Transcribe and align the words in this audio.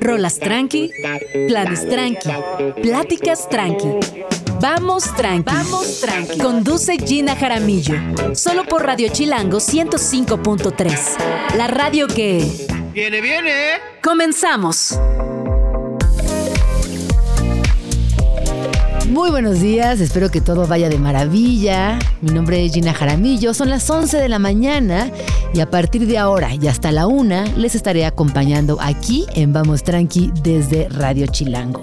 Rolas 0.00 0.38
tranqui, 0.38 0.90
planes 1.48 1.88
tranqui, 1.88 2.28
pláticas 2.82 3.48
tranqui. 3.48 3.88
Vamos 4.60 5.04
tranqui. 5.14 5.44
Vamos 5.44 6.00
tranqui. 6.00 6.38
Conduce 6.38 6.96
Gina 6.98 7.36
Jaramillo. 7.36 7.94
Solo 8.34 8.64
por 8.64 8.84
Radio 8.84 9.08
Chilango 9.08 9.58
105.3. 9.58 11.56
La 11.56 11.66
radio 11.66 12.06
que. 12.06 12.44
¡Viene, 12.92 13.20
viene! 13.20 13.80
Comenzamos. 14.02 14.98
Muy 19.14 19.30
buenos 19.30 19.60
días, 19.60 20.00
espero 20.00 20.28
que 20.28 20.40
todo 20.40 20.66
vaya 20.66 20.88
de 20.88 20.98
maravilla. 20.98 22.00
Mi 22.20 22.32
nombre 22.32 22.64
es 22.64 22.72
Gina 22.72 22.92
Jaramillo, 22.92 23.54
son 23.54 23.70
las 23.70 23.88
11 23.88 24.16
de 24.16 24.28
la 24.28 24.40
mañana 24.40 25.08
y 25.54 25.60
a 25.60 25.70
partir 25.70 26.08
de 26.08 26.18
ahora 26.18 26.52
y 26.52 26.66
hasta 26.66 26.90
la 26.90 27.06
una 27.06 27.44
les 27.56 27.76
estaré 27.76 28.06
acompañando 28.06 28.76
aquí 28.80 29.24
en 29.36 29.52
Vamos 29.52 29.84
Tranqui 29.84 30.32
desde 30.42 30.88
Radio 30.88 31.28
Chilango. 31.28 31.80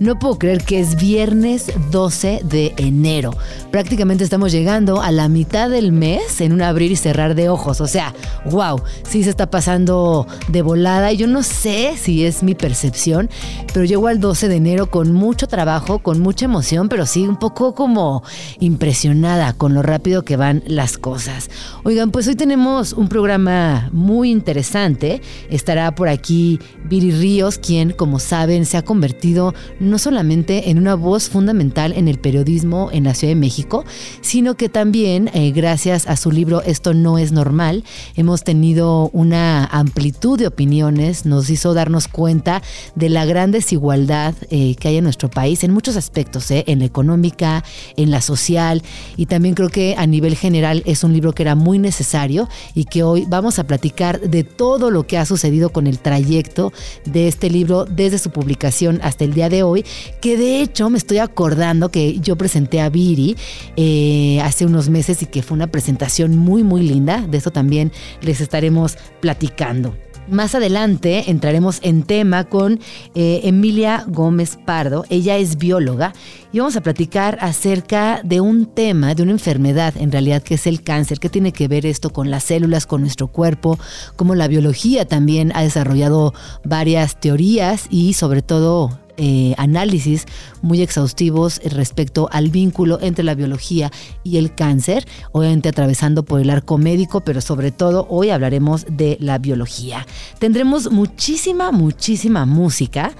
No 0.00 0.18
puedo 0.18 0.40
creer 0.40 0.64
que 0.64 0.80
es 0.80 0.96
viernes 0.96 1.70
12 1.92 2.40
de 2.42 2.74
enero. 2.76 3.30
Prácticamente 3.70 4.24
estamos 4.24 4.50
llegando 4.50 5.00
a 5.00 5.12
la 5.12 5.28
mitad 5.28 5.70
del 5.70 5.92
mes 5.92 6.40
en 6.40 6.52
un 6.52 6.62
abrir 6.62 6.90
y 6.90 6.96
cerrar 6.96 7.36
de 7.36 7.48
ojos. 7.48 7.80
O 7.80 7.86
sea, 7.86 8.12
wow, 8.46 8.82
sí 9.08 9.22
se 9.22 9.30
está 9.30 9.48
pasando 9.48 10.26
de 10.48 10.62
volada 10.62 11.12
yo 11.12 11.28
no 11.28 11.44
sé 11.44 11.94
si 11.96 12.24
es 12.24 12.42
mi 12.42 12.56
percepción, 12.56 13.30
pero 13.72 13.84
llego 13.84 14.08
al 14.08 14.18
12 14.18 14.48
de 14.48 14.56
enero 14.56 14.90
con 14.90 15.12
mucho 15.12 15.46
trabajo, 15.46 16.00
con 16.00 16.18
mucha 16.18 16.46
emoción 16.46 16.71
pero 16.88 17.06
sí 17.06 17.26
un 17.26 17.36
poco 17.36 17.74
como 17.74 18.22
impresionada 18.58 19.52
con 19.52 19.74
lo 19.74 19.82
rápido 19.82 20.24
que 20.24 20.36
van 20.36 20.62
las 20.66 20.96
cosas. 20.96 21.50
Oigan, 21.84 22.10
pues 22.10 22.26
hoy 22.28 22.34
tenemos 22.34 22.94
un 22.94 23.08
programa 23.08 23.90
muy 23.92 24.30
interesante. 24.30 25.20
Estará 25.50 25.94
por 25.94 26.08
aquí 26.08 26.58
Viri 26.84 27.12
Ríos, 27.12 27.58
quien, 27.58 27.90
como 27.90 28.18
saben, 28.18 28.64
se 28.64 28.78
ha 28.78 28.82
convertido 28.82 29.54
no 29.80 29.98
solamente 29.98 30.70
en 30.70 30.78
una 30.78 30.94
voz 30.94 31.28
fundamental 31.28 31.92
en 31.92 32.08
el 32.08 32.18
periodismo 32.18 32.88
en 32.92 33.04
la 33.04 33.14
Ciudad 33.14 33.32
de 33.32 33.40
México, 33.40 33.84
sino 34.22 34.54
que 34.54 34.68
también, 34.68 35.30
eh, 35.34 35.52
gracias 35.52 36.06
a 36.06 36.16
su 36.16 36.30
libro 36.30 36.62
Esto 36.62 36.94
no 36.94 37.18
es 37.18 37.32
normal, 37.32 37.84
hemos 38.16 38.44
tenido 38.44 39.10
una 39.12 39.66
amplitud 39.66 40.38
de 40.38 40.46
opiniones, 40.46 41.26
nos 41.26 41.50
hizo 41.50 41.74
darnos 41.74 42.08
cuenta 42.08 42.62
de 42.94 43.10
la 43.10 43.26
gran 43.26 43.50
desigualdad 43.50 44.34
eh, 44.50 44.74
que 44.76 44.88
hay 44.88 44.96
en 44.96 45.04
nuestro 45.04 45.28
país 45.28 45.64
en 45.64 45.72
muchos 45.72 45.96
aspectos. 45.96 46.50
¿eh? 46.50 46.61
En 46.66 46.80
la 46.80 46.84
económica, 46.84 47.64
en 47.96 48.10
la 48.10 48.20
social 48.20 48.82
y 49.16 49.26
también 49.26 49.54
creo 49.54 49.68
que 49.68 49.94
a 49.96 50.06
nivel 50.06 50.36
general 50.36 50.82
es 50.86 51.04
un 51.04 51.12
libro 51.12 51.32
que 51.32 51.42
era 51.42 51.54
muy 51.54 51.78
necesario 51.78 52.48
y 52.74 52.84
que 52.84 53.02
hoy 53.02 53.24
vamos 53.28 53.58
a 53.58 53.66
platicar 53.66 54.20
de 54.20 54.44
todo 54.44 54.90
lo 54.90 55.06
que 55.06 55.18
ha 55.18 55.26
sucedido 55.26 55.70
con 55.70 55.86
el 55.86 55.98
trayecto 55.98 56.72
de 57.04 57.28
este 57.28 57.50
libro 57.50 57.84
desde 57.84 58.18
su 58.18 58.30
publicación 58.30 59.00
hasta 59.02 59.24
el 59.24 59.34
día 59.34 59.48
de 59.48 59.62
hoy, 59.62 59.84
que 60.20 60.36
de 60.36 60.60
hecho 60.60 60.90
me 60.90 60.98
estoy 60.98 61.18
acordando 61.18 61.90
que 61.90 62.18
yo 62.20 62.36
presenté 62.36 62.80
a 62.80 62.88
Viri 62.88 63.36
eh, 63.76 64.40
hace 64.42 64.66
unos 64.66 64.88
meses 64.88 65.22
y 65.22 65.26
que 65.26 65.42
fue 65.42 65.56
una 65.56 65.66
presentación 65.66 66.36
muy 66.36 66.62
muy 66.62 66.82
linda, 66.82 67.26
de 67.28 67.38
eso 67.38 67.50
también 67.50 67.92
les 68.20 68.40
estaremos 68.40 68.96
platicando. 69.20 69.94
Más 70.32 70.54
adelante 70.54 71.30
entraremos 71.30 71.78
en 71.82 72.04
tema 72.04 72.44
con 72.44 72.80
eh, 73.14 73.42
Emilia 73.44 74.06
Gómez 74.08 74.56
Pardo. 74.64 75.04
Ella 75.10 75.36
es 75.36 75.58
bióloga 75.58 76.14
y 76.54 76.58
vamos 76.58 76.74
a 76.74 76.80
platicar 76.80 77.36
acerca 77.42 78.22
de 78.24 78.40
un 78.40 78.64
tema, 78.64 79.14
de 79.14 79.24
una 79.24 79.32
enfermedad 79.32 79.92
en 79.98 80.10
realidad 80.10 80.42
que 80.42 80.54
es 80.54 80.66
el 80.66 80.82
cáncer. 80.82 81.20
¿Qué 81.20 81.28
tiene 81.28 81.52
que 81.52 81.68
ver 81.68 81.84
esto 81.84 82.14
con 82.14 82.30
las 82.30 82.44
células, 82.44 82.86
con 82.86 83.02
nuestro 83.02 83.28
cuerpo? 83.28 83.78
Cómo 84.16 84.34
la 84.34 84.48
biología 84.48 85.06
también 85.06 85.52
ha 85.54 85.62
desarrollado 85.64 86.32
varias 86.64 87.20
teorías 87.20 87.84
y 87.90 88.14
sobre 88.14 88.40
todo 88.40 89.01
eh, 89.16 89.54
análisis 89.58 90.26
muy 90.62 90.82
exhaustivos 90.82 91.60
respecto 91.64 92.28
al 92.32 92.50
vínculo 92.50 92.98
entre 93.00 93.24
la 93.24 93.34
biología 93.34 93.90
y 94.24 94.38
el 94.38 94.54
cáncer, 94.54 95.06
obviamente 95.32 95.68
atravesando 95.68 96.22
por 96.24 96.40
el 96.40 96.50
arco 96.50 96.78
médico, 96.78 97.20
pero 97.20 97.40
sobre 97.40 97.72
todo 97.72 98.06
hoy 98.08 98.30
hablaremos 98.30 98.86
de 98.88 99.16
la 99.20 99.38
biología. 99.38 100.06
Tendremos 100.38 100.90
muchísima, 100.90 101.72
muchísima 101.72 102.46
música. 102.46 103.12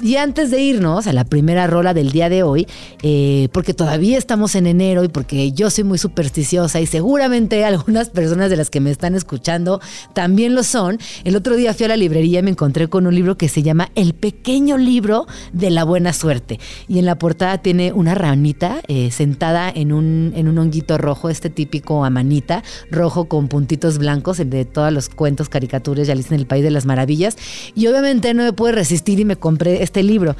Y 0.00 0.14
antes 0.14 0.52
de 0.52 0.60
irnos 0.62 1.08
a 1.08 1.12
la 1.12 1.24
primera 1.24 1.66
rola 1.66 1.92
del 1.92 2.12
día 2.12 2.28
de 2.28 2.44
hoy, 2.44 2.68
eh, 3.02 3.48
porque 3.50 3.74
todavía 3.74 4.16
estamos 4.16 4.54
en 4.54 4.68
enero 4.68 5.02
y 5.02 5.08
porque 5.08 5.50
yo 5.50 5.70
soy 5.70 5.82
muy 5.82 5.98
supersticiosa 5.98 6.80
y 6.80 6.86
seguramente 6.86 7.64
algunas 7.64 8.08
personas 8.08 8.48
de 8.48 8.56
las 8.56 8.70
que 8.70 8.78
me 8.78 8.92
están 8.92 9.16
escuchando 9.16 9.80
también 10.12 10.54
lo 10.54 10.62
son, 10.62 10.98
el 11.24 11.34
otro 11.34 11.56
día 11.56 11.74
fui 11.74 11.86
a 11.86 11.88
la 11.88 11.96
librería 11.96 12.38
y 12.38 12.42
me 12.44 12.50
encontré 12.50 12.86
con 12.86 13.08
un 13.08 13.14
libro 13.16 13.36
que 13.36 13.48
se 13.48 13.64
llama 13.64 13.90
El 13.96 14.14
pequeño 14.14 14.78
libro 14.78 15.26
de 15.52 15.70
la 15.70 15.82
buena 15.82 16.12
suerte. 16.12 16.60
Y 16.86 17.00
en 17.00 17.04
la 17.04 17.18
portada 17.18 17.58
tiene 17.58 17.92
una 17.92 18.14
ranita 18.14 18.80
eh, 18.86 19.10
sentada 19.10 19.68
en 19.68 19.92
un, 19.92 20.32
en 20.36 20.46
un 20.46 20.58
honguito 20.58 20.96
rojo, 20.96 21.28
este 21.28 21.50
típico 21.50 22.04
amanita, 22.04 22.62
rojo 22.92 23.24
con 23.24 23.48
puntitos 23.48 23.98
blancos, 23.98 24.38
el 24.38 24.50
de 24.50 24.64
todos 24.64 24.92
los 24.92 25.08
cuentos, 25.08 25.48
caricaturas 25.48 26.06
ya 26.06 26.12
Alice 26.12 26.32
en 26.32 26.38
el 26.38 26.46
País 26.46 26.62
de 26.62 26.70
las 26.70 26.86
Maravillas. 26.86 27.36
Y 27.74 27.88
obviamente 27.88 28.32
no 28.32 28.44
me 28.44 28.52
pude 28.52 28.70
resistir 28.70 29.18
y 29.18 29.24
me 29.24 29.34
compré 29.34 29.87
este 29.88 30.02
libro. 30.02 30.36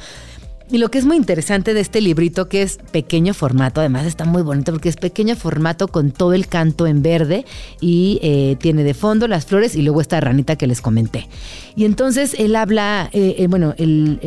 Y 0.71 0.77
lo 0.77 0.91
que 0.91 0.99
es 0.99 1.05
muy 1.05 1.17
interesante 1.17 1.73
de 1.73 1.79
este 1.79 1.99
librito, 1.99 2.47
que 2.47 2.61
es 2.61 2.77
pequeño 2.91 3.33
formato, 3.33 3.81
además 3.81 4.05
está 4.05 4.25
muy 4.25 4.43
bonito 4.43 4.71
porque 4.71 4.89
es 4.89 4.97
pequeño 4.97 5.35
formato 5.35 5.87
con 5.87 6.11
todo 6.11 6.33
el 6.33 6.45
canto 6.45 6.85
en 6.85 7.01
verde 7.01 7.43
y 7.81 8.19
eh, 8.21 8.55
tiene 8.59 8.83
de 8.83 8.93
fondo 8.93 9.27
las 9.27 9.47
flores 9.47 9.75
y 9.75 9.81
luego 9.81 9.99
esta 9.99 10.19
ranita 10.19 10.57
que 10.57 10.67
les 10.67 10.79
comenté. 10.79 11.27
Y 11.75 11.85
entonces 11.85 12.35
él 12.37 12.55
habla, 12.55 13.09
eh, 13.13 13.37
eh, 13.39 13.47
bueno, 13.47 13.73
el, 13.79 14.19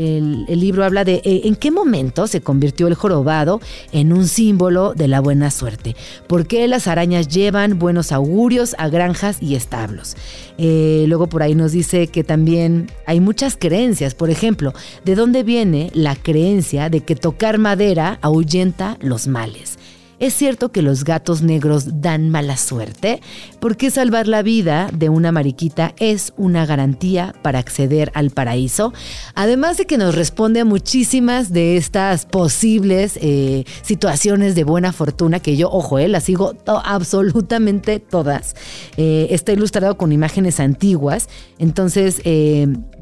libro 0.49 0.85
habla 0.85 1.05
de 1.05 1.23
en 1.25 1.55
qué 1.55 1.71
momento 1.71 2.27
se 2.27 2.41
convirtió 2.41 2.89
el 2.89 2.95
jorobado 2.95 3.61
en 3.93 4.13
un 4.13 4.27
símbolo 4.27 4.95
de 4.95 5.07
la 5.07 5.21
buena 5.21 5.51
suerte. 5.53 5.95
¿Por 6.27 6.49
qué 6.49 6.67
las 6.67 6.89
arañas 6.89 7.29
llevan 7.29 7.79
buenos 7.79 8.11
augurios 8.11 8.75
a 8.79 8.89
granjas 8.89 9.39
y 9.41 9.55
establos? 9.55 10.17
luego 10.59 11.27
por 11.27 11.43
ahí 11.43 11.57
nos 11.57 11.73
dice 11.73 12.07
que 12.07 12.23
también 12.23 12.89
hay 13.05 13.19
muchas 13.19 13.57
creencias. 13.57 14.15
Por 14.15 14.31
ejemplo, 14.31 14.73
¿de 15.05 15.17
dónde 15.17 15.43
viene 15.43 15.91
la 15.93 16.15
creencia? 16.15 16.32
Creencia 16.33 16.89
de 16.89 17.03
que 17.03 17.15
tocar 17.15 17.59
madera 17.59 18.19
ahuyenta 18.23 18.97
los 19.03 19.27
males. 19.27 19.79
¿Es 20.23 20.35
cierto 20.35 20.71
que 20.71 20.83
los 20.83 21.03
gatos 21.03 21.43
negros 21.43 22.01
dan 22.01 22.31
mala 22.31 22.57
suerte? 22.57 23.21
Porque 23.59 23.91
salvar 23.91 24.29
la 24.29 24.43
vida 24.43 24.89
de 24.97 25.09
una 25.09 25.33
mariquita 25.33 25.95
es 25.99 26.33
una 26.37 26.65
garantía 26.65 27.35
para 27.43 27.59
acceder 27.59 28.13
al 28.15 28.31
paraíso? 28.31 28.93
Además 29.35 29.79
de 29.79 29.87
que 29.87 29.99
nos 29.99 30.15
responde 30.15 30.61
a 30.61 30.65
muchísimas 30.65 31.53
de 31.53 31.77
estas 31.77 32.25
posibles 32.25 33.19
eh, 33.21 33.65
situaciones 33.83 34.55
de 34.55 34.63
buena 34.63 34.93
fortuna, 34.93 35.41
que 35.41 35.57
yo, 35.57 35.69
ojo, 35.69 35.99
eh, 35.99 36.07
las 36.07 36.23
sigo 36.23 36.55
absolutamente 36.67 37.99
todas. 37.99 38.55
Eh, 38.97 39.27
está 39.31 39.51
ilustrado 39.51 39.97
con 39.97 40.13
imágenes 40.13 40.61
antiguas, 40.61 41.29
entonces 41.59 42.23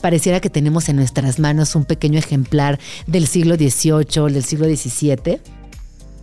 pareciera 0.00 0.40
que 0.40 0.48
tenemos 0.48 0.88
en 0.88 0.96
nuestras 0.96 1.38
manos 1.38 1.74
un 1.74 1.84
pequeño 1.84 2.18
ejemplar 2.18 2.78
del 3.06 3.26
siglo 3.26 3.56
XVIII, 3.56 4.32
del 4.32 4.42
siglo 4.42 4.64
XVII 4.64 5.59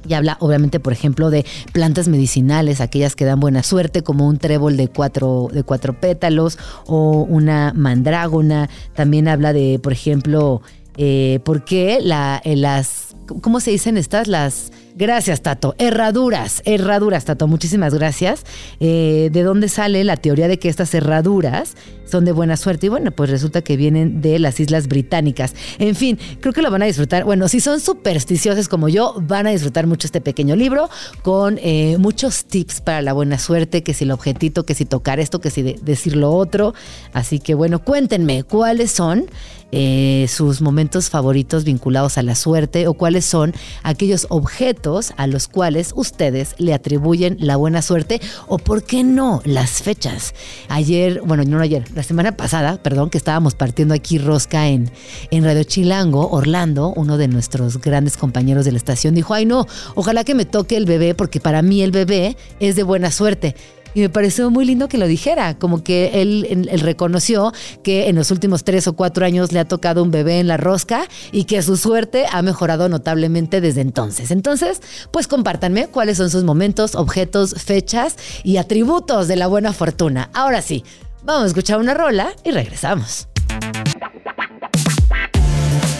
y 0.07 0.13
habla 0.13 0.37
obviamente, 0.39 0.79
por 0.79 0.93
ejemplo, 0.93 1.29
de 1.29 1.45
plantas 1.71 2.07
medicinales, 2.07 2.81
aquellas 2.81 3.15
que 3.15 3.25
dan 3.25 3.39
buena 3.39 3.63
suerte, 3.63 4.03
como 4.03 4.27
un 4.27 4.37
trébol 4.37 4.77
de 4.77 4.87
cuatro, 4.87 5.49
de 5.51 5.63
cuatro 5.63 5.99
pétalos 5.99 6.57
o 6.85 7.23
una 7.23 7.73
mandrágona. 7.75 8.69
También 8.95 9.27
habla 9.27 9.53
de, 9.53 9.79
por 9.81 9.93
ejemplo, 9.93 10.61
eh, 10.97 11.39
por 11.43 11.63
qué 11.63 11.99
la, 12.01 12.41
eh, 12.43 12.55
las, 12.55 13.15
¿cómo 13.41 13.59
se 13.59 13.71
dicen 13.71 13.97
estas? 13.97 14.27
Las 14.27 14.71
Gracias, 14.97 15.41
Tato. 15.43 15.75
Herraduras, 15.77 16.63
herraduras, 16.65 17.23
Tato. 17.23 17.47
Muchísimas 17.47 17.93
gracias. 17.93 18.43
Eh, 18.79 19.29
¿De 19.31 19.43
dónde 19.43 19.69
sale 19.69 20.03
la 20.03 20.17
teoría 20.17 20.47
de 20.47 20.57
que 20.57 20.69
estas 20.69 20.91
herraduras 20.95 21.75
son 22.05 22.25
de 22.25 22.31
buena 22.31 22.57
suerte? 22.57 22.87
Y 22.87 22.89
bueno, 22.89 23.11
pues 23.11 23.29
resulta 23.29 23.61
que 23.61 23.77
vienen 23.77 24.21
de 24.21 24.39
las 24.39 24.59
Islas 24.59 24.87
Británicas. 24.87 25.53
En 25.77 25.93
fin, 25.93 26.17
creo 26.39 26.51
que 26.51 26.63
lo 26.63 26.71
van 26.71 26.81
a 26.81 26.85
disfrutar. 26.85 27.25
Bueno, 27.25 27.47
si 27.47 27.59
son 27.59 27.79
supersticiosos 27.79 28.67
como 28.67 28.89
yo, 28.89 29.13
van 29.21 29.45
a 29.45 29.51
disfrutar 29.51 29.85
mucho 29.85 30.07
este 30.07 30.19
pequeño 30.19 30.55
libro 30.55 30.89
con 31.21 31.59
eh, 31.61 31.97
muchos 31.99 32.45
tips 32.45 32.81
para 32.81 33.03
la 33.03 33.13
buena 33.13 33.37
suerte, 33.37 33.83
que 33.83 33.93
si 33.93 34.03
el 34.03 34.09
objetito, 34.09 34.65
que 34.65 34.73
si 34.73 34.85
tocar 34.85 35.19
esto, 35.19 35.39
que 35.39 35.51
si 35.51 35.61
decir 35.61 36.15
lo 36.15 36.31
otro. 36.31 36.73
Así 37.13 37.37
que 37.39 37.53
bueno, 37.53 37.83
cuéntenme 37.83 38.43
cuáles 38.45 38.93
son 38.93 39.27
eh, 39.71 40.27
sus 40.29 40.61
momentos 40.61 41.09
favoritos 41.09 41.63
vinculados 41.63 42.17
a 42.17 42.23
la 42.23 42.35
suerte 42.35 42.87
o 42.87 42.93
cuáles 42.93 43.25
son 43.25 43.53
aquellos 43.83 44.25
objetos 44.29 45.13
a 45.17 45.27
los 45.27 45.47
cuales 45.47 45.91
ustedes 45.95 46.55
le 46.57 46.73
atribuyen 46.73 47.37
la 47.39 47.57
buena 47.57 47.81
suerte 47.81 48.21
o 48.47 48.57
por 48.57 48.83
qué 48.83 49.03
no 49.03 49.41
las 49.43 49.83
fechas. 49.83 50.33
Ayer, 50.69 51.21
bueno, 51.25 51.43
no 51.43 51.59
ayer, 51.59 51.83
la 51.95 52.03
semana 52.03 52.31
pasada, 52.37 52.81
perdón, 52.81 53.09
que 53.09 53.17
estábamos 53.17 53.55
partiendo 53.55 53.93
aquí 53.93 54.17
rosca 54.19 54.67
en, 54.67 54.89
en 55.31 55.43
Radio 55.43 55.63
Chilango, 55.63 56.29
Orlando, 56.29 56.93
uno 56.95 57.17
de 57.17 57.27
nuestros 57.27 57.81
grandes 57.81 58.15
compañeros 58.17 58.65
de 58.65 58.71
la 58.71 58.77
estación, 58.77 59.15
dijo, 59.15 59.33
ay 59.33 59.45
no, 59.45 59.65
ojalá 59.95 60.23
que 60.23 60.35
me 60.35 60.45
toque 60.45 60.77
el 60.77 60.85
bebé 60.85 61.13
porque 61.13 61.39
para 61.39 61.61
mí 61.61 61.81
el 61.81 61.91
bebé 61.91 62.37
es 62.59 62.75
de 62.75 62.83
buena 62.83 63.11
suerte. 63.11 63.55
Y 63.97 64.01
me 64.01 64.09
pareció 64.09 64.51
muy 64.51 64.63
lindo 64.63 64.87
que 64.87 64.99
lo 64.99 65.07
dijera, 65.07 65.57
como 65.57 65.83
que 65.83 66.21
él, 66.21 66.69
reconoció 66.83 67.51
que 67.81 68.09
en 68.09 68.15
los 68.15 68.29
últimos 68.29 68.63
tres 68.63 68.87
o 68.87 68.93
cuatro 68.93 69.25
años 69.25 69.51
le 69.51 69.57
ha 69.57 69.65
tocado 69.65 70.03
un 70.03 70.11
bebé 70.11 70.39
en 70.39 70.47
la 70.47 70.55
rosca 70.55 71.07
y 71.31 71.45
que 71.45 71.63
su 71.63 71.77
suerte 71.77 72.27
ha 72.31 72.43
mejorado 72.43 72.89
notablemente 72.89 73.59
desde 73.59 73.81
entonces. 73.81 74.29
Entonces, 74.29 74.83
pues 75.09 75.27
compártanme 75.27 75.87
cuáles 75.87 76.17
son 76.17 76.29
sus 76.29 76.43
momentos, 76.43 76.93
objetos, 76.93 77.55
fechas 77.55 78.17
y 78.43 78.57
atributos 78.57 79.27
de 79.27 79.35
la 79.35 79.47
buena 79.47 79.73
fortuna. 79.73 80.29
Ahora 80.31 80.61
sí, 80.61 80.83
vamos 81.23 81.45
a 81.45 81.47
escuchar 81.47 81.79
una 81.79 81.95
rola 81.95 82.29
y 82.43 82.51
regresamos. 82.51 83.27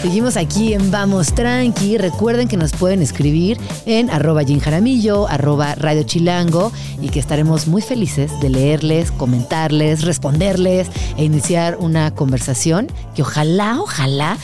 Seguimos 0.08 0.38
aquí 0.38 0.74
en 0.74 0.90
Vamos 0.90 1.36
Tranqui. 1.36 1.98
Recuerden 1.98 2.48
que 2.48 2.56
nos 2.56 2.72
pueden 2.72 3.02
escribir 3.02 3.58
en 3.86 4.10
arroba 4.10 4.44
Jaramillo, 4.46 5.28
arroba 5.28 5.76
Radio 5.76 6.04
Chilango 6.04 6.72
y 7.02 7.10
que 7.10 7.20
estaremos 7.20 7.68
muy 7.68 7.82
felices 7.82 8.32
de 8.40 8.50
leerles, 8.50 9.12
comentarles, 9.12 10.04
responderles 10.04 10.88
e 11.18 11.26
iniciar 11.26 11.76
una 11.82 12.16
conversación 12.16 12.88
que 13.16 13.22
ojalá, 13.22 13.82
ojalá 13.82 14.38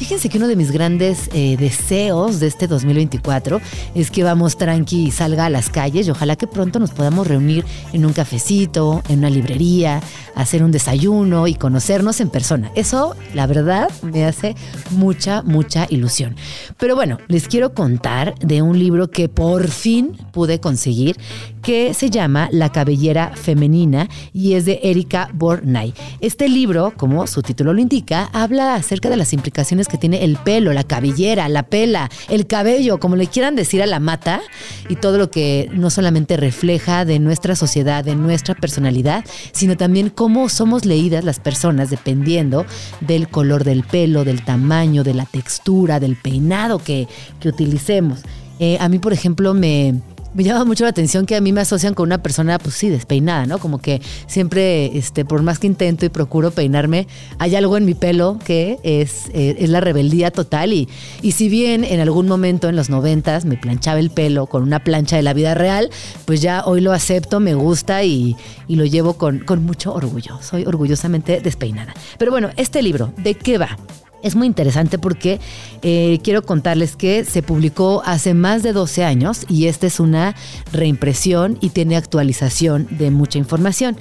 Fíjense 0.00 0.30
que 0.30 0.38
uno 0.38 0.48
de 0.48 0.56
mis 0.56 0.70
grandes 0.70 1.28
eh, 1.34 1.58
deseos 1.58 2.40
de 2.40 2.46
este 2.46 2.66
2024 2.66 3.60
es 3.94 4.10
que 4.10 4.24
vamos 4.24 4.56
tranqui 4.56 5.08
y 5.08 5.10
salga 5.10 5.44
a 5.44 5.50
las 5.50 5.68
calles 5.68 6.08
y 6.08 6.10
ojalá 6.10 6.36
que 6.36 6.46
pronto 6.46 6.78
nos 6.78 6.92
podamos 6.92 7.26
reunir 7.26 7.66
en 7.92 8.06
un 8.06 8.14
cafecito, 8.14 9.02
en 9.10 9.18
una 9.18 9.28
librería, 9.28 10.00
hacer 10.34 10.64
un 10.64 10.72
desayuno 10.72 11.46
y 11.46 11.54
conocernos 11.54 12.22
en 12.22 12.30
persona. 12.30 12.72
Eso, 12.74 13.14
la 13.34 13.46
verdad, 13.46 13.90
me 14.00 14.24
hace 14.24 14.56
mucha, 14.92 15.42
mucha 15.42 15.86
ilusión. 15.90 16.34
Pero 16.78 16.96
bueno, 16.96 17.18
les 17.28 17.46
quiero 17.46 17.74
contar 17.74 18.34
de 18.38 18.62
un 18.62 18.78
libro 18.78 19.10
que 19.10 19.28
por 19.28 19.68
fin 19.68 20.16
pude 20.32 20.60
conseguir 20.60 21.18
que 21.60 21.92
se 21.92 22.08
llama 22.08 22.48
La 22.52 22.72
cabellera 22.72 23.32
femenina 23.34 24.08
y 24.32 24.54
es 24.54 24.64
de 24.64 24.80
Erika 24.82 25.28
Bornay. 25.34 25.92
Este 26.20 26.48
libro, 26.48 26.94
como 26.96 27.26
su 27.26 27.42
título 27.42 27.74
lo 27.74 27.82
indica, 27.82 28.30
habla 28.32 28.74
acerca 28.74 29.10
de 29.10 29.18
las 29.18 29.34
implicaciones 29.34 29.88
que 29.90 29.98
tiene 29.98 30.24
el 30.24 30.36
pelo, 30.36 30.72
la 30.72 30.84
cabellera, 30.84 31.48
la 31.48 31.64
pela, 31.64 32.10
el 32.28 32.46
cabello, 32.46 32.98
como 32.98 33.16
le 33.16 33.26
quieran 33.26 33.56
decir 33.56 33.82
a 33.82 33.86
la 33.86 34.00
mata, 34.00 34.40
y 34.88 34.96
todo 34.96 35.18
lo 35.18 35.30
que 35.30 35.68
no 35.72 35.90
solamente 35.90 36.36
refleja 36.36 37.04
de 37.04 37.18
nuestra 37.18 37.56
sociedad, 37.56 38.04
de 38.04 38.16
nuestra 38.16 38.54
personalidad, 38.54 39.24
sino 39.52 39.76
también 39.76 40.10
cómo 40.10 40.48
somos 40.48 40.84
leídas 40.84 41.24
las 41.24 41.40
personas 41.40 41.90
dependiendo 41.90 42.64
del 43.00 43.28
color 43.28 43.64
del 43.64 43.84
pelo, 43.84 44.24
del 44.24 44.44
tamaño, 44.44 45.04
de 45.04 45.14
la 45.14 45.26
textura, 45.26 46.00
del 46.00 46.16
peinado 46.16 46.78
que, 46.78 47.08
que 47.40 47.48
utilicemos. 47.48 48.20
Eh, 48.58 48.76
a 48.78 48.90
mí, 48.90 48.98
por 48.98 49.14
ejemplo, 49.14 49.54
me, 49.54 49.94
me 50.34 50.44
llama 50.44 50.64
mucho 50.64 50.84
la 50.84 50.90
atención 50.90 51.26
que 51.26 51.36
a 51.36 51.40
mí 51.40 51.52
me 51.52 51.60
asocian 51.60 51.94
con 51.94 52.06
una 52.08 52.22
persona, 52.22 52.58
pues 52.58 52.74
sí, 52.74 52.88
despeinada, 52.88 53.46
¿no? 53.46 53.58
Como 53.58 53.78
que 53.78 54.00
siempre, 54.26 54.96
este, 54.96 55.24
por 55.24 55.42
más 55.42 55.58
que 55.58 55.66
intento 55.66 56.04
y 56.04 56.08
procuro 56.08 56.50
peinarme, 56.50 57.08
hay 57.38 57.56
algo 57.56 57.76
en 57.76 57.84
mi 57.84 57.94
pelo 57.94 58.38
que 58.44 58.78
es, 58.82 59.28
eh, 59.32 59.56
es 59.58 59.70
la 59.70 59.80
rebeldía 59.80 60.30
total. 60.30 60.72
Y, 60.72 60.88
y 61.22 61.32
si 61.32 61.48
bien 61.48 61.84
en 61.84 62.00
algún 62.00 62.28
momento 62.28 62.68
en 62.68 62.76
los 62.76 62.90
noventas 62.90 63.44
me 63.44 63.56
planchaba 63.56 63.98
el 63.98 64.10
pelo 64.10 64.46
con 64.46 64.62
una 64.62 64.82
plancha 64.84 65.16
de 65.16 65.22
la 65.22 65.32
vida 65.32 65.54
real, 65.54 65.90
pues 66.24 66.40
ya 66.40 66.62
hoy 66.64 66.80
lo 66.80 66.92
acepto, 66.92 67.40
me 67.40 67.54
gusta 67.54 68.04
y, 68.04 68.36
y 68.68 68.76
lo 68.76 68.84
llevo 68.84 69.14
con, 69.14 69.40
con 69.40 69.64
mucho 69.64 69.92
orgullo. 69.92 70.38
Soy 70.42 70.64
orgullosamente 70.64 71.40
despeinada. 71.40 71.94
Pero 72.18 72.30
bueno, 72.30 72.50
este 72.56 72.82
libro, 72.82 73.12
¿de 73.16 73.34
qué 73.34 73.58
va? 73.58 73.76
Es 74.22 74.36
muy 74.36 74.46
interesante 74.46 74.98
porque 74.98 75.40
eh, 75.82 76.18
quiero 76.22 76.42
contarles 76.42 76.96
que 76.96 77.24
se 77.24 77.42
publicó 77.42 78.02
hace 78.04 78.34
más 78.34 78.62
de 78.62 78.72
12 78.72 79.04
años 79.04 79.46
y 79.48 79.66
esta 79.66 79.86
es 79.86 79.98
una 79.98 80.34
reimpresión 80.72 81.56
y 81.60 81.70
tiene 81.70 81.96
actualización 81.96 82.86
de 82.90 83.10
mucha 83.10 83.38
información. 83.38 83.96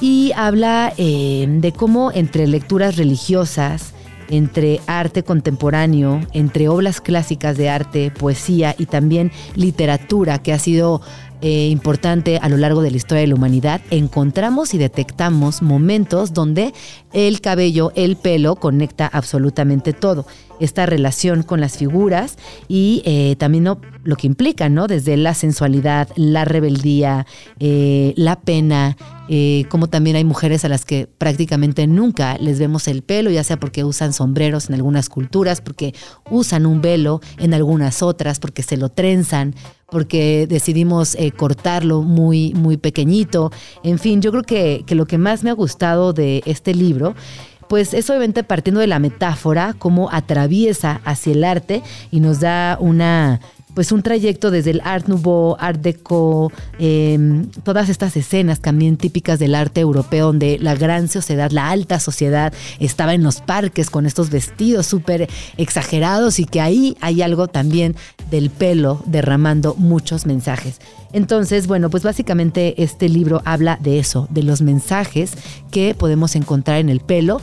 Y 0.00 0.32
habla 0.34 0.94
eh, 0.96 1.46
de 1.48 1.72
cómo 1.72 2.10
entre 2.12 2.46
lecturas 2.46 2.96
religiosas, 2.96 3.92
entre 4.30 4.80
arte 4.86 5.24
contemporáneo, 5.24 6.20
entre 6.32 6.68
obras 6.68 7.02
clásicas 7.02 7.58
de 7.58 7.68
arte, 7.68 8.10
poesía 8.10 8.74
y 8.78 8.86
también 8.86 9.30
literatura 9.56 10.38
que 10.38 10.54
ha 10.54 10.58
sido 10.58 11.02
eh, 11.42 11.68
importante 11.68 12.38
a 12.38 12.48
lo 12.48 12.56
largo 12.56 12.82
de 12.82 12.90
la 12.90 12.96
historia 12.96 13.22
de 13.22 13.28
la 13.28 13.34
humanidad, 13.34 13.80
encontramos 13.90 14.74
y 14.74 14.78
detectamos 14.78 15.62
momentos 15.62 16.34
donde 16.34 16.74
el 17.12 17.40
cabello, 17.40 17.92
el 17.94 18.16
pelo 18.16 18.56
conecta 18.56 19.06
absolutamente 19.06 19.92
todo. 19.92 20.26
Esta 20.60 20.84
relación 20.84 21.42
con 21.42 21.60
las 21.60 21.78
figuras 21.78 22.36
y 22.68 23.02
eh, 23.06 23.36
también 23.38 23.64
lo 23.64 24.16
que 24.16 24.26
implica, 24.26 24.68
¿no? 24.68 24.86
Desde 24.86 25.16
la 25.16 25.32
sensualidad, 25.32 26.08
la 26.16 26.44
rebeldía, 26.44 27.26
eh, 27.58 28.12
la 28.16 28.38
pena, 28.38 28.98
como 29.68 29.88
también 29.88 30.16
hay 30.16 30.24
mujeres 30.24 30.64
a 30.64 30.68
las 30.68 30.84
que 30.84 31.06
prácticamente 31.06 31.86
nunca 31.86 32.36
les 32.38 32.58
vemos 32.58 32.88
el 32.88 33.02
pelo, 33.02 33.30
ya 33.30 33.44
sea 33.44 33.58
porque 33.58 33.84
usan 33.84 34.12
sombreros 34.12 34.68
en 34.68 34.74
algunas 34.74 35.08
culturas, 35.08 35.60
porque 35.60 35.94
usan 36.30 36.66
un 36.66 36.80
velo 36.80 37.20
en 37.38 37.54
algunas 37.54 38.02
otras, 38.02 38.40
porque 38.40 38.62
se 38.62 38.76
lo 38.76 38.88
trenzan, 38.88 39.54
porque 39.88 40.46
decidimos 40.48 41.14
eh, 41.14 41.30
cortarlo 41.30 42.02
muy, 42.02 42.54
muy 42.54 42.76
pequeñito. 42.76 43.52
En 43.84 43.98
fin, 43.98 44.20
yo 44.20 44.32
creo 44.32 44.42
que, 44.42 44.82
que 44.86 44.96
lo 44.96 45.06
que 45.06 45.18
más 45.18 45.44
me 45.44 45.50
ha 45.50 45.54
gustado 45.54 46.12
de 46.12 46.42
este 46.46 46.74
libro 46.74 47.14
pues 47.68 47.94
es 47.94 48.10
obviamente 48.10 48.42
partiendo 48.42 48.80
de 48.80 48.88
la 48.88 48.98
metáfora, 48.98 49.76
cómo 49.78 50.10
atraviesa 50.10 51.00
hacia 51.04 51.32
el 51.34 51.44
arte 51.44 51.84
y 52.10 52.18
nos 52.18 52.40
da 52.40 52.76
una 52.80 53.40
pues 53.74 53.92
un 53.92 54.02
trayecto 54.02 54.50
desde 54.50 54.70
el 54.70 54.80
Art 54.84 55.06
Nouveau, 55.06 55.56
Art 55.58 55.80
Deco, 55.80 56.52
em, 56.78 57.46
todas 57.64 57.88
estas 57.88 58.16
escenas 58.16 58.60
también 58.60 58.96
típicas 58.96 59.38
del 59.38 59.54
arte 59.54 59.80
europeo, 59.80 60.26
donde 60.26 60.58
la 60.58 60.74
gran 60.74 61.08
sociedad, 61.08 61.50
la 61.50 61.70
alta 61.70 62.00
sociedad, 62.00 62.52
estaba 62.78 63.14
en 63.14 63.22
los 63.22 63.40
parques 63.40 63.90
con 63.90 64.06
estos 64.06 64.30
vestidos 64.30 64.86
súper 64.86 65.28
exagerados 65.56 66.38
y 66.38 66.44
que 66.44 66.60
ahí 66.60 66.96
hay 67.00 67.22
algo 67.22 67.48
también 67.48 67.96
del 68.30 68.50
pelo 68.50 69.02
derramando 69.06 69.74
muchos 69.76 70.26
mensajes. 70.26 70.80
Entonces, 71.12 71.66
bueno, 71.66 71.90
pues 71.90 72.04
básicamente 72.04 72.82
este 72.82 73.08
libro 73.08 73.42
habla 73.44 73.78
de 73.82 73.98
eso, 73.98 74.28
de 74.30 74.42
los 74.44 74.62
mensajes 74.62 75.32
que 75.70 75.94
podemos 75.94 76.36
encontrar 76.36 76.78
en 76.78 76.88
el 76.88 77.00
pelo 77.00 77.40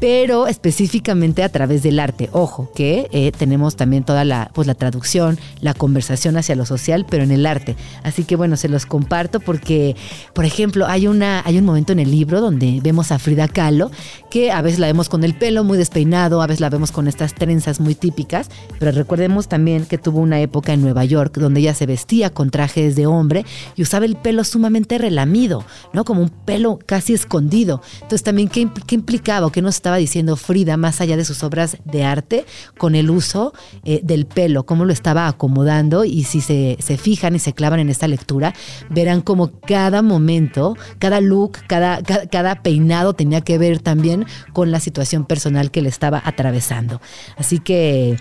pero 0.00 0.46
específicamente 0.46 1.42
a 1.42 1.48
través 1.48 1.82
del 1.82 1.98
arte. 2.00 2.28
Ojo, 2.32 2.70
que 2.74 3.08
eh, 3.12 3.32
tenemos 3.36 3.76
también 3.76 4.04
toda 4.04 4.24
la, 4.24 4.50
pues, 4.54 4.66
la 4.66 4.74
traducción, 4.74 5.38
la 5.60 5.74
conversación 5.74 6.36
hacia 6.36 6.54
lo 6.54 6.66
social, 6.66 7.06
pero 7.08 7.24
en 7.24 7.30
el 7.30 7.46
arte. 7.46 7.76
Así 8.02 8.24
que 8.24 8.36
bueno, 8.36 8.56
se 8.56 8.68
los 8.68 8.86
comparto 8.86 9.40
porque, 9.40 9.96
por 10.34 10.44
ejemplo, 10.44 10.86
hay, 10.86 11.06
una, 11.08 11.42
hay 11.44 11.58
un 11.58 11.64
momento 11.64 11.92
en 11.92 11.98
el 11.98 12.10
libro 12.10 12.40
donde 12.40 12.80
vemos 12.82 13.10
a 13.12 13.18
Frida 13.18 13.48
Kahlo, 13.48 13.90
que 14.30 14.52
a 14.52 14.62
veces 14.62 14.78
la 14.78 14.86
vemos 14.86 15.08
con 15.08 15.24
el 15.24 15.34
pelo 15.34 15.64
muy 15.64 15.78
despeinado, 15.78 16.42
a 16.42 16.46
veces 16.46 16.60
la 16.60 16.70
vemos 16.70 16.92
con 16.92 17.08
estas 17.08 17.34
trenzas 17.34 17.80
muy 17.80 17.94
típicas, 17.94 18.48
pero 18.78 18.92
recordemos 18.92 19.48
también 19.48 19.86
que 19.86 19.98
tuvo 19.98 20.20
una 20.20 20.40
época 20.40 20.72
en 20.72 20.82
Nueva 20.82 21.04
York 21.04 21.36
donde 21.38 21.60
ella 21.60 21.74
se 21.74 21.86
vestía 21.86 22.30
con 22.30 22.50
trajes 22.50 22.94
de 22.94 23.06
hombre 23.06 23.44
y 23.76 23.82
usaba 23.82 24.04
el 24.04 24.16
pelo 24.16 24.44
sumamente 24.44 24.98
relamido, 24.98 25.64
¿no? 25.92 26.04
Como 26.04 26.22
un 26.22 26.28
pelo 26.28 26.78
casi 26.84 27.14
escondido. 27.14 27.82
Entonces 27.94 28.22
también, 28.22 28.48
¿qué, 28.48 28.68
qué 28.86 28.94
implicaba 28.94 29.50
qué 29.50 29.62
nos 29.62 29.76
estaba 29.88 29.96
diciendo 29.96 30.36
Frida, 30.36 30.76
más 30.76 31.00
allá 31.00 31.16
de 31.16 31.24
sus 31.24 31.42
obras 31.42 31.78
de 31.86 32.04
arte, 32.04 32.44
con 32.76 32.94
el 32.94 33.08
uso 33.08 33.54
eh, 33.84 34.00
del 34.02 34.26
pelo, 34.26 34.66
cómo 34.66 34.84
lo 34.84 34.92
estaba 34.92 35.28
acomodando 35.28 36.04
y 36.04 36.24
si 36.24 36.42
se, 36.42 36.76
se, 36.78 36.98
fijan 36.98 37.34
y 37.36 37.38
se 37.38 37.54
clavan 37.54 37.80
en 37.80 37.88
esta 37.88 38.06
lectura, 38.06 38.52
verán 38.90 39.22
como 39.22 39.50
cada 39.62 40.02
momento, 40.02 40.76
cada 40.98 41.22
look, 41.22 41.52
cada, 41.68 42.02
cada 42.02 42.62
peinado 42.62 43.14
tenía 43.14 43.40
que 43.40 43.56
ver 43.56 43.78
también 43.78 44.26
con 44.52 44.70
la 44.70 44.78
situación 44.78 45.24
personal 45.24 45.70
que 45.70 45.80
le 45.80 45.88
estaba 45.88 46.20
atravesando. 46.22 47.00
Así 47.38 47.58
que 47.58 48.18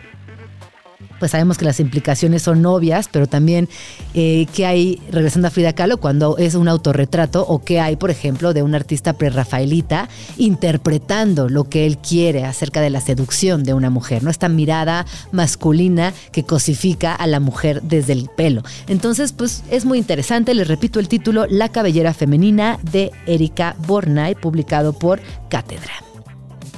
pues 1.20 1.32
sabemos 1.32 1.58
que 1.58 1.66
las 1.66 1.80
implicaciones 1.80 2.44
son 2.44 2.66
obvias, 2.66 3.10
pero 3.12 3.28
también 3.28 3.70
eh, 4.14 4.48
qué 4.54 4.66
hay, 4.66 5.02
regresando 5.12 5.48
a 5.48 5.52
Frida 5.52 5.74
Kahlo, 5.74 5.98
cuando 5.98 6.38
es 6.38 6.56
un 6.56 6.68
autorretrato 6.68 7.46
o 7.48 7.64
qué 7.64 7.80
hay, 7.80 7.96
por 7.96 8.10
ejemplo, 8.10 8.54
de 8.54 8.64
un 8.64 8.76
artista 8.76 9.14
prerrafaelita 9.14 10.10
interpretando 10.38 11.50
lo 11.50 11.66
que 11.66 11.86
él 11.86 11.98
quiere 11.98 12.46
acerca 12.46 12.82
de 12.82 12.90
la 12.90 13.02
seducción 13.02 13.64
de 13.64 13.74
una 13.74 13.90
mujer, 13.90 14.24
¿no? 14.24 14.30
Esta 14.30 14.50
mirada 14.50 15.06
masculina 15.32 16.14
que 16.32 16.44
cosifica 16.44 17.14
a 17.14 17.28
la 17.28 17.40
mujer 17.40 17.82
desde 17.84 18.14
el 18.14 18.30
pelo. 18.36 18.64
Entonces, 18.88 19.34
pues 19.34 19.64
es 19.72 19.86
muy 19.86 19.98
interesante, 19.98 20.54
les 20.54 20.68
repito 20.68 21.00
el 21.00 21.08
título, 21.08 21.46
La 21.50 21.70
cabellera 21.70 22.14
femenina 22.14 22.80
de 22.92 23.12
Erika 23.26 23.76
Bornay, 23.88 24.36
publicado 24.36 24.94
por 24.94 25.20
Cátedra. 25.50 25.94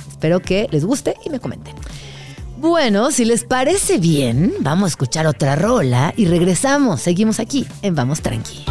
Espero 0.10 0.42
que 0.42 0.68
les 0.72 0.84
guste 0.84 1.16
y 1.26 1.30
me 1.30 1.40
comenten. 1.40 1.76
Bueno, 2.60 3.10
si 3.12 3.24
les 3.24 3.46
parece 3.46 4.00
bien, 4.00 4.54
vamos 4.60 4.88
a 4.88 4.90
escuchar 4.90 5.26
otra 5.28 5.56
rola 5.56 6.14
y 6.18 6.26
regresamos. 6.26 7.00
Seguimos 7.00 7.40
aquí 7.40 7.66
en 7.82 7.96
Vamos 7.96 8.20
Tranqui. 8.20 8.66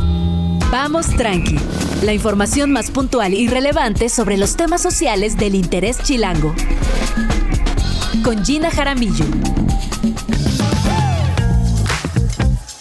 Vamos 0.70 1.06
Tranqui, 1.16 1.56
la 2.02 2.12
información 2.12 2.70
más 2.70 2.90
puntual 2.90 3.32
y 3.32 3.48
relevante 3.48 4.10
sobre 4.10 4.36
los 4.36 4.56
temas 4.56 4.82
sociales 4.82 5.38
del 5.38 5.54
interés 5.54 6.02
chilango. 6.02 6.54
Con 8.22 8.44
Gina 8.44 8.70
Jaramillo. 8.70 9.24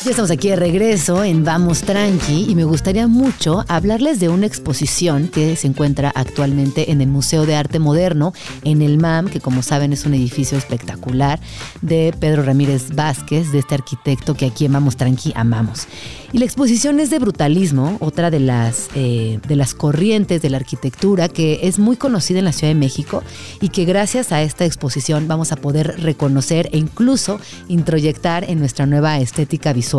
Estamos 0.09 0.31
aquí 0.31 0.47
de 0.47 0.55
regreso 0.55 1.23
en 1.23 1.43
Vamos 1.43 1.81
Tranqui 1.81 2.45
y 2.49 2.55
me 2.55 2.63
gustaría 2.63 3.07
mucho 3.07 3.65
hablarles 3.67 4.21
de 4.21 4.29
una 4.29 4.45
exposición 4.45 5.27
que 5.27 5.55
se 5.57 5.67
encuentra 5.67 6.11
actualmente 6.15 6.91
en 6.91 7.01
el 7.01 7.09
Museo 7.09 7.45
de 7.45 7.55
Arte 7.55 7.77
Moderno 7.77 8.33
en 8.63 8.81
el 8.81 8.97
MAM, 8.97 9.27
que 9.27 9.41
como 9.41 9.61
saben 9.61 9.91
es 9.91 10.05
un 10.05 10.13
edificio 10.13 10.57
espectacular 10.57 11.39
de 11.81 12.15
Pedro 12.19 12.43
Ramírez 12.43 12.95
Vázquez, 12.95 13.51
de 13.51 13.59
este 13.59 13.75
arquitecto 13.75 14.33
que 14.33 14.45
aquí 14.45 14.65
en 14.65 14.73
Vamos 14.73 14.95
Tranqui 14.95 15.33
amamos. 15.35 15.87
Y 16.31 16.39
la 16.39 16.45
exposición 16.45 16.99
es 16.99 17.09
de 17.09 17.19
brutalismo, 17.19 17.97
otra 17.99 18.31
de 18.31 18.39
las, 18.39 18.89
eh, 18.95 19.39
de 19.47 19.55
las 19.55 19.73
corrientes 19.73 20.41
de 20.41 20.49
la 20.49 20.57
arquitectura 20.57 21.29
que 21.29 21.59
es 21.63 21.79
muy 21.79 21.95
conocida 21.95 22.39
en 22.39 22.45
la 22.45 22.53
Ciudad 22.53 22.73
de 22.73 22.79
México 22.79 23.23
y 23.61 23.69
que 23.69 23.85
gracias 23.85 24.31
a 24.31 24.41
esta 24.41 24.65
exposición 24.65 25.27
vamos 25.27 25.51
a 25.51 25.57
poder 25.57 26.01
reconocer 26.01 26.69
e 26.71 26.77
incluso 26.77 27.39
introyectar 27.67 28.49
en 28.49 28.59
nuestra 28.59 28.85
nueva 28.85 29.19
estética 29.19 29.73
visual. 29.73 29.96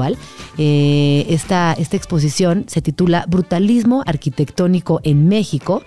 Eh, 0.57 1.27
esta, 1.29 1.73
esta 1.73 1.97
exposición 1.97 2.65
se 2.67 2.83
titula 2.83 3.25
Brutalismo 3.29 4.03
Arquitectónico 4.07 5.01
en 5.05 5.29
México 5.29 5.83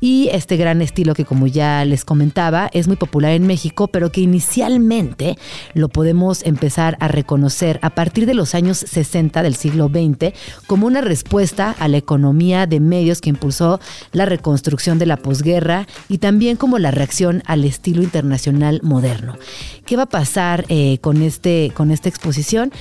y 0.00 0.28
este 0.32 0.56
gran 0.56 0.80
estilo 0.82 1.14
que 1.14 1.24
como 1.24 1.46
ya 1.46 1.84
les 1.84 2.04
comentaba 2.04 2.70
es 2.72 2.86
muy 2.86 2.96
popular 2.96 3.32
en 3.32 3.46
México, 3.46 3.88
pero 3.88 4.12
que 4.12 4.20
inicialmente 4.20 5.36
lo 5.74 5.88
podemos 5.88 6.44
empezar 6.44 6.96
a 7.00 7.08
reconocer 7.08 7.78
a 7.82 7.90
partir 7.90 8.26
de 8.26 8.34
los 8.34 8.54
años 8.54 8.78
60 8.78 9.42
del 9.42 9.56
siglo 9.56 9.88
XX 9.88 10.32
como 10.66 10.86
una 10.86 11.00
respuesta 11.00 11.74
a 11.78 11.88
la 11.88 11.96
economía 11.96 12.66
de 12.66 12.80
medios 12.80 13.20
que 13.20 13.30
impulsó 13.30 13.80
la 14.12 14.26
reconstrucción 14.26 14.98
de 14.98 15.06
la 15.06 15.16
posguerra 15.16 15.86
y 16.08 16.18
también 16.18 16.56
como 16.56 16.78
la 16.78 16.90
reacción 16.90 17.42
al 17.46 17.64
estilo 17.64 18.02
internacional 18.02 18.80
moderno. 18.82 19.36
¿Qué 19.84 19.96
va 19.96 20.04
a 20.04 20.08
pasar 20.08 20.64
eh, 20.68 20.98
con, 21.00 21.22
este, 21.22 21.72
con 21.74 21.90
esta 21.90 22.08
exposición? 22.08 22.72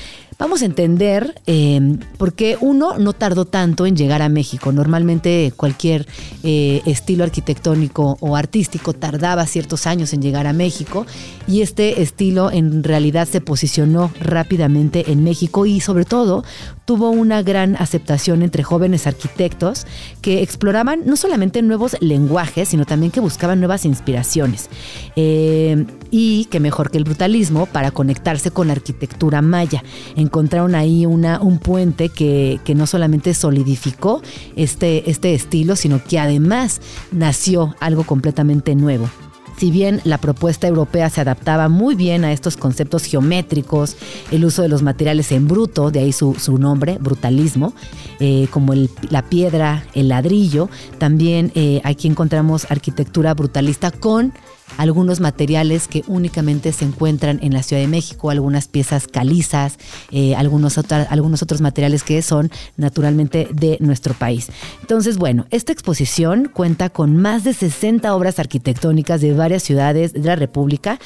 Vamos 0.41 0.63
a 0.63 0.65
entender 0.65 1.39
eh, 1.45 1.99
por 2.17 2.33
qué 2.33 2.57
uno 2.59 2.97
no 2.97 3.13
tardó 3.13 3.45
tanto 3.45 3.85
en 3.85 3.95
llegar 3.95 4.23
a 4.23 4.27
México. 4.27 4.71
Normalmente 4.71 5.53
cualquier 5.55 6.07
eh, 6.41 6.81
estilo 6.87 7.23
arquitectónico 7.23 8.17
o 8.21 8.35
artístico 8.35 8.93
tardaba 8.93 9.45
ciertos 9.45 9.85
años 9.85 10.13
en 10.13 10.23
llegar 10.23 10.47
a 10.47 10.53
México 10.53 11.05
y 11.47 11.61
este 11.61 12.01
estilo 12.01 12.49
en 12.49 12.83
realidad 12.83 13.27
se 13.27 13.39
posicionó 13.39 14.11
rápidamente 14.19 15.11
en 15.11 15.23
México 15.23 15.67
y 15.67 15.79
sobre 15.79 16.05
todo 16.05 16.43
tuvo 16.85 17.11
una 17.11 17.43
gran 17.43 17.75
aceptación 17.75 18.41
entre 18.41 18.63
jóvenes 18.63 19.05
arquitectos 19.05 19.85
que 20.21 20.41
exploraban 20.41 21.01
no 21.05 21.17
solamente 21.17 21.61
nuevos 21.61 21.95
lenguajes, 22.01 22.69
sino 22.69 22.85
también 22.85 23.11
que 23.11 23.19
buscaban 23.19 23.59
nuevas 23.59 23.85
inspiraciones. 23.85 24.71
Eh, 25.15 25.85
y 26.11 26.45
que 26.45 26.59
mejor 26.59 26.91
que 26.91 26.97
el 26.97 27.05
brutalismo 27.05 27.65
para 27.65 27.91
conectarse 27.91 28.51
con 28.51 28.67
la 28.67 28.73
arquitectura 28.73 29.41
maya. 29.41 29.83
Encontraron 30.31 30.75
ahí 30.75 31.05
una, 31.05 31.41
un 31.41 31.59
puente 31.59 32.07
que, 32.07 32.61
que 32.63 32.73
no 32.73 32.87
solamente 32.87 33.33
solidificó 33.33 34.21
este, 34.55 35.11
este 35.11 35.33
estilo, 35.33 35.75
sino 35.75 36.01
que 36.01 36.19
además 36.19 36.79
nació 37.11 37.75
algo 37.81 38.05
completamente 38.05 38.73
nuevo. 38.73 39.09
Si 39.57 39.71
bien 39.71 39.99
la 40.05 40.17
propuesta 40.17 40.69
europea 40.69 41.09
se 41.09 41.19
adaptaba 41.19 41.67
muy 41.67 41.95
bien 41.95 42.23
a 42.23 42.31
estos 42.31 42.55
conceptos 42.55 43.03
geométricos, 43.03 43.97
el 44.31 44.45
uso 44.45 44.61
de 44.61 44.69
los 44.69 44.83
materiales 44.83 45.33
en 45.33 45.49
bruto, 45.49 45.91
de 45.91 45.99
ahí 45.99 46.13
su, 46.13 46.33
nombre, 46.57 46.97
brutalismo, 46.97 47.73
eh, 48.21 48.47
como 48.51 48.73
la 49.09 49.21
piedra, 49.23 49.83
el 49.93 50.07
ladrillo, 50.07 50.69
también 50.97 51.51
eh, 51.55 51.81
aquí 51.83 52.07
encontramos 52.07 52.71
arquitectura 52.71 53.33
brutalista 53.33 53.91
con 53.91 54.33
algunos 54.77 55.19
materiales 55.19 55.87
que 55.87 56.03
únicamente 56.07 56.71
se 56.71 56.85
encuentran 56.85 57.39
en 57.41 57.53
la 57.53 57.63
Ciudad 57.63 57.81
de 57.81 57.87
México, 57.87 58.29
algunas 58.29 58.67
piezas 58.67 59.07
calizas, 59.07 59.77
eh, 60.11 60.35
algunos, 60.35 60.77
algunos 61.09 61.41
otros 61.41 61.61
materiales 61.61 62.03
que 62.03 62.21
son 62.21 62.51
naturalmente 62.77 63.47
de 63.53 63.77
nuestro 63.79 64.13
país. 64.13 64.49
Entonces, 64.81 65.17
bueno, 65.17 65.45
esta 65.51 65.71
exposición 65.71 66.49
cuenta 66.53 66.89
con 66.89 67.17
más 67.17 67.43
de 67.43 67.53
60 67.53 68.13
obras 68.15 68.39
arquitectónicas 68.39 69.21
de 69.21 69.33
varias 69.33 69.63
ciudades 69.63 70.13
de 70.13 70.21
la 70.21 70.35
República 70.35 70.99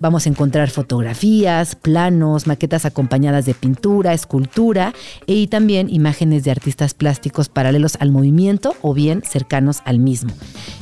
Vamos 0.00 0.26
a 0.26 0.28
encontrar 0.28 0.70
fotografías, 0.70 1.74
planos, 1.74 2.46
maquetas 2.46 2.84
acompañadas 2.84 3.46
de 3.46 3.54
pintura, 3.54 4.12
escultura 4.12 4.94
y 5.26 5.48
también 5.48 5.90
imágenes 5.90 6.44
de 6.44 6.50
artistas 6.50 6.94
plásticos 6.94 7.48
paralelos 7.48 7.96
al 8.00 8.12
movimiento 8.12 8.76
o 8.82 8.94
bien 8.94 9.22
cercanos 9.24 9.80
al 9.84 9.98
mismo. 9.98 10.32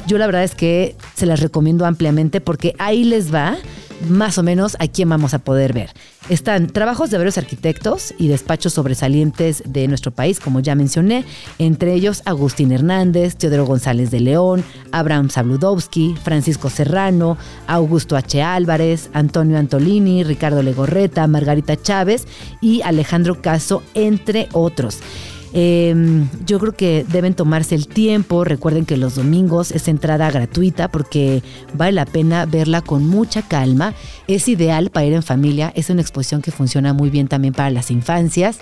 Yo 0.06 0.18
la 0.18 0.26
verdad 0.26 0.44
es 0.44 0.54
que 0.54 0.96
se 1.14 1.26
las 1.26 1.40
recomiendo 1.40 1.86
ampliamente 1.86 2.40
porque 2.40 2.74
ahí 2.78 3.04
les 3.04 3.32
va 3.32 3.56
más 4.08 4.38
o 4.38 4.42
menos 4.42 4.76
a 4.78 4.88
quién 4.88 5.08
vamos 5.08 5.34
a 5.34 5.38
poder 5.38 5.72
ver. 5.72 5.90
Están 6.28 6.66
trabajos 6.66 7.10
de 7.10 7.18
varios 7.18 7.38
arquitectos 7.38 8.12
y 8.18 8.28
despachos 8.28 8.72
sobresalientes 8.72 9.62
de 9.64 9.86
nuestro 9.86 10.10
país, 10.10 10.40
como 10.40 10.58
ya 10.58 10.74
mencioné, 10.74 11.24
entre 11.58 11.94
ellos 11.94 12.22
Agustín 12.24 12.72
Hernández, 12.72 13.36
Teodoro 13.36 13.64
González 13.64 14.10
de 14.10 14.20
León, 14.20 14.64
Abraham 14.90 15.30
Sabludowski, 15.30 16.16
Francisco 16.22 16.68
Serrano, 16.68 17.38
Augusto 17.68 18.16
H. 18.16 18.42
Álvarez, 18.42 19.05
Antonio 19.12 19.58
Antolini, 19.58 20.24
Ricardo 20.24 20.62
Legorreta, 20.62 21.26
Margarita 21.26 21.80
Chávez 21.80 22.26
y 22.60 22.82
Alejandro 22.82 23.40
Caso, 23.40 23.82
entre 23.94 24.48
otros. 24.52 25.00
Em, 25.52 26.28
yo 26.44 26.58
creo 26.58 26.72
que 26.72 27.06
deben 27.08 27.32
tomarse 27.32 27.74
el 27.74 27.88
tiempo. 27.88 28.44
Recuerden 28.44 28.84
que 28.84 28.98
los 28.98 29.14
domingos 29.14 29.70
es 29.70 29.88
entrada 29.88 30.30
gratuita 30.30 30.88
porque 30.88 31.42
vale 31.72 31.92
la 31.92 32.04
pena 32.04 32.44
verla 32.44 32.82
con 32.82 33.06
mucha 33.06 33.40
calma. 33.40 33.94
Es 34.28 34.48
ideal 34.48 34.90
para 34.90 35.06
ir 35.06 35.14
en 35.14 35.22
familia. 35.22 35.72
Es 35.74 35.88
una 35.88 36.02
exposición 36.02 36.42
que 36.42 36.50
funciona 36.50 36.92
muy 36.92 37.08
bien 37.08 37.28
también 37.28 37.54
para 37.54 37.70
las 37.70 37.90
infancias. 37.90 38.58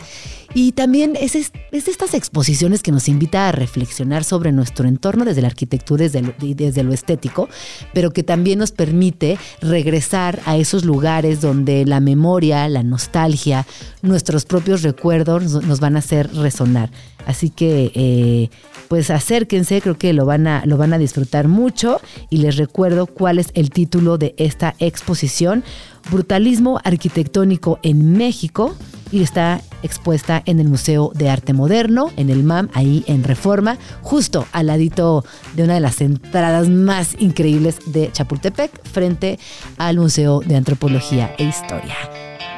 Y 0.56 0.70
también 0.72 1.16
es, 1.20 1.34
es, 1.34 1.52
de 1.52 1.78
estas 1.78 2.14
exposiciones 2.14 2.80
que 2.80 2.92
nos 2.92 3.08
invita 3.08 3.48
a 3.48 3.52
reflexionar 3.52 4.22
sobre 4.22 4.52
nuestro 4.52 4.86
entorno 4.86 5.24
desde 5.24 5.42
la 5.42 5.48
arquitectura 5.48 6.04
y 6.04 6.08
desde, 6.08 6.54
desde 6.54 6.84
lo 6.84 6.92
estético, 6.92 7.48
pero 7.92 8.12
que 8.12 8.22
también 8.22 8.60
nos 8.60 8.70
permite 8.70 9.36
regresar 9.60 10.40
a 10.46 10.56
esos 10.56 10.84
lugares 10.84 11.40
donde 11.40 11.84
la 11.84 11.98
memoria, 11.98 12.68
la 12.68 12.84
nostalgia, 12.84 13.66
nuestros 14.02 14.44
propios 14.44 14.82
recuerdos 14.82 15.64
nos 15.64 15.80
van 15.80 15.96
a 15.96 15.98
hacer 15.98 16.32
resonar. 16.32 16.90
Así 17.26 17.50
que 17.50 17.90
eh, 17.94 18.50
pues 18.88 19.10
acérquense, 19.10 19.80
creo 19.80 19.98
que 19.98 20.12
lo 20.12 20.24
van, 20.24 20.46
a, 20.46 20.64
lo 20.66 20.76
van 20.76 20.92
a 20.92 20.98
disfrutar 20.98 21.48
mucho 21.48 22.00
y 22.30 22.36
les 22.36 22.56
recuerdo 22.56 23.06
cuál 23.06 23.40
es 23.40 23.48
el 23.54 23.70
título 23.70 24.18
de 24.18 24.34
esta 24.36 24.76
exposición, 24.78 25.64
Brutalismo 26.10 26.80
Arquitectónico 26.84 27.80
en 27.82 28.12
México 28.12 28.76
y 29.14 29.22
está 29.22 29.60
expuesta 29.84 30.42
en 30.44 30.58
el 30.58 30.68
Museo 30.68 31.12
de 31.14 31.30
Arte 31.30 31.52
Moderno, 31.52 32.10
en 32.16 32.30
el 32.30 32.42
MAM, 32.42 32.68
ahí 32.74 33.04
en 33.06 33.22
Reforma, 33.22 33.78
justo 34.02 34.44
al 34.50 34.66
ladito 34.66 35.24
de 35.54 35.62
una 35.62 35.74
de 35.74 35.80
las 35.80 36.00
entradas 36.00 36.68
más 36.68 37.14
increíbles 37.20 37.78
de 37.86 38.10
Chapultepec, 38.10 38.72
frente 38.84 39.38
al 39.78 39.98
Museo 39.98 40.40
de 40.40 40.56
Antropología 40.56 41.32
e 41.38 41.44
Historia. 41.44 41.94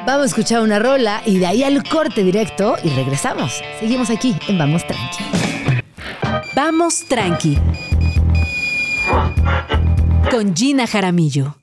Vamos 0.07 0.23
a 0.23 0.25
escuchar 0.25 0.63
una 0.63 0.79
rola 0.79 1.21
y 1.27 1.37
de 1.37 1.45
ahí 1.45 1.61
al 1.61 1.83
corte 1.87 2.23
directo 2.23 2.75
y 2.83 2.89
regresamos. 2.89 3.61
Seguimos 3.79 4.09
aquí 4.09 4.35
en 4.47 4.57
Vamos 4.57 4.81
Tranqui. 4.87 5.23
Vamos 6.55 7.05
Tranqui. 7.07 7.59
Con 10.31 10.55
Gina 10.55 10.87
Jaramillo. 10.87 11.55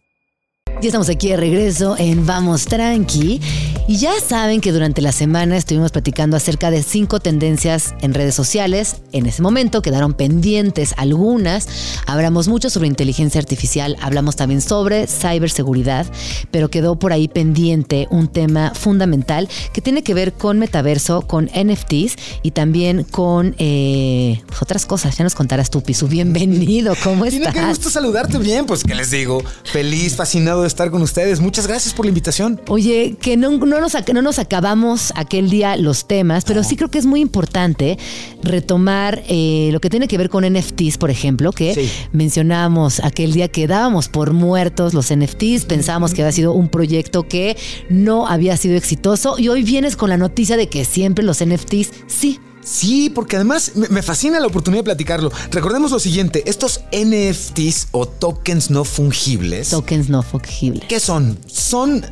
Ya 0.80 0.88
estamos 0.88 1.08
aquí 1.08 1.30
de 1.30 1.36
regreso 1.36 1.96
en 1.98 2.24
Vamos 2.26 2.66
Tranqui 2.66 3.40
y 3.86 3.96
ya 3.98 4.12
saben 4.18 4.62
que 4.62 4.72
durante 4.72 5.02
la 5.02 5.12
semana 5.12 5.58
estuvimos 5.58 5.92
platicando 5.92 6.38
acerca 6.38 6.70
de 6.70 6.82
cinco 6.82 7.20
tendencias 7.20 7.94
en 8.00 8.14
redes 8.14 8.34
sociales. 8.34 8.96
En 9.12 9.26
ese 9.26 9.42
momento 9.42 9.82
quedaron 9.82 10.14
pendientes 10.14 10.94
algunas. 10.96 11.68
Hablamos 12.06 12.48
mucho 12.48 12.70
sobre 12.70 12.88
inteligencia 12.88 13.40
artificial, 13.40 13.96
hablamos 14.00 14.36
también 14.36 14.62
sobre 14.62 15.06
ciberseguridad, 15.06 16.06
pero 16.50 16.70
quedó 16.70 16.98
por 16.98 17.12
ahí 17.12 17.28
pendiente 17.28 18.08
un 18.10 18.28
tema 18.28 18.72
fundamental 18.74 19.50
que 19.74 19.82
tiene 19.82 20.02
que 20.02 20.14
ver 20.14 20.32
con 20.32 20.58
metaverso, 20.58 21.22
con 21.22 21.46
NFTs 21.46 22.16
y 22.42 22.52
también 22.52 23.04
con 23.04 23.54
eh, 23.58 24.40
pues, 24.46 24.62
otras 24.62 24.86
cosas. 24.86 25.18
Ya 25.18 25.24
nos 25.24 25.34
contarás 25.34 25.68
tú, 25.68 25.82
Pisu. 25.82 26.08
Bienvenido, 26.08 26.94
¿cómo 27.02 27.24
estás? 27.26 27.52
Qué 27.52 27.60
gusto 27.60 27.90
saludarte 27.90 28.38
bien. 28.38 28.64
Pues, 28.64 28.82
¿qué 28.82 28.94
les 28.94 29.10
digo? 29.10 29.42
Feliz, 29.64 30.16
fascinado 30.16 30.62
de 30.62 30.68
estar 30.68 30.90
con 30.90 31.02
ustedes. 31.02 31.40
Muchas 31.40 31.66
gracias 31.66 31.92
por 31.92 32.06
la 32.06 32.08
invitación. 32.08 32.60
Oye, 32.68 33.16
que 33.20 33.36
no 33.36 33.50
no 33.73 33.73
nos, 33.80 33.94
no 34.12 34.22
nos 34.22 34.38
acabamos 34.38 35.12
aquel 35.16 35.50
día 35.50 35.76
los 35.76 36.06
temas, 36.06 36.44
pero 36.44 36.64
sí 36.64 36.76
creo 36.76 36.90
que 36.90 36.98
es 36.98 37.06
muy 37.06 37.20
importante 37.20 37.98
retomar 38.42 39.22
eh, 39.28 39.70
lo 39.72 39.80
que 39.80 39.90
tiene 39.90 40.08
que 40.08 40.18
ver 40.18 40.28
con 40.28 40.44
NFTs, 40.44 40.98
por 40.98 41.10
ejemplo, 41.10 41.52
que 41.52 41.88
mencionábamos 42.12 43.00
aquel 43.00 43.32
día 43.32 43.48
que 43.48 43.66
dábamos 43.66 44.08
por 44.08 44.32
muertos 44.32 44.94
los 44.94 45.14
NFTs, 45.14 45.64
pensábamos 45.66 46.14
que 46.14 46.22
había 46.22 46.32
sido 46.32 46.52
un 46.52 46.68
proyecto 46.68 47.28
que 47.28 47.56
no 47.88 48.26
había 48.26 48.56
sido 48.56 48.76
exitoso 48.76 49.36
y 49.38 49.48
hoy 49.48 49.62
vienes 49.62 49.96
con 49.96 50.10
la 50.10 50.16
noticia 50.16 50.56
de 50.56 50.68
que 50.68 50.84
siempre 50.84 51.24
los 51.24 51.44
NFTs 51.44 51.90
sí 52.06 52.40
Sí, 52.64 53.10
porque 53.10 53.36
además 53.36 53.72
me 53.74 54.02
fascina 54.02 54.40
la 54.40 54.46
oportunidad 54.46 54.80
de 54.80 54.84
platicarlo. 54.84 55.30
Recordemos 55.50 55.90
lo 55.90 55.98
siguiente, 55.98 56.42
estos 56.46 56.80
NFTs 56.92 57.88
o 57.92 58.06
tokens 58.06 58.70
no 58.70 58.84
fungibles. 58.84 59.68
Tokens 59.68 60.08
no 60.08 60.22
fungibles. 60.22 60.84
¿Qué 60.88 60.98
son? 60.98 61.38
Son 61.46 62.04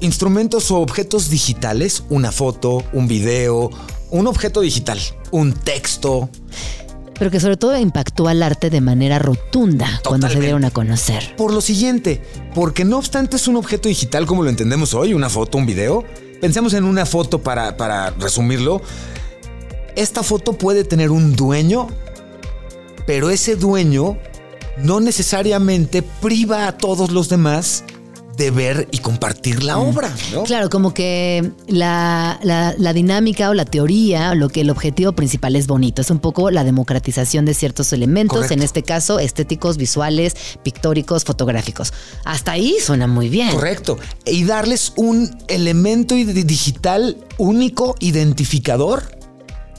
instrumentos 0.00 0.70
o 0.70 0.78
objetos 0.78 1.30
digitales, 1.30 2.04
una 2.08 2.32
foto, 2.32 2.82
un 2.92 3.08
video, 3.08 3.70
un 4.10 4.26
objeto 4.26 4.60
digital, 4.60 4.98
un 5.30 5.52
texto. 5.52 6.28
Pero 7.18 7.30
que 7.30 7.40
sobre 7.40 7.56
todo 7.56 7.76
impactó 7.78 8.28
al 8.28 8.42
arte 8.42 8.70
de 8.70 8.80
manera 8.80 9.18
rotunda 9.18 10.00
cuando 10.04 10.28
se 10.28 10.40
dieron 10.40 10.64
a 10.64 10.70
conocer. 10.70 11.34
Por 11.36 11.52
lo 11.52 11.60
siguiente, 11.60 12.22
porque 12.54 12.84
no 12.84 12.98
obstante 12.98 13.36
es 13.36 13.46
un 13.48 13.56
objeto 13.56 13.88
digital 13.88 14.26
como 14.26 14.42
lo 14.42 14.50
entendemos 14.50 14.94
hoy, 14.94 15.14
una 15.14 15.30
foto, 15.30 15.58
un 15.58 15.66
video, 15.66 16.04
pensemos 16.40 16.74
en 16.74 16.84
una 16.84 17.06
foto 17.06 17.42
para, 17.42 17.76
para 17.76 18.10
resumirlo. 18.10 18.82
Esta 19.96 20.22
foto 20.22 20.54
puede 20.54 20.84
tener 20.84 21.10
un 21.10 21.36
dueño, 21.36 21.86
pero 23.06 23.30
ese 23.30 23.54
dueño 23.54 24.18
no 24.76 25.00
necesariamente 25.00 26.02
priva 26.02 26.66
a 26.66 26.76
todos 26.76 27.12
los 27.12 27.28
demás 27.28 27.84
de 28.36 28.50
ver 28.50 28.88
y 28.90 28.98
compartir 28.98 29.62
la 29.62 29.78
obra, 29.78 30.12
¿no? 30.32 30.42
Claro, 30.44 30.68
como 30.70 30.92
que 30.92 31.52
la, 31.68 32.38
la- 32.42 32.74
la 32.76 32.92
dinámica 32.92 33.50
o 33.50 33.54
la 33.54 33.64
teoría, 33.64 34.34
lo 34.34 34.48
que 34.48 34.62
el 34.62 34.70
objetivo 34.70 35.12
principal 35.12 35.54
es 35.56 35.66
bonito, 35.66 36.02
es 36.02 36.10
un 36.10 36.18
poco 36.18 36.50
la 36.50 36.64
democratización 36.64 37.44
de 37.44 37.54
ciertos 37.54 37.92
elementos, 37.92 38.36
Correcto. 38.38 38.54
en 38.54 38.62
este 38.62 38.82
caso 38.82 39.18
estéticos, 39.18 39.76
visuales, 39.76 40.34
pictóricos, 40.62 41.24
fotográficos. 41.24 41.92
Hasta 42.24 42.52
ahí 42.52 42.76
suena 42.84 43.06
muy 43.06 43.28
bien. 43.28 43.50
Correcto. 43.50 43.98
Y 44.26 44.44
darles 44.44 44.92
un 44.96 45.36
elemento 45.48 46.14
digital 46.14 47.16
único, 47.38 47.94
identificador, 48.00 49.02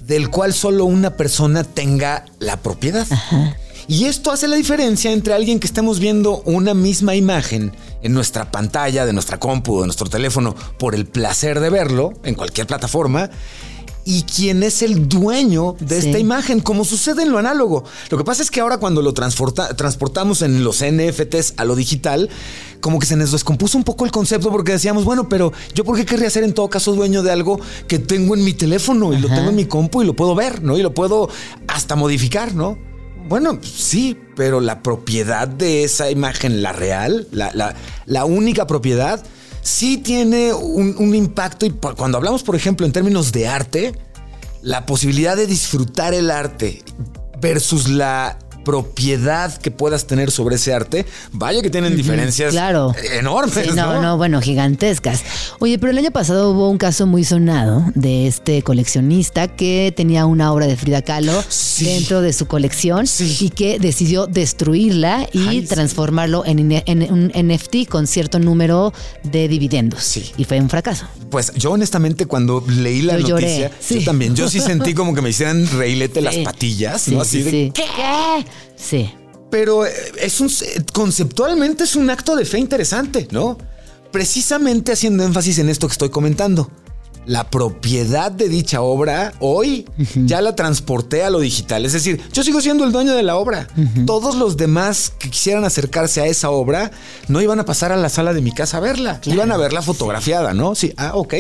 del 0.02 0.30
cual 0.30 0.54
solo 0.54 0.86
una 0.86 1.18
persona 1.18 1.64
tenga 1.64 2.26
la 2.40 2.58
propiedad. 2.58 3.08
Y 3.88 4.06
esto 4.06 4.32
hace 4.32 4.48
la 4.48 4.56
diferencia 4.56 5.12
entre 5.12 5.34
alguien 5.34 5.60
que 5.60 5.68
estemos 5.68 6.00
viendo 6.00 6.42
una 6.46 6.74
misma 6.74 7.16
imagen 7.16 7.72
en 8.02 8.14
nuestra 8.14 8.50
pantalla 8.52 9.06
de 9.06 9.14
nuestra 9.14 9.40
compu, 9.40 9.80
de 9.82 9.86
nuestro 9.88 10.08
teléfono, 10.10 10.56
por 10.80 10.96
el 10.96 11.06
placer 11.06 11.60
de 11.60 11.70
verlo 11.70 12.14
en 12.24 12.34
cualquier 12.36 12.66
plataforma, 12.66 13.30
y 14.08 14.22
quien 14.24 14.62
es 14.64 14.82
el 14.84 15.08
dueño 15.10 15.76
de 15.80 16.00
Sí. 16.02 16.08
esta 16.08 16.20
imagen, 16.20 16.60
como 16.62 16.84
sucede 16.86 17.24
en 17.24 17.32
lo 17.32 17.40
análogo. 17.40 17.84
Lo 18.12 18.18
que 18.20 18.24
pasa 18.24 18.44
es 18.44 18.52
que 18.52 18.60
ahora 18.60 18.78
cuando 18.78 19.02
lo 19.02 19.14
transporta- 19.14 19.76
transportamos 19.76 20.42
en 20.44 20.64
los 20.64 20.82
NFTs 20.84 21.54
a 21.58 21.66
lo 21.66 21.76
digital, 21.76 22.30
como 22.82 23.00
que 23.00 23.06
se 23.08 23.16
nos 23.16 23.32
descompuso 23.32 23.78
un 23.80 23.84
poco 23.84 24.06
el 24.06 24.12
concepto 24.12 24.52
porque 24.52 24.74
decíamos, 24.74 25.06
bueno, 25.06 25.28
pero 25.30 25.54
yo 25.74 25.84
por 25.84 25.96
qué 25.96 26.06
querría 26.06 26.30
ser 26.30 26.44
en 26.44 26.54
todo 26.54 26.70
caso 26.70 26.94
dueño 26.94 27.24
de 27.24 27.32
algo 27.32 27.60
que 27.88 27.98
tengo 28.00 28.36
en 28.36 28.44
mi 28.44 28.54
teléfono 28.54 29.12
y 29.14 29.20
lo 29.20 29.28
tengo 29.28 29.50
en 29.50 29.56
mi 29.56 29.66
compu 29.66 30.04
y 30.04 30.06
lo 30.06 30.16
puedo 30.16 30.36
ver, 30.36 30.62
¿no? 30.64 30.78
Y 30.78 30.84
lo 30.84 30.94
puedo 30.94 31.28
hasta 31.68 31.96
modificar, 31.96 32.54
¿no? 32.54 32.78
Bueno, 33.28 33.60
sí, 33.64 34.18
pero 34.36 34.62
la 34.62 34.84
propiedad 34.84 35.48
de 35.48 35.84
esa 35.84 36.12
imagen, 36.12 36.62
la 36.62 36.74
real, 36.74 37.28
la, 37.32 37.76
la- 38.06 38.26
única 38.26 38.68
propiedad, 38.68 39.24
sí 39.62 39.98
tiene 39.98 40.54
un, 40.54 40.96
un 41.00 41.16
impacto. 41.16 41.66
Y 41.66 41.72
cuando 41.72 42.18
hablamos, 42.18 42.44
por 42.44 42.56
ejemplo, 42.56 42.86
en 42.86 42.92
términos 42.92 43.32
de 43.32 43.48
arte, 43.48 43.94
la 44.62 44.86
posibilidad 44.86 45.36
de 45.36 45.48
disfrutar 45.48 46.14
el 46.14 46.30
arte 46.30 46.84
versus 47.42 47.90
la 47.90 48.38
propiedad 48.66 49.56
que 49.58 49.72
puedas 49.72 50.06
tener 50.08 50.32
sobre 50.32 50.56
ese 50.58 50.74
arte, 50.74 51.06
vaya 51.32 51.62
que 51.62 51.70
tienen 51.70 51.96
diferencias 51.96 52.52
claro. 52.52 52.94
enormes. 53.14 53.54
Sí, 53.54 53.70
no, 53.74 53.94
no, 53.94 54.02
no, 54.02 54.18
bueno, 54.18 54.42
gigantescas. 54.42 55.24
Oye, 55.60 55.80
pero 55.80 55.92
el 55.92 55.98
año 55.98 56.12
pasado 56.12 56.52
hubo 56.52 56.70
un 56.70 56.78
caso 56.78 57.06
muy 57.08 57.24
sonado 57.24 57.86
de 57.96 58.28
este 58.28 58.62
coleccionista 58.64 59.48
que 59.48 59.94
tenía 59.96 60.26
una 60.26 60.52
obra 60.52 60.68
de 60.68 60.76
Frida 60.76 61.02
Kahlo 61.02 61.32
Sí. 61.48 61.86
dentro 61.86 62.22
de 62.22 62.34
su 62.34 62.48
colección 62.48 63.08
Sí. 63.08 63.38
y 63.40 63.50
que 63.52 63.80
decidió 63.80 64.28
destruirla 64.28 65.30
y 65.32 65.48
Ay, 65.48 65.62
transformarlo 65.62 66.44
en, 66.46 66.60
un 67.12 67.32
NFT 67.34 67.88
con 67.88 68.08
cierto 68.08 68.40
número 68.40 68.92
de 69.24 69.48
dividendos. 69.48 70.18
Y 70.38 70.44
fue 70.46 70.60
un 70.60 70.70
fracaso. 70.70 71.06
Pues 71.30 71.54
yo 71.56 71.72
honestamente 71.72 72.26
cuando 72.26 72.64
leí 72.68 73.02
la 73.02 73.18
Yo 73.20 73.28
lloré, 73.30 73.46
noticia, 73.46 73.72
sí. 73.80 74.00
yo 74.00 74.06
también, 74.06 74.36
yo 74.36 74.50
sí 74.50 74.60
sentí 74.60 74.94
como 74.94 75.14
que 75.14 75.22
me 75.22 75.30
hicieran 75.30 75.68
reilete 75.78 76.22
las 76.22 76.36
patillas, 76.38 77.02
Sí, 77.04 77.12
¿no? 77.12 77.22
Así 77.22 77.38
sí, 77.38 77.44
de, 77.44 77.52
sí. 77.52 77.72
¿Qué? 77.74 77.84
Sí. 78.76 79.14
Pero 79.50 79.86
eh, 79.86 79.92
es 80.22 80.42
un 80.42 80.50
conceptualmente 80.94 81.84
es 81.84 81.96
un 81.96 82.10
acto 82.10 82.36
de 82.36 82.46
fe 82.46 82.60
interesante, 82.60 83.28
¿no? 83.32 83.58
Precisamente 84.12 84.92
haciendo 84.92 85.24
énfasis 85.24 85.60
en 85.60 85.70
esto 85.70 85.88
que 85.88 85.94
estoy 85.94 86.10
comentando. 86.10 86.70
La 87.26 87.50
propiedad 87.50 88.32
de 88.32 88.50
dicha 88.50 88.82
obra 88.82 89.34
hoy 89.40 89.88
ya 90.16 90.42
la 90.42 90.56
transporté 90.56 91.24
a 91.24 91.32
lo 91.32 91.40
digital. 91.40 91.84
Es 91.84 91.94
decir, 91.94 92.22
yo 92.32 92.44
sigo 92.44 92.62
siendo 92.62 92.84
el 92.84 92.92
dueño 92.92 93.16
de 93.16 93.24
la 93.24 93.36
obra. 93.38 93.68
Todos 94.06 94.36
los 94.36 94.58
demás 94.58 95.12
que 95.18 95.32
quisieran 95.32 95.66
acercarse 95.66 96.22
a 96.22 96.28
esa 96.28 96.52
obra 96.52 96.92
no 97.28 97.42
iban 97.42 97.60
a 97.60 97.66
pasar 97.66 97.92
a 97.92 97.98
la 97.98 98.10
sala 98.10 98.34
de 98.34 98.42
mi 98.42 98.52
casa 98.52 98.78
a 98.78 98.80
verla. 98.80 99.22
Iban 99.26 99.52
a 99.52 99.58
verla 99.58 99.82
fotografiada, 99.82 100.54
¿no? 100.54 100.76
Sí, 100.76 100.94
ah, 100.98 101.14
ok. 101.16 101.34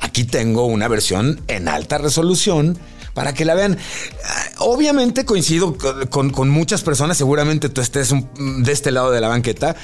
Aquí 0.00 0.24
tengo 0.24 0.66
una 0.66 0.88
versión 0.88 1.40
en 1.48 1.68
alta 1.68 1.96
resolución 1.96 2.76
para 3.14 3.34
que 3.34 3.44
la 3.44 3.54
vean. 3.54 3.76
Obviamente 4.58 5.24
coincido 5.24 5.76
con, 6.10 6.48
muchas 6.50 6.82
personas, 6.82 7.16
seguramente 7.16 7.68
tú 7.68 7.80
estés 7.80 8.10
un- 8.10 8.28
de 8.62 8.72
este 8.72 8.90
lado 8.90 9.10
de 9.10 9.20
la 9.20 9.28
banqueta. 9.28 9.74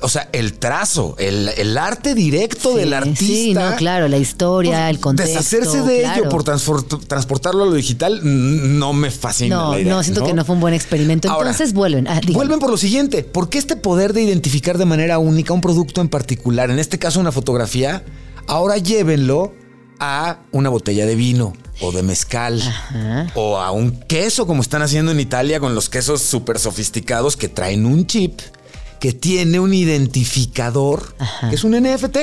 O 0.00 0.08
sea, 0.08 0.28
el 0.32 0.54
trazo, 0.54 1.14
el, 1.18 1.48
el 1.56 1.78
arte 1.78 2.14
directo 2.14 2.72
Sí, 2.72 2.76
del 2.78 2.92
artista. 2.92 3.24
Sí, 3.24 3.54
no, 3.54 3.76
claro, 3.76 4.08
la 4.08 4.18
historia, 4.18 4.90
el 4.90 4.98
contexto. 4.98 5.38
Deshacerse 5.38 5.82
de 5.82 6.00
claro. 6.00 6.20
ello 6.22 6.28
por 6.30 6.42
transportarlo 6.42 7.62
a 7.62 7.66
lo 7.66 7.72
digital 7.74 8.20
no 8.22 8.92
me 8.94 9.10
fascina 9.12 9.54
No, 9.56 9.72
la 9.74 9.80
idea. 9.80 9.92
no, 9.94 10.02
siento 10.02 10.24
que 10.24 10.32
no 10.34 10.44
fue 10.44 10.56
un 10.56 10.60
buen 10.60 10.74
experimento. 10.74 11.30
Ahora, 11.30 11.50
Entonces 11.50 11.72
vuelven. 11.72 12.08
Ah. 12.08 12.20
Vuelven 12.32 12.58
por 12.58 12.70
lo 12.70 12.76
siguiente, 12.78 13.22
porque 13.22 13.58
este 13.58 13.76
poder 13.76 14.12
de 14.12 14.22
identificar 14.22 14.76
de 14.76 14.86
manera 14.86 15.18
única 15.18 15.52
un 15.52 15.60
producto 15.60 16.00
en 16.00 16.08
particular, 16.08 16.70
en 16.70 16.80
este 16.80 16.98
caso 16.98 17.20
una 17.20 17.30
fotografía, 17.30 18.04
ahora 18.48 18.78
llévenlo 18.78 19.52
a 20.00 20.40
una 20.50 20.68
botella 20.68 21.06
de 21.06 21.14
vino 21.14 21.52
o 21.82 21.92
de 21.92 22.02
mezcal 22.02 22.62
o 23.34 23.58
a 23.58 23.70
un 23.72 23.92
queso 23.92 24.46
como 24.46 24.62
están 24.62 24.82
haciendo 24.82 25.12
en 25.12 25.20
Italia 25.20 25.60
con 25.60 25.74
los 25.74 25.88
quesos 25.88 26.22
súper 26.22 26.58
sofisticados 26.58 27.36
que 27.36 27.48
traen 27.48 27.84
un 27.84 28.06
chip 28.06 28.40
que 29.00 29.12
tiene 29.12 29.58
un 29.58 29.74
identificador 29.74 31.16
que 31.50 31.56
es 31.56 31.64
un 31.64 31.72
NFT. 31.72 32.18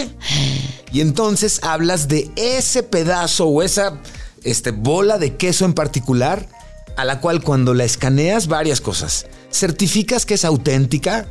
Y 0.93 1.01
entonces 1.01 1.59
hablas 1.61 2.07
de 2.07 2.31
ese 2.37 2.83
pedazo 2.83 3.47
o 3.47 3.61
esa 3.61 3.99
este, 4.45 4.71
bola 4.71 5.17
de 5.17 5.35
queso 5.35 5.65
en 5.65 5.73
particular 5.73 6.47
a 6.95 7.03
la 7.03 7.19
cual 7.19 7.41
cuando 7.41 7.73
la 7.73 7.83
escaneas 7.83 8.47
varias 8.47 8.79
cosas. 8.79 9.25
Certificas 9.51 10.25
que 10.25 10.35
es 10.35 10.45
auténtica, 10.45 11.27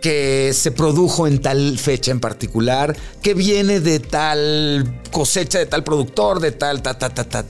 que 0.00 0.52
se 0.54 0.70
produjo 0.70 1.26
en 1.26 1.40
tal 1.40 1.78
fecha 1.78 2.10
en 2.12 2.20
particular, 2.20 2.96
que 3.22 3.34
viene 3.34 3.80
de 3.80 3.98
tal 4.00 5.00
cosecha 5.10 5.58
de 5.58 5.66
tal 5.66 5.84
productor, 5.84 6.40
de 6.40 6.52
tal, 6.52 6.82
ta, 6.82 6.98
ta, 6.98 7.08
ta, 7.10 7.24
ta. 7.24 7.44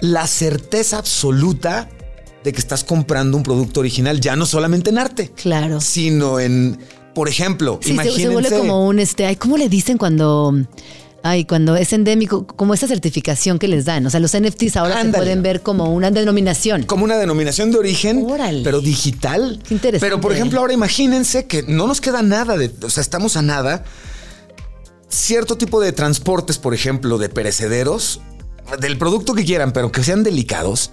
La 0.00 0.26
certeza 0.26 0.98
absoluta 0.98 1.88
de 2.42 2.52
que 2.52 2.58
estás 2.58 2.84
comprando 2.84 3.36
un 3.36 3.42
producto 3.42 3.80
original, 3.80 4.20
ya 4.20 4.36
no 4.36 4.44
solamente 4.46 4.90
en 4.90 4.98
arte, 4.98 5.30
Claro. 5.34 5.80
sino 5.80 6.40
en, 6.40 6.78
por 7.14 7.28
ejemplo, 7.28 7.78
Sí, 7.80 7.88
se, 7.88 7.92
imagínense. 7.94 8.22
se 8.22 8.28
vuelve 8.28 8.50
como 8.58 8.86
un 8.86 8.98
este, 8.98 9.34
¿cómo 9.36 9.56
le 9.56 9.68
dicen 9.68 9.96
cuando 9.96 10.52
ay, 11.24 11.46
cuando 11.46 11.74
es 11.74 11.92
endémico, 11.94 12.46
como 12.46 12.74
esa 12.74 12.86
certificación 12.86 13.58
que 13.58 13.66
les 13.66 13.86
dan? 13.86 14.06
O 14.06 14.10
sea, 14.10 14.20
los 14.20 14.38
NFTs 14.38 14.76
ahora 14.76 15.02
se 15.02 15.08
pueden 15.08 15.42
ver 15.42 15.62
como 15.62 15.92
una 15.92 16.10
denominación. 16.10 16.84
como 16.84 17.04
una 17.04 17.16
denominación 17.16 17.72
de 17.72 17.78
origen, 17.78 18.24
Órale. 18.30 18.62
pero 18.62 18.80
digital. 18.80 19.58
Qué 19.66 19.74
interesante. 19.74 20.06
Pero 20.06 20.20
por 20.20 20.32
ejemplo, 20.32 20.60
ahora 20.60 20.74
imagínense 20.74 21.46
que 21.46 21.62
no 21.62 21.86
nos 21.86 22.02
queda 22.02 22.22
nada 22.22 22.58
de, 22.58 22.70
o 22.82 22.90
sea, 22.90 23.00
estamos 23.00 23.36
a 23.36 23.42
nada. 23.42 23.84
Cierto 25.08 25.56
tipo 25.56 25.80
de 25.80 25.92
transportes, 25.92 26.58
por 26.58 26.74
ejemplo, 26.74 27.16
de 27.16 27.30
perecederos, 27.30 28.20
del 28.78 28.98
producto 28.98 29.34
que 29.34 29.44
quieran, 29.44 29.72
pero 29.72 29.90
que 29.90 30.04
sean 30.04 30.24
delicados, 30.24 30.90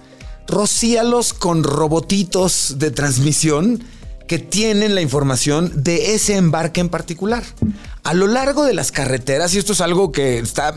rocíalos 0.48 1.34
con 1.34 1.62
robotitos 1.62 2.76
de 2.78 2.90
transmisión 2.90 3.84
que 4.26 4.38
tienen 4.38 4.94
la 4.94 5.02
información 5.02 5.82
de 5.82 6.14
ese 6.14 6.36
embarque 6.36 6.80
en 6.80 6.88
particular. 6.88 7.42
A 8.04 8.14
lo 8.14 8.26
largo 8.26 8.64
de 8.64 8.74
las 8.74 8.90
carreteras, 8.90 9.54
y 9.54 9.58
esto 9.58 9.74
es 9.74 9.80
algo 9.80 10.10
que 10.10 10.38
está 10.38 10.74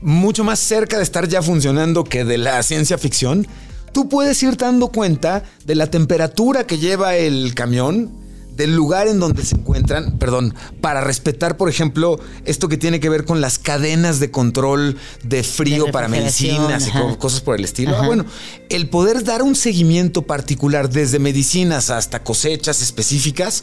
mucho 0.00 0.44
más 0.44 0.60
cerca 0.60 0.96
de 0.96 1.02
estar 1.02 1.28
ya 1.28 1.42
funcionando 1.42 2.04
que 2.04 2.24
de 2.24 2.38
la 2.38 2.62
ciencia 2.62 2.98
ficción, 2.98 3.48
tú 3.92 4.08
puedes 4.08 4.40
ir 4.44 4.56
dando 4.56 4.88
cuenta 4.88 5.42
de 5.64 5.74
la 5.74 5.90
temperatura 5.90 6.64
que 6.64 6.78
lleva 6.78 7.16
el 7.16 7.54
camión, 7.54 8.12
del 8.58 8.74
lugar 8.74 9.06
en 9.06 9.20
donde 9.20 9.44
se 9.44 9.54
encuentran, 9.54 10.18
perdón, 10.18 10.52
para 10.80 11.00
respetar, 11.00 11.56
por 11.56 11.68
ejemplo, 11.68 12.18
esto 12.44 12.68
que 12.68 12.76
tiene 12.76 12.98
que 12.98 13.08
ver 13.08 13.24
con 13.24 13.40
las 13.40 13.58
cadenas 13.58 14.18
de 14.18 14.32
control 14.32 14.96
de 15.22 15.44
frío 15.44 15.84
De 15.86 15.92
para 15.92 16.08
medicinas 16.08 16.88
y 16.88 16.90
ajá. 16.90 17.16
cosas 17.18 17.40
por 17.40 17.56
el 17.56 17.64
estilo. 17.64 17.96
Ah, 17.96 18.04
bueno, 18.04 18.24
el 18.68 18.88
poder 18.88 19.22
dar 19.22 19.42
un 19.42 19.54
seguimiento 19.54 20.22
particular 20.22 20.90
desde 20.90 21.20
medicinas 21.20 21.88
hasta 21.88 22.24
cosechas 22.24 22.82
específicas 22.82 23.62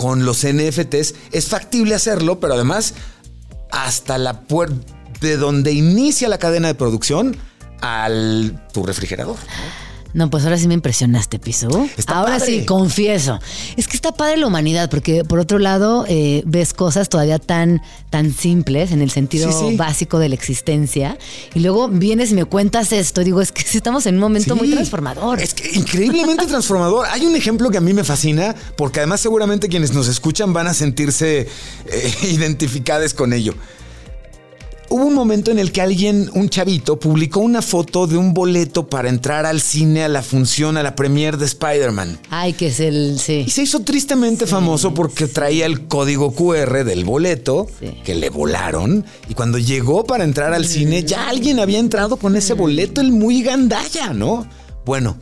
con 0.00 0.24
los 0.24 0.46
NFTs 0.46 1.14
es 1.30 1.48
factible 1.48 1.94
hacerlo, 1.94 2.40
pero 2.40 2.54
además 2.54 2.94
hasta 3.70 4.16
la 4.16 4.40
puerta 4.40 4.74
de 5.20 5.36
donde 5.36 5.72
inicia 5.72 6.26
la 6.26 6.38
cadena 6.38 6.68
de 6.68 6.74
producción 6.74 7.36
al 7.82 8.66
tu 8.72 8.86
refrigerador. 8.86 9.36
No, 10.12 10.28
pues 10.30 10.44
ahora 10.44 10.58
sí 10.58 10.66
me 10.68 10.74
impresionaste, 10.74 11.38
Piso. 11.38 11.68
Está 11.96 12.16
ahora 12.16 12.38
padre. 12.38 12.60
sí, 12.60 12.66
confieso. 12.66 13.38
Es 13.76 13.86
que 13.88 13.96
está 13.96 14.12
padre 14.12 14.36
la 14.38 14.46
humanidad, 14.46 14.90
porque 14.90 15.24
por 15.24 15.38
otro 15.38 15.58
lado 15.58 16.04
eh, 16.08 16.42
ves 16.46 16.72
cosas 16.74 17.08
todavía 17.08 17.38
tan, 17.38 17.80
tan 18.10 18.32
simples 18.34 18.92
en 18.92 19.02
el 19.02 19.10
sentido 19.10 19.50
Sí, 19.52 19.70
sí. 19.70 19.76
básico 19.76 20.18
de 20.18 20.28
la 20.28 20.34
existencia. 20.34 21.16
Y 21.54 21.60
luego 21.60 21.88
vienes 21.88 22.32
y 22.32 22.34
me 22.34 22.44
cuentas 22.44 22.92
esto. 22.92 23.22
Digo, 23.22 23.40
es 23.40 23.52
que 23.52 23.62
estamos 23.76 24.06
en 24.06 24.14
un 24.16 24.20
momento 24.20 24.56
muy 24.56 24.70
transformador. 24.70 25.40
Es 25.40 25.54
que 25.54 25.70
increíblemente 25.78 26.46
transformador. 26.46 27.06
Hay 27.10 27.24
un 27.26 27.36
ejemplo 27.36 27.70
que 27.70 27.78
a 27.78 27.80
mí 27.80 27.92
me 27.92 28.04
fascina, 28.04 28.54
porque 28.76 29.00
además 29.00 29.20
seguramente 29.20 29.68
quienes 29.68 29.92
nos 29.92 30.08
escuchan 30.08 30.52
van 30.52 30.66
a 30.66 30.74
sentirse 30.74 31.48
eh, 31.86 32.14
identificadas 32.30 33.14
con 33.14 33.32
ello. 33.32 33.54
Hubo 34.92 35.04
un 35.04 35.14
momento 35.14 35.52
en 35.52 35.60
el 35.60 35.70
que 35.70 35.80
alguien, 35.82 36.28
un 36.34 36.48
chavito, 36.48 36.98
publicó 36.98 37.38
una 37.38 37.62
foto 37.62 38.08
de 38.08 38.16
un 38.16 38.34
boleto 38.34 38.88
para 38.88 39.08
entrar 39.08 39.46
al 39.46 39.60
cine, 39.60 40.02
a 40.02 40.08
la 40.08 40.20
función, 40.20 40.76
a 40.76 40.82
la 40.82 40.96
premiere 40.96 41.36
de 41.36 41.44
Spider-Man. 41.46 42.18
Ay, 42.28 42.54
que 42.54 42.66
es 42.66 42.80
el. 42.80 43.20
Sí. 43.20 43.44
Y 43.46 43.50
se 43.50 43.62
hizo 43.62 43.80
tristemente 43.80 44.46
famoso 44.48 44.92
porque 44.92 45.28
traía 45.28 45.66
el 45.66 45.86
código 45.86 46.32
QR 46.34 46.82
del 46.84 47.04
boleto 47.04 47.68
Sí. 47.78 48.00
que 48.04 48.16
le 48.16 48.30
volaron. 48.30 49.04
Y 49.28 49.34
cuando 49.34 49.58
llegó 49.58 50.02
para 50.02 50.24
entrar 50.24 50.52
al 50.54 50.66
cine, 50.66 51.04
ya 51.04 51.28
alguien 51.28 51.60
había 51.60 51.78
entrado 51.78 52.16
con 52.16 52.34
ese 52.34 52.54
boleto, 52.54 53.00
el 53.00 53.12
muy 53.12 53.42
gandalla, 53.44 54.12
¿no? 54.12 54.44
Bueno, 54.84 55.16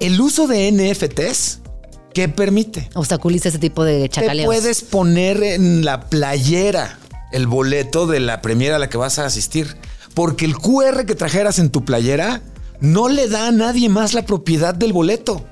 el 0.00 0.20
uso 0.20 0.48
de 0.48 0.66
NFTs, 0.72 1.60
¿qué 2.12 2.28
permite? 2.28 2.90
Obstaculiza 2.94 3.48
ese 3.48 3.60
tipo 3.60 3.84
de 3.84 4.00
Te 4.02 4.08
chacaleos. 4.08 4.46
puedes 4.46 4.82
poner 4.82 5.40
en 5.44 5.84
la 5.84 6.00
playera 6.10 6.98
el 7.34 7.46
boleto 7.48 8.06
de 8.06 8.20
la 8.20 8.40
premiera 8.40 8.76
a 8.76 8.78
la 8.78 8.88
que 8.88 8.96
vas 8.96 9.18
a 9.18 9.26
asistir. 9.26 9.76
Porque 10.14 10.44
el 10.44 10.56
QR 10.56 11.04
que 11.04 11.16
trajeras 11.16 11.58
en 11.58 11.70
tu 11.70 11.84
playera 11.84 12.42
no 12.80 13.08
le 13.08 13.28
da 13.28 13.48
a 13.48 13.52
nadie 13.52 13.88
más 13.88 14.14
la 14.14 14.24
propiedad 14.24 14.74
del 14.74 14.92
boleto. 14.92 15.44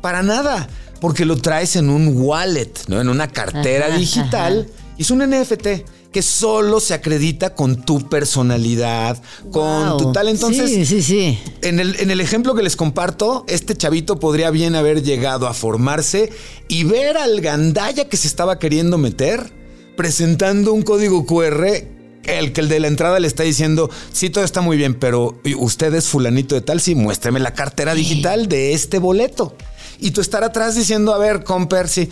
Para 0.00 0.22
nada. 0.22 0.68
Porque 1.00 1.24
lo 1.24 1.36
traes 1.36 1.76
en 1.76 1.90
un 1.90 2.12
wallet, 2.16 2.72
¿no? 2.86 3.00
En 3.00 3.08
una 3.08 3.26
cartera 3.28 3.86
Ajá, 3.86 3.96
digital. 3.96 4.68
Y 4.96 5.02
es 5.02 5.10
un 5.10 5.18
NFT 5.28 5.66
que 6.12 6.22
solo 6.22 6.78
se 6.80 6.94
acredita 6.94 7.54
con 7.54 7.84
tu 7.84 8.08
personalidad, 8.08 9.20
con 9.50 9.96
tu 9.96 10.12
tal. 10.12 10.28
Entonces, 10.28 10.70
Sí, 10.70 10.84
sí, 10.84 11.02
sí. 11.02 11.38
en 11.62 11.80
el, 11.80 11.96
en 12.00 12.10
el 12.10 12.20
ejemplo 12.20 12.54
que 12.54 12.62
les 12.62 12.76
comparto, 12.76 13.44
este 13.48 13.76
chavito 13.76 14.18
podría 14.20 14.50
bien 14.50 14.74
haber 14.74 15.02
llegado 15.02 15.46
a 15.48 15.54
formarse 15.54 16.30
y 16.68 16.84
ver 16.84 17.16
al 17.16 17.40
gandalla 17.40 18.08
que 18.08 18.16
se 18.16 18.26
estaba 18.28 18.58
queriendo 18.58 18.98
meter 18.98 19.52
presentando 20.04 20.72
un 20.72 20.80
código 20.80 21.26
QR. 21.26 21.66
El 22.24 22.52
que 22.54 22.62
el 22.62 22.68
de 22.70 22.80
la 22.80 22.86
entrada 22.88 23.20
le 23.20 23.26
está 23.26 23.42
diciendo, 23.42 23.90
sí, 24.12 24.30
todo 24.30 24.44
está 24.44 24.62
muy 24.62 24.78
bien, 24.78 24.94
pero 24.94 25.38
usted 25.58 25.92
es 25.94 26.06
fulanito 26.06 26.54
de 26.54 26.62
tal, 26.62 26.80
sí, 26.80 26.94
muéstreme 26.94 27.38
la 27.38 27.52
cartera 27.52 27.94
digital 27.94 28.48
de 28.48 28.72
este 28.72 28.98
boleto. 28.98 29.54
Y 29.98 30.12
tú 30.12 30.22
estar 30.22 30.42
atrás 30.42 30.74
diciendo, 30.74 31.12
a 31.12 31.18
ver, 31.18 31.44
comper, 31.44 31.86
sí. 31.88 32.08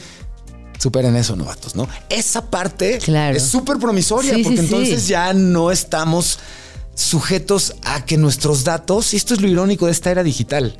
Superen 0.78 1.16
eso, 1.16 1.34
novatos, 1.34 1.74
¿no? 1.76 1.88
Esa 2.10 2.50
parte 2.50 2.98
Claro. 2.98 3.36
es 3.38 3.44
súper 3.44 3.78
promisoria, 3.78 4.34
Sí, 4.34 4.42
porque 4.42 4.58
sí. 4.58 4.64
entonces 4.64 5.08
ya 5.08 5.32
no 5.32 5.70
estamos 5.70 6.38
sujetos 6.94 7.74
a 7.84 8.04
que 8.04 8.18
nuestros 8.18 8.64
datos, 8.64 9.14
y 9.14 9.16
esto 9.16 9.32
es 9.32 9.40
lo 9.40 9.48
irónico 9.48 9.86
de 9.86 9.92
esta 9.92 10.10
era 10.10 10.22
digital, 10.22 10.76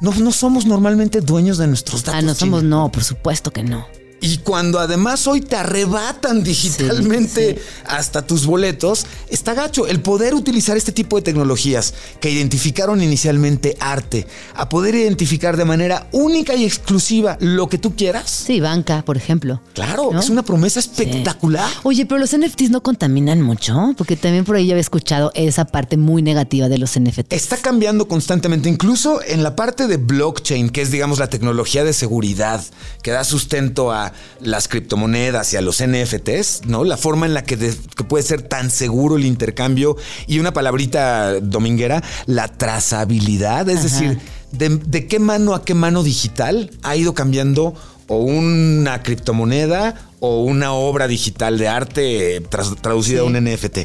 no, 0.00 0.12
no 0.14 0.30
somos 0.32 0.64
normalmente 0.66 1.20
dueños 1.22 1.58
de 1.58 1.66
nuestros 1.66 2.04
datos. 2.04 2.18
Ah, 2.20 2.22
no 2.22 2.34
somos, 2.36 2.62
no, 2.62 2.90
por 2.92 3.02
supuesto 3.02 3.50
que 3.52 3.62
no. 3.64 3.86
Y 4.22 4.38
cuando 4.38 4.78
además 4.78 5.26
hoy 5.26 5.40
te 5.40 5.56
arrebatan 5.56 6.44
digitalmente 6.44 7.60
hasta 7.84 8.24
tus 8.24 8.46
boletos, 8.46 9.04
está 9.28 9.52
gacho. 9.52 9.88
El 9.88 10.00
poder 10.00 10.34
utilizar 10.34 10.76
este 10.76 10.92
tipo 10.92 11.16
de 11.16 11.22
tecnologías 11.22 11.92
que 12.20 12.30
identificaron 12.30 13.02
inicialmente 13.02 13.76
arte, 13.80 14.28
a 14.54 14.68
poder 14.68 14.94
identificar 14.94 15.56
de 15.56 15.64
manera 15.64 16.06
única 16.12 16.54
y 16.54 16.64
exclusiva 16.64 17.36
lo 17.40 17.68
que 17.68 17.78
tú 17.78 17.96
quieras. 17.96 18.30
Sí, 18.30 18.60
banca, 18.60 19.02
por 19.04 19.16
ejemplo. 19.16 19.60
Claro, 19.74 20.10
¿No? 20.12 20.20
es 20.20 20.30
una 20.30 20.44
promesa 20.44 20.78
espectacular. 20.78 21.68
Oye, 21.82 22.06
pero 22.06 22.20
los 22.20 22.36
NFTs 22.36 22.70
no 22.70 22.80
contaminan 22.80 23.42
mucho, 23.42 23.92
porque 23.98 24.14
también 24.14 24.44
por 24.44 24.54
ahí 24.54 24.66
ya 24.68 24.74
había 24.74 24.82
escuchado 24.82 25.32
esa 25.34 25.64
parte 25.64 25.96
muy 25.96 26.22
negativa 26.22 26.68
de 26.68 26.78
los 26.78 26.96
NFTs. 26.98 27.26
Está 27.30 27.56
cambiando 27.56 28.06
constantemente, 28.06 28.68
incluso 28.68 29.20
en 29.26 29.42
la 29.42 29.56
parte 29.56 29.88
de 29.88 29.96
blockchain, 29.96 30.70
que 30.70 30.82
es, 30.82 30.92
digamos, 30.92 31.18
la 31.18 31.28
tecnología 31.28 31.82
de 31.82 31.92
seguridad 31.92 32.62
que 33.02 33.10
da 33.10 33.24
sustento 33.24 33.90
a 33.90 34.11
las 34.40 34.68
criptomonedas 34.68 35.52
y 35.52 35.56
a 35.56 35.60
los 35.60 35.82
NFTs, 35.82 36.66
¿no? 36.66 36.84
La 36.84 36.96
forma 36.96 37.26
en 37.26 37.34
la 37.34 37.44
que, 37.44 37.56
de- 37.56 37.74
que 37.96 38.04
puede 38.04 38.22
ser 38.24 38.42
tan 38.42 38.70
seguro 38.70 39.16
el 39.16 39.24
intercambio 39.24 39.96
y 40.26 40.38
una 40.38 40.52
palabrita 40.52 41.40
dominguera, 41.40 42.02
la 42.26 42.48
trazabilidad, 42.48 43.68
es 43.68 43.78
Ajá. 43.78 43.84
decir, 43.84 44.18
de, 44.52 44.68
de 44.68 45.06
qué 45.06 45.18
mano 45.18 45.54
a 45.54 45.64
qué 45.64 45.74
mano 45.74 46.02
digital 46.02 46.70
ha 46.82 46.96
ido 46.96 47.14
cambiando 47.14 47.74
o 48.08 48.16
una 48.18 49.02
criptomoneda 49.02 49.94
o 50.20 50.42
una 50.42 50.72
obra 50.72 51.08
digital 51.08 51.56
de 51.58 51.68
arte 51.68 52.42
traducida 52.80 53.20
a 53.20 53.24
un 53.24 53.32
NFT. 53.34 53.78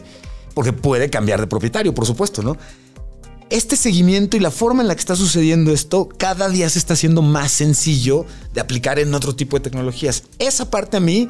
Porque 0.53 0.73
puede 0.73 1.09
cambiar 1.09 1.39
de 1.39 1.47
propietario, 1.47 1.93
por 1.93 2.05
supuesto, 2.05 2.41
¿no? 2.41 2.57
Este 3.49 3.75
seguimiento 3.77 4.35
y 4.35 4.39
la 4.39 4.51
forma 4.51 4.81
en 4.81 4.87
la 4.87 4.95
que 4.95 4.99
está 4.99 5.15
sucediendo 5.15 5.71
esto 5.71 6.09
cada 6.17 6.49
día 6.49 6.69
se 6.69 6.79
está 6.79 6.93
haciendo 6.93 7.21
más 7.21 7.51
sencillo 7.51 8.25
de 8.53 8.61
aplicar 8.61 8.99
en 8.99 9.13
otro 9.13 9.35
tipo 9.35 9.57
de 9.57 9.63
tecnologías. 9.63 10.23
Esa 10.39 10.69
parte 10.69 10.97
a 10.97 10.99
mí 10.99 11.29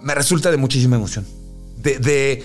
me 0.00 0.14
resulta 0.14 0.50
de 0.50 0.56
muchísima 0.56 0.96
emoción. 0.96 1.26
De, 1.76 1.98
de 1.98 2.42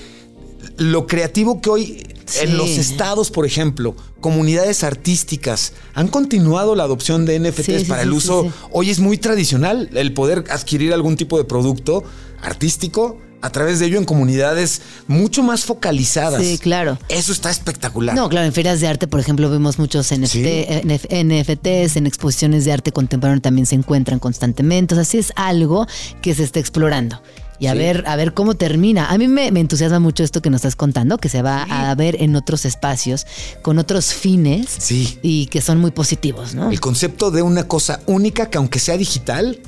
lo 0.78 1.08
creativo 1.08 1.62
que 1.62 1.70
hoy 1.70 2.08
Sí. 2.26 2.40
en 2.42 2.58
los 2.58 2.70
estados, 2.72 3.30
por 3.30 3.46
ejemplo, 3.46 3.96
comunidades 4.20 4.84
artísticas 4.84 5.74
han 5.94 6.08
continuado 6.08 6.74
la 6.74 6.82
adopción 6.82 7.24
de 7.28 7.40
NFTs 7.40 7.66
Sí, 7.82 7.86
para 7.88 8.02
sí, 8.02 8.08
el 8.08 8.14
uso. 8.14 8.52
Hoy 8.72 8.90
es 8.90 9.00
muy 9.00 9.20
tradicional 9.20 9.92
el 9.94 10.12
poder 10.12 10.44
adquirir 10.50 10.92
algún 10.94 11.18
tipo 11.18 11.38
de 11.38 11.44
producto 11.44 12.04
artístico 12.42 13.20
a 13.42 13.50
través 13.52 13.80
de 13.80 13.86
ello 13.86 13.98
en 14.00 14.06
comunidades 14.06 14.82
mucho 15.08 15.44
más 15.44 15.66
focalizadas. 15.66 16.42
Sí, 16.44 16.58
claro. 16.58 16.98
Eso 17.10 17.32
está 17.32 17.52
espectacular. 17.52 18.16
No, 18.16 18.28
claro, 18.30 18.48
en 18.48 18.54
ferias 18.54 18.80
de 18.82 18.88
arte, 18.88 19.08
por 19.08 19.20
ejemplo, 19.20 19.50
vemos 19.50 19.78
muchos 19.78 20.12
NFT, 20.12 20.32
Sí. 20.32 20.66
NF 20.84 21.06
NFTs, 21.12 21.96
en 21.98 22.08
exposiciones 22.08 22.66
de 22.66 22.72
arte 22.72 22.92
contemporáneo 22.92 23.42
también 23.42 23.66
se 23.68 23.76
encuentran 23.76 24.20
constantemente. 24.20 24.96
O 24.96 24.98
sea, 24.98 25.06
sí 25.06 25.18
es 25.20 25.32
algo 25.36 25.86
que 26.22 26.34
se 26.34 26.44
está 26.44 26.60
explorando. 26.60 27.22
Y 27.58 27.68
a 27.68 27.72
Sí. 27.72 27.78
ver, 27.78 28.04
a 28.08 28.16
ver 28.18 28.34
cómo 28.34 28.56
termina. 28.56 29.06
A 29.12 29.18
mí 29.18 29.30
me, 29.30 29.50
me 29.52 29.62
entusiasma 29.62 30.00
mucho 30.00 30.24
esto 30.24 30.42
que 30.42 30.50
nos 30.50 30.60
estás 30.60 30.76
contando, 30.76 31.18
que 31.18 31.30
se 31.30 31.42
va 31.42 31.64
a 31.64 31.96
ver 31.96 32.18
en 32.22 32.36
otros 32.36 32.66
espacios, 32.66 33.26
con 33.62 33.78
otros 33.78 34.14
fines 34.14 34.68
Sí. 34.78 35.20
y 35.22 35.46
que 35.46 35.62
son 35.62 35.80
muy 35.80 35.92
positivos, 35.92 36.54
¿no? 36.54 36.70
El 36.70 36.82
concepto 36.82 37.32
de 37.32 37.44
una 37.44 37.66
cosa 37.66 38.02
única 38.08 38.50
que 38.50 38.58
aunque 38.58 38.80
sea 38.80 38.98
digital, 38.98 39.60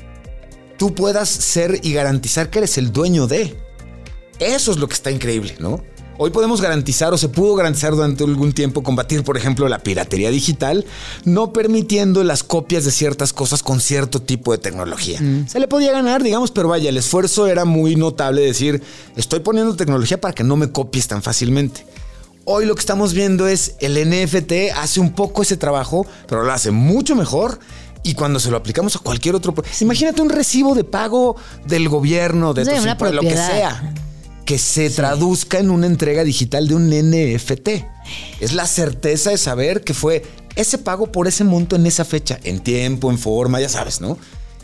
tú 0.78 0.94
puedas 0.94 1.28
ser 1.28 1.80
y 1.82 1.92
garantizar 1.92 2.48
que 2.48 2.60
eres 2.60 2.78
el 2.78 2.92
dueño 2.92 3.26
de. 3.26 3.54
Eso 4.38 4.70
es 4.70 4.78
lo 4.78 4.88
que 4.88 4.94
está 4.94 5.10
increíble, 5.10 5.56
¿no? 5.58 5.82
Hoy 6.20 6.30
podemos 6.30 6.60
garantizar 6.60 7.12
o 7.12 7.18
se 7.18 7.28
pudo 7.28 7.54
garantizar 7.54 7.92
durante 7.92 8.24
algún 8.24 8.52
tiempo 8.52 8.82
combatir, 8.82 9.22
por 9.22 9.36
ejemplo, 9.36 9.68
la 9.68 9.78
piratería 9.78 10.30
digital, 10.30 10.84
no 11.24 11.52
permitiendo 11.52 12.24
las 12.24 12.42
copias 12.42 12.84
de 12.84 12.90
ciertas 12.90 13.32
cosas 13.32 13.62
con 13.62 13.80
cierto 13.80 14.20
tipo 14.20 14.50
de 14.50 14.58
tecnología. 14.58 15.20
Se 15.46 15.60
le 15.60 15.68
podía 15.68 15.92
ganar, 15.92 16.24
digamos, 16.24 16.50
pero 16.50 16.68
vaya, 16.68 16.88
el 16.88 16.96
esfuerzo 16.96 17.46
era 17.46 17.64
muy 17.64 17.94
notable 17.94 18.40
decir, 18.40 18.82
estoy 19.14 19.40
poniendo 19.40 19.76
tecnología 19.76 20.20
para 20.20 20.34
que 20.34 20.42
no 20.42 20.56
me 20.56 20.72
copies 20.72 21.06
tan 21.06 21.22
fácilmente. 21.22 21.86
Hoy 22.50 22.64
lo 22.64 22.74
que 22.74 22.80
estamos 22.80 23.12
viendo 23.12 23.46
es 23.46 23.74
el 23.78 23.94
NFT 24.08 24.74
hace 24.74 25.00
un 25.00 25.12
poco 25.12 25.42
ese 25.42 25.58
trabajo, 25.58 26.06
pero 26.26 26.44
lo 26.44 26.52
hace 26.52 26.70
mucho 26.70 27.14
mejor. 27.14 27.60
Y 28.08 28.14
cuando 28.14 28.40
se 28.40 28.50
lo 28.50 28.56
aplicamos 28.56 28.96
a 28.96 29.00
cualquier 29.00 29.34
otro... 29.34 29.54
Imagínate 29.82 30.22
un 30.22 30.30
recibo 30.30 30.74
de 30.74 30.82
pago 30.82 31.36
del 31.66 31.90
gobierno, 31.90 32.54
de 32.54 32.64
Sí, 32.64 32.70
tu- 32.70 32.82
una 32.82 32.94
de 32.94 33.12
lo 33.12 33.20
que 33.20 33.36
sea, 33.36 33.94
que 34.46 34.58
se 34.58 34.88
traduzca 34.88 35.58
en 35.58 35.70
una 35.70 35.86
entrega 35.86 36.24
digital 36.24 36.66
de 36.68 36.74
un 36.74 36.88
NFT. 36.88 37.68
Es 38.40 38.54
la 38.54 38.66
certeza 38.66 39.28
de 39.28 39.36
saber 39.36 39.84
que 39.84 39.92
fue 39.92 40.22
ese 40.56 40.78
pago 40.78 41.12
por 41.12 41.28
ese 41.28 41.44
monto 41.44 41.76
en 41.76 41.84
esa 41.84 42.06
fecha, 42.06 42.40
en 42.44 42.60
tiempo, 42.60 43.10
en 43.10 43.18
forma, 43.18 43.60
ya 43.60 43.68
sabes, 43.68 44.00
¿no? 44.00 44.16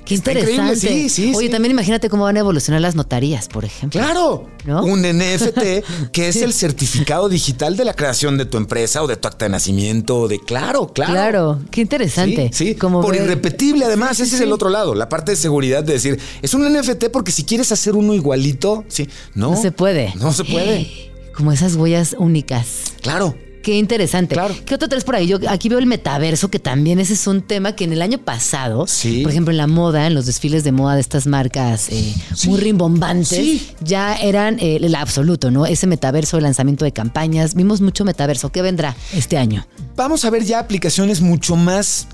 Qué 0.05 0.17
Está 0.17 0.33
increíble, 0.33 0.55
interesante. 0.57 1.09
Sí, 1.09 1.09
sí, 1.09 1.33
Oye, 1.35 1.47
sí. 1.47 1.53
también 1.53 1.71
imagínate 1.73 2.11
cómo 2.11 2.25
van 2.25 2.37
a 2.37 2.41
evolucionar 2.41 2.81
las 2.83 2.95
notarías, 2.95 3.49
por 3.49 3.65
ejemplo. 3.65 3.99
Claro, 4.01 4.49
¿No? 4.67 4.85
un 4.85 5.01
NFT 5.03 5.85
que 6.13 6.29
es 6.29 6.37
el 6.37 6.53
certificado 6.53 7.29
digital 7.31 7.77
de 7.77 7.85
la 7.87 7.95
creación 7.95 8.37
de 8.37 8.45
tu 8.45 8.59
empresa 8.59 9.03
o 9.03 9.07
de 9.07 9.17
tu 9.17 9.29
acta 9.29 9.47
de 9.47 9.51
nacimiento, 9.51 10.19
o 10.21 10.29
de 10.29 10.39
claro, 10.41 10.89
claro. 10.93 11.13
Claro, 11.13 11.61
qué 11.71 11.81
interesante. 11.81 12.51
Sí. 12.53 12.75
Como 12.75 13.01
por 13.01 13.15
ver- 13.15 13.23
irrepetible 13.25 13.87
además, 13.87 14.21
ese 14.21 14.35
es 14.37 14.43
el 14.43 14.53
otro 14.53 14.69
lado, 14.69 14.95
la 14.95 15.09
parte 15.09 15.31
de 15.33 15.37
seguridad 15.37 15.83
de 15.83 15.95
decir, 15.95 16.19
es 16.43 16.53
un 16.53 16.71
NFT 16.71 17.07
porque 17.11 17.33
si 17.33 17.45
quieres 17.45 17.73
hacer 17.73 17.97
uno 17.97 18.13
igualito, 18.15 18.85
sí, 18.89 19.09
no. 19.35 19.53
No 19.53 19.57
se 19.57 19.73
puede. 19.73 20.13
No 20.17 20.33
se 20.33 20.45
puede. 20.45 21.13
Como 21.35 21.51
esas 21.51 21.77
huellas 21.77 22.15
únicas. 22.19 22.67
Claro. 23.01 23.35
Qué 23.65 23.79
interesante. 23.79 24.35
Claro. 24.35 24.55
¿Qué 24.67 24.75
otro 24.75 24.89
traes 24.89 25.05
por 25.05 25.17
ahí? 25.17 25.27
Yo 25.27 25.39
aquí 25.49 25.71
veo 25.71 25.79
el 25.79 25.87
metaverso, 25.87 26.51
que 26.51 26.59
también 26.59 27.01
ese 27.01 27.15
es 27.15 27.27
un 27.27 27.41
tema 27.41 27.75
que 27.75 27.85
en 27.85 27.95
el 27.95 28.03
año 28.03 28.19
pasado, 28.19 28.87
Sí. 28.87 29.23
por 29.23 29.33
ejemplo, 29.33 29.53
en 29.53 29.57
la 29.57 29.67
moda, 29.67 30.07
en 30.07 30.15
los 30.15 30.27
desfiles 30.27 30.65
de 30.65 30.71
moda 30.73 30.97
de 30.97 31.01
estas 31.01 31.27
marcas 31.27 31.89
eh, 31.89 32.15
Sí. 32.37 32.49
muy 32.51 32.61
rimbombantes, 32.61 33.31
Sí. 33.39 33.71
ya 33.81 34.17
eran 34.17 34.59
eh, 34.61 34.77
el 34.83 34.95
absoluto, 34.95 35.51
¿no? 35.51 35.65
Ese 35.65 35.87
metaverso, 35.87 36.37
el 36.37 36.43
lanzamiento 36.43 36.85
de 36.85 36.93
campañas. 36.93 37.55
Vimos 37.55 37.81
mucho 37.81 38.05
metaverso. 38.05 38.53
¿Qué 38.53 38.61
vendrá 38.61 38.95
este 39.15 39.39
año? 39.39 39.67
Vamos 39.97 40.27
a 40.27 40.31
ver 40.31 40.45
ya 40.45 40.59
aplicaciones 40.59 41.23
mucho 41.23 41.57
más 41.57 42.07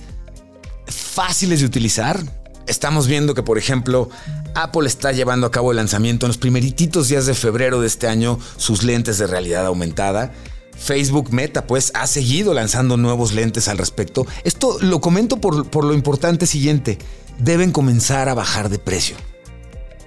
fáciles 0.87 1.61
de 1.61 1.67
utilizar. 1.67 2.21
Estamos 2.69 3.09
viendo 3.09 3.35
que, 3.35 3.43
por 3.43 3.59
ejemplo, 3.59 4.09
Apple 4.55 4.87
está 4.87 5.11
llevando 5.13 5.49
a 5.49 5.51
cabo 5.51 5.73
el 5.73 5.79
lanzamiento 5.79 6.27
en 6.27 6.29
los 6.29 6.39
primerititos 6.39 7.09
días 7.09 7.27
de 7.27 7.35
febrero 7.35 7.81
de 7.81 7.89
este 7.89 8.07
año 8.07 8.39
sus 8.57 8.85
lentes 8.85 9.19
de 9.19 9.27
realidad 9.27 9.67
aumentada. 9.67 10.33
Facebook 10.81 11.31
Meta, 11.33 11.67
pues, 11.67 11.93
ha 11.95 12.07
seguido 12.07 12.55
lanzando 12.55 12.97
nuevos 12.97 13.35
lentes 13.35 13.69
al 13.69 13.77
respecto. 13.79 14.27
Esto 14.45 14.79
lo 14.81 15.01
comento 15.01 15.37
por, 15.37 15.69
por 15.69 15.85
lo 15.85 15.93
importante 15.93 16.47
siguiente. 16.47 16.99
Deben 17.39 17.71
comenzar 17.71 18.29
a 18.31 18.35
bajar 18.35 18.71
de 18.71 18.79
precio. 18.79 19.17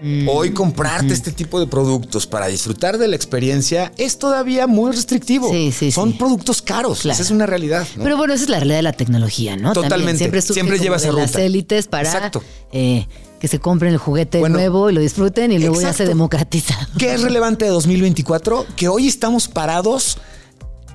Mm. 0.02 0.28
Hoy 0.28 0.52
comprarte 0.52 1.14
este 1.14 1.32
tipo 1.32 1.60
de 1.62 1.68
productos 1.68 2.28
para 2.28 2.48
disfrutar 2.48 2.98
de 2.98 3.08
la 3.08 3.16
experiencia 3.16 3.94
es 3.98 4.18
todavía 4.20 4.68
muy 4.68 4.92
restrictivo. 4.92 5.50
Sí, 5.50 5.72
sí, 5.72 5.92
Son 5.92 6.12
sí. 6.12 6.18
productos 6.18 6.62
caros. 6.62 7.02
Claro. 7.02 7.14
Esa 7.14 7.24
es 7.24 7.32
una 7.32 7.46
realidad. 7.46 7.88
¿no? 7.96 8.04
Pero 8.04 8.18
bueno, 8.18 8.34
esa 8.34 8.44
es 8.44 8.50
la 8.50 8.58
realidad 8.58 8.78
de 8.80 8.84
la 8.84 8.94
tecnología, 8.94 9.56
¿no? 9.56 9.72
También 9.72 9.84
Totalmente. 9.90 10.18
Siempre, 10.18 10.42
surge 10.42 10.54
Siempre 10.56 10.78
como 10.78 10.84
lleva 10.84 10.98
esa 10.98 11.08
de 11.08 11.14
las 11.14 11.32
ruta. 11.32 11.42
élites 11.44 11.88
para 11.88 12.12
Exacto. 12.12 12.44
eh, 12.74 13.08
que 13.40 13.48
se 13.48 13.60
compren 13.60 13.94
el 13.94 13.98
juguete 13.98 14.40
Bueno, 14.40 14.58
nuevo 14.58 14.90
y 14.90 14.94
lo 14.94 15.00
disfruten 15.02 15.52
y 15.54 15.60
luego 15.60 15.80
ya 15.80 15.94
se 15.94 16.06
democratiza. 16.06 16.76
¿Qué 16.98 17.14
es 17.14 17.22
relevante 17.22 17.64
de 17.64 17.72
2024? 17.72 18.66
Que 18.76 18.90
hoy 18.90 19.08
estamos 19.08 19.48
parados 19.48 20.18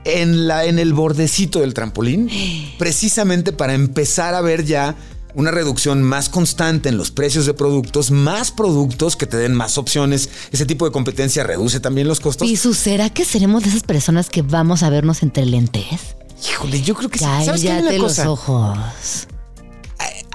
en, 0.09 0.47
la, 0.47 0.65
en 0.65 0.79
el 0.79 0.93
bordecito 0.93 1.61
del 1.61 1.75
trampolín, 1.75 2.31
precisamente 2.79 3.53
para 3.53 3.75
empezar 3.75 4.35
a 4.35 4.41
ver 4.41 4.65
ya 4.65 4.97
una 5.35 5.51
reducción 5.51 6.03
más 6.03 6.29
constante 6.29 6.89
en 6.89 6.97
los 6.97 7.11
precios 7.11 7.47
de 7.47 7.55
productos, 7.55 8.11
más 8.11 8.51
productos 8.51 9.15
que 9.15 9.27
te 9.27 9.37
den 9.37 9.55
más 9.55 9.79
opciones. 9.79 10.31
Ese 10.51 10.67
tipo 10.67 10.85
de 10.85 10.91
competencia 10.91 11.45
reduce 11.45 11.81
también 11.81 12.09
los 12.09 12.21
costos. 12.21 12.49
¿Y 12.49 12.57
su 12.57 12.75
será 12.75 13.11
que 13.11 13.25
seremos 13.25 13.63
de 13.63 13.71
esas 13.71 13.83
personas 13.83 14.31
que 14.31 14.43
vamos 14.43 14.83
a 14.83 14.91
vernos 14.91 15.23
entre 15.23 15.47
lentes? 15.47 16.17
Híjole, 16.49 16.83
yo 16.83 16.95
creo 16.95 17.11
que 17.11 17.19
sí. 17.19 17.25
¿Sabes 17.25 17.63
qué 17.63 17.71
hay 17.71 17.83
una 17.83 17.93
los 17.93 18.19
ojos. 18.21 18.79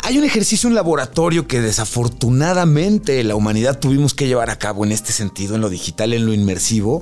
Hay 0.05 0.17
un 0.17 0.25
ejercicio 0.25 0.67
en 0.67 0.75
laboratorio 0.75 1.47
que 1.47 1.61
desafortunadamente 1.61 3.23
la 3.23 3.35
humanidad 3.35 3.79
tuvimos 3.79 4.13
que 4.13 4.27
llevar 4.27 4.49
a 4.49 4.59
cabo 4.59 4.83
en 4.83 4.91
este 4.91 5.13
sentido, 5.13 5.55
en 5.55 5.61
lo 5.61 5.69
digital, 5.69 6.11
en 6.11 6.25
lo 6.25 6.33
inmersivo, 6.33 7.01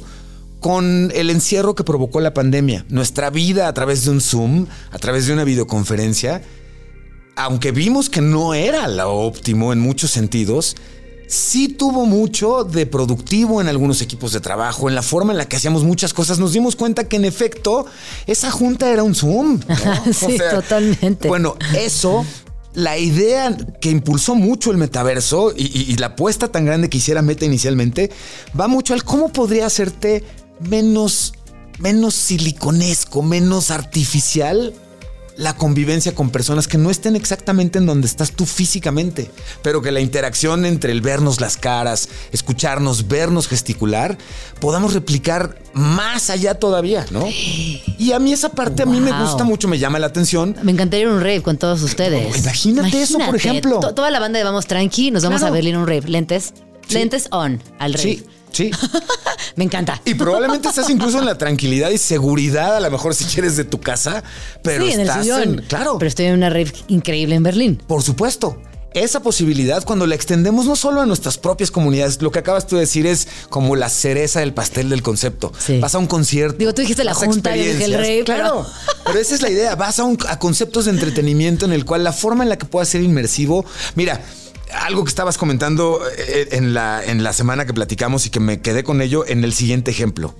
con 0.61 1.11
el 1.13 1.29
encierro 1.29 1.75
que 1.75 1.83
provocó 1.83 2.21
la 2.21 2.33
pandemia. 2.33 2.85
Nuestra 2.87 3.29
vida 3.29 3.67
a 3.67 3.73
través 3.73 4.05
de 4.05 4.11
un 4.11 4.21
Zoom, 4.21 4.67
a 4.91 4.97
través 4.99 5.25
de 5.27 5.33
una 5.33 5.43
videoconferencia, 5.43 6.41
aunque 7.35 7.71
vimos 7.71 8.09
que 8.09 8.21
no 8.21 8.53
era 8.53 8.87
lo 8.87 9.11
óptimo 9.11 9.73
en 9.73 9.79
muchos 9.79 10.11
sentidos, 10.11 10.75
sí 11.27 11.67
tuvo 11.69 12.05
mucho 12.05 12.63
de 12.63 12.85
productivo 12.85 13.59
en 13.59 13.69
algunos 13.69 14.01
equipos 14.01 14.33
de 14.33 14.39
trabajo, 14.39 14.87
en 14.87 14.95
la 14.95 15.01
forma 15.01 15.31
en 15.31 15.37
la 15.39 15.45
que 15.47 15.55
hacíamos 15.57 15.83
muchas 15.83 16.13
cosas. 16.13 16.37
Nos 16.39 16.53
dimos 16.53 16.75
cuenta 16.75 17.05
que 17.07 17.15
en 17.15 17.25
efecto 17.25 17.85
esa 18.27 18.51
junta 18.51 18.91
era 18.91 19.01
un 19.03 19.15
Zoom. 19.15 19.59
¿no? 19.67 20.13
Sí, 20.13 20.37
totalmente. 20.51 21.27
Bueno, 21.27 21.55
eso, 21.75 22.23
la 22.75 22.99
idea 22.99 23.57
que 23.79 23.89
impulsó 23.89 24.35
mucho 24.35 24.69
el 24.71 24.77
metaverso 24.77 25.53
y, 25.57 25.63
y- 25.75 25.91
y 25.91 25.95
la 25.95 26.07
apuesta 26.07 26.49
tan 26.49 26.65
grande 26.65 26.89
que 26.89 26.97
hiciera 26.99 27.21
Meta 27.23 27.45
inicialmente, 27.45 28.11
va 28.59 28.67
mucho 28.67 28.93
al 28.93 29.03
cómo 29.03 29.29
podría 29.33 29.65
hacerte 29.65 30.23
menos, 30.61 31.33
menos 31.79 32.13
siliconesco, 32.15 33.21
menos 33.21 33.71
artificial 33.71 34.73
la 35.37 35.55
convivencia 35.55 36.13
con 36.13 36.29
personas 36.29 36.67
que 36.67 36.77
no 36.77 36.91
estén 36.91 37.15
exactamente 37.15 37.79
en 37.79 37.87
donde 37.87 38.05
estás 38.05 38.31
tú 38.33 38.45
físicamente, 38.45 39.31
pero 39.63 39.81
que 39.81 39.91
la 39.91 39.99
interacción 40.01 40.65
entre 40.65 40.91
el 40.91 41.01
vernos 41.01 41.41
las 41.41 41.57
caras, 41.57 42.09
escucharnos, 42.31 43.07
vernos 43.07 43.47
gesticular, 43.47 44.19
podamos 44.59 44.93
replicar 44.93 45.57
más 45.73 46.29
allá 46.29 46.55
todavía, 46.55 47.07
¿no? 47.09 47.27
Y 47.27 48.11
a 48.13 48.19
mí 48.19 48.33
esa 48.33 48.49
parte 48.49 48.83
a 48.83 48.85
mí 48.85 48.99
me 48.99 49.11
gusta 49.19 49.43
mucho, 49.43 49.67
me 49.67 49.79
llama 49.79 49.97
la 49.97 50.07
atención. 50.07 50.55
Me 50.61 50.73
encantaría 50.73 51.05
ir 51.05 51.09
a 51.11 51.13
un 51.15 51.21
rave 51.21 51.41
con 51.41 51.57
todos 51.57 51.81
ustedes. 51.81 52.37
Imagínate 52.37 53.01
eso, 53.01 53.17
por 53.17 53.35
ejemplo. 53.37 53.79
to- 53.79 53.95
toda 53.95 54.11
la 54.11 54.19
banda 54.19 54.37
de 54.37 54.43
Vamos 54.43 54.67
Tranqui, 54.67 55.09
nos 55.09 55.23
vamos 55.23 55.39
Claro. 55.39 55.53
a 55.53 55.55
Berlín 55.55 55.77
un 55.77 55.87
rave. 55.87 56.03
Lentes, 56.07 56.53
Sí. 56.87 56.95
lentes 56.95 57.29
on 57.31 57.63
al 57.79 57.93
rave. 57.93 58.03
Sí, 58.03 58.23
sí. 58.51 58.71
Me 59.55 59.63
encanta. 59.65 60.01
Y 60.05 60.13
probablemente 60.13 60.69
estás 60.69 60.89
incluso 60.89 61.19
en 61.19 61.25
la 61.25 61.37
tranquilidad 61.37 61.89
y 61.89 61.97
seguridad, 61.97 62.77
a 62.77 62.79
lo 62.79 62.89
mejor 62.91 63.13
si 63.15 63.25
quieres 63.25 63.57
de 63.57 63.63
tu 63.65 63.79
casa, 63.81 64.23
pero 64.63 64.85
sí, 64.85 64.93
en 64.93 64.99
el 65.01 65.07
estás 65.07 65.23
sillón. 65.23 65.41
en- 65.41 65.61
claro. 65.63 65.97
Pero 65.99 66.07
estoy 66.07 66.25
en 66.27 66.33
una 66.35 66.49
rave 66.49 66.71
increíble 66.87 67.35
en 67.35 67.43
Berlín. 67.43 67.81
Por 67.87 68.01
supuesto. 68.03 68.61
Esa 68.93 69.21
posibilidad, 69.21 69.85
cuando 69.85 70.05
la 70.05 70.15
extendemos 70.15 70.65
no 70.65 70.75
solo 70.75 70.99
a 70.99 71.05
nuestras 71.05 71.37
propias 71.37 71.71
comunidades, 71.71 72.21
lo 72.21 72.29
que 72.29 72.39
acabas 72.39 72.67
tú 72.67 72.75
de 72.75 72.81
decir 72.81 73.07
es 73.07 73.25
como 73.49 73.77
la 73.77 73.87
cereza 73.87 74.41
del 74.41 74.53
pastel 74.53 74.89
del 74.89 75.01
concepto. 75.01 75.53
Sí. 75.57 75.79
Vas 75.79 75.95
a 75.95 75.97
un 75.97 76.07
concierto. 76.07 76.57
Digo, 76.57 76.73
tú 76.73 76.81
dijiste 76.81 77.05
la 77.05 77.13
junta, 77.13 77.53
dije 77.53 77.85
el 77.85 77.93
rave, 77.93 78.23
Claro. 78.25 78.65
Pero 79.05 79.17
esa 79.17 79.33
es 79.35 79.41
la 79.41 79.49
idea. 79.49 79.75
Vas 79.75 79.99
a, 79.99 80.03
un- 80.03 80.17
a 80.27 80.37
conceptos 80.39 80.85
de 80.85 80.91
entretenimiento 80.91 81.63
en 81.63 81.71
el 81.71 81.85
cual 81.85 82.03
la 82.03 82.11
forma 82.11 82.43
en 82.43 82.49
la 82.49 82.57
que 82.57 82.65
pueda 82.65 82.83
ser 82.85 83.01
inmersivo. 83.01 83.63
Mira, 83.95 84.21
algo 84.73 85.03
que 85.03 85.09
estabas 85.09 85.37
comentando 85.37 86.01
eh, 86.17 86.49
en 86.51 86.73
la, 86.73 87.03
en 87.03 87.23
la 87.23 87.33
semana 87.33 87.65
que 87.65 87.73
platicamos 87.73 88.25
y 88.25 88.29
que 88.29 88.39
me 88.39 88.61
quedé 88.61 88.83
con 88.83 89.01
ello 89.01 89.25
en 89.27 89.43
el 89.43 89.53
siguiente 89.53 89.91
ejemplo 89.91 90.35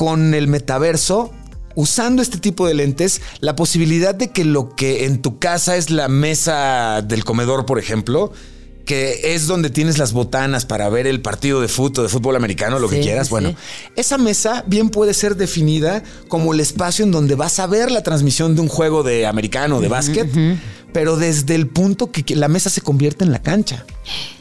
con 0.00 0.32
el 0.32 0.48
metaverso, 0.48 1.30
usando 1.74 2.22
este 2.22 2.38
tipo 2.38 2.66
de 2.66 2.72
lentes, 2.72 3.20
la 3.40 3.54
posibilidad 3.54 4.14
de 4.14 4.30
que 4.30 4.46
lo 4.46 4.74
que 4.74 5.04
en 5.04 5.20
tu 5.20 5.38
casa 5.38 5.76
es 5.76 5.90
la 5.90 6.08
mesa 6.08 7.02
del 7.02 7.22
comedor, 7.22 7.66
por 7.66 7.78
ejemplo, 7.78 8.32
que 8.86 9.34
es 9.34 9.46
donde 9.46 9.68
tienes 9.68 9.98
las 9.98 10.14
botanas 10.14 10.64
para 10.64 10.88
ver 10.88 11.06
el 11.06 11.20
partido 11.20 11.60
de 11.60 11.68
fútbol, 11.68 12.06
de 12.06 12.08
fútbol 12.08 12.34
americano, 12.36 12.78
lo 12.78 12.88
que 12.88 13.00
quieras. 13.00 13.28
Bueno, 13.28 13.50
sí. 13.50 13.56
esa 13.94 14.16
mesa 14.16 14.64
bien 14.66 14.88
puede 14.88 15.12
ser 15.12 15.36
definida 15.36 16.02
como 16.28 16.54
el 16.54 16.60
espacio 16.60 17.04
en 17.04 17.10
donde 17.10 17.34
vas 17.34 17.60
a 17.60 17.66
ver 17.66 17.90
la 17.90 18.02
transmisión 18.02 18.54
de 18.54 18.62
un 18.62 18.68
juego 18.68 19.02
de 19.02 19.26
americano, 19.26 19.76
o 19.76 19.80
de 19.82 19.88
básquet, 19.88 20.28
pero 20.92 21.16
desde 21.16 21.54
el 21.54 21.66
punto 21.66 22.10
que 22.10 22.24
la 22.36 22.48
mesa 22.48 22.70
se 22.70 22.80
convierte 22.80 23.24
en 23.24 23.32
la 23.32 23.40
cancha. 23.42 23.84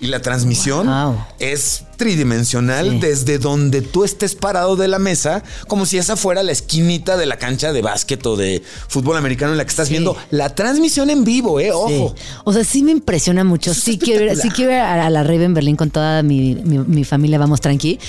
Y 0.02 0.08
la 0.08 0.22
transmisión 0.22 0.88
Wow. 0.88 1.18
es 1.40 1.84
tridimensional 1.98 2.90
Sí. 2.92 3.00
desde 3.00 3.38
donde 3.40 3.82
tú 3.82 4.04
estés 4.04 4.34
parado 4.36 4.76
de 4.76 4.88
la 4.88 5.00
mesa, 5.00 5.44
como 5.68 5.86
si 5.86 5.98
esa 5.98 6.16
fuera 6.16 6.42
la 6.44 6.52
esquinita 6.52 7.18
de 7.18 7.26
la 7.26 7.38
cancha 7.38 7.72
de 7.74 7.82
básquet 7.82 8.26
o 8.26 8.36
de 8.36 8.64
fútbol 8.88 9.18
americano 9.18 9.52
en 9.52 9.58
la 9.58 9.66
que 9.66 9.70
estás 9.70 9.88
Sí. 9.90 9.94
viendo 9.94 10.18
la 10.32 10.56
transmisión 10.56 11.10
en 11.10 11.24
vivo, 11.24 11.60
eh, 11.60 11.72
ojo. 11.72 12.16
Sí. 12.18 12.24
O 12.46 12.54
sea, 12.54 12.64
sí 12.64 12.84
me 12.84 12.92
impresiona 12.92 13.44
mucho. 13.44 13.74
Sí 13.74 13.98
quiero, 14.00 14.26
ir, 14.26 14.38
sí 14.38 14.50
quiero 14.50 14.72
ir 14.72 14.78
a 14.80 15.10
la 15.10 15.24
rave 15.24 15.44
en 15.44 15.54
Berlín 15.54 15.76
con 15.76 15.92
toda 15.92 16.24
mi, 16.24 16.56
mi- 16.56 16.80
mi 16.80 17.04
familia, 17.04 17.38
vamos 17.38 17.62
tranqui. 17.62 18.00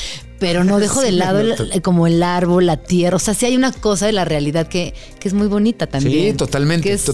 Pero 0.41 0.65
no 0.65 0.79
dejo 0.81 1.01
Sí, 1.01 1.07
de 1.07 1.13
lado 1.13 1.39
el- 1.39 1.51
noto. 1.51 1.65
como 1.83 2.09
el 2.09 2.21
árbol, 2.25 2.67
la 2.67 2.79
tierra. 2.79 3.15
O 3.17 3.21
sea, 3.21 3.35
sí 3.35 3.47
hay 3.47 3.55
una 3.57 3.71
cosa 3.71 4.07
de 4.07 4.13
la 4.13 4.25
realidad 4.25 4.67
que, 4.67 4.95
que 5.21 5.29
es 5.29 5.35
muy 5.35 5.47
bonita 5.47 5.87
también. 5.87 6.33
Sí, 6.33 6.37
totalmente, 6.37 6.89
Que 6.89 6.95
es. 6.95 7.05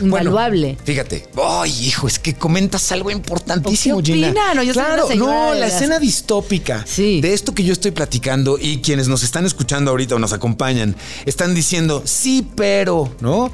Invaluable. 0.00 0.68
Bueno, 0.72 0.80
fíjate, 0.84 1.26
ay, 1.40 1.70
hijo, 1.86 2.08
es 2.08 2.18
que 2.18 2.34
comentas 2.34 2.90
algo 2.90 3.10
importantísimo, 3.12 4.02
¿Qué 4.02 4.14
Gina. 4.14 4.54
No, 4.54 4.62
yo 4.62 4.74
soy 4.74 4.82
claro, 4.82 5.06
una 5.06 5.14
no, 5.16 5.54
la 5.54 5.60
las- 5.60 5.74
escena 5.74 5.98
distópica 6.00 6.84
Sí. 6.86 7.20
de 7.20 7.32
esto 7.34 7.54
que 7.54 7.62
yo 7.62 7.72
estoy 7.72 7.90
platicando 7.92 8.58
y 8.60 8.78
quienes 8.78 9.06
nos 9.08 9.22
están 9.22 9.44
escuchando 9.46 9.90
ahorita 9.90 10.14
o 10.14 10.18
nos 10.18 10.32
acompañan 10.32 10.96
están 11.26 11.54
diciendo 11.54 12.02
sí, 12.06 12.46
pero, 12.56 13.14
¿no? 13.20 13.52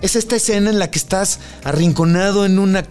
Es 0.00 0.14
esta 0.14 0.36
escena 0.36 0.70
en 0.70 0.78
la 0.78 0.90
que 0.92 0.98
estás 1.00 1.40
arrinconado 1.64 2.46
en 2.46 2.58
una 2.60 2.84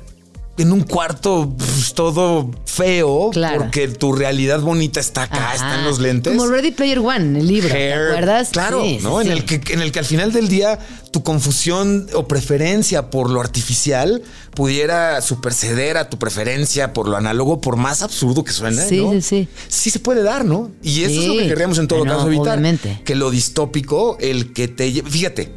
en 0.57 0.71
un 0.71 0.81
cuarto 0.81 1.53
pues, 1.57 1.93
todo 1.93 2.49
feo 2.65 3.29
Claro. 3.31 3.59
porque 3.59 3.87
tu 3.87 4.11
realidad 4.13 4.59
bonita 4.61 4.99
está 4.99 5.23
acá, 5.23 5.37
Ajá. 5.37 5.53
están 5.55 5.83
los 5.85 5.99
lentes. 5.99 6.33
Como 6.35 6.47
Ready 6.49 6.71
Player 6.71 6.99
One, 6.99 7.39
el 7.39 7.47
libro. 7.47 7.69
¿Te 7.69 7.75
Hair. 7.93 8.07
acuerdas? 8.09 8.49
Claro, 8.49 8.81
Sí, 8.83 8.99
¿no? 9.01 9.21
sí, 9.21 9.27
En, 9.29 9.33
sí. 9.37 9.39
el 9.39 9.45
que, 9.61 9.73
en 9.73 9.81
el 9.81 9.91
que 9.91 9.99
al 9.99 10.05
final 10.05 10.31
del 10.33 10.47
día 10.47 10.79
tu 11.11 11.21
confusión 11.23 12.07
o 12.13 12.27
preferencia 12.27 13.09
por 13.09 13.29
lo 13.29 13.39
artificial 13.39 14.21
pudiera 14.55 15.21
superceder 15.21 15.97
a 15.97 16.09
tu 16.09 16.17
preferencia 16.17 16.91
por 16.93 17.07
lo 17.07 17.17
análogo, 17.17 17.61
por 17.61 17.75
más 17.75 18.01
absurdo 18.01 18.43
que 18.43 18.51
suene. 18.51 18.83
Sí, 18.87 18.97
¿no? 19.01 19.11
sí, 19.13 19.21
sí. 19.21 19.47
Sí 19.67 19.89
se 19.91 19.99
puede 19.99 20.23
dar, 20.23 20.43
¿no? 20.43 20.71
Y 20.81 21.03
eso 21.03 21.21
es 21.21 21.27
lo 21.27 21.33
que 21.37 21.47
querríamos 21.47 21.77
en 21.77 21.87
todo 21.87 22.03
no, 22.03 22.11
caso 22.15 22.27
evitar. 22.27 22.47
obviamente. 22.57 23.01
Que 23.05 23.15
lo 23.15 23.29
distópico, 23.31 24.17
el 24.19 24.53
que 24.53 24.67
te 24.67 24.91
lleve. 24.91 25.09
Fíjate, 25.09 25.51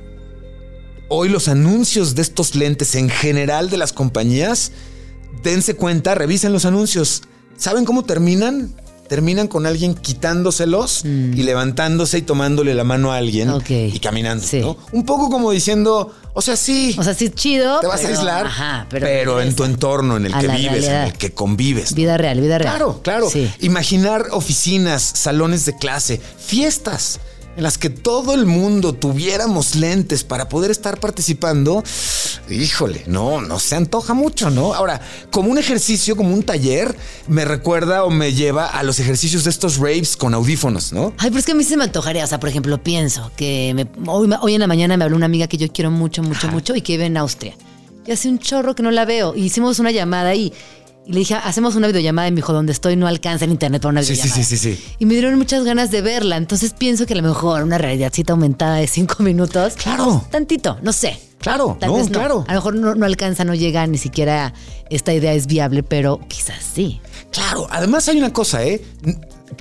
hoy 1.08 1.28
los 1.28 1.48
anuncios 1.48 2.14
de 2.14 2.22
estos 2.22 2.54
lentes 2.54 2.94
en 2.94 3.08
general 3.10 3.68
de 3.70 3.76
las 3.78 3.92
compañías, 3.92 4.72
dense 5.43 5.75
cuenta, 5.75 6.14
revisen 6.14 6.53
los 6.53 6.64
anuncios. 6.64 7.23
¿Saben 7.57 7.85
cómo 7.85 8.05
terminan? 8.05 8.75
Terminan 9.09 9.49
con 9.49 9.66
alguien 9.66 9.95
quitándoselos 9.95 11.05
y 11.05 11.43
levantándose 11.43 12.19
y 12.19 12.23
tomándole 12.23 12.75
la 12.75 12.85
mano 12.85 13.11
a 13.12 13.16
alguien 13.16 13.49
Mm. 13.49 13.61
Y 13.69 13.99
caminando. 13.99 14.45
Sí. 14.47 14.61
¿no? 14.61 14.77
Un 14.93 15.05
poco 15.05 15.29
como 15.29 15.51
diciendo, 15.51 16.14
o 16.33 16.40
sea, 16.40 16.55
sí, 16.57 16.95
O 16.97 17.03
sea, 17.03 17.12
sí 17.14 17.29
chido. 17.31 17.81
te 17.81 17.88
vas 17.88 18.05
a 18.05 18.09
aislar, 18.09 18.47
Ajá, 18.47 18.87
pero, 18.88 19.07
pero, 19.07 19.40
en 19.40 19.57
tu 19.57 19.64
entorno, 19.64 20.16
en 20.16 20.27
el 20.27 20.33
que 20.35 20.47
vives, 20.47 20.87
en 20.87 20.95
el 21.03 21.12
que 21.14 21.33
convives. 21.33 21.90
¿no? 21.90 21.97
Vida 21.97 22.16
real, 22.19 22.40
vida 22.40 22.59
real. 22.59 22.71
Claro, 22.77 23.01
claro. 23.03 23.29
Sí. 23.29 23.51
Imaginar 23.59 24.27
oficinas, 24.31 25.03
salones 25.03 25.66
de 25.66 25.77
clase, 25.77 26.21
fiestas 26.38 27.19
en 27.56 27.62
las 27.62 27.78
que 27.78 27.90
todo 27.90 28.34
el 28.34 28.46
mundo 28.46 28.92
tuviéramos 28.94 29.74
lentes 29.74 30.24
para 30.24 30.48
poder 30.48 30.70
estar 30.70 30.98
participando, 31.00 31.82
híjole, 32.48 33.02
no, 33.06 33.40
no 33.40 33.58
se 33.58 33.76
antoja 33.76 34.14
mucho, 34.14 34.50
¿no? 34.50 34.72
Ahora, 34.74 35.00
como 35.30 35.50
un 35.50 35.58
ejercicio, 35.58 36.16
como 36.16 36.32
un 36.32 36.42
taller, 36.42 36.96
me 37.28 37.44
recuerda 37.44 38.04
o 38.04 38.10
me 38.10 38.32
lleva 38.34 38.66
a 38.66 38.82
los 38.82 38.98
ejercicios 39.00 39.44
de 39.44 39.50
estos 39.50 39.76
raves 39.78 40.16
con 40.16 40.32
audífonos, 40.34 40.92
¿no? 40.92 41.12
Ay, 41.18 41.30
pero 41.30 41.38
es 41.40 41.46
que 41.46 41.52
a 41.52 41.54
mí 41.56 41.64
se 41.64 41.76
me 41.76 41.84
antojaría. 41.84 42.24
O 42.24 42.26
sea, 42.26 42.40
por 42.40 42.48
ejemplo, 42.48 42.82
pienso 42.82 43.30
que 43.36 43.72
me- 43.74 43.88
hoy, 44.10 44.28
hoy 44.40 44.54
en 44.54 44.60
la 44.60 44.66
mañana 44.66 44.96
me 44.96 45.04
habló 45.04 45.16
una 45.16 45.26
amiga 45.26 45.46
que 45.46 45.56
yo 45.58 45.70
quiero 45.72 45.90
mucho, 45.90 46.22
mucho, 46.22 46.48
mucho 46.48 46.74
y 46.76 46.82
que 46.82 46.92
vive 46.94 47.06
en 47.06 47.16
Austria. 47.16 47.54
y 48.06 48.12
hace 48.12 48.28
un 48.30 48.38
chorro 48.38 48.74
que 48.74 48.82
no 48.82 48.90
la 48.90 49.04
veo. 49.04 49.34
Y 49.36 49.42
hicimos 49.44 49.78
una 49.78 49.90
llamada 49.90 50.34
y, 50.34 50.52
y 51.06 51.12
le 51.12 51.18
dije, 51.20 51.34
hacemos 51.34 51.74
una 51.76 51.86
videollamada 51.86 52.28
y 52.28 52.30
me 52.30 52.36
dijo, 52.36 52.52
donde 52.52 52.72
estoy 52.72 52.94
no 52.96 53.06
alcanza 53.06 53.44
el 53.44 53.50
internet 53.50 53.82
para 53.82 53.90
una 53.92 54.02
Sí, 54.02 54.08
sí, 54.14 54.22
videollamada. 54.22 54.44
sí, 54.44 54.56
sí, 54.56 54.74
sí. 54.76 54.84
Y 54.98 55.06
me 55.06 55.14
dieron 55.14 55.36
muchas 55.38 55.64
ganas 55.64 55.90
de 55.90 56.02
verla. 56.02 56.36
Entonces 56.36 56.72
pienso 56.76 57.06
que 57.06 57.14
a 57.14 57.16
lo 57.16 57.22
mejor 57.22 57.62
una 57.62 57.78
realidadcita 57.78 58.32
aumentada 58.32 58.76
de 58.76 58.86
cinco 58.86 59.16
minutos. 59.22 59.74
Claro. 59.74 60.24
Tantito, 60.30 60.78
no 60.82 60.92
sé. 60.92 61.18
Claro, 61.38 61.76
Tal 61.80 61.88
no, 61.90 61.96
vez 61.96 62.10
no. 62.10 62.18
claro. 62.18 62.44
A 62.48 62.52
lo 62.52 62.58
mejor 62.60 62.74
no, 62.74 62.94
no 62.94 63.06
alcanza, 63.06 63.44
no 63.44 63.54
llega, 63.54 63.86
ni 63.86 63.96
siquiera 63.96 64.52
esta 64.90 65.14
idea 65.14 65.32
es 65.32 65.46
viable, 65.46 65.82
pero 65.82 66.20
quizás 66.28 66.58
sí. 66.74 67.00
Claro, 67.32 67.66
además 67.70 68.06
hay 68.08 68.18
una 68.18 68.30
cosa, 68.32 68.62
¿eh? 68.62 68.82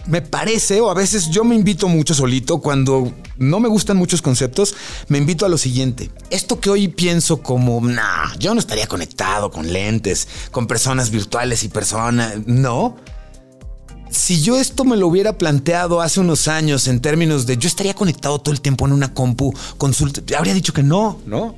Me 0.05 0.21
parece, 0.21 0.81
o 0.81 0.89
a 0.89 0.93
veces 0.93 1.29
yo 1.29 1.43
me 1.43 1.55
invito 1.55 1.87
mucho 1.87 2.13
solito, 2.13 2.59
cuando 2.59 3.11
no 3.37 3.59
me 3.59 3.67
gustan 3.67 3.97
muchos 3.97 4.21
conceptos, 4.21 4.75
me 5.07 5.17
invito 5.17 5.45
a 5.45 5.49
lo 5.49 5.57
siguiente. 5.57 6.09
Esto 6.29 6.59
que 6.59 6.69
hoy 6.69 6.87
pienso 6.87 7.41
como, 7.41 7.81
nah, 7.81 8.35
yo 8.37 8.53
no 8.53 8.59
estaría 8.59 8.87
conectado 8.87 9.51
con 9.51 9.71
lentes, 9.71 10.27
con 10.51 10.67
personas 10.67 11.09
virtuales 11.09 11.63
y 11.63 11.69
personas, 11.69 12.35
no. 12.45 12.97
Si 14.09 14.41
yo 14.41 14.59
esto 14.59 14.85
me 14.85 14.97
lo 14.97 15.07
hubiera 15.07 15.37
planteado 15.37 16.01
hace 16.01 16.19
unos 16.19 16.47
años 16.47 16.87
en 16.87 16.99
términos 16.99 17.45
de 17.45 17.57
yo 17.57 17.67
estaría 17.67 17.93
conectado 17.93 18.39
todo 18.39 18.53
el 18.53 18.61
tiempo 18.61 18.87
en 18.87 18.93
una 18.93 19.13
compu, 19.13 19.53
consulta, 19.77 20.21
habría 20.35 20.53
dicho 20.53 20.73
que 20.73 20.81
no, 20.81 21.19
¿no? 21.25 21.55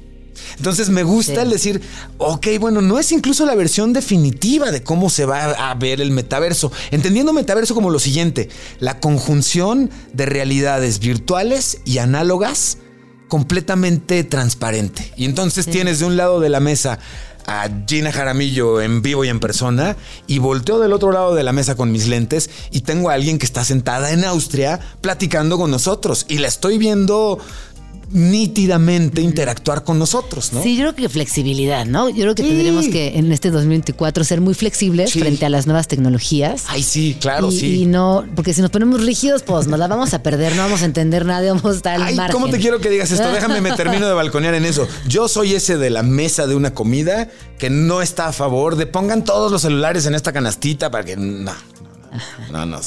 Entonces 0.58 0.90
me 0.90 1.04
gusta 1.04 1.34
Sí. 1.36 1.40
el 1.42 1.50
decir, 1.50 1.82
ok, 2.18 2.48
bueno, 2.60 2.82
no 2.82 3.00
es 3.00 3.12
incluso 3.12 3.46
la 3.46 3.56
versión 3.56 3.94
definitiva 3.94 4.72
de 4.72 4.84
cómo 4.84 5.10
se 5.10 5.26
va 5.26 5.46
a 5.52 5.74
ver 5.76 6.02
el 6.02 6.12
metaverso. 6.12 6.72
Entendiendo 6.92 7.34
metaverso 7.34 7.74
como 7.76 7.90
lo 7.90 8.00
siguiente, 8.00 8.50
la 8.80 9.00
conjunción 9.00 9.90
de 10.14 10.26
realidades 10.26 11.00
virtuales 11.00 11.80
y 11.86 12.00
análogas 12.00 12.78
completamente 13.28 14.24
transparente. 14.26 15.14
Y 15.16 15.26
entonces 15.26 15.66
tienes 15.66 16.00
de 16.00 16.06
un 16.06 16.18
lado 16.18 16.40
de 16.42 16.50
la 16.50 16.60
mesa 16.60 17.00
a 17.48 17.68
Gina 17.88 18.12
Jaramillo 18.12 18.82
en 18.82 19.02
vivo 19.02 19.26
y 19.26 19.30
en 19.30 19.40
persona 19.40 19.96
y 20.28 20.38
volteo 20.38 20.80
del 20.80 20.94
otro 20.94 21.12
lado 21.12 21.34
de 21.34 21.42
la 21.42 21.54
mesa 21.54 21.76
con 21.76 21.92
mis 21.92 22.08
lentes 22.08 22.50
y 22.72 22.82
tengo 22.82 23.10
a 23.10 23.14
alguien 23.14 23.40
que 23.40 23.46
está 23.46 23.64
sentada 23.64 24.12
en 24.12 24.26
Austria 24.26 24.80
platicando 25.02 25.58
con 25.58 25.72
nosotros 25.72 26.26
y 26.30 26.38
la 26.38 26.48
estoy 26.48 26.78
viendo 26.78 27.40
nítidamente 28.12 29.22
interactuar 29.22 29.84
con 29.84 29.98
nosotros, 30.00 30.54
¿no? 30.54 30.62
Sí, 30.64 30.76
yo 30.76 30.84
creo 30.84 30.96
que 30.96 31.10
flexibilidad, 31.10 31.86
¿no? 31.86 32.10
Yo 32.10 32.22
creo 32.24 32.36
que 32.36 32.44
Sí. 32.44 32.50
tendremos 32.50 32.88
que 32.88 33.18
en 33.18 33.32
este 33.32 33.52
2024 33.52 34.24
ser 34.24 34.42
muy 34.42 34.54
flexibles 34.54 35.12
Sí. 35.12 35.20
frente 35.20 35.46
a 35.46 35.50
las 35.50 35.66
nuevas 35.68 35.88
tecnologías. 35.88 36.64
Ay, 36.68 36.84
sí, 36.84 37.18
claro, 37.20 37.52
y, 37.52 37.60
sí. 37.60 37.82
y 37.82 37.86
no, 37.86 38.26
porque 38.36 38.54
si 38.54 38.62
nos 38.62 38.70
ponemos 38.72 39.02
rígidos, 39.04 39.44
pues 39.44 39.68
nos 39.68 39.80
la 39.80 39.88
vamos 39.88 40.14
a 40.14 40.24
perder, 40.24 40.56
no 40.56 40.64
vamos 40.64 40.82
a 40.82 40.86
entender 40.86 41.26
nada, 41.26 41.54
vamos 41.54 41.66
a 41.74 41.76
estar 41.78 42.02
Ay, 42.02 42.16
margen. 42.16 42.34
¿cómo 42.34 42.50
te 42.50 42.60
quiero 42.60 42.80
que 42.80 42.90
digas 42.90 43.12
esto? 43.12 43.32
Déjame, 43.32 43.62
me 43.62 43.72
termino 43.74 44.08
de 44.08 44.14
balconear 44.14 44.54
en 44.56 44.66
eso. 44.66 44.88
Yo 45.08 45.28
soy 45.28 45.54
ese 45.54 45.78
de 45.78 45.90
la 45.90 46.04
mesa 46.04 46.48
de 46.48 46.56
una 46.56 46.74
comida 46.74 47.30
que 47.58 47.70
no 47.70 48.02
está 48.02 48.28
a 48.28 48.34
favor 48.34 48.76
de 48.76 48.88
pongan 48.88 49.24
todos 49.24 49.52
los 49.52 49.62
celulares 49.62 50.06
en 50.06 50.16
esta 50.16 50.32
canastita 50.34 50.90
para 50.92 51.04
que. 51.06 51.16
No, 51.16 51.54
no, 52.52 52.66
no, 52.66 52.66
no, 52.66 52.66
no, 52.66 52.80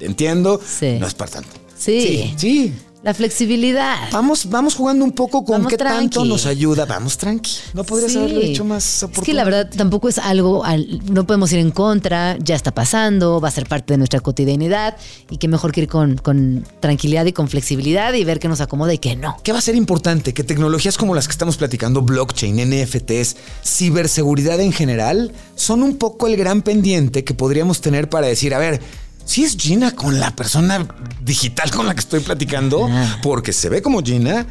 entiendo. 0.00 0.60
Sí. 0.64 0.96
No 1.00 1.06
es 1.06 1.14
para 1.14 1.30
tanto. 1.32 1.50
Sí. 1.76 2.00
Sí, 2.00 2.34
sí. 2.36 2.74
La 3.04 3.14
flexibilidad. 3.14 3.94
Vamos, 4.10 4.50
vamos 4.50 4.74
jugando 4.74 5.04
un 5.04 5.12
poco 5.12 5.44
con 5.44 5.58
Vamos 5.58 5.70
qué 5.70 5.76
tanto 5.76 6.24
nos 6.24 6.46
ayuda. 6.46 6.84
Vamos 6.84 7.16
tranqui. 7.16 7.52
No 7.72 7.84
podrías 7.84 8.10
Sí. 8.10 8.18
haberlo 8.18 8.40
dicho 8.40 8.64
más 8.64 9.04
Es 9.04 9.20
que 9.20 9.34
la 9.34 9.44
verdad 9.44 9.70
tampoco 9.74 10.08
es 10.08 10.18
algo, 10.18 10.64
al- 10.64 11.00
no 11.12 11.24
podemos 11.24 11.52
ir 11.52 11.60
en 11.60 11.70
contra, 11.70 12.36
ya 12.40 12.56
está 12.56 12.72
pasando, 12.72 13.40
va 13.40 13.48
a 13.48 13.50
ser 13.52 13.68
parte 13.68 13.92
de 13.94 13.98
nuestra 13.98 14.18
cotidianidad 14.18 14.96
y 15.30 15.36
que 15.36 15.46
mejor 15.46 15.70
que 15.70 15.82
ir 15.82 15.88
con, 15.88 16.16
con 16.16 16.66
tranquilidad 16.80 17.24
y 17.26 17.32
con 17.32 17.46
flexibilidad 17.48 18.12
y 18.14 18.24
ver 18.24 18.40
qué 18.40 18.48
nos 18.48 18.60
acomoda 18.60 18.92
y 18.92 18.98
qué 18.98 19.14
no. 19.14 19.36
¿Qué 19.44 19.52
va 19.52 19.58
a 19.58 19.62
ser 19.62 19.76
importante? 19.76 20.34
Que 20.34 20.42
tecnologías 20.42 20.96
como 20.98 21.14
las 21.14 21.28
que 21.28 21.32
estamos 21.32 21.56
platicando, 21.56 22.02
blockchain, 22.02 22.56
NFTs, 22.58 23.36
ciberseguridad 23.64 24.58
en 24.60 24.72
general, 24.72 25.30
son 25.54 25.84
un 25.84 25.96
poco 25.98 26.26
el 26.26 26.36
gran 26.36 26.62
pendiente 26.62 27.22
que 27.22 27.32
podríamos 27.34 27.80
tener 27.80 28.08
para 28.08 28.26
decir, 28.26 28.54
a 28.54 28.58
ver, 28.58 28.80
si 29.28 29.44
es 29.44 29.56
Gina 29.58 29.90
con 29.94 30.18
la 30.18 30.34
persona 30.34 30.88
digital 31.22 31.70
con 31.70 31.84
la 31.86 31.92
que 31.94 32.00
estoy 32.00 32.20
platicando, 32.20 32.88
Ah. 32.90 33.18
porque 33.22 33.52
se 33.52 33.68
ve 33.68 33.82
como 33.82 34.02
Gina, 34.02 34.46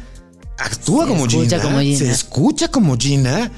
actúa 0.56 1.04
Se 1.04 1.08
como 1.10 1.26
Gina, 1.26 1.60
como 1.60 1.80
Gina. 1.80 1.98
se 1.98 2.10
escucha 2.10 2.68
como 2.68 2.96
Gina, 2.96 3.50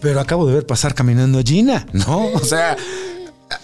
pero 0.00 0.20
acabo 0.20 0.46
de 0.46 0.54
ver 0.54 0.66
pasar 0.66 0.94
caminando 0.94 1.40
a 1.40 1.42
Gina, 1.42 1.84
¿no? 1.92 2.26
O 2.34 2.44
sea, 2.44 2.76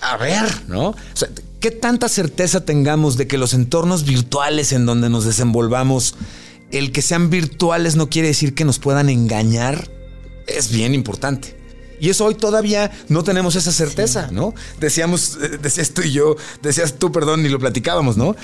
a 0.01 0.17
ver, 0.17 0.45
¿no? 0.67 0.89
O 0.89 0.97
sea, 1.15 1.29
¿qué 1.61 1.71
tanta 1.71 2.09
certeza 2.09 2.65
tengamos 2.65 3.17
de 3.17 3.29
que 3.29 3.39
los 3.39 3.55
entornos 3.55 4.05
virtuales 4.05 4.73
en 4.73 4.85
donde 4.85 5.09
nos 5.09 5.25
desenvolvamos, 5.25 6.17
el 6.73 6.91
que 6.91 7.01
sean 7.03 7.31
virtuales 7.31 7.95
no 7.95 8.09
quiere 8.11 8.27
decir 8.29 8.55
que 8.57 8.65
nos 8.65 8.81
puedan 8.81 9.09
engañar? 9.09 9.89
Es 10.49 10.73
bien 10.73 10.95
importante. 10.95 11.57
Y 12.01 12.11
eso 12.11 12.25
hoy 12.25 12.35
todavía 12.35 12.91
no 13.09 13.23
tenemos 13.25 13.55
esa 13.57 13.73
certeza, 13.73 14.29
¿no? 14.31 14.55
Decíamos, 14.81 15.39
eh, 15.43 15.59
decías 15.63 15.91
tú 15.93 16.03
y 16.03 16.13
yo, 16.13 16.37
decías 16.63 16.95
tú, 16.99 17.13
perdón, 17.13 17.45
y 17.47 17.49
lo 17.49 17.59
platicábamos, 17.59 18.17
¿no? 18.17 18.37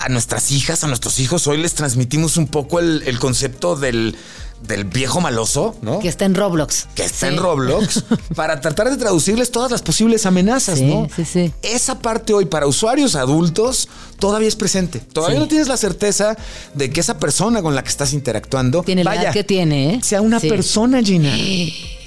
A 0.00 0.08
nuestras 0.08 0.50
hijas, 0.52 0.84
a 0.84 0.86
nuestros 0.88 1.18
hijos, 1.18 1.46
hoy 1.46 1.58
les 1.58 1.74
transmitimos 1.74 2.36
un 2.36 2.46
poco 2.46 2.78
el, 2.78 3.02
el 3.06 3.18
concepto 3.18 3.74
del, 3.74 4.14
del 4.62 4.84
viejo 4.84 5.20
maloso, 5.20 5.76
¿no? 5.82 5.98
Que 5.98 6.06
está 6.08 6.24
en 6.24 6.36
Roblox. 6.36 6.86
que 6.94 7.04
está 7.04 7.26
Sí. 7.28 7.34
en 7.34 7.40
Roblox 7.40 8.04
para 8.36 8.60
tratar 8.60 8.90
de 8.90 8.96
traducirles 8.96 9.50
todas 9.50 9.72
las 9.72 9.82
posibles 9.82 10.24
amenazas, 10.24 10.78
Sí, 10.78 10.84
¿no? 10.84 11.08
sí, 11.14 11.24
sí. 11.24 11.52
Esa 11.62 11.98
parte 11.98 12.32
hoy 12.32 12.44
para 12.44 12.68
usuarios 12.68 13.16
adultos 13.16 13.88
todavía 14.20 14.46
es 14.48 14.54
presente. 14.56 15.00
Todavía 15.00 15.38
Sí. 15.38 15.42
no 15.42 15.48
tienes 15.48 15.66
la 15.66 15.76
certeza 15.76 16.36
de 16.74 16.90
que 16.90 17.00
esa 17.00 17.18
persona 17.18 17.60
con 17.60 17.74
la 17.74 17.82
que 17.82 17.88
estás 17.90 18.12
interactuando 18.12 18.82
Tiene 18.84 19.02
la 19.02 19.10
vaya, 19.10 19.22
edad 19.22 19.32
que 19.32 19.42
tiene, 19.44 19.94
¿eh? 19.94 20.00
sea 20.04 20.20
una 20.20 20.38
persona, 20.38 21.02
Gina. 21.02 21.34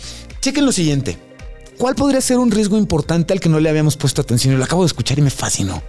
Chequen 0.41 0.65
lo 0.65 0.71
siguiente. 0.71 1.19
¿Cuál 1.77 1.93
podría 1.93 2.19
ser 2.19 2.39
un 2.39 2.49
riesgo 2.49 2.77
importante 2.77 3.31
al 3.31 3.39
que 3.39 3.47
no 3.47 3.59
le 3.59 3.69
habíamos 3.69 3.95
puesto 3.95 4.21
atención? 4.21 4.55
Y 4.55 4.57
lo 4.57 4.63
acabo 4.63 4.81
de 4.81 4.87
escuchar 4.87 5.19
y 5.19 5.21
me 5.21 5.29
fascinó. 5.29 5.83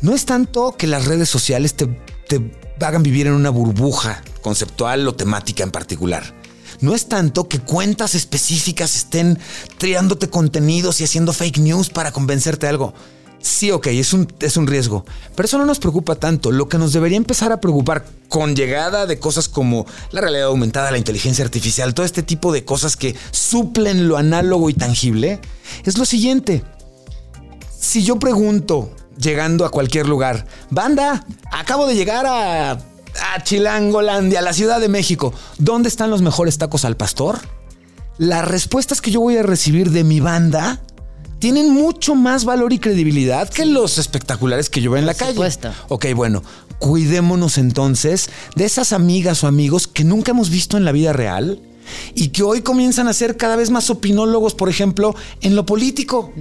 No 0.00 0.14
es 0.14 0.26
tanto 0.26 0.74
que 0.76 0.88
las 0.88 1.04
redes 1.04 1.28
sociales 1.28 1.74
te, 1.74 1.86
te 2.28 2.40
hagan 2.80 3.04
vivir 3.04 3.28
en 3.28 3.34
una 3.34 3.50
burbuja 3.50 4.22
conceptual 4.42 5.06
o 5.06 5.14
temática 5.14 5.62
en 5.62 5.70
particular. 5.70 6.34
No 6.80 6.94
es 6.94 7.06
tanto 7.06 7.48
que 7.48 7.60
cuentas 7.60 8.16
específicas 8.16 8.96
estén 8.96 9.38
triándote 9.78 10.28
contenidos 10.28 11.00
y 11.00 11.04
haciendo 11.04 11.32
fake 11.32 11.58
news 11.58 11.88
para 11.88 12.10
convencerte 12.10 12.66
de 12.66 12.70
algo. 12.70 12.94
Sí, 13.46 13.70
ok, 13.70 13.86
es 13.88 14.12
un, 14.12 14.26
es 14.40 14.56
un 14.56 14.66
riesgo. 14.66 15.04
Pero 15.36 15.46
eso 15.46 15.58
no 15.58 15.66
nos 15.66 15.78
preocupa 15.78 16.16
tanto. 16.16 16.50
Lo 16.50 16.68
que 16.68 16.78
nos 16.78 16.92
debería 16.92 17.16
empezar 17.16 17.52
a 17.52 17.60
preocupar 17.60 18.04
con 18.28 18.56
llegada 18.56 19.06
de 19.06 19.20
cosas 19.20 19.48
como 19.48 19.86
la 20.10 20.20
realidad 20.20 20.48
aumentada, 20.48 20.90
la 20.90 20.98
inteligencia 20.98 21.44
artificial, 21.44 21.94
todo 21.94 22.04
este 22.04 22.24
tipo 22.24 22.52
de 22.52 22.64
cosas 22.64 22.96
que 22.96 23.14
suplen 23.30 24.08
lo 24.08 24.16
análogo 24.16 24.68
y 24.68 24.74
tangible, 24.74 25.40
es 25.84 25.96
lo 25.96 26.04
siguiente 26.04 26.64
si 27.86 28.02
yo 28.02 28.18
pregunto, 28.18 28.90
llegando 29.16 29.64
a 29.64 29.70
cualquier 29.70 30.08
lugar, 30.08 30.46
banda, 30.70 31.24
acabo 31.52 31.86
de 31.86 31.94
llegar 31.94 32.26
a, 32.26 32.72
a 32.72 33.42
Chilangolandia, 33.44 34.42
la 34.42 34.52
Ciudad 34.52 34.80
de 34.80 34.88
México, 34.88 35.32
¿dónde 35.58 35.88
están 35.88 36.10
los 36.10 36.20
mejores 36.20 36.58
tacos 36.58 36.84
al 36.84 36.96
pastor? 36.96 37.38
Las 38.18 38.46
respuestas 38.46 39.00
que 39.00 39.12
yo 39.12 39.20
voy 39.20 39.36
a 39.36 39.44
recibir 39.44 39.92
de 39.92 40.02
mi 40.02 40.18
banda 40.18 40.82
tienen 41.38 41.70
mucho 41.70 42.14
más 42.14 42.44
valor 42.44 42.72
y 42.72 42.78
credibilidad 42.78 43.48
que 43.48 43.64
los 43.66 43.98
espectaculares 43.98 44.70
que 44.70 44.80
yo 44.80 44.90
veo 44.90 45.00
en 45.00 45.06
la 45.06 45.14
calle. 45.14 45.32
supuesto. 45.32 45.72
Ok, 45.88 46.06
bueno, 46.14 46.42
cuidémonos 46.78 47.58
entonces 47.58 48.30
de 48.54 48.64
esas 48.64 48.92
amigas 48.92 49.44
o 49.44 49.46
amigos 49.46 49.86
que 49.86 50.04
nunca 50.04 50.32
hemos 50.32 50.50
visto 50.50 50.76
en 50.76 50.84
la 50.84 50.92
vida 50.92 51.12
real 51.12 51.60
y 52.14 52.28
que 52.28 52.42
hoy 52.42 52.62
comienzan 52.62 53.08
a 53.08 53.12
ser 53.12 53.36
cada 53.36 53.56
vez 53.56 53.70
más 53.70 53.90
opinólogos, 53.90 54.54
por 54.54 54.68
ejemplo, 54.68 55.14
en 55.40 55.54
lo 55.54 55.66
político. 55.66 56.32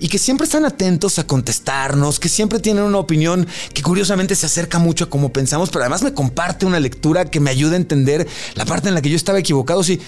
Y 0.00 0.08
que 0.08 0.18
siempre 0.18 0.44
están 0.44 0.64
atentos 0.64 1.18
a 1.18 1.26
contestarnos, 1.26 2.20
que 2.20 2.28
siempre 2.28 2.58
tienen 2.58 2.84
una 2.84 2.98
opinión 2.98 3.46
que 3.72 3.82
curiosamente 3.82 4.34
se 4.34 4.46
acerca 4.46 4.78
mucho 4.78 5.04
a 5.04 5.10
cómo 5.10 5.32
pensamos, 5.32 5.70
pero 5.70 5.82
además 5.82 6.02
me 6.02 6.12
comparte 6.12 6.66
una 6.66 6.80
lectura 6.80 7.24
que 7.24 7.40
me 7.40 7.50
ayuda 7.50 7.74
a 7.74 7.76
entender 7.76 8.26
la 8.54 8.64
parte 8.64 8.88
en 8.88 8.94
la 8.94 9.02
que 9.02 9.10
yo 9.10 9.16
estaba 9.16 9.38
equivocado. 9.38 9.82
Sí, 9.82 10.00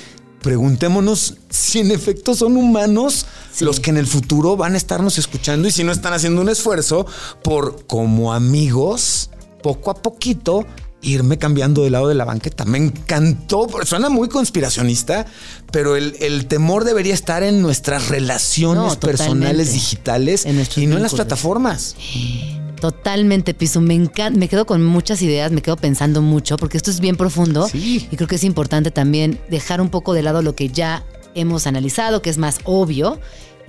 preguntémonos 0.45 1.37
si 1.49 1.81
en 1.81 1.91
efecto 1.91 2.35
son 2.35 2.57
humanos 2.59 3.25
Sí. 3.51 3.65
los 3.65 3.81
que 3.81 3.91
en 3.91 3.97
el 3.97 4.07
futuro 4.07 4.57
van 4.57 4.75
a 4.75 4.77
estarnos 4.77 5.17
escuchando 5.17 5.67
y 5.69 5.71
si 5.71 5.85
no 5.85 5.93
están 5.93 6.13
haciendo 6.13 6.41
un 6.43 6.49
esfuerzo 6.49 7.07
por, 7.43 7.87
como 7.87 8.35
amigos, 8.35 9.31
poco 9.63 9.91
a 9.91 9.95
poquito 9.95 10.67
irme 11.01 11.39
cambiando 11.39 11.83
de 11.83 11.91
lado 11.91 12.09
de 12.09 12.15
la 12.15 12.25
banqueta. 12.25 12.65
Me 12.65 12.79
encantó, 12.79 13.69
suena 13.85 14.09
muy 14.09 14.29
conspiracionista, 14.29 15.25
pero 15.71 15.97
el, 15.97 16.17
el 16.21 16.47
temor 16.47 16.85
debería 16.85 17.15
estar 17.15 17.43
en 17.43 17.63
nuestras 17.63 18.09
relaciones 18.09 18.95
No, 18.95 19.01
personales 19.01 19.73
digitales 19.73 20.45
En 20.47 20.61
y 20.77 20.87
no 20.87 20.97
en 20.97 21.03
las 21.03 21.15
plataformas. 21.15 21.95
Totalmente, 22.85 23.55
Piso. 23.55 23.81
Me 23.81 23.95
encanta, 23.95 24.39
me 24.39 24.47
quedo 24.47 24.67
con 24.67 24.85
muchas 24.85 25.23
ideas, 25.23 25.51
me 25.51 25.63
quedo 25.63 25.79
pensando 25.79 26.21
mucho, 26.21 26.59
porque 26.59 26.77
esto 26.77 26.91
es 26.91 27.01
bien 27.01 27.17
profundo. 27.17 27.67
Sí. 27.67 28.07
Y 28.11 28.17
creo 28.17 28.29
que 28.29 28.35
es 28.35 28.45
importante 28.45 28.91
también 28.91 29.41
dejar 29.49 29.81
un 29.81 29.89
poco 29.89 30.13
de 30.13 30.23
lado 30.23 30.43
lo 30.43 30.55
que 30.55 30.69
ya 30.69 31.03
hemos 31.35 31.67
analizado, 31.67 32.21
que 32.21 32.29
es 32.29 32.37
más 32.37 32.61
obvio, 32.65 33.19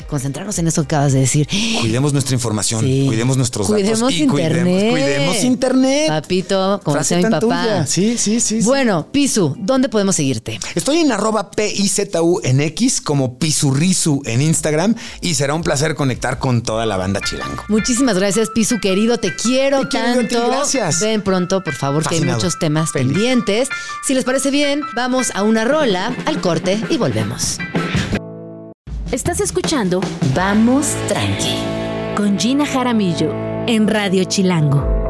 concentrarnos 0.07 0.57
en 0.59 0.67
eso 0.67 0.83
que 0.83 0.95
acabas 0.95 1.13
de 1.13 1.19
decir. 1.21 1.47
Cuidemos 1.81 2.13
nuestra 2.13 2.35
información, 2.35 2.81
Sí. 2.81 3.05
cuidemos 3.07 3.37
nuestros 3.37 3.67
Cuidemos 3.67 3.99
datos 3.99 4.13
y 4.13 4.23
internet. 4.23 4.63
cuidemos, 4.63 4.91
cuidemos 4.91 5.43
internet. 5.43 6.07
Papito, 6.07 6.81
como 6.83 6.95
Frase 6.95 7.17
mi 7.17 7.23
papá. 7.23 7.39
tuya. 7.39 7.85
Sí, 7.87 8.17
sí, 8.17 8.39
sí. 8.39 8.59
Bueno, 8.61 9.07
Pisu, 9.11 9.55
¿dónde 9.59 9.89
podemos 9.89 10.15
seguirte? 10.15 10.59
Estoy 10.75 10.97
en 10.99 11.11
arroba 11.11 11.51
PIZU 11.51 12.41
en 12.43 12.61
X 12.61 13.01
como 13.01 13.37
Pisurrisu 13.39 14.21
en 14.25 14.41
Instagram 14.41 14.95
y 15.21 15.33
será 15.33 15.53
un 15.53 15.63
placer 15.63 15.95
conectar 15.95 16.39
con 16.39 16.61
toda 16.61 16.85
la 16.85 16.97
banda 16.97 17.19
chilango. 17.21 17.63
Muchísimas 17.67 18.17
gracias, 18.17 18.49
Pisu, 18.53 18.79
querido. 18.79 19.17
Te 19.17 19.35
quiero 19.35 19.81
Te 19.81 19.87
quiero 19.89 20.05
yo 20.13 20.19
a 20.19 20.23
ti, 20.23 20.35
tanto. 20.35 20.47
gracias. 20.49 20.99
Ven 21.01 21.21
pronto, 21.21 21.63
por 21.63 21.73
favor, 21.73 22.03
que 22.03 22.09
hay 22.15 22.19
Fascinado. 22.19 22.37
muchos 22.39 22.59
temas 22.59 22.91
Feliz. 22.91 23.13
pendientes. 23.13 23.69
Si 24.05 24.13
les 24.13 24.23
parece 24.23 24.51
bien, 24.51 24.81
vamos 24.95 25.31
a 25.33 25.43
una 25.43 25.65
rola, 25.65 26.15
al 26.25 26.41
corte 26.41 26.79
y 26.89 26.97
volvemos. 26.97 27.57
Estás 29.11 29.39
escuchando 29.39 30.01
Vamos 30.35 30.95
tranqui. 31.07 31.55
con 32.17 32.39
Gina 32.39 32.65
Jaramillo 32.65 33.31
en 33.67 33.87
Radio 33.87 34.23
Chilango. 34.23 35.04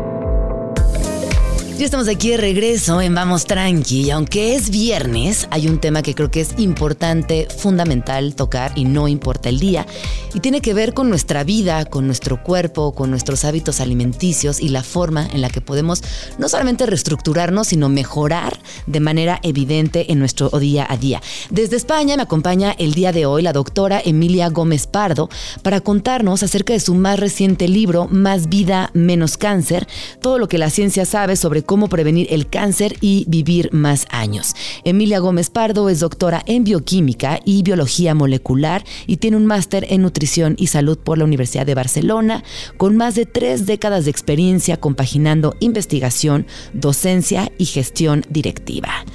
Ya 1.77 1.83
estamos 1.83 2.07
aquí 2.07 2.29
de 2.29 2.37
regreso 2.37 3.01
en 3.01 3.13
Vamos 3.13 3.43
Tranqui 3.43 4.03
y 4.03 4.09
aunque 4.09 4.55
es 4.55 4.69
viernes, 4.69 5.45
hay 5.51 5.67
un 5.67 5.77
tema 5.79 6.01
que 6.01 6.15
creo 6.15 6.31
que 6.31 6.39
es 6.39 6.57
importante, 6.57 7.49
fundamental 7.57 8.33
tocar 8.33 8.71
y 8.77 8.85
no 8.85 9.09
importa 9.09 9.49
el 9.49 9.59
día. 9.59 9.85
Y 10.33 10.39
tiene 10.39 10.61
que 10.61 10.73
ver 10.73 10.93
con 10.93 11.09
nuestra 11.09 11.43
vida, 11.43 11.83
con 11.83 12.05
nuestro 12.05 12.41
cuerpo, 12.41 12.93
con 12.93 13.09
nuestros 13.09 13.43
hábitos 13.43 13.81
alimenticios 13.81 14.61
y 14.61 14.69
la 14.69 14.83
forma 14.83 15.27
en 15.27 15.41
la 15.41 15.49
que 15.49 15.59
podemos 15.59 16.01
no 16.37 16.47
solamente 16.47 16.85
reestructurarnos, 16.85 17.67
sino 17.67 17.89
mejorar 17.89 18.57
de 18.87 19.01
manera 19.01 19.41
evidente 19.43 20.13
en 20.13 20.19
nuestro 20.19 20.49
día 20.51 20.87
a 20.89 20.95
día. 20.95 21.21
Desde 21.49 21.75
España 21.75 22.15
me 22.15 22.23
acompaña 22.23 22.71
el 22.71 22.93
día 22.93 23.11
de 23.11 23.25
hoy 23.25 23.41
la 23.41 23.51
doctora 23.51 24.01
Emilia 24.03 24.47
Gómez 24.47 24.87
Pardo 24.87 25.29
para 25.61 25.81
contarnos 25.81 26.41
acerca 26.41 26.71
de 26.71 26.79
su 26.79 26.95
más 26.95 27.19
reciente 27.19 27.67
libro, 27.67 28.07
Más 28.09 28.47
vida, 28.47 28.91
menos 28.93 29.35
cáncer, 29.35 29.87
todo 30.21 30.39
lo 30.39 30.47
que 30.47 30.57
la 30.57 30.69
ciencia 30.69 31.03
sabe 31.03 31.35
sobre 31.35 31.64
cómo 31.65 31.89
prevenir 31.89 32.27
el 32.29 32.47
cáncer 32.47 32.95
y 33.01 33.25
vivir 33.27 33.73
más 33.73 34.05
años. 34.09 34.55
Emilia 34.83 35.19
Gómez 35.19 35.49
Pardo 35.49 35.89
es 35.89 35.99
doctora 35.99 36.43
en 36.45 36.63
bioquímica 36.63 37.39
y 37.43 37.63
biología 37.63 38.15
molecular 38.15 38.83
y 39.07 39.17
tiene 39.17 39.37
un 39.37 39.45
máster 39.45 39.85
en 39.89 40.01
nutrición 40.01 40.55
y 40.57 40.67
salud 40.67 40.97
por 40.97 41.17
la 41.17 41.25
Universidad 41.25 41.65
de 41.65 41.75
Barcelona, 41.75 42.43
con 42.77 42.97
más 42.97 43.15
de 43.15 43.25
tres 43.25 43.65
décadas 43.65 44.05
de 44.05 44.11
experiencia 44.11 44.77
compaginando 44.77 45.55
investigación, 45.59 46.45
docencia 46.73 47.51
y 47.57 47.65
gestión 47.65 48.23
directiva. 48.29 49.05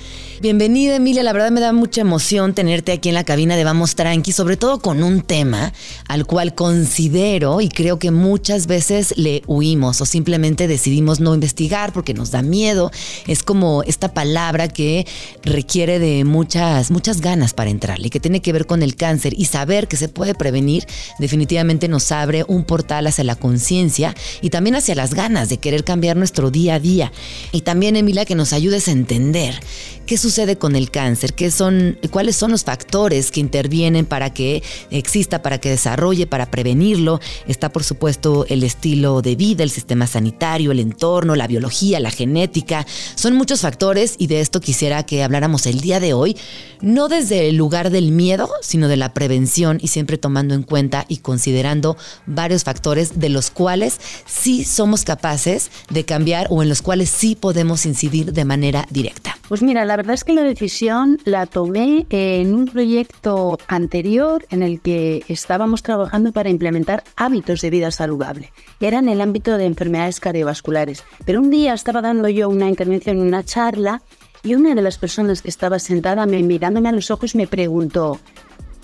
Bienvenida 0.43 0.97
Emilia, 0.97 1.23
la 1.23 1.35
verdad 1.35 1.51
me 1.51 1.61
da 1.61 1.75
mucha 1.75 2.01
emoción 2.01 2.55
tenerte 2.55 2.93
aquí 2.93 3.11
en 3.11 3.15
la 3.15 3.25
cabina 3.25 3.57
de 3.57 3.65
Vamos 3.65 3.95
Tranqui, 3.95 4.33
sobre 4.33 4.57
todo 4.57 4.79
con 4.79 5.03
un 5.03 5.21
tema 5.21 5.75
al 6.09 6.25
cual 6.25 6.55
considero 6.55 7.61
y 7.61 7.69
creo 7.69 7.99
que 7.99 8.11
muchas 8.11 8.67
veces 8.67 9.13
le 9.19 9.43
huimos 9.47 10.01
o 10.01 10.07
simplemente 10.07 10.67
decidimos 10.67 11.21
no 11.21 11.35
investigar 11.35 11.93
porque 11.93 12.15
nos 12.15 12.31
da 12.31 12.41
miedo. 12.41 12.91
Es 13.27 13.43
como 13.43 13.83
esta 13.83 14.15
palabra 14.15 14.69
que 14.69 15.07
requiere 15.43 15.99
de 15.99 16.25
muchas, 16.25 16.91
muchas 16.91 17.21
ganas 17.21 17.53
para 17.53 17.69
entrarle, 17.69 18.09
que 18.09 18.19
tiene 18.19 18.41
que 18.41 18.55
ver 18.55 18.65
con 18.65 18.83
el 18.83 18.97
cáncer 18.97 19.35
y 19.37 19.45
saber 19.45 19.89
que 19.89 19.99
se 19.99 20.09
puede 20.09 20.35
prevenir 20.35 20.87
definitivamente 21.19 21.87
nos 21.87 22.11
abre 22.13 22.47
un 22.49 22.65
portal 22.65 23.07
hacia 23.07 23.25
la 23.25 23.37
conciencia 23.37 24.15
y 24.41 24.49
también 24.49 24.77
hacia 24.77 24.95
las 24.95 25.13
ganas 25.13 25.51
de 25.51 25.59
querer 25.59 25.85
cambiar 25.85 26.17
nuestro 26.17 26.51
día 26.51 26.77
a 26.77 26.81
día. 26.81 27.13
Y 27.53 27.61
también, 27.61 27.97
Emilia, 27.97 28.25
que 28.25 28.35
nos 28.35 28.55
ayudes 28.55 28.89
a 28.89 28.93
entender 28.93 29.61
qué 30.07 30.17
sucede 30.31 30.59
con 30.59 30.77
el 30.77 30.93
cáncer, 30.93 31.35
qué 31.35 31.51
son, 31.51 31.99
cuáles 32.13 32.37
son 32.37 32.53
los 32.53 32.63
factores 32.63 33.33
que 33.33 33.41
intervienen 33.41 34.07
para 34.07 34.33
que 34.33 34.63
exista, 34.93 35.43
para 35.43 35.59
que 35.59 35.71
desarrolle, 35.71 36.29
para 36.29 36.53
prevenirlo. 36.53 37.19
Está, 37.49 37.71
por 37.71 37.83
supuesto, 37.83 38.47
el 38.49 38.63
estilo 38.63 39.23
de 39.23 39.35
vida, 39.35 39.65
el 39.65 39.71
sistema 39.71 40.07
sanitario, 40.07 40.71
el 40.71 40.79
entorno, 40.79 41.35
la 41.35 41.49
biología, 41.49 41.99
la 41.99 42.13
genética. 42.13 42.87
Son 43.17 43.35
muchos 43.35 43.63
factores 43.63 44.15
y 44.19 44.29
de 44.29 44.41
esto 44.41 44.61
quisiera 44.61 45.03
que 45.03 45.25
habláramos 45.25 45.67
el 45.67 45.81
día 45.81 45.99
de 45.99 46.15
hoy, 46.15 46.37
no 46.81 47.09
desde 47.09 47.49
el 47.49 47.57
lugar 47.57 47.91
del 47.91 48.13
miedo, 48.13 48.49
sino 48.63 48.87
de 48.87 48.97
la 48.97 49.13
prevención 49.13 49.79
y 49.83 49.89
siempre 49.89 50.17
tomando 50.17 50.55
en 50.55 50.63
cuenta 50.63 51.07
y 51.09 51.17
considerando 51.17 51.97
varios 52.27 52.63
factores 52.63 53.19
de 53.19 53.31
los 53.31 53.51
cuales 53.51 53.99
sí 54.27 54.63
somos 54.65 55.03
capaces 55.03 55.73
de 55.91 56.05
cambiar 56.05 56.47
o 56.51 56.63
en 56.63 56.69
los 56.69 56.83
cuales 56.83 57.11
sí 57.11 57.35
podemos 57.35 57.85
incidir 57.85 58.33
de 58.33 58.45
manera 58.45 58.87
directa. 58.91 59.37
Pues 59.49 59.63
mira, 59.63 59.85
la 59.85 59.97
verdad 59.97 60.15
es 60.15 60.20
que 60.25 60.33
la 60.33 60.43
decisión 60.43 61.19
la 61.25 61.47
tomé 61.47 62.07
en 62.11 62.55
un 62.55 62.67
proyecto 62.67 63.59
anterior 63.69 64.47
en 64.51 64.63
el 64.63 64.81
que 64.81 65.25
estábamos 65.29 65.83
trabajando 65.83 66.33
para 66.33 66.51
implementar 66.51 67.05
hábitos 67.17 67.61
de 67.61 67.71
vida 67.71 67.91
saludable. 67.91 68.53
Era 68.81 68.99
en 68.99 69.09
el 69.09 69.21
ámbito 69.21 69.57
de 69.57 69.67
enfermedades 69.67 70.21
cardiovasculares. 70.21 71.05
Pero 71.25 71.41
un 71.41 71.51
día 71.51 71.75
estaba 71.75 72.03
dando 72.03 72.29
yo 72.29 72.49
una 72.49 72.69
intervención 72.69 73.19
en 73.19 73.27
una 73.27 73.45
charla 73.45 74.03
y 74.43 74.55
una 74.55 74.75
de 74.75 74.83
las 74.83 74.99
personas 74.99 75.43
que 75.43 75.49
estaba 75.49 75.79
sentada 75.79 76.27
me, 76.27 76.43
mirándome 76.43 76.89
a 76.89 76.93
los 76.93 77.11
ojos 77.11 77.35
me 77.35 77.47
preguntó, 77.47 78.19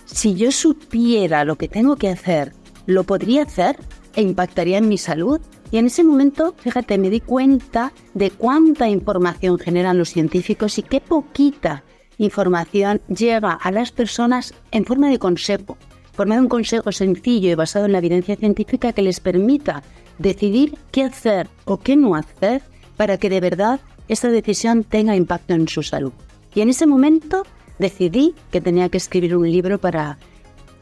si 0.04 0.34
yo 0.34 0.52
supiera 0.52 1.44
lo 1.44 1.56
que 1.56 1.68
tengo 1.68 1.96
que 1.96 2.08
hacer, 2.08 2.52
¿lo 2.86 3.04
podría 3.04 3.42
hacer 3.42 3.78
e 4.16 4.22
impactaría 4.22 4.78
en 4.78 4.88
mi 4.88 4.98
salud? 4.98 5.40
Y 5.70 5.78
en 5.78 5.86
ese 5.86 6.02
momento, 6.02 6.54
fíjate, 6.58 6.98
me 6.98 7.10
di 7.10 7.20
cuenta 7.20 7.92
de 8.14 8.30
cuánta 8.30 8.88
información 8.88 9.58
generan 9.58 9.98
los 9.98 10.10
científicos 10.10 10.78
y 10.78 10.82
qué 10.82 11.00
poquita 11.00 11.84
información 12.18 13.00
llega 13.08 13.52
a 13.52 13.70
las 13.70 13.92
personas 13.92 14.54
en 14.70 14.84
forma 14.84 15.08
de 15.08 15.18
consejo, 15.18 15.76
en 16.06 16.14
forma 16.14 16.34
de 16.36 16.40
un 16.40 16.48
consejo 16.48 16.90
sencillo 16.92 17.50
y 17.50 17.54
basado 17.54 17.86
en 17.86 17.92
la 17.92 17.98
evidencia 17.98 18.36
científica 18.36 18.92
que 18.92 19.02
les 19.02 19.20
permita 19.20 19.82
decidir 20.18 20.78
qué 20.90 21.04
hacer 21.04 21.48
o 21.64 21.78
qué 21.78 21.96
no 21.96 22.14
hacer 22.14 22.62
para 22.96 23.18
que 23.18 23.28
de 23.28 23.40
verdad 23.40 23.80
esta 24.08 24.28
decisión 24.28 24.84
tenga 24.84 25.16
impacto 25.16 25.54
en 25.54 25.68
su 25.68 25.82
salud. 25.82 26.12
Y 26.54 26.62
en 26.62 26.70
ese 26.70 26.86
momento 26.86 27.42
decidí 27.78 28.34
que 28.50 28.60
tenía 28.60 28.88
que 28.88 28.96
escribir 28.96 29.36
un 29.36 29.50
libro 29.50 29.78
para 29.78 30.18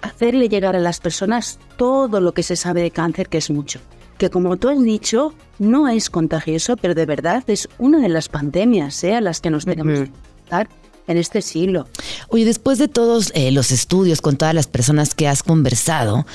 hacerle 0.05 0.49
llegar 0.49 0.77
a 0.77 0.81
las 0.81 1.01
personas 1.01 1.59
todo 1.77 2.21
lo 2.21 2.33
que 2.33 2.43
se 2.43 2.57
sabe 2.57 2.83
de 2.83 2.91
cáncer, 2.91 3.29
que 3.29 3.39
es 3.39 3.51
mucho. 3.51 3.81
Que 4.19 4.31
como 4.31 4.57
tú 4.57 4.69
has 4.69 4.81
dicho, 4.83 5.35
no 5.59 5.89
es 5.89 6.09
contagioso, 6.11 6.77
pero 6.77 6.95
de 6.95 7.07
verdad 7.07 7.43
es 7.49 7.69
una 7.79 7.99
de 8.01 8.09
las 8.09 8.29
pandemias 8.29 9.03
¿eh? 9.03 9.15
a 9.17 9.21
las 9.21 9.41
que 9.41 9.51
nos 9.51 9.65
tenemos 9.65 9.95
que 9.95 10.01
enfrentar 10.01 10.69
en 11.07 11.19
este 11.19 11.43
siglo. 11.43 11.87
Oye, 12.29 12.45
después 12.45 12.79
de 12.79 12.89
todos 12.89 13.31
eh, 13.35 13.51
los 13.51 13.71
estudios 13.73 14.21
con 14.21 14.37
todas 14.37 14.55
las 14.55 14.67
personas 14.67 15.15
que 15.15 15.29
has 15.29 15.43
conversado, 15.43 16.27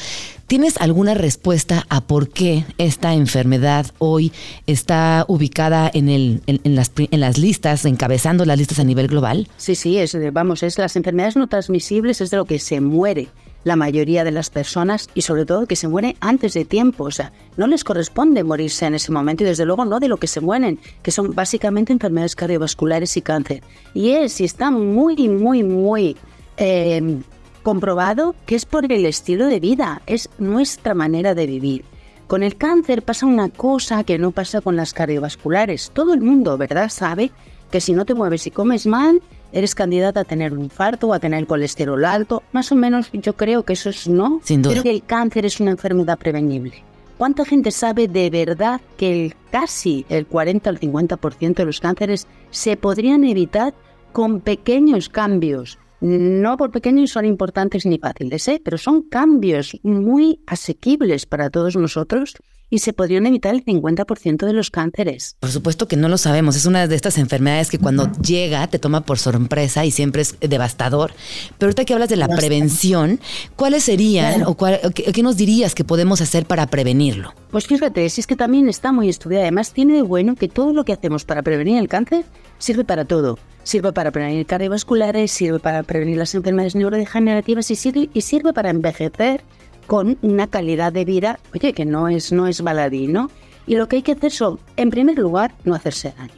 ¿tienes 0.45 0.77
alguna 0.77 1.15
respuesta 1.15 1.85
a 1.89 2.01
por 2.01 2.29
qué 2.29 2.65
esta 2.77 3.13
enfermedad 3.13 3.87
hoy 3.97 4.31
está 4.67 5.25
ubicada 5.27 5.89
en, 5.93 6.09
el, 6.09 6.43
en, 6.45 6.59
en 6.63 6.75
las, 6.75 6.89
pri- 6.89 7.07
en 7.11 7.21
las 7.21 7.37
listas, 7.37 7.85
encabezando 7.85 8.45
las 8.45 8.59
listas 8.59 8.77
a 8.79 8.83
nivel 8.83 9.07
global? 9.07 9.47
Sí, 9.57 9.73
sí, 9.73 9.97
es, 9.97 10.15
vamos, 10.33 10.61
es 10.63 10.77
las 10.77 10.95
enfermedades 10.95 11.35
no 11.35 11.47
transmisibles, 11.47 12.21
es 12.21 12.29
de 12.29 12.37
lo 12.37 12.45
que 12.45 12.59
se 12.59 12.79
muere 12.81 13.29
la 13.63 13.75
mayoría 13.75 14.23
de 14.23 14.31
las 14.31 14.49
personas 14.49 15.09
y 15.13 15.21
sobre 15.21 15.45
todo 15.45 15.65
que 15.65 15.75
se 15.75 15.87
muere 15.87 16.15
antes 16.19 16.53
de 16.53 16.65
tiempo. 16.65 17.05
O 17.05 17.11
sea, 17.11 17.33
no 17.57 17.67
les 17.67 17.83
corresponde 17.83 18.43
morirse 18.43 18.85
en 18.85 18.95
ese 18.95 19.11
momento 19.11 19.43
y 19.43 19.47
desde 19.47 19.65
luego 19.65 19.85
no 19.85 19.99
de 19.99 20.07
lo 20.07 20.17
que 20.17 20.27
se 20.27 20.41
mueren, 20.41 20.79
que 21.01 21.11
son 21.11 21.35
básicamente 21.35 21.93
enfermedades 21.93 22.35
cardiovasculares 22.35 23.17
y 23.17 23.21
cáncer. 23.21 23.63
Y 23.93 24.11
es 24.11 24.39
y 24.41 24.45
está 24.45 24.71
muy, 24.71 25.27
muy, 25.27 25.63
muy 25.63 26.15
eh, 26.57 27.19
comprobado 27.63 28.35
que 28.45 28.55
es 28.55 28.65
por 28.65 28.91
el 28.91 29.05
estilo 29.05 29.47
de 29.47 29.59
vida, 29.59 30.01
es 30.07 30.29
nuestra 30.37 30.93
manera 30.93 31.35
de 31.35 31.45
vivir. 31.45 31.85
Con 32.27 32.43
el 32.43 32.57
cáncer 32.57 33.01
pasa 33.01 33.25
una 33.25 33.49
cosa 33.49 34.03
que 34.03 34.19
no 34.19 34.31
pasa 34.31 34.61
con 34.61 34.75
las 34.75 34.93
cardiovasculares. 34.93 35.89
Todo 35.93 36.13
el 36.13 36.21
mundo, 36.21 36.57
¿verdad?, 36.57 36.89
sabe 36.89 37.31
que 37.71 37.81
si 37.81 37.93
no 37.93 38.05
te 38.05 38.13
mueves 38.13 38.45
y 38.45 38.51
comes 38.51 38.85
mal, 38.85 39.21
eres 39.51 39.75
candidata 39.75 40.21
a 40.21 40.23
tener 40.25 40.53
un 40.53 40.63
infarto 40.63 41.07
o 41.07 41.13
a 41.13 41.19
tener 41.19 41.45
colesterol 41.47 42.03
alto. 42.05 42.43
Más 42.51 42.71
o 42.71 42.75
menos 42.75 43.09
yo 43.13 43.33
creo 43.33 43.63
que 43.63 43.73
eso 43.73 43.89
es 43.89 44.07
no. 44.07 44.39
Sin 44.43 44.61
duda. 44.61 44.73
Pero 44.73 44.83
que 44.83 44.91
el 44.91 45.03
cáncer 45.03 45.45
es 45.45 45.59
una 45.59 45.71
enfermedad 45.71 46.17
prevenible. 46.17 46.83
¿Cuánta 47.17 47.43
gente 47.43 47.71
sabe 47.71 48.07
de 48.07 48.29
verdad 48.29 48.79
que 48.95 49.25
el, 49.25 49.35
casi 49.51 50.05
el 50.07 50.25
40 50.25 50.69
al 50.69 50.79
50% 50.79 51.53
de 51.53 51.65
los 51.65 51.81
cánceres 51.81 52.27
se 52.49 52.77
podrían 52.77 53.25
evitar 53.25 53.73
con 54.13 54.39
pequeños 54.39 55.09
cambios? 55.09 55.77
No 55.99 56.55
por 56.55 56.71
pequeños 56.71 57.11
son 57.11 57.25
importantes 57.25 57.85
ni 57.85 57.97
fáciles, 57.97 58.47
¿eh? 58.47 58.61
pero 58.63 58.77
son 58.77 59.01
cambios 59.01 59.77
muy 59.83 60.39
asequibles 60.47 61.25
para 61.25 61.49
todos 61.49 61.75
nosotros 61.75 62.35
y 62.69 62.79
se 62.79 62.93
podrían 62.93 63.25
evitar 63.25 63.55
el 63.55 63.63
50% 63.65 64.45
de 64.45 64.53
los 64.53 64.69
cánceres. 64.71 65.35
Por 65.39 65.49
supuesto 65.49 65.87
que 65.87 65.95
no 65.97 66.07
lo 66.09 66.17
sabemos. 66.17 66.55
Es 66.55 66.65
una 66.65 66.87
de 66.87 66.95
estas 66.95 67.17
enfermedades 67.17 67.69
que 67.69 67.79
cuando 67.79 68.11
llega 68.21 68.67
te 68.67 68.79
toma 68.79 69.01
por 69.01 69.17
sorpresa 69.19 69.85
y 69.85 69.91
siempre 69.91 70.21
es 70.21 70.35
devastador. 70.39 71.11
Pero 71.57 71.67
ahorita 71.69 71.85
que 71.85 71.93
hablas 71.93 72.09
de 72.09 72.15
la 72.15 72.27
prevención, 72.27 73.19
¿cuáles 73.55 73.83
serían 73.83 74.43
o, 74.43 74.55
cuál- 74.55 74.79
o 74.83 74.91
qué, 74.91 75.03
qué 75.11 75.23
nos 75.23 75.37
dirías 75.37 75.73
que 75.75 75.83
podemos 75.83 76.21
hacer 76.21 76.45
para 76.45 76.67
prevenirlo? 76.67 77.33
Pues 77.51 77.65
fíjate, 77.67 78.07
si 78.09 78.21
es 78.21 78.27
que 78.27 78.35
también 78.35 78.69
está 78.69 78.91
muy 78.91 79.09
estudiado. 79.09 79.43
Además, 79.43 79.73
tiene 79.73 79.93
de 79.95 80.01
bueno 80.01 80.35
que 80.35 80.47
todo 80.47 80.73
lo 80.73 80.85
que 80.85 80.93
hacemos 80.93 81.25
para 81.25 81.41
prevenir 81.41 81.77
el 81.79 81.87
cáncer 81.87 82.25
sirve 82.59 82.83
para 82.83 83.05
todo. 83.05 83.39
Sirve 83.63 83.91
para 83.93 84.11
prevenir 84.11 84.45
cardiovasculares, 84.45 85.31
sirve 85.31 85.59
para 85.59 85.83
prevenir 85.83 86.17
las 86.17 86.33
enfermedades 86.35 86.75
neurodegenerativas 86.75 87.69
y 87.71 87.75
sirve, 87.75 88.09
y 88.13 88.21
sirve 88.21 88.53
para 88.53 88.69
envejecer 88.69 89.41
con 89.89 90.19
una 90.21 90.45
calidad 90.45 90.93
de 90.93 91.03
vida, 91.03 91.39
oye, 91.51 91.73
que 91.73 91.83
no 91.83 92.09
es, 92.09 92.31
no 92.31 92.45
es 92.45 92.61
baladí, 92.61 93.07
¿no? 93.07 93.31
Y 93.65 93.75
lo 93.75 93.87
que 93.87 93.95
hay 93.95 94.01
que 94.03 94.11
hacer 94.11 94.31
son, 94.31 94.59
en 94.77 94.91
primer 94.91 95.17
lugar, 95.17 95.55
no 95.63 95.73
hacerse 95.73 96.13
daño. 96.15 96.31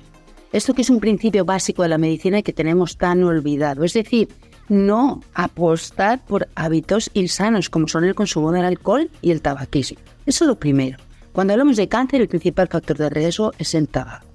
Esto 0.54 0.74
que 0.74 0.84
es 0.84 0.90
un 0.90 1.02
principio 1.02 1.44
básico 1.44 1.84
de 1.84 1.90
la 1.90 1.98
medicina 1.98 2.40
y 2.40 2.44
que 2.44 2.54
tenemos 2.54 2.96
tan 2.96 3.22
olvidado. 3.26 3.84
Es 3.84 3.92
decir, 3.92 4.30
no 4.70 5.20
apostar 5.34 6.24
por 6.24 6.48
hábitos 6.56 7.12
insanos 7.14 7.70
como 7.70 7.90
son 7.90 8.06
el 8.06 8.16
consumo 8.16 8.54
del 8.54 8.64
alcohol 8.64 9.12
y 9.22 9.32
el 9.32 9.42
tabaquismo. 9.42 10.00
Eso 10.26 10.46
es 10.46 10.48
lo 10.48 10.56
primero. 10.56 10.98
Cuando 11.34 11.52
hablamos 11.52 11.76
de 11.76 11.90
cáncer, 11.90 12.22
el 12.22 12.30
principal 12.30 12.70
factor 12.70 12.96
de 12.98 13.10
riesgo 13.10 13.52
es 13.58 13.76
el 13.76 13.90
tabaco. 13.90 14.28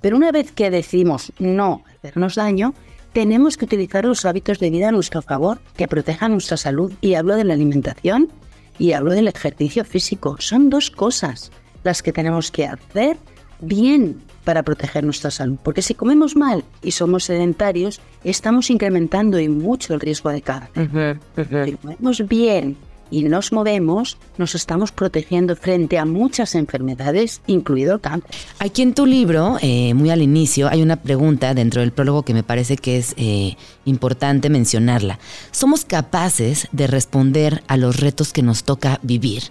Pero 0.00 0.16
una 0.16 0.30
vez 0.30 0.52
que 0.52 0.70
decimos 0.70 1.32
no 1.40 1.82
hacernos 1.98 2.36
daño, 2.36 2.74
tenemos 3.12 3.56
que 3.56 3.64
utilizar 3.64 4.04
los 4.04 4.24
hábitos 4.24 4.60
de 4.60 4.70
vida 4.70 4.90
a 4.90 4.92
nuestro 4.92 5.20
favor, 5.20 5.58
que 5.76 5.88
protejan 5.88 6.30
nuestra 6.30 6.56
salud. 6.56 6.92
Y 7.00 7.14
hablo 7.14 7.34
de 7.34 7.42
la 7.42 7.54
alimentación 7.54 8.30
y 8.82 8.94
hablo 8.94 9.12
del 9.12 9.28
ejercicio 9.28 9.84
físico. 9.84 10.38
Son 10.40 10.68
dos 10.68 10.90
cosas 10.90 11.52
las 11.84 12.02
que 12.02 12.12
tenemos 12.12 12.50
que 12.50 12.66
hacer 12.66 13.16
bien 13.60 14.20
para 14.42 14.64
proteger 14.64 15.04
nuestra 15.04 15.30
salud. 15.30 15.56
Porque 15.62 15.82
si 15.82 15.94
comemos 15.94 16.34
mal 16.34 16.64
y 16.82 16.90
somos 16.90 17.22
sedentarios, 17.22 18.00
estamos 18.24 18.70
incrementando 18.70 19.38
y 19.38 19.48
mucho 19.48 19.94
el 19.94 20.00
riesgo 20.00 20.30
de 20.30 20.42
cáncer. 20.42 21.20
Si 21.64 21.72
comemos 21.76 22.26
bien 22.26 22.76
y 23.12 23.24
nos 23.24 23.52
movemos, 23.52 24.16
nos 24.38 24.54
estamos 24.54 24.90
protegiendo 24.90 25.54
frente 25.54 25.98
a 25.98 26.06
muchas 26.06 26.54
enfermedades, 26.54 27.42
incluido 27.46 27.94
el 27.94 28.00
cáncer. 28.00 28.30
Aquí 28.58 28.80
en 28.82 28.94
tu 28.94 29.04
libro, 29.04 29.58
eh, 29.60 29.92
muy 29.94 30.10
al 30.10 30.22
inicio, 30.22 30.68
hay 30.68 30.82
una 30.82 30.96
pregunta 30.96 31.52
dentro 31.52 31.82
del 31.82 31.92
prólogo 31.92 32.22
que 32.22 32.32
me 32.32 32.42
parece 32.42 32.76
que 32.76 32.96
es 32.96 33.14
eh, 33.18 33.56
importante 33.84 34.48
mencionarla. 34.48 35.18
¿Somos 35.50 35.84
capaces 35.84 36.68
de 36.72 36.86
responder 36.86 37.62
a 37.68 37.76
los 37.76 38.00
retos 38.00 38.32
que 38.32 38.42
nos 38.42 38.64
toca 38.64 38.98
vivir? 39.02 39.42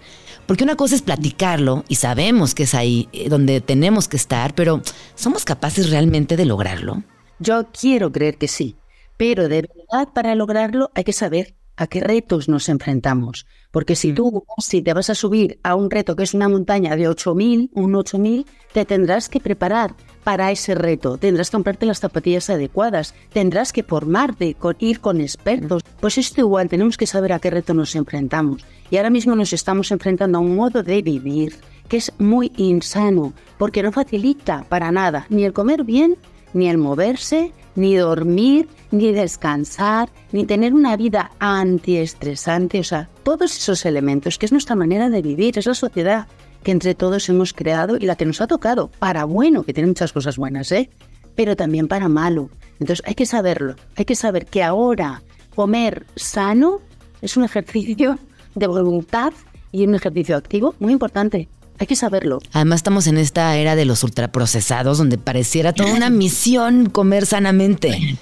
Porque 0.48 0.64
una 0.64 0.76
cosa 0.76 0.96
es 0.96 1.04
platicarlo 1.04 1.86
y 1.88 1.96
sabemos 1.96 2.56
que 2.56 2.64
es 2.64 2.74
ahí 2.74 3.08
eh, 3.14 3.30
donde 3.30 3.62
tenemos 3.62 4.08
que 4.08 4.18
estar, 4.18 4.56
pero 4.56 4.82
¿somos 5.14 5.46
capaces 5.46 5.92
realmente 5.92 6.36
de 6.36 6.46
lograrlo? 6.46 7.04
Yo 7.40 7.68
quiero 7.72 8.12
creer 8.12 8.38
que 8.38 8.48
sí, 8.48 8.76
pero 9.18 9.48
de 9.48 9.62
verdad 9.62 10.12
para 10.14 10.34
lograrlo 10.34 10.90
hay 10.96 11.04
que 11.04 11.14
saber 11.14 11.54
a 11.82 11.88
qué 11.88 12.00
retos 12.00 12.48
nos 12.48 12.70
enfrentamos. 12.70 13.48
Porque 13.72 13.96
si 13.96 14.14
tú, 14.14 14.46
si 14.60 14.84
te 14.84 14.94
vas 14.94 15.10
a 15.10 15.16
subir 15.16 15.60
a 15.64 15.74
un 15.74 15.90
reto 15.90 16.16
que 16.16 16.22
es 16.22 16.36
una 16.36 16.48
montaña 16.48 16.96
de 16.96 17.10
8.000, 17.10 17.72
un 17.74 17.94
8.000, 17.94 18.46
te 18.72 18.86
tendrás 18.86 19.30
que 19.30 19.40
preparar 19.40 19.96
para 20.24 20.52
ese 20.52 20.76
reto. 20.76 21.18
Tendrás 21.18 21.50
que 21.50 21.58
comprarte 21.58 21.88
las 21.88 22.00
zapatillas 22.00 22.52
adecuadas, 22.52 23.16
tendrás 23.34 23.74
que 23.74 23.82
formarte, 23.82 24.54
con, 24.54 24.76
ir 24.78 25.00
con 25.00 25.22
expertos. 25.22 25.82
Pues 26.00 26.20
esto 26.20 26.42
igual, 26.42 26.70
tenemos 26.70 26.98
que 26.98 27.08
saber 27.08 27.34
a 27.34 27.40
qué 27.40 27.50
reto 27.50 27.74
nos 27.74 27.96
enfrentamos. 27.96 28.64
Y 28.92 28.98
ahora 28.98 29.10
mismo 29.10 29.36
nos 29.36 29.52
estamos 29.52 29.92
enfrentando 29.92 30.38
a 30.38 30.42
un 30.42 30.56
modo 30.56 30.84
de 30.84 31.02
vivir 31.02 31.56
que 31.90 31.98
es 31.98 32.14
muy 32.20 32.52
insano, 32.58 33.34
porque 33.58 33.82
no 33.82 33.92
facilita 33.92 34.66
para 34.70 34.92
nada 34.92 35.26
ni 35.30 35.46
el 35.46 35.52
comer 35.52 35.84
bien, 35.84 36.16
ni 36.54 36.70
el 36.70 36.78
moverse, 36.78 37.52
ni 37.76 37.96
dormir, 37.96 38.68
ni 38.92 39.12
descansar, 39.12 40.10
ni 40.32 40.46
tener 40.46 40.74
una 40.74 40.98
vida 40.98 41.32
antiestresante, 41.40 42.80
o 42.80 42.84
sea, 42.84 43.10
todos 43.24 43.56
esos 43.56 43.86
elementos, 43.86 44.38
que 44.38 44.46
es 44.46 44.52
nuestra 44.52 44.76
manera 44.76 45.10
de 45.10 45.22
vivir, 45.22 45.58
es 45.58 45.66
la 45.66 45.74
sociedad 45.74 46.28
que 46.64 46.72
entre 46.72 46.96
todos 46.96 47.28
hemos 47.30 47.54
creado 47.54 47.98
y 47.98 48.06
la 48.06 48.16
que 48.16 48.26
nos 48.26 48.42
ha 48.42 48.48
tocado, 48.48 48.90
para 49.00 49.26
bueno, 49.26 49.64
que 49.64 49.74
tiene 49.74 49.88
muchas 49.88 50.14
cosas 50.14 50.38
buenas, 50.38 50.72
¿eh? 50.72 50.90
pero 51.36 51.56
también 51.56 51.88
para 51.88 52.08
malo. 52.08 52.50
Entonces 52.80 53.04
hay 53.06 53.16
que 53.16 53.26
saberlo, 53.26 53.76
hay 53.96 54.06
que 54.06 54.16
saber 54.16 54.46
que 54.46 54.64
ahora 54.64 55.24
comer 55.56 56.06
sano 56.16 56.80
es 57.22 57.38
un 57.38 57.44
ejercicio 57.44 58.18
de 58.56 58.68
voluntad 58.68 59.34
y 59.72 59.86
un 59.86 59.96
ejercicio 59.96 60.36
activo 60.36 60.76
muy 60.80 60.94
importante. 60.94 61.48
Hay 61.82 61.88
que 61.88 61.96
saberlo. 61.96 62.38
Además 62.54 62.78
estamos 62.78 63.08
en 63.08 63.18
esta 63.18 63.58
era 63.58 63.76
de 63.76 63.86
los 63.86 64.04
ultraprocesados 64.04 65.00
donde 65.00 65.18
pareciera 65.18 65.74
toda 65.74 65.92
una 65.96 66.12
misión 66.12 66.92
comer 66.92 67.26
sanamente. 67.26 68.20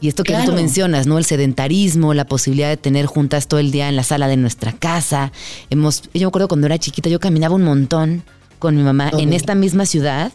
Y 0.00 0.08
esto 0.08 0.24
que 0.24 0.34
tú 0.46 0.52
mencionas, 0.52 1.06
¿no? 1.06 1.18
El 1.18 1.26
sedentarismo, 1.26 2.14
la 2.14 2.24
posibilidad 2.24 2.70
de 2.70 2.78
tener 2.78 3.04
juntas 3.04 3.46
todo 3.46 3.60
el 3.60 3.72
día 3.72 3.90
en 3.90 3.96
la 3.96 4.04
sala 4.04 4.26
de 4.26 4.38
nuestra 4.38 4.72
casa. 4.72 5.32
Hemos, 5.68 6.04
yo 6.14 6.20
me 6.22 6.28
acuerdo 6.28 6.48
cuando 6.48 6.66
era 6.66 6.78
chiquita, 6.78 7.10
yo 7.10 7.20
caminaba 7.20 7.54
un 7.54 7.64
montón 7.64 8.22
con 8.58 8.74
mi 8.74 8.82
mamá 8.82 9.10
en 9.18 9.34
esta 9.34 9.54
misma 9.54 9.84
ciudad 9.84 10.32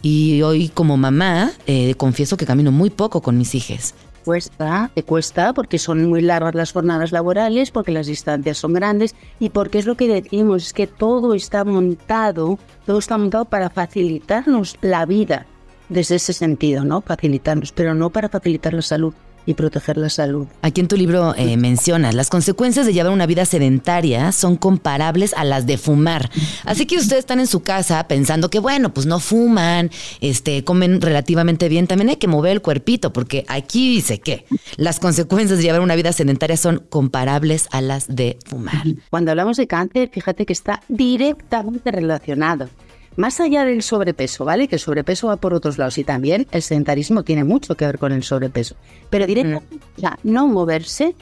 y 0.00 0.42
hoy 0.42 0.68
como 0.68 0.96
mamá 0.96 1.50
eh, 1.66 1.96
confieso 1.96 2.36
que 2.36 2.46
camino 2.46 2.70
muy 2.70 2.90
poco 2.90 3.20
con 3.20 3.36
mis 3.36 3.56
hijas 3.56 3.94
cuesta, 4.22 4.90
te 4.94 5.02
cuesta 5.02 5.52
porque 5.52 5.78
son 5.78 6.08
muy 6.08 6.22
largas 6.22 6.54
las 6.54 6.72
jornadas 6.72 7.12
laborales, 7.12 7.70
porque 7.70 7.92
las 7.92 8.06
distancias 8.06 8.58
son 8.58 8.72
grandes 8.72 9.14
y 9.38 9.50
porque 9.50 9.78
es 9.78 9.86
lo 9.86 9.96
que 9.96 10.08
decimos, 10.08 10.66
es 10.66 10.72
que 10.72 10.86
todo 10.86 11.34
está 11.34 11.64
montado, 11.64 12.58
todo 12.86 12.98
está 12.98 13.18
montado 13.18 13.44
para 13.44 13.70
facilitarnos 13.70 14.76
la 14.80 15.04
vida 15.06 15.46
desde 15.88 16.16
ese 16.16 16.32
sentido, 16.32 16.84
¿no? 16.84 17.02
Facilitarnos, 17.02 17.72
pero 17.72 17.94
no 17.94 18.10
para 18.10 18.28
facilitar 18.28 18.72
la 18.72 18.82
salud 18.82 19.12
y 19.46 19.54
proteger 19.54 19.96
la 19.96 20.08
salud. 20.08 20.46
Aquí 20.62 20.80
en 20.80 20.88
tu 20.88 20.96
libro 20.96 21.34
eh, 21.36 21.56
mencionas, 21.56 22.14
las 22.14 22.30
consecuencias 22.30 22.86
de 22.86 22.92
llevar 22.92 23.12
una 23.12 23.26
vida 23.26 23.44
sedentaria 23.44 24.32
son 24.32 24.56
comparables 24.56 25.34
a 25.34 25.44
las 25.44 25.66
de 25.66 25.78
fumar. 25.78 26.30
Así 26.64 26.86
que 26.86 26.96
ustedes 26.96 27.20
están 27.20 27.40
en 27.40 27.46
su 27.46 27.60
casa 27.60 28.06
pensando 28.08 28.50
que, 28.50 28.58
bueno, 28.58 28.92
pues 28.94 29.06
no 29.06 29.20
fuman, 29.20 29.90
este, 30.20 30.64
comen 30.64 31.00
relativamente 31.00 31.68
bien, 31.68 31.86
también 31.86 32.10
hay 32.10 32.16
que 32.16 32.28
mover 32.28 32.52
el 32.52 32.62
cuerpito, 32.62 33.12
porque 33.12 33.44
aquí 33.48 33.94
dice 33.94 34.20
que 34.20 34.44
las 34.76 35.00
consecuencias 35.00 35.58
de 35.58 35.64
llevar 35.64 35.80
una 35.80 35.96
vida 35.96 36.12
sedentaria 36.12 36.56
son 36.56 36.84
comparables 36.88 37.68
a 37.72 37.80
las 37.80 38.14
de 38.14 38.38
fumar. 38.46 38.82
Cuando 39.10 39.30
hablamos 39.30 39.56
de 39.56 39.66
cáncer, 39.66 40.10
fíjate 40.12 40.46
que 40.46 40.52
está 40.52 40.82
directamente 40.88 41.90
relacionado. 41.90 42.68
Más 43.16 43.40
allá 43.40 43.64
del 43.64 43.82
sobrepeso, 43.82 44.44
¿vale? 44.44 44.68
Que 44.68 44.76
el 44.76 44.80
sobrepeso 44.80 45.28
va 45.28 45.36
por 45.36 45.52
otros 45.52 45.78
lados 45.78 45.98
y 45.98 46.04
también 46.04 46.46
el 46.50 46.62
sedentarismo 46.62 47.22
tiene 47.22 47.44
mucho 47.44 47.74
que 47.74 47.84
ver 47.84 47.98
con 47.98 48.12
el 48.12 48.22
sobrepeso. 48.22 48.76
Pero 49.10 49.26
directamente, 49.26 49.78
ya, 49.96 50.18
no 50.22 50.48
moverse 50.48 51.14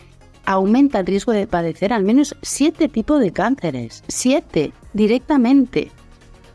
aumenta 0.45 1.01
el 1.01 1.07
riesgo 1.07 1.32
de 1.32 1.47
padecer 1.47 1.93
al 1.93 2.05
menos 2.05 2.36
siete 2.43 2.88
tipos 2.88 3.20
de 3.20 3.32
cánceres. 3.32 4.05
Siete, 4.09 4.72
directamente. 4.93 5.91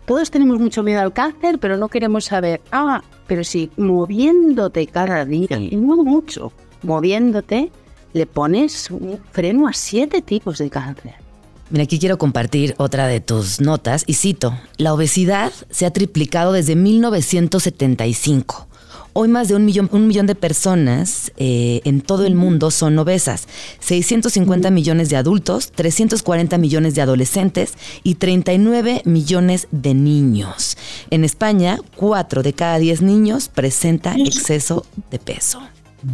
Todos 0.06 0.32
tenemos 0.32 0.60
mucho 0.60 0.84
miedo 0.84 1.02
al 1.02 1.14
cáncer, 1.14 1.60
pero 1.60 1.78
no 1.78 1.90
queremos 1.90 2.26
saber, 2.26 2.62
ah, 2.72 3.02
pero 3.28 3.44
si 3.44 3.72
moviéndote 3.76 4.86
cada 4.88 5.26
día, 5.26 5.58
y 5.58 5.76
no 5.76 5.98
mucho, 6.04 6.52
moviéndote, 6.84 7.72
le 8.14 8.26
pones 8.28 8.92
un 8.92 9.20
freno 9.32 9.68
a 9.68 9.74
siete 9.74 10.22
tipos 10.22 10.60
de 10.60 10.70
cáncer. 10.70 11.25
Mira, 11.72 11.86
aquí 11.86 11.98
quiero 11.98 12.20
compartir 12.20 12.76
otra 12.78 13.08
de 13.08 13.22
tus 13.22 13.60
notas 13.60 14.04
y 14.06 14.14
cito, 14.14 14.56
la 14.78 14.94
obesidad 14.94 15.52
se 15.72 15.88
ha 15.88 15.92
triplicado 15.92 16.52
desde 16.52 16.76
1975. 16.76 18.68
Hoy 19.14 19.30
más 19.30 19.48
de 19.48 19.56
un 19.56 19.66
millón, 19.66 19.90
un 19.92 20.08
millón 20.08 20.28
de 20.28 20.36
personas 20.36 21.32
eh, 21.38 21.82
en 21.86 22.02
todo 22.02 22.26
el 22.26 22.36
mundo 22.36 22.70
son 22.70 23.00
obesas. 23.00 23.48
650 23.80 24.70
millones 24.70 25.10
de 25.10 25.16
adultos, 25.16 25.72
340 25.72 26.58
millones 26.60 26.94
de 26.94 27.02
adolescentes 27.02 27.74
y 28.04 28.16
39 28.16 29.02
millones 29.06 29.68
de 29.72 29.94
niños. 29.94 30.78
En 31.10 31.24
España, 31.24 31.80
4 31.96 32.44
de 32.44 32.54
cada 32.54 32.78
10 32.78 33.02
niños 33.02 33.48
presenta 33.48 34.16
exceso 34.18 34.86
de 35.10 35.18
peso. 35.18 35.62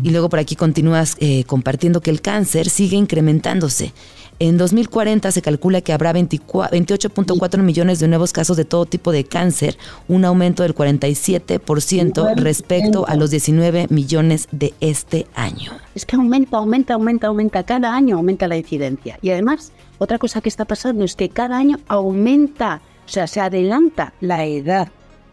Y 0.04 0.12
luego 0.12 0.30
por 0.30 0.40
aquí 0.40 0.56
continúas 0.56 1.16
eh, 1.20 1.44
compartiendo 1.46 2.02
que 2.02 2.12
el 2.12 2.22
cáncer 2.22 2.70
sigue 2.70 2.98
incrementándose. 2.98 3.94
En 4.42 4.58
2040 4.58 5.32
se 5.32 5.44
calcula 5.44 5.82
que 5.82 5.94
habrá 5.94 6.14
28.4 6.14 7.62
millones 7.62 8.00
de 8.00 8.08
nuevos 8.08 8.34
casos 8.34 8.58
de 8.58 8.66
todo 8.66 8.88
tipo 8.88 9.12
de 9.12 9.24
cáncer, 9.24 9.78
un 10.08 10.26
aumento 10.26 10.64
del 10.64 10.74
47% 10.74 12.38
respecto 12.38 13.08
a 13.08 13.16
los 13.16 13.30
19 13.30 13.86
millones 13.92 14.48
de 14.52 14.74
este 14.80 15.28
año. 15.36 15.74
Es 15.94 16.08
que 16.08 16.16
aumenta, 16.16 16.58
aumenta, 16.58 16.96
aumenta, 16.96 17.28
aumenta. 17.28 17.62
Cada 17.62 17.94
año 17.94 18.16
aumenta 18.16 18.48
la 18.48 18.58
incidencia. 18.58 19.20
Y 19.22 19.30
además, 19.30 19.74
otra 20.00 20.18
cosa 20.18 20.42
que 20.42 20.50
está 20.50 20.66
pasando 20.66 21.06
es 21.06 21.16
que 21.16 21.30
cada 21.30 21.56
año 21.56 21.78
aumenta, 21.88 22.82
o 23.06 23.10
sea, 23.10 23.28
se 23.28 23.42
adelanta 23.42 24.16
la 24.22 24.44
edad 24.46 24.90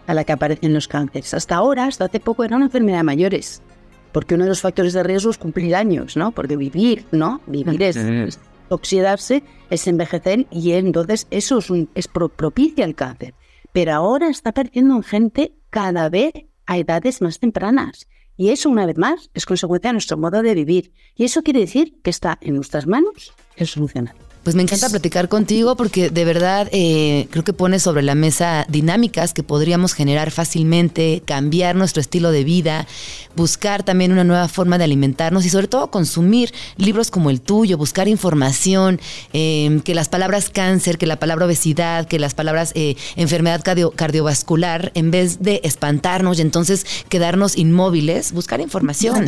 a 0.07 0.13
la 0.13 0.25
que 0.25 0.33
aparecen 0.33 0.75
los 0.75 0.87
cánceres. 0.87 1.33
Hasta 1.33 1.57
ahora, 1.57 1.87
hasta 1.87 2.05
hace 2.05 2.21
poco, 2.21 2.45
era 2.45 2.57
una 2.57 2.67
enfermedad 2.67 2.99
de 2.99 3.05
mayores 3.05 3.63
porque 4.13 4.35
uno 4.35 4.45
de 4.45 4.51
los 4.51 4.61
factores 4.61 4.95
de 4.95 5.03
riesgo 5.03 5.31
es 5.31 5.39
cumplir 5.39 5.77
años, 5.77 6.17
¿no? 6.17 6.33
Porque 6.33 6.57
vivir, 6.57 7.05
¿no? 7.13 7.41
Vivir 7.47 7.83
es, 7.83 7.97
oxidarse, 8.69 9.43
es 9.71 9.87
envejecer 9.87 10.47
y 10.51 10.73
entonces 10.73 11.27
eso 11.31 11.59
es, 11.95 12.09
propicia 12.09 12.85
el 12.85 12.95
cáncer. 12.95 13.35
Pero 13.73 13.93
ahora 13.95 14.29
está 14.29 14.53
perdiendo 14.53 14.97
en 14.97 15.03
gente 15.03 15.53
cada 15.71 16.09
vez 16.09 16.33
a 16.67 16.79
edades 16.79 17.21
más 17.21 17.39
tempranas. 17.39 18.09
Y 18.37 18.51
eso, 18.51 18.71
una 18.71 18.87
vez 18.87 18.97
más, 18.97 19.31
es 19.35 19.47
consecuencia 19.47 19.89
de 19.91 19.95
nuestro 19.95 20.17
modo 20.17 20.43
de 20.43 20.55
vivir. 20.55 20.93
Y 21.17 21.25
eso 21.25 21.43
quiere 21.43 21.61
decir 21.61 22.01
que 22.03 22.11
está 22.11 22.39
en 22.41 22.55
nuestras 22.55 22.87
manos 22.87 23.35
el 23.57 23.67
solucionar. 23.67 24.28
Pues 24.43 24.57
me 24.57 24.63
encanta 24.63 24.89
platicar 24.89 25.29
contigo 25.29 25.77
porque 25.77 26.11
de 26.11 26.25
verdad 26.25 26.69
eh, 26.73 27.29
creo 27.31 27.45
que 27.45 27.53
pones 27.53 27.83
sobre 27.83 28.03
la 28.03 28.15
mesa 28.15 28.65
dinámicas 28.69 29.35
que 29.35 29.43
podríamos 29.43 29.93
generar 29.93 30.31
fácilmente, 30.31 31.23
cambiar 31.27 31.77
nuestro 31.77 32.01
estilo 32.01 32.31
de 32.31 32.45
vida, 32.45 32.87
buscar 33.37 33.83
también 33.83 34.13
una 34.13 34.25
nueva 34.25 34.49
forma 34.49 34.79
de 34.79 34.85
alimentarnos 34.85 35.45
y 35.45 35.51
sobre 35.51 35.69
todo 35.69 35.91
consumir 35.91 36.53
libros 36.77 37.11
como 37.11 37.31
el 37.31 37.41
tuyo, 37.41 37.77
buscar 37.77 38.09
información, 38.09 39.01
eh, 39.33 39.81
que 39.85 39.95
las 39.95 40.09
palabras 40.09 40.51
cáncer, 40.51 40.99
que 40.99 41.07
la 41.07 41.19
palabra 41.19 41.45
obesidad, 41.47 42.07
que 42.07 42.19
las 42.19 42.35
palabras 42.35 42.73
eh, 42.75 42.97
enfermedad 43.17 43.63
cardiovascular, 43.63 44.93
en 44.95 45.11
vez 45.11 45.43
de 45.43 45.61
espantarnos 45.65 46.39
y 46.39 46.43
entonces 46.43 46.87
quedarnos 47.09 47.57
inmóviles, 47.57 48.33
buscar 48.33 48.61
información. 48.61 49.27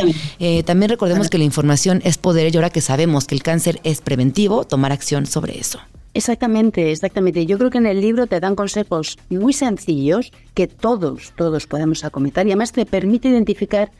también 0.64 0.88
recordemos 0.88 1.28
que 1.28 1.38
la 1.38 1.44
información 1.44 2.00
es 2.04 2.16
poder 2.16 2.54
y 2.54 2.56
ahora 2.56 2.70
que 2.70 2.80
sabemos 2.80 3.26
que 3.26 3.34
el 3.34 3.42
cáncer 3.42 3.80
es 3.84 4.00
preventivo, 4.00 4.64
tomar 4.64 4.92
acción 4.92 4.99
sobre 5.00 5.58
eso. 5.58 5.78
Exactamente, 6.12 6.90
exactamente. 6.90 7.46
Yo 7.46 7.56
creo 7.56 7.70
que 7.70 7.78
en 7.78 7.86
el 7.86 8.00
libro 8.00 8.26
te 8.26 8.40
dan 8.40 8.56
consejos 8.56 9.16
muy 9.28 9.52
sencillos 9.52 10.32
que 10.54 10.66
todos, 10.66 11.32
todos 11.36 11.66
podemos 11.66 12.04
acometer 12.04 12.46
y 12.46 12.50
además 12.50 12.72
te 12.72 12.84
permite 12.84 13.28
identificar 13.28 13.92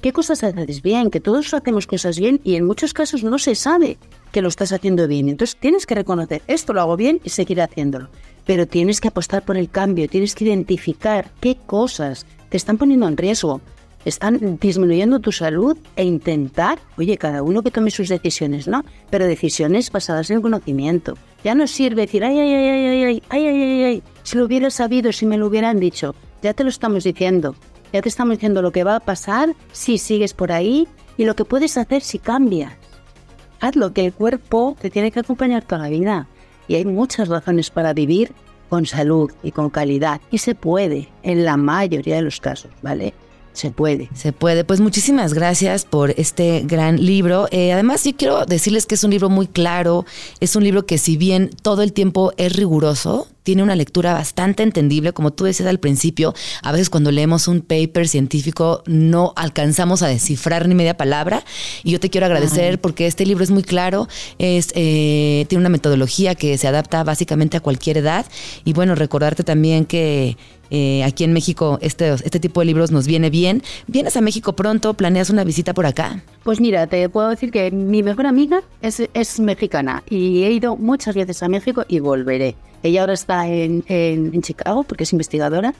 qué 0.00 0.12
cosas 0.12 0.44
haces 0.44 0.82
bien, 0.82 1.10
que 1.10 1.20
todos 1.20 1.52
hacemos 1.52 1.88
cosas 1.88 2.18
bien 2.18 2.40
y 2.44 2.54
en 2.54 2.64
muchos 2.64 2.94
casos 2.94 3.24
no 3.24 3.38
se 3.38 3.56
sabe 3.56 3.98
que 4.30 4.40
lo 4.42 4.48
estás 4.48 4.72
haciendo 4.72 5.08
bien. 5.08 5.28
Entonces 5.28 5.56
tienes 5.58 5.86
que 5.86 5.96
reconocer, 5.96 6.42
esto 6.46 6.72
lo 6.72 6.80
hago 6.80 6.96
bien 6.96 7.20
y 7.24 7.30
seguir 7.30 7.60
haciéndolo. 7.60 8.08
Pero 8.46 8.66
tienes 8.66 9.00
que 9.00 9.08
apostar 9.08 9.44
por 9.44 9.56
el 9.56 9.68
cambio, 9.68 10.08
tienes 10.08 10.34
que 10.36 10.44
identificar 10.44 11.30
qué 11.40 11.56
cosas 11.66 12.24
te 12.48 12.56
están 12.56 12.78
poniendo 12.78 13.08
en 13.08 13.16
riesgo 13.16 13.60
están 14.08 14.58
disminuyendo 14.60 15.20
tu 15.20 15.32
salud 15.32 15.76
e 15.96 16.04
intentar, 16.04 16.78
oye, 16.96 17.16
cada 17.16 17.42
uno 17.42 17.62
que 17.62 17.70
tome 17.70 17.90
sus 17.90 18.08
decisiones, 18.08 18.68
¿no? 18.68 18.84
Pero 19.10 19.26
decisiones 19.26 19.90
basadas 19.90 20.30
en 20.30 20.36
el 20.36 20.42
conocimiento. 20.42 21.14
Ya 21.44 21.54
no 21.54 21.66
sirve 21.66 22.02
decir, 22.02 22.24
ay, 22.24 22.38
ay, 22.38 22.54
ay, 22.54 22.68
ay, 22.68 22.86
ay, 22.86 23.22
ay, 23.28 23.46
ay, 23.46 23.46
ay, 23.46 23.84
ay, 23.84 24.02
si 24.22 24.36
lo 24.36 24.44
hubiera 24.44 24.70
sabido, 24.70 25.12
si 25.12 25.26
me 25.26 25.38
lo 25.38 25.46
hubieran 25.46 25.80
dicho. 25.80 26.14
Ya 26.42 26.54
te 26.54 26.64
lo 26.64 26.70
estamos 26.70 27.04
diciendo. 27.04 27.54
Ya 27.92 28.02
te 28.02 28.08
estamos 28.08 28.36
diciendo 28.36 28.62
lo 28.62 28.72
que 28.72 28.84
va 28.84 28.96
a 28.96 29.00
pasar 29.00 29.54
si 29.72 29.98
sigues 29.98 30.34
por 30.34 30.52
ahí 30.52 30.86
y 31.16 31.24
lo 31.24 31.34
que 31.34 31.44
puedes 31.44 31.76
hacer 31.78 32.02
si 32.02 32.18
cambias. 32.18 32.74
Hazlo, 33.60 33.92
que 33.92 34.06
el 34.06 34.12
cuerpo 34.12 34.76
te 34.80 34.90
tiene 34.90 35.10
que 35.10 35.20
acompañar 35.20 35.64
toda 35.64 35.82
la 35.82 35.88
vida. 35.88 36.28
Y 36.68 36.74
hay 36.74 36.84
muchas 36.84 37.28
razones 37.28 37.70
para 37.70 37.92
vivir 37.92 38.32
con 38.68 38.86
salud 38.86 39.32
y 39.42 39.52
con 39.52 39.70
calidad. 39.70 40.20
Y 40.30 40.38
se 40.38 40.54
puede, 40.54 41.08
en 41.22 41.44
la 41.44 41.56
mayoría 41.56 42.16
de 42.16 42.22
los 42.22 42.40
casos, 42.40 42.70
¿vale? 42.82 43.14
Se 43.58 43.72
puede. 43.72 44.08
Se 44.14 44.32
puede. 44.32 44.62
Pues 44.62 44.78
muchísimas 44.80 45.34
gracias 45.34 45.84
por 45.84 46.10
este 46.10 46.62
gran 46.64 47.04
libro. 47.04 47.48
Eh, 47.50 47.72
además, 47.72 48.00
sí 48.00 48.12
quiero 48.12 48.46
decirles 48.46 48.86
que 48.86 48.94
es 48.94 49.02
un 49.02 49.10
libro 49.10 49.30
muy 49.30 49.48
claro, 49.48 50.06
es 50.38 50.54
un 50.54 50.62
libro 50.62 50.86
que 50.86 50.96
si 50.96 51.16
bien 51.16 51.50
todo 51.62 51.82
el 51.82 51.92
tiempo 51.92 52.32
es 52.36 52.52
riguroso, 52.52 53.26
tiene 53.48 53.62
una 53.62 53.76
lectura 53.76 54.12
bastante 54.12 54.62
entendible, 54.62 55.14
como 55.14 55.32
tú 55.32 55.44
decías 55.44 55.66
al 55.70 55.80
principio, 55.80 56.34
a 56.62 56.70
veces 56.70 56.90
cuando 56.90 57.10
leemos 57.10 57.48
un 57.48 57.62
paper 57.62 58.06
científico 58.06 58.82
no 58.84 59.32
alcanzamos 59.36 60.02
a 60.02 60.08
descifrar 60.08 60.68
ni 60.68 60.74
media 60.74 60.98
palabra 60.98 61.42
y 61.82 61.92
yo 61.92 61.98
te 61.98 62.10
quiero 62.10 62.26
agradecer 62.26 62.78
porque 62.78 63.06
este 63.06 63.24
libro 63.24 63.42
es 63.42 63.50
muy 63.50 63.62
claro, 63.62 64.06
es, 64.38 64.70
eh, 64.74 65.46
tiene 65.48 65.60
una 65.60 65.70
metodología 65.70 66.34
que 66.34 66.58
se 66.58 66.68
adapta 66.68 67.02
básicamente 67.04 67.56
a 67.56 67.60
cualquier 67.60 67.96
edad 67.96 68.26
y 68.66 68.74
bueno, 68.74 68.94
recordarte 68.94 69.44
también 69.44 69.86
que 69.86 70.36
eh, 70.70 71.02
aquí 71.02 71.24
en 71.24 71.32
México 71.32 71.78
este, 71.80 72.12
este 72.12 72.40
tipo 72.40 72.60
de 72.60 72.66
libros 72.66 72.90
nos 72.90 73.06
viene 73.06 73.30
bien. 73.30 73.62
¿Vienes 73.86 74.18
a 74.18 74.20
México 74.20 74.52
pronto? 74.52 74.92
¿Planeas 74.92 75.30
una 75.30 75.42
visita 75.42 75.72
por 75.72 75.86
acá? 75.86 76.22
Pues 76.42 76.60
mira, 76.60 76.86
te 76.86 77.08
puedo 77.08 77.30
decir 77.30 77.50
que 77.50 77.70
mi 77.70 78.02
mejor 78.02 78.26
amiga 78.26 78.60
es, 78.82 79.02
es 79.14 79.40
mexicana 79.40 80.02
y 80.10 80.42
he 80.42 80.52
ido 80.52 80.76
muchas 80.76 81.14
veces 81.14 81.42
a 81.42 81.48
México 81.48 81.86
y 81.88 82.00
volveré. 82.00 82.54
Ella 82.82 83.00
ahora 83.00 83.14
está 83.14 83.48
en, 83.48 83.84
en, 83.88 84.42
Chicago 84.42 84.84
porque 84.84 85.04
es 85.04 85.12
investigadora 85.12 85.74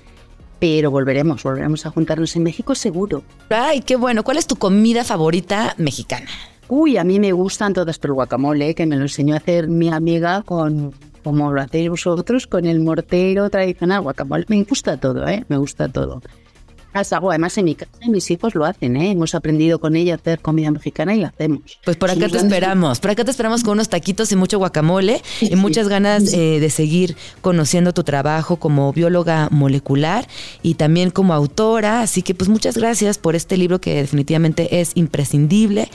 pero 0.58 0.90
volveremos, 0.90 1.42
volveremos 1.44 1.86
a 1.86 1.90
juntarnos 1.90 2.34
en 2.34 2.42
México 2.42 2.74
seguro. 2.74 3.22
Ay, 3.48 3.80
qué 3.80 3.94
bueno. 3.94 4.24
¿Cuál 4.24 4.38
es 4.38 4.46
tu 4.48 4.56
comida 4.56 5.04
favorita 5.04 5.74
mexicana? 5.78 6.26
Uy, 6.68 6.96
a 6.96 7.04
mí 7.04 7.20
me 7.20 7.30
gustan 7.32 7.72
todas, 7.72 7.98
pero 7.98 8.12
el 8.12 8.16
guacamole, 8.16 8.74
que 8.74 8.84
me 8.84 8.96
lo 8.96 9.02
enseñó 9.02 9.34
a 9.34 9.38
hacer 9.38 9.68
mi 9.68 9.88
amiga 9.88 10.42
con, 10.42 10.92
como 11.22 11.52
lo 11.52 11.60
hacéis 11.60 11.90
vosotros, 11.90 12.46
con 12.46 12.66
el 12.66 12.80
mortero 12.80 13.48
tradicional 13.50 14.02
guacamole. 14.02 14.46
Me 14.48 14.62
gusta 14.64 14.96
todo, 14.96 15.26
¿eh? 15.28 15.44
Me 15.48 15.56
gusta 15.56 15.88
todo. 15.88 16.20
Además, 17.30 17.56
en 17.58 17.64
mi 17.66 17.74
casa 17.74 17.92
mis 18.08 18.30
hijos 18.30 18.54
lo 18.54 18.64
hacen, 18.64 18.96
¿eh? 18.96 19.12
Hemos 19.12 19.34
aprendido 19.34 19.78
con 19.78 19.96
ella 19.96 20.14
a 20.14 20.16
hacer 20.16 20.40
comida 20.40 20.70
mexicana 20.70 21.14
y 21.14 21.20
lo 21.20 21.26
hacemos. 21.26 21.60
Pues 21.84 21.96
por 21.96 22.10
acá 22.10 22.28
te 22.28 22.38
esperamos. 22.38 23.00
Por 23.00 23.10
acá 23.10 23.24
te 23.24 23.30
esperamos 23.30 23.62
con 23.62 23.72
unos 23.72 23.88
taquitos 23.88 24.32
y 24.32 24.36
mucho 24.36 24.58
guacamole 24.58 25.22
y 25.40 25.56
muchas 25.56 25.88
ganas 25.88 26.32
eh, 26.32 26.60
de 26.60 26.70
seguir 26.70 27.16
conociendo 27.40 27.92
tu 27.92 28.02
trabajo 28.02 28.56
como 28.56 28.92
bióloga 28.92 29.48
molecular 29.50 30.26
y 30.62 30.74
también 30.74 31.10
como 31.10 31.34
autora. 31.34 32.02
Así 32.02 32.22
que, 32.22 32.34
pues, 32.34 32.48
muchas 32.48 32.76
gracias 32.76 33.18
por 33.18 33.36
este 33.36 33.56
libro 33.56 33.80
que 33.80 33.94
definitivamente 33.94 34.80
es 34.80 34.92
imprescindible 34.94 35.88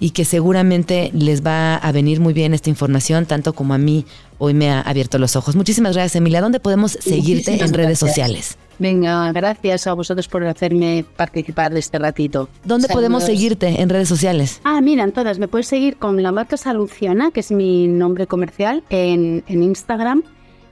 y 0.00 0.10
que 0.10 0.24
seguramente 0.24 1.10
les 1.14 1.44
va 1.44 1.76
a 1.76 1.92
venir 1.92 2.20
muy 2.20 2.32
bien 2.34 2.54
esta 2.54 2.70
información, 2.70 3.26
tanto 3.26 3.54
como 3.54 3.74
a 3.74 3.78
mí 3.78 4.04
hoy 4.38 4.54
me 4.54 4.70
ha 4.70 4.80
abierto 4.80 5.18
los 5.18 5.36
ojos. 5.36 5.56
Muchísimas 5.56 5.94
gracias, 5.94 6.16
Emilia. 6.16 6.40
¿Dónde 6.40 6.60
podemos 6.60 6.92
seguirte 6.92 7.62
en 7.62 7.72
redes 7.72 7.98
sociales? 7.98 8.56
Venga, 8.78 9.32
gracias 9.32 9.86
a 9.86 9.94
vosotros 9.94 10.28
por 10.28 10.44
hacerme 10.44 11.04
participar 11.16 11.72
de 11.72 11.80
este 11.80 11.98
ratito. 11.98 12.48
¿Dónde 12.64 12.88
podemos 12.88 13.24
seguirte 13.24 13.80
en 13.80 13.88
redes 13.88 14.08
sociales? 14.08 14.60
Ah, 14.64 14.80
mira, 14.80 15.04
en 15.04 15.12
todas. 15.12 15.38
Me 15.38 15.48
puedes 15.48 15.66
seguir 15.66 15.96
con 15.96 16.22
la 16.22 16.32
marca 16.32 16.56
Saluciana, 16.56 17.30
que 17.30 17.40
es 17.40 17.50
mi 17.50 17.88
nombre 17.88 18.26
comercial, 18.26 18.84
en, 18.90 19.44
en 19.46 19.62
Instagram, 19.62 20.22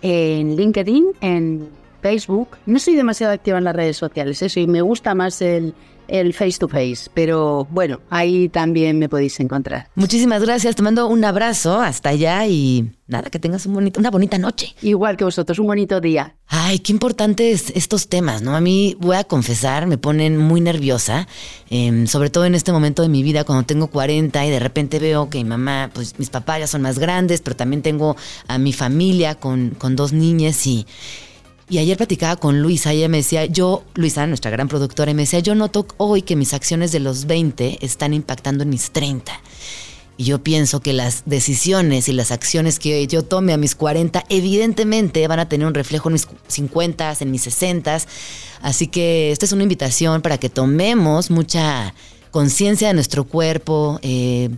en 0.02 0.56
LinkedIn, 0.56 1.06
en 1.20 1.68
Facebook. 2.02 2.48
No 2.66 2.78
soy 2.78 2.94
demasiado 2.94 3.32
activa 3.32 3.56
en 3.58 3.64
las 3.64 3.74
redes 3.74 3.96
sociales, 3.96 4.42
eso, 4.42 4.60
y 4.60 4.66
me 4.66 4.82
gusta 4.82 5.14
más 5.14 5.40
el, 5.40 5.74
el 6.08 6.34
face 6.34 6.58
to 6.58 6.68
face, 6.68 7.10
pero 7.14 7.66
bueno, 7.70 8.00
ahí 8.10 8.48
también 8.48 8.98
me 8.98 9.08
podéis 9.08 9.38
encontrar. 9.40 9.88
Muchísimas 9.94 10.42
gracias, 10.42 10.76
te 10.76 10.82
mando 10.82 11.06
un 11.06 11.24
abrazo 11.24 11.80
hasta 11.80 12.10
allá 12.10 12.46
y 12.46 12.90
nada, 13.06 13.30
que 13.30 13.38
tengas 13.38 13.66
un 13.66 13.74
bonito, 13.74 14.00
una 14.00 14.10
bonita 14.10 14.38
noche. 14.38 14.74
Igual 14.82 15.16
que 15.16 15.24
vosotros, 15.24 15.58
un 15.58 15.66
bonito 15.66 16.00
día. 16.00 16.34
Ay, 16.46 16.78
qué 16.78 16.92
importantes 16.92 17.72
estos 17.74 18.08
temas, 18.08 18.42
¿no? 18.42 18.54
A 18.54 18.60
mí, 18.60 18.96
voy 19.00 19.16
a 19.16 19.24
confesar, 19.24 19.86
me 19.86 19.98
ponen 19.98 20.36
muy 20.36 20.60
nerviosa, 20.60 21.26
em, 21.70 22.06
sobre 22.06 22.30
todo 22.30 22.44
en 22.44 22.54
este 22.54 22.72
momento 22.72 23.02
de 23.02 23.08
mi 23.08 23.22
vida, 23.22 23.44
cuando 23.44 23.64
tengo 23.64 23.88
40 23.88 24.44
y 24.46 24.50
de 24.50 24.58
repente 24.58 24.98
veo 24.98 25.28
que 25.30 25.38
mi 25.38 25.44
mamá, 25.44 25.90
pues 25.92 26.18
mis 26.18 26.30
papás 26.30 26.60
ya 26.60 26.66
son 26.66 26.82
más 26.82 26.98
grandes, 26.98 27.40
pero 27.40 27.56
también 27.56 27.82
tengo 27.82 28.16
a 28.46 28.58
mi 28.58 28.72
familia 28.72 29.34
con, 29.34 29.70
con 29.70 29.96
dos 29.96 30.12
niñas 30.12 30.66
y 30.66 30.86
y 31.68 31.78
ayer 31.78 31.96
platicaba 31.96 32.36
con 32.36 32.60
Luisa 32.60 32.92
y 32.92 32.98
ella 32.98 33.08
me 33.08 33.18
decía, 33.18 33.46
yo, 33.46 33.84
Luisa, 33.94 34.26
nuestra 34.26 34.50
gran 34.50 34.68
productora, 34.68 35.10
y 35.10 35.14
me 35.14 35.22
decía, 35.22 35.40
yo 35.40 35.54
noto 35.54 35.86
hoy 35.96 36.22
que 36.22 36.36
mis 36.36 36.52
acciones 36.52 36.92
de 36.92 37.00
los 37.00 37.26
20 37.26 37.78
están 37.80 38.12
impactando 38.12 38.64
en 38.64 38.70
mis 38.70 38.90
30. 38.90 39.32
Y 40.16 40.24
yo 40.24 40.42
pienso 40.42 40.80
que 40.80 40.92
las 40.92 41.22
decisiones 41.26 42.08
y 42.08 42.12
las 42.12 42.30
acciones 42.30 42.78
que 42.78 43.04
yo 43.08 43.24
tome 43.24 43.52
a 43.52 43.56
mis 43.56 43.74
40 43.74 44.24
evidentemente 44.28 45.26
van 45.26 45.40
a 45.40 45.48
tener 45.48 45.66
un 45.66 45.74
reflejo 45.74 46.08
en 46.08 46.12
mis 46.12 46.28
50, 46.46 47.16
en 47.18 47.30
mis 47.30 47.42
60. 47.42 47.98
Así 48.62 48.86
que 48.86 49.32
esta 49.32 49.44
es 49.44 49.52
una 49.52 49.64
invitación 49.64 50.22
para 50.22 50.38
que 50.38 50.50
tomemos 50.50 51.30
mucha 51.30 51.94
conciencia 52.30 52.88
de 52.88 52.94
nuestro 52.94 53.24
cuerpo, 53.24 53.98
eh, 54.02 54.50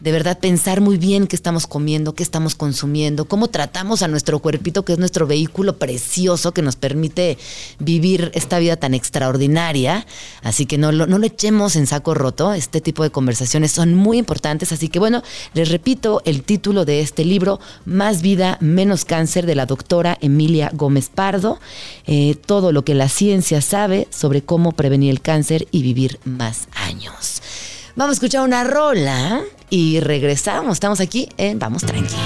de 0.00 0.12
verdad 0.12 0.38
pensar 0.38 0.80
muy 0.80 0.96
bien 0.96 1.26
qué 1.26 1.36
estamos 1.36 1.66
comiendo, 1.66 2.14
qué 2.14 2.22
estamos 2.22 2.54
consumiendo, 2.54 3.26
cómo 3.26 3.48
tratamos 3.48 4.02
a 4.02 4.08
nuestro 4.08 4.38
cuerpito, 4.38 4.84
que 4.84 4.94
es 4.94 4.98
nuestro 4.98 5.26
vehículo 5.26 5.76
precioso 5.76 6.52
que 6.52 6.62
nos 6.62 6.76
permite 6.76 7.38
vivir 7.78 8.30
esta 8.34 8.58
vida 8.58 8.76
tan 8.76 8.94
extraordinaria. 8.94 10.06
Así 10.42 10.66
que 10.66 10.78
no 10.78 10.92
lo, 10.92 11.06
no 11.06 11.22
echemos 11.24 11.76
en 11.76 11.86
saco 11.86 12.14
roto. 12.14 12.52
Este 12.54 12.80
tipo 12.80 13.02
de 13.02 13.10
conversaciones 13.10 13.72
son 13.72 13.94
muy 13.94 14.18
importantes. 14.18 14.72
Así 14.72 14.88
que 14.88 14.98
bueno, 14.98 15.22
les 15.54 15.68
repito 15.70 16.22
el 16.24 16.42
título 16.42 16.84
de 16.84 17.00
este 17.00 17.24
libro, 17.24 17.60
Más 17.84 18.22
vida, 18.22 18.56
menos 18.60 19.04
cáncer, 19.04 19.46
de 19.46 19.54
la 19.54 19.66
doctora 19.66 20.18
Emilia 20.20 20.70
Gómez 20.74 21.10
Pardo. 21.14 21.58
Eh, 22.06 22.36
todo 22.46 22.72
lo 22.72 22.84
que 22.84 22.94
la 22.94 23.08
ciencia 23.08 23.60
sabe 23.60 24.08
sobre 24.10 24.42
cómo 24.42 24.72
prevenir 24.72 25.10
el 25.10 25.20
cáncer 25.20 25.68
y 25.70 25.82
vivir 25.82 26.18
más 26.24 26.68
años. 26.74 27.42
Vamos 28.00 28.12
a 28.12 28.16
escuchar 28.16 28.44
una 28.44 28.64
rola 28.64 29.42
y 29.68 30.00
regresamos. 30.00 30.72
Estamos 30.72 31.00
aquí 31.00 31.28
en 31.36 31.58
Vamos 31.58 31.84
Tranqui. 31.84 32.16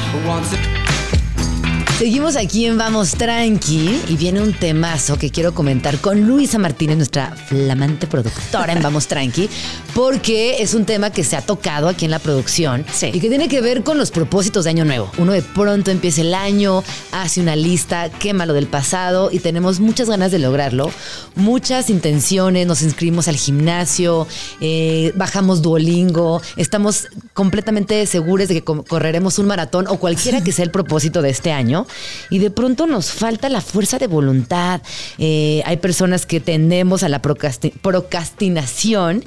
Seguimos 1.98 2.34
aquí 2.34 2.66
en 2.66 2.76
Vamos 2.76 3.12
Tranqui 3.12 4.00
y 4.08 4.16
viene 4.16 4.42
un 4.42 4.52
temazo 4.52 5.16
que 5.16 5.30
quiero 5.30 5.54
comentar 5.54 5.98
con 5.98 6.22
Luisa 6.26 6.58
Martínez, 6.58 6.96
nuestra 6.96 7.36
flamante 7.36 8.08
productora 8.08 8.72
en 8.72 8.82
Vamos 8.82 9.06
Tranqui, 9.06 9.48
porque 9.94 10.60
es 10.60 10.74
un 10.74 10.86
tema 10.86 11.10
que 11.10 11.22
se 11.22 11.36
ha 11.36 11.40
tocado 11.40 11.88
aquí 11.88 12.04
en 12.04 12.10
la 12.10 12.18
producción 12.18 12.84
Sí. 12.92 13.10
y 13.14 13.20
que 13.20 13.28
tiene 13.28 13.46
que 13.48 13.60
ver 13.60 13.84
con 13.84 13.96
los 13.96 14.10
propósitos 14.10 14.64
de 14.64 14.70
Año 14.70 14.84
Nuevo. 14.84 15.08
Uno 15.18 15.30
de 15.32 15.42
pronto 15.42 15.92
empieza 15.92 16.22
el 16.22 16.34
año, 16.34 16.82
hace 17.12 17.40
una 17.40 17.54
lista, 17.54 18.10
quema 18.10 18.44
lo 18.44 18.54
del 18.54 18.66
pasado 18.66 19.30
y 19.30 19.38
tenemos 19.38 19.78
muchas 19.78 20.08
ganas 20.10 20.32
de 20.32 20.40
lograrlo, 20.40 20.90
muchas 21.36 21.90
intenciones, 21.90 22.66
nos 22.66 22.82
inscribimos 22.82 23.28
al 23.28 23.36
gimnasio, 23.36 24.26
eh, 24.60 25.12
bajamos 25.14 25.62
Duolingo, 25.62 26.42
estamos 26.56 27.06
completamente 27.34 28.04
seguros 28.06 28.48
de 28.48 28.54
que 28.54 28.64
co- 28.64 28.84
correremos 28.84 29.38
un 29.38 29.46
maratón 29.46 29.86
o 29.86 29.98
cualquiera 29.98 30.42
que 30.42 30.50
sea 30.50 30.64
el 30.64 30.72
propósito 30.72 31.22
de 31.22 31.30
este 31.30 31.52
año 31.52 31.83
y 32.30 32.38
de 32.38 32.50
pronto 32.50 32.86
nos 32.86 33.10
falta 33.12 33.48
la 33.48 33.60
fuerza 33.60 33.98
de 33.98 34.06
voluntad. 34.06 34.80
Eh, 35.18 35.62
hay 35.64 35.76
personas 35.78 36.26
que 36.26 36.40
tendemos 36.40 37.02
a 37.02 37.08
la 37.08 37.20
procrasti- 37.22 37.72
procrastinación. 37.80 39.24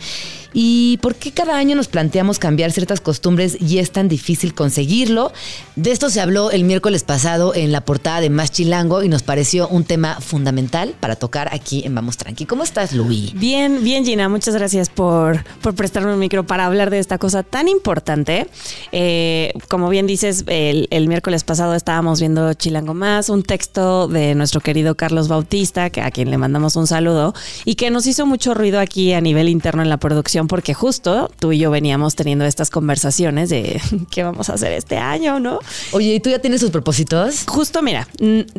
¿Y 0.59 0.97
por 1.03 1.13
qué 1.13 1.31
cada 1.31 1.55
año 1.55 1.75
nos 1.75 1.87
planteamos 1.87 2.39
cambiar 2.39 2.71
ciertas 2.71 2.99
costumbres 2.99 3.55
y 3.61 3.77
es 3.77 3.91
tan 3.91 4.07
difícil 4.07 4.55
conseguirlo? 4.55 5.31
De 5.75 5.91
esto 5.91 6.09
se 6.09 6.19
habló 6.19 6.49
el 6.49 6.63
miércoles 6.63 7.03
pasado 7.03 7.53
en 7.53 7.71
la 7.71 7.81
portada 7.81 8.21
de 8.21 8.31
Más 8.31 8.51
Chilango 8.51 9.03
y 9.03 9.07
nos 9.07 9.21
pareció 9.21 9.67
un 9.67 9.83
tema 9.83 10.19
fundamental 10.19 10.95
para 10.99 11.15
tocar 11.15 11.47
aquí 11.53 11.83
en 11.85 11.93
Vamos 11.93 12.17
Tranqui. 12.17 12.47
¿Cómo 12.47 12.63
estás, 12.63 12.91
Luis? 12.93 13.33
Bien, 13.35 13.83
bien, 13.83 14.03
Gina. 14.03 14.29
Muchas 14.29 14.55
gracias 14.55 14.89
por, 14.89 15.43
por 15.61 15.75
prestarme 15.75 16.11
un 16.11 16.17
micro 16.17 16.47
para 16.47 16.65
hablar 16.65 16.89
de 16.89 16.97
esta 16.97 17.19
cosa 17.19 17.43
tan 17.43 17.67
importante. 17.67 18.47
Eh, 18.91 19.53
como 19.67 19.89
bien 19.89 20.07
dices, 20.07 20.43
el, 20.47 20.87
el 20.89 21.07
miércoles 21.07 21.43
pasado 21.43 21.75
estábamos 21.75 22.19
viendo 22.19 22.51
Chilango 22.55 22.95
Más, 22.95 23.29
un 23.29 23.43
texto 23.43 24.07
de 24.07 24.33
nuestro 24.33 24.61
querido 24.61 24.95
Carlos 24.95 25.27
Bautista, 25.27 25.83
a 25.83 26.09
quien 26.09 26.31
le 26.31 26.39
mandamos 26.39 26.75
un 26.77 26.87
saludo, 26.87 27.35
y 27.63 27.75
que 27.75 27.91
nos 27.91 28.07
hizo 28.07 28.25
mucho 28.25 28.55
ruido 28.55 28.79
aquí 28.79 29.13
a 29.13 29.21
nivel 29.21 29.49
interno 29.49 29.83
en 29.83 29.89
la 29.89 29.97
producción, 29.97 30.46
porque 30.47 30.73
justo 30.73 31.29
tú 31.39 31.51
y 31.51 31.59
yo 31.59 31.71
veníamos 31.71 32.15
teniendo 32.15 32.45
estas 32.45 32.69
conversaciones 32.69 33.49
de 33.49 33.81
qué 34.11 34.23
vamos 34.23 34.49
a 34.49 34.53
hacer 34.53 34.73
este 34.73 34.97
año, 34.97 35.39
¿no? 35.39 35.59
Oye, 35.91 36.15
¿y 36.15 36.19
tú 36.19 36.29
ya 36.29 36.39
tienes 36.39 36.61
tus 36.61 36.71
propósitos? 36.71 37.45
Justo, 37.47 37.81
mira, 37.81 38.07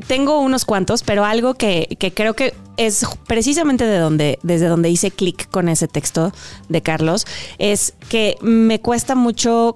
tengo 0.07 0.41
unos 0.41 0.65
cuantos, 0.65 1.03
pero 1.03 1.25
algo 1.25 1.55
que, 1.55 1.97
que 1.99 2.13
creo 2.13 2.35
que 2.35 2.55
es 2.77 3.05
precisamente 3.27 3.85
de 3.85 3.99
donde, 3.99 4.39
desde 4.43 4.69
donde 4.69 4.89
hice 4.89 5.11
clic 5.11 5.51
con 5.51 5.69
ese 5.69 5.89
texto 5.89 6.33
de 6.69 6.81
Carlos, 6.81 7.27
es 7.59 7.95
que 8.09 8.37
me 8.41 8.81
cuesta 8.81 9.15
mucho 9.15 9.75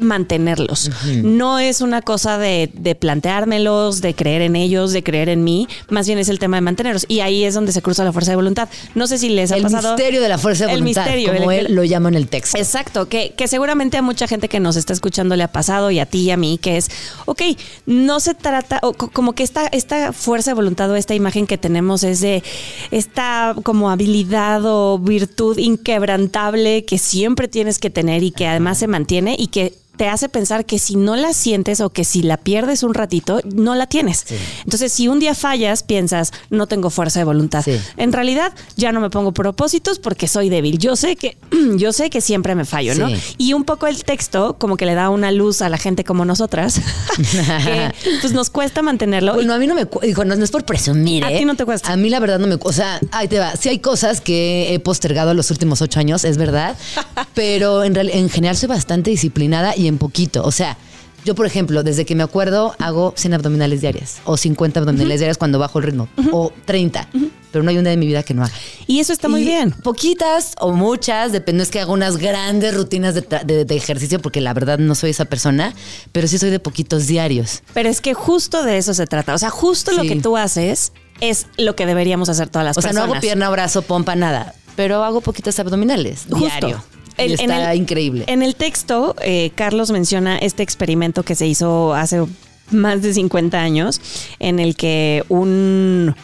mantenerlos. 0.00 0.90
No 1.22 1.58
es 1.58 1.80
una 1.80 2.02
cosa 2.02 2.38
de, 2.38 2.70
de 2.74 2.94
planteármelos, 2.94 4.00
de 4.00 4.14
creer 4.14 4.42
en 4.42 4.56
ellos, 4.56 4.92
de 4.92 5.02
creer 5.02 5.28
en 5.28 5.44
mí, 5.44 5.68
más 5.88 6.06
bien 6.06 6.18
es 6.18 6.28
el 6.28 6.38
tema 6.38 6.56
de 6.56 6.60
mantenerlos. 6.62 7.04
Y 7.08 7.20
ahí 7.20 7.44
es 7.44 7.54
donde 7.54 7.72
se 7.72 7.82
cruza 7.82 8.04
la 8.04 8.12
fuerza 8.12 8.32
de 8.32 8.36
voluntad. 8.36 8.68
No 8.94 9.06
sé 9.06 9.18
si 9.18 9.28
les 9.28 9.52
ha 9.52 9.56
El 9.56 9.62
pasado. 9.62 9.94
misterio 9.96 10.20
de 10.20 10.28
la 10.28 10.38
fuerza 10.38 10.66
de 10.66 10.72
El 10.72 10.80
voluntad, 10.80 11.04
misterio, 11.04 11.34
como 11.34 11.52
el- 11.52 11.66
él 11.66 11.74
lo 11.74 11.84
llama 11.84 12.08
en 12.08 12.14
el 12.14 12.28
texto. 12.28 12.58
Exacto, 12.58 13.08
que, 13.08 13.34
que 13.36 13.48
seguramente 13.48 13.96
a 13.96 14.02
mucha 14.02 14.26
gente 14.26 14.48
que 14.48 14.60
nos 14.60 14.76
está 14.76 14.92
escuchando 14.92 15.36
le 15.36 15.42
ha 15.42 15.52
pasado 15.52 15.90
y 15.90 15.98
a 15.98 16.06
ti 16.06 16.20
y 16.22 16.30
a 16.30 16.36
mí, 16.36 16.58
que 16.58 16.76
es, 16.76 16.90
ok, 17.26 17.42
no 17.86 18.20
se 18.20 18.34
trata, 18.34 18.78
o 18.82 18.92
co- 18.94 19.10
como 19.10 19.34
que 19.34 19.42
esta, 19.42 19.66
esta 19.68 20.12
fuerza 20.12 20.50
de 20.50 20.54
voluntad 20.54 20.90
o 20.90 20.96
esta 20.96 21.14
imagen 21.14 21.46
que 21.46 21.58
tenemos 21.58 22.02
es 22.04 22.20
de 22.20 22.42
esta 22.90 23.54
como 23.62 23.90
habilidad 23.90 24.62
o 24.64 24.98
virtud 24.98 25.58
inquebrantable 25.58 26.84
que 26.84 26.98
siempre 26.98 27.48
tienes 27.48 27.78
que 27.78 27.90
tener 27.90 28.22
y 28.22 28.30
que 28.30 28.46
además 28.46 28.78
se 28.78 28.86
mantiene 28.86 29.36
y 29.38 29.48
que 29.48 29.74
te 30.00 30.08
hace 30.08 30.30
pensar 30.30 30.64
que 30.64 30.78
si 30.78 30.96
no 30.96 31.14
la 31.14 31.34
sientes 31.34 31.82
o 31.82 31.90
que 31.90 32.04
si 32.04 32.22
la 32.22 32.38
pierdes 32.38 32.82
un 32.84 32.94
ratito, 32.94 33.42
no 33.54 33.74
la 33.74 33.86
tienes. 33.86 34.24
Entonces, 34.64 34.90
si 34.94 35.08
un 35.08 35.18
día 35.20 35.34
fallas, 35.34 35.82
piensas, 35.82 36.32
no 36.48 36.66
tengo 36.66 36.88
fuerza 36.88 37.18
de 37.20 37.24
voluntad. 37.26 37.62
Sí. 37.62 37.78
En 37.98 38.10
realidad, 38.10 38.54
ya 38.76 38.92
no 38.92 39.02
me 39.02 39.10
pongo 39.10 39.32
propósitos 39.32 39.98
porque 39.98 40.26
soy 40.26 40.48
débil. 40.48 40.78
Yo 40.78 40.96
sé 40.96 41.16
que, 41.16 41.36
yo 41.76 41.92
sé 41.92 42.08
que 42.08 42.22
siempre 42.22 42.54
me 42.54 42.64
fallo, 42.64 42.94
¿no? 42.94 43.08
Y 43.36 43.52
un 43.52 43.64
poco 43.64 43.88
el 43.88 44.02
texto 44.04 44.56
como 44.58 44.78
que 44.78 44.86
le 44.86 44.94
da 44.94 45.10
una 45.10 45.32
luz 45.32 45.60
a 45.60 45.68
la 45.68 45.76
gente 45.76 46.02
como 46.02 46.24
nosotras, 46.24 46.80
que 47.18 47.92
pues 48.22 48.32
nos 48.32 48.48
cuesta 48.48 48.80
mantenerlo. 48.80 49.34
Bueno, 49.34 49.52
a 49.52 49.58
mí 49.58 49.66
no 49.66 49.74
me 49.74 49.86
dijo, 50.02 50.24
no, 50.24 50.34
no 50.34 50.42
es 50.44 50.50
por 50.50 50.64
presumir, 50.64 51.26
A 51.26 51.30
¿eh? 51.30 51.40
ti 51.40 51.44
no 51.44 51.56
te 51.56 51.66
cuesta. 51.66 51.92
A 51.92 51.98
mí 51.98 52.08
la 52.08 52.20
verdad 52.20 52.38
no 52.38 52.46
me 52.46 52.56
cu- 52.56 52.68
O 52.68 52.72
sea, 52.72 52.98
ahí 53.12 53.28
te 53.28 53.38
va. 53.38 53.54
Sí 53.56 53.68
hay 53.68 53.80
cosas 53.80 54.22
que 54.22 54.72
he 54.72 54.78
postergado 54.80 55.34
los 55.34 55.50
últimos 55.50 55.82
ocho 55.82 56.00
años, 56.00 56.24
es 56.24 56.38
verdad. 56.38 56.74
pero 57.34 57.84
en, 57.84 57.94
en 57.98 58.30
general 58.30 58.56
soy 58.56 58.70
bastante 58.70 59.10
disciplinada 59.10 59.76
y 59.76 59.89
poquito. 59.98 60.44
O 60.44 60.52
sea, 60.52 60.76
yo, 61.24 61.34
por 61.34 61.44
ejemplo, 61.46 61.82
desde 61.82 62.04
que 62.06 62.14
me 62.14 62.22
acuerdo, 62.22 62.74
hago 62.78 63.12
100 63.16 63.34
abdominales 63.34 63.80
diarias 63.82 64.18
o 64.24 64.36
50 64.36 64.80
abdominales 64.80 65.20
diarias 65.20 65.36
cuando 65.38 65.58
bajo 65.58 65.78
el 65.78 65.84
ritmo 65.84 66.08
o 66.32 66.52
30. 66.64 67.08
Pero 67.52 67.64
no 67.64 67.70
hay 67.70 67.78
un 67.78 67.84
día 67.84 67.90
de 67.90 67.96
mi 67.96 68.06
vida 68.06 68.22
que 68.22 68.32
no 68.32 68.44
haga. 68.44 68.52
y 68.86 69.00
eso 69.00 69.12
está 69.12 69.28
muy 69.28 69.42
Y 69.42 69.44
bien. 69.44 69.72
Poquitas 69.72 70.54
o 70.60 70.72
muchas, 70.72 71.32
depende, 71.32 71.58
no 71.58 71.62
es 71.64 71.70
que 71.70 71.80
haga 71.80 71.92
unas 71.92 72.16
grandes 72.16 72.74
rutinas 72.74 73.14
de, 73.14 73.28
tra- 73.28 73.42
de- 73.44 73.64
de 73.64 73.76
ejercicio, 73.76 74.20
porque 74.20 74.40
la 74.40 74.54
verdad 74.54 74.78
no 74.78 74.94
soy 74.94 75.10
esa 75.10 75.24
persona, 75.24 75.74
pero 76.12 76.28
sí 76.28 76.38
soy 76.38 76.50
de 76.50 76.60
poquitos 76.60 77.06
diarios. 77.08 77.62
Pero 77.74 77.88
es 77.88 78.00
que 78.00 78.14
justo 78.14 78.62
de 78.62 78.78
eso 78.78 78.94
se 78.94 79.06
trata. 79.06 79.34
O 79.34 79.38
sea, 79.38 79.50
justo 79.50 79.90
lo 79.92 80.02
que 80.02 80.16
tú 80.16 80.36
haces 80.36 80.92
es 81.20 81.48
lo 81.58 81.74
que 81.76 81.86
deberíamos 81.86 82.28
hacer 82.28 82.48
todas 82.48 82.64
las 82.64 82.78
O 82.78 82.80
sea, 82.82 82.90
personas. 82.90 83.08
no 83.08 83.12
hago 83.14 83.20
pierna, 83.20 83.50
brazo, 83.50 83.82
pompa, 83.82 84.14
nada, 84.14 84.54
pero 84.76 85.02
hago 85.04 85.20
poquitas 85.20 85.58
abdominales 85.58 86.20
Justo. 86.30 86.36
diario. 86.38 86.82
En 87.16 87.32
está 87.32 87.72
el- 87.72 87.78
increíble. 87.78 88.24
En 88.26 88.42
el 88.42 88.54
texto, 88.56 89.14
eh, 89.22 89.50
Carlos 89.54 89.90
menciona 89.90 90.38
este 90.38 90.62
experimento 90.62 91.22
que 91.22 91.34
se 91.34 91.46
hizo 91.46 91.94
hace 91.94 92.24
más 92.70 93.02
de 93.02 93.12
50 93.14 93.60
años, 93.60 94.00
en 94.38 94.58
el 94.60 94.76
que 94.76 95.24
un, 95.28 96.14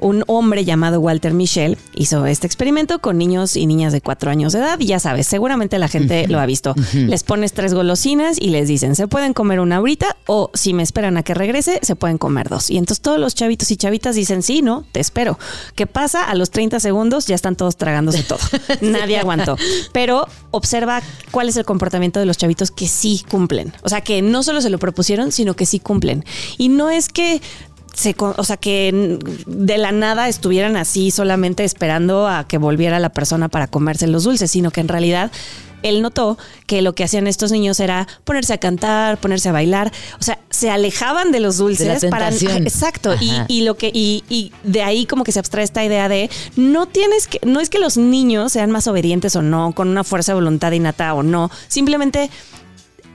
un 0.00 0.24
hombre 0.26 0.64
llamado 0.64 1.00
Walter 1.00 1.34
Michel 1.34 1.78
hizo 1.94 2.26
este 2.26 2.46
experimento 2.46 3.00
con 3.00 3.18
niños 3.18 3.56
y 3.56 3.66
niñas 3.66 3.92
de 3.92 4.00
4 4.00 4.30
años 4.30 4.52
de 4.52 4.60
edad. 4.60 4.80
Y 4.80 4.86
ya 4.86 4.98
sabes, 4.98 5.26
seguramente 5.26 5.78
la 5.78 5.88
gente 5.88 6.26
lo 6.28 6.40
ha 6.40 6.46
visto. 6.46 6.74
Les 6.94 7.22
pones 7.22 7.52
tres 7.52 7.74
golosinas 7.74 8.38
y 8.40 8.50
les 8.50 8.68
dicen, 8.68 8.96
se 8.96 9.06
pueden 9.08 9.32
comer 9.32 9.60
una 9.60 9.76
ahorita 9.76 10.16
o 10.26 10.50
si 10.54 10.74
me 10.74 10.82
esperan 10.82 11.16
a 11.16 11.22
que 11.22 11.34
regrese, 11.34 11.78
se 11.82 11.96
pueden 11.96 12.18
comer 12.18 12.48
dos. 12.48 12.70
Y 12.70 12.78
entonces 12.78 13.02
todos 13.02 13.18
los 13.18 13.34
chavitos 13.34 13.70
y 13.70 13.76
chavitas 13.76 14.14
dicen, 14.16 14.42
sí, 14.42 14.62
no, 14.62 14.84
te 14.92 15.00
espero. 15.00 15.38
¿Qué 15.74 15.86
pasa? 15.86 16.24
A 16.24 16.34
los 16.34 16.50
30 16.50 16.80
segundos 16.80 17.26
ya 17.26 17.34
están 17.34 17.56
todos 17.56 17.76
tragándose 17.76 18.22
todo. 18.22 18.40
Nadie 18.80 19.18
aguantó. 19.18 19.56
Pero 19.92 20.26
observa 20.50 21.02
cuál 21.30 21.48
es 21.48 21.56
el 21.56 21.64
comportamiento 21.64 22.20
de 22.20 22.26
los 22.26 22.38
chavitos 22.38 22.70
que 22.70 22.88
sí 22.88 23.22
cumplen. 23.30 23.72
O 23.82 23.88
sea, 23.88 24.00
que 24.00 24.22
no 24.22 24.42
solo 24.42 24.60
se 24.60 24.70
lo 24.70 24.78
propusieron, 24.78 25.32
sino 25.32 25.54
que 25.54 25.66
sí 25.66 25.80
cumplen. 25.80 26.24
Y 26.58 26.68
no 26.68 26.90
es 26.90 27.08
que 27.08 27.40
se, 27.94 28.14
o 28.18 28.44
sea, 28.44 28.56
que 28.56 29.18
de 29.46 29.78
la 29.78 29.92
nada 29.92 30.28
estuvieran 30.28 30.76
así 30.76 31.10
solamente 31.10 31.64
esperando 31.64 32.28
a 32.28 32.46
que 32.46 32.58
volviera 32.58 32.98
la 32.98 33.10
persona 33.10 33.48
para 33.48 33.66
comerse 33.66 34.06
los 34.06 34.24
dulces, 34.24 34.50
sino 34.50 34.70
que 34.70 34.80
en 34.80 34.88
realidad 34.88 35.30
él 35.82 36.02
notó 36.02 36.38
que 36.66 36.82
lo 36.82 36.94
que 36.94 37.04
hacían 37.04 37.26
estos 37.26 37.52
niños 37.52 37.80
era 37.80 38.06
ponerse 38.24 38.52
a 38.52 38.58
cantar, 38.58 39.18
ponerse 39.18 39.48
a 39.48 39.52
bailar, 39.52 39.92
o 40.18 40.22
sea, 40.22 40.38
se 40.50 40.70
alejaban 40.70 41.32
de 41.32 41.40
los 41.40 41.58
dulces 41.58 42.04
para 42.10 42.28
exacto 42.28 43.14
y, 43.20 43.32
y 43.48 43.62
lo 43.62 43.76
que 43.76 43.90
y, 43.92 44.24
y 44.28 44.52
de 44.62 44.82
ahí 44.82 45.06
como 45.06 45.24
que 45.24 45.32
se 45.32 45.38
abstrae 45.38 45.64
esta 45.64 45.84
idea 45.84 46.08
de 46.08 46.30
no 46.56 46.86
tienes 46.86 47.26
que 47.26 47.40
no 47.44 47.60
es 47.60 47.70
que 47.70 47.78
los 47.78 47.96
niños 47.96 48.52
sean 48.52 48.70
más 48.70 48.86
obedientes 48.88 49.36
o 49.36 49.42
no, 49.42 49.72
con 49.72 49.88
una 49.88 50.04
fuerza 50.04 50.32
de 50.32 50.36
voluntad 50.36 50.72
innata 50.72 51.14
o 51.14 51.22
no, 51.22 51.50
simplemente 51.68 52.30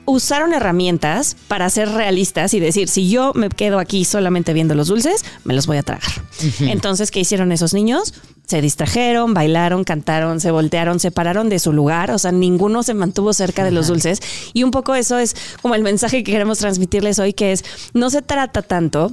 usaron 0.06 0.54
herramientas 0.54 1.36
para 1.48 1.70
ser 1.70 1.90
realistas 1.90 2.54
y 2.54 2.60
decir, 2.60 2.88
si 2.88 3.10
yo 3.10 3.32
me 3.34 3.50
quedo 3.50 3.80
aquí 3.80 4.06
solamente 4.06 4.54
viendo 4.54 4.76
los 4.76 4.88
dulces, 4.88 5.26
me 5.44 5.54
los 5.54 5.68
voy 5.68 5.78
a 5.78 5.84
tragar. 5.84 6.04
Entonces, 6.62 7.12
¿qué 7.12 7.22
hicieron 7.22 7.52
esos 7.52 7.74
niños? 7.74 8.14
Se 8.46 8.62
distrajeron, 8.62 9.34
bailaron, 9.34 9.84
cantaron, 9.84 10.40
se 10.40 10.52
voltearon, 10.52 11.00
se 11.00 11.12
pararon 11.12 11.50
de 11.50 11.60
su 11.60 11.74
lugar, 11.74 12.12
o 12.12 12.20
sea, 12.20 12.32
ninguno 12.32 12.84
se 12.84 12.94
mantuvo 12.94 13.34
cerca 13.34 13.64
de 13.64 13.72
los 13.72 13.88
dulces. 13.88 14.20
Y 14.54 14.64
un 14.64 14.72
poco 14.72 14.94
eso 14.96 15.18
es 15.18 15.36
como 15.62 15.76
el 15.76 15.82
mensaje 15.82 16.24
que 16.24 16.32
queremos 16.32 16.60
transmitirles 16.60 17.18
hoy, 17.20 17.34
que 17.34 17.52
es, 17.52 17.64
no 17.94 18.10
se 18.10 18.22
trata 18.22 18.62
tanto 18.62 19.12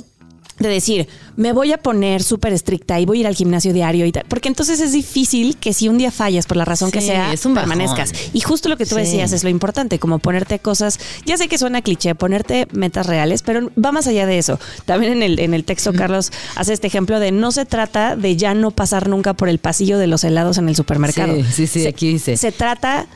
de 0.59 0.69
decir, 0.69 1.09
me 1.37 1.53
voy 1.53 1.73
a 1.73 1.79
poner 1.79 2.23
súper 2.23 2.53
estricta 2.53 3.01
y 3.01 3.07
voy 3.07 3.19
a 3.19 3.21
ir 3.23 3.27
al 3.27 3.35
gimnasio 3.35 3.73
diario 3.73 4.07
y 4.07 4.13
tal, 4.13 4.25
porque 4.29 4.49
entonces 4.49 4.81
es 4.81 4.93
difícil 4.93 5.57
que 5.57 5.73
si 5.73 5.89
un 5.89 5.99
día 5.99 6.11
fallas 6.11 6.47
por 6.47 6.57
la 6.57 6.65
razón 6.65 6.91
que 6.91 7.01
sea, 7.01 7.33
permanezcas. 7.55 8.13
Y 8.33 8.41
justo 8.41 8.69
lo 8.69 8.77
que 8.77 8.87
tú 8.87 8.95
Sí. 8.95 9.01
decías 9.01 9.33
es 9.33 9.43
lo 9.45 9.51
importante, 9.51 9.99
como 9.99 10.19
ponerte 10.19 10.59
cosas, 10.59 10.99
ya 11.25 11.37
sé 11.37 11.49
que 11.49 11.59
suena 11.59 11.83
cliché, 11.83 12.15
ponerte 12.15 12.69
metas 12.73 13.07
reales, 13.07 13.43
pero 13.43 13.71
va 13.83 13.93
más 13.93 14.07
allá 14.07 14.27
de 14.27 14.39
eso. 14.39 14.61
También 14.85 15.13
en 15.15 15.23
el, 15.23 15.39
en 15.41 15.55
el 15.55 15.65
texto 15.65 15.93
Carlos 15.93 16.31
hace 16.55 16.73
este 16.75 16.87
ejemplo 16.87 17.19
de 17.19 17.33
no 17.33 17.51
se 17.51 17.65
trata 17.65 18.15
de 18.17 18.37
ya 18.37 18.55
no 18.55 18.71
pasar 18.71 19.09
nunca 19.09 19.35
por 19.35 19.49
el 19.49 19.59
pasillo 19.59 19.99
de 19.99 20.07
los 20.07 20.23
helados 20.25 20.59
en 20.59 20.69
el 20.69 20.77
supermercado. 20.77 21.35
Sí, 21.37 21.43
sí, 21.53 21.67
sí, 21.67 21.83
Se- 21.83 21.89
aquí 21.89 22.09
dice. 22.13 22.37
Se 22.37 22.53
trata 22.53 23.07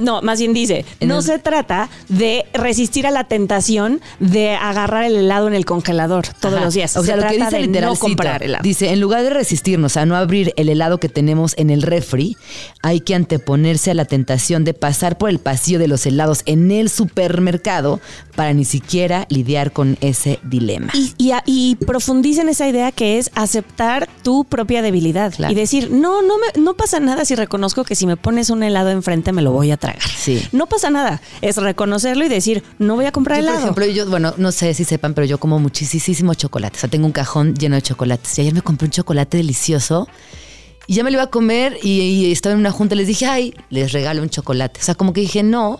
No, 0.00 0.22
más 0.22 0.38
bien 0.38 0.54
dice, 0.54 0.84
no 1.00 1.20
se 1.20 1.38
trata 1.40 1.88
de 2.08 2.46
resistir 2.52 3.06
a 3.08 3.10
la 3.10 3.24
tentación 3.24 4.00
de 4.20 4.50
agarrar 4.54 5.02
el 5.04 5.16
helado 5.16 5.48
en 5.48 5.54
el 5.54 5.64
congelador 5.64 6.26
todos 6.40 6.54
Ajá. 6.54 6.64
los 6.64 6.74
días. 6.74 6.96
O 6.96 7.02
sea, 7.02 7.16
Se 7.16 7.20
lo 7.22 7.28
que 7.28 7.38
dice 7.38 7.56
de 7.56 7.66
literal 7.66 7.90
no 7.90 7.96
comprar 7.96 8.42
helado. 8.42 8.62
Dice, 8.62 8.90
en 8.92 9.00
lugar 9.00 9.22
de 9.24 9.30
resistirnos 9.30 9.96
a 9.96 10.06
no 10.06 10.14
abrir 10.16 10.52
el 10.56 10.68
helado 10.68 11.00
que 11.00 11.08
tenemos 11.08 11.54
en 11.56 11.70
el 11.70 11.82
refri, 11.82 12.36
hay 12.82 13.00
que 13.00 13.14
anteponerse 13.16 13.90
a 13.90 13.94
la 13.94 14.04
tentación 14.04 14.64
de 14.64 14.74
pasar 14.74 15.18
por 15.18 15.28
el 15.28 15.40
pasillo 15.40 15.78
de 15.80 15.88
los 15.88 16.06
helados 16.06 16.42
en 16.46 16.70
el 16.70 16.88
supermercado 16.88 18.00
para 18.36 18.52
ni 18.52 18.64
siquiera 18.64 19.26
lidiar 19.28 19.72
con 19.72 19.98
ese 20.00 20.38
dilema. 20.44 20.92
Y, 20.94 21.12
y, 21.18 21.32
y 21.46 21.74
profundiza 21.76 22.42
en 22.42 22.48
esa 22.48 22.68
idea 22.68 22.92
que 22.92 23.18
es 23.18 23.30
aceptar 23.34 24.08
tu 24.22 24.44
propia 24.44 24.82
debilidad 24.82 25.32
Claro. 25.34 25.52
y 25.52 25.56
decir, 25.56 25.90
no, 25.90 26.22
no, 26.22 26.34
me, 26.38 26.60
no 26.62 26.74
pasa 26.74 27.00
nada 27.00 27.24
si 27.24 27.34
reconozco 27.34 27.84
que 27.84 27.94
si 27.94 28.06
me 28.06 28.16
pones 28.16 28.50
un 28.50 28.62
helado 28.62 28.90
enfrente 28.90 29.32
me 29.32 29.42
lo 29.42 29.52
voy 29.52 29.70
a 29.70 29.76
tragar. 29.80 30.02
Sí. 30.08 30.46
No 30.52 30.66
pasa 30.68 30.90
nada. 30.90 31.20
Es 31.40 31.56
reconocerlo 31.56 32.24
y 32.24 32.28
decir, 32.28 32.62
no 32.78 32.94
voy 32.94 33.06
a 33.06 33.12
comprar 33.12 33.38
Yo, 33.38 33.42
por 33.44 33.50
helado. 33.50 33.64
ejemplo, 33.64 33.86
yo, 33.86 34.06
bueno, 34.08 34.34
no 34.36 34.52
sé 34.52 34.72
si 34.74 34.84
sepan, 34.84 35.14
pero 35.14 35.26
yo 35.26 35.38
como 35.38 35.58
muchísimo 35.58 36.34
chocolate. 36.34 36.76
O 36.76 36.80
sea, 36.80 36.88
tengo 36.88 37.06
un 37.06 37.12
cajón 37.12 37.54
lleno 37.54 37.74
de 37.74 37.82
chocolates. 37.82 38.38
Y 38.38 38.42
ayer 38.42 38.54
me 38.54 38.62
compré 38.62 38.86
un 38.86 38.92
chocolate 38.92 39.38
delicioso. 39.38 40.06
Y 40.86 40.94
ya 40.94 41.04
me 41.04 41.10
lo 41.10 41.16
iba 41.16 41.24
a 41.24 41.30
comer 41.30 41.76
y, 41.82 42.00
y 42.00 42.32
estaba 42.32 42.52
en 42.52 42.58
una 42.60 42.70
junta 42.70 42.94
y 42.94 42.98
les 42.98 43.06
dije, 43.06 43.26
ay, 43.26 43.54
les 43.70 43.92
regalo 43.92 44.22
un 44.22 44.30
chocolate. 44.30 44.80
O 44.80 44.82
sea, 44.82 44.94
como 44.94 45.12
que 45.12 45.20
dije, 45.20 45.42
no, 45.42 45.78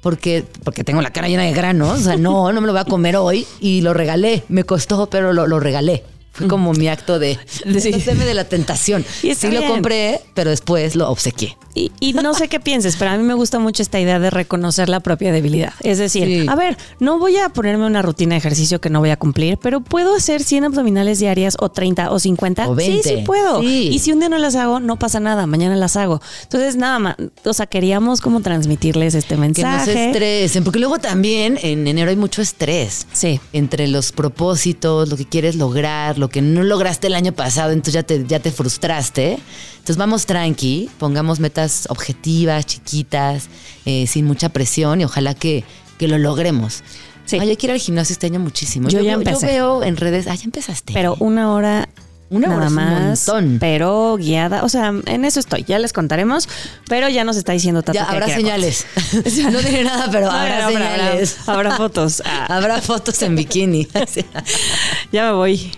porque, 0.00 0.44
porque 0.64 0.84
tengo 0.84 1.00
la 1.00 1.12
cara 1.12 1.28
llena 1.28 1.44
de 1.44 1.52
granos. 1.52 1.98
O 2.00 2.02
sea, 2.02 2.16
no, 2.16 2.52
no 2.52 2.60
me 2.60 2.66
lo 2.66 2.72
voy 2.74 2.80
a 2.80 2.84
comer 2.84 3.16
hoy. 3.16 3.46
Y 3.60 3.80
lo 3.80 3.94
regalé. 3.94 4.44
Me 4.48 4.64
costó, 4.64 5.08
pero 5.08 5.32
lo, 5.32 5.46
lo 5.46 5.60
regalé. 5.60 6.04
Fue 6.34 6.46
como 6.48 6.72
mi 6.72 6.88
acto 6.88 7.18
de 7.18 7.38
deshacerme 7.64 8.24
de 8.26 8.34
la 8.34 8.44
tentación. 8.44 9.04
Y 9.22 9.34
Sí 9.34 9.50
lo 9.50 9.64
compré, 9.66 10.20
pero 10.34 10.50
después 10.50 10.94
lo 10.96 11.08
obsequié. 11.10 11.56
Y, 11.76 11.90
y 11.98 12.12
no 12.12 12.34
sé 12.34 12.46
qué 12.48 12.60
pienses, 12.60 12.94
pero 12.96 13.10
a 13.10 13.16
mí 13.16 13.24
me 13.24 13.34
gusta 13.34 13.58
mucho 13.58 13.82
esta 13.82 13.98
idea 13.98 14.20
de 14.20 14.30
reconocer 14.30 14.88
la 14.88 15.00
propia 15.00 15.32
debilidad. 15.32 15.72
Es 15.80 15.98
decir, 15.98 16.24
Sí. 16.26 16.46
a 16.48 16.54
ver, 16.54 16.76
no 17.00 17.18
voy 17.18 17.36
a 17.38 17.48
ponerme 17.48 17.84
una 17.86 18.00
rutina 18.00 18.34
de 18.34 18.38
ejercicio 18.38 18.80
que 18.80 18.90
no 18.90 19.00
voy 19.00 19.10
a 19.10 19.16
cumplir, 19.16 19.58
pero 19.58 19.80
puedo 19.80 20.14
hacer 20.14 20.42
100 20.44 20.64
abdominales 20.66 21.18
diarias 21.18 21.56
o 21.58 21.68
30 21.70 22.12
o 22.12 22.18
50. 22.20 22.68
O 22.68 22.74
20. 22.76 23.02
Sí, 23.02 23.16
sí 23.16 23.22
puedo. 23.24 23.60
Sí. 23.60 23.88
Y 23.92 23.98
si 23.98 24.12
un 24.12 24.20
día 24.20 24.28
no 24.28 24.38
las 24.38 24.54
hago, 24.54 24.78
no 24.78 24.96
pasa 25.00 25.18
nada, 25.18 25.46
mañana 25.48 25.74
las 25.74 25.96
hago. 25.96 26.20
Entonces, 26.44 26.76
nada 26.76 26.98
más, 27.00 27.16
o 27.44 27.52
sea, 27.52 27.66
queríamos 27.66 28.20
como 28.20 28.40
transmitirles 28.40 29.14
este 29.16 29.30
Que 29.30 29.34
no 29.34 29.40
mensaje. 29.40 29.92
se 29.92 30.06
estresen, 30.06 30.62
porque 30.62 30.78
luego 30.78 30.98
también 30.98 31.58
en 31.62 31.86
enero 31.88 32.10
hay 32.10 32.16
mucho 32.16 32.40
estrés. 32.40 33.06
Sí. 33.12 33.40
Entre 33.52 33.88
los 33.88 34.12
propósitos, 34.12 35.08
lo 35.08 35.16
que 35.16 35.24
quieres 35.26 35.56
lograr, 35.56 36.18
lo 36.24 36.30
que 36.30 36.40
no 36.40 36.62
lograste 36.62 37.08
el 37.08 37.14
año 37.16 37.32
pasado, 37.32 37.70
entonces 37.72 37.92
ya 37.92 38.02
te, 38.02 38.24
ya 38.26 38.40
te 38.40 38.50
frustraste. 38.50 39.38
Entonces 39.74 39.98
vamos 39.98 40.24
tranqui, 40.24 40.88
pongamos 40.98 41.38
metas 41.38 41.86
objetivas, 41.90 42.64
chiquitas, 42.64 43.48
eh, 43.84 44.06
sin 44.06 44.24
mucha 44.24 44.48
presión 44.48 45.02
y 45.02 45.04
ojalá 45.04 45.34
que, 45.34 45.64
que 45.98 46.08
lo 46.08 46.16
logremos. 46.16 46.82
Sí. 47.26 47.38
Ay, 47.38 47.50
hay 47.50 47.56
que 47.56 47.66
ir 47.66 47.72
al 47.72 47.78
gimnasio 47.78 48.14
este 48.14 48.26
año 48.26 48.40
muchísimo. 48.40 48.88
Yo 48.88 49.00
ya 49.00 49.16
veo- 49.16 49.18
empecé. 49.20 49.46
Yo 49.48 49.52
veo 49.52 49.82
en 49.82 49.96
redes, 49.98 50.26
ah, 50.28 50.34
ya 50.34 50.44
empezaste. 50.44 50.94
Pero 50.94 51.16
una 51.20 51.52
hora. 51.52 51.88
Una 52.34 52.48
nada 52.48 52.56
hora 52.58 52.66
es 52.66 52.72
un 52.72 52.76
más, 52.76 53.28
montón. 53.28 53.56
pero 53.60 54.16
guiada, 54.18 54.64
o 54.64 54.68
sea, 54.68 54.92
en 55.06 55.24
eso 55.24 55.40
estoy, 55.40 55.64
ya 55.64 55.78
les 55.78 55.92
contaremos, 55.92 56.48
pero 56.88 57.08
ya 57.08 57.24
nos 57.24 57.36
está 57.36 57.52
diciendo 57.52 57.82
Tato 57.82 57.94
ya 57.98 58.06
que 58.06 58.12
habrá 58.12 58.28
señales. 58.28 58.86
no 59.52 59.60
diré 59.62 59.84
nada, 59.84 60.08
pero 60.10 60.26
No, 60.26 60.32
habrá 60.32 60.68
señales. 60.68 61.36
habrá- 61.46 61.54
habrá 61.54 61.76
fotos. 61.76 62.22
Ah. 62.36 62.46
habrá 62.48 62.80
fotos 62.80 63.20
en 63.22 63.36
bikini. 63.36 63.86
Ya 65.12 65.26
me 65.26 65.32
voy. 65.32 65.72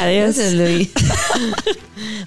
Adiós. 0.00 0.36
Gracias, 0.36 0.52
Luis. 0.52 0.90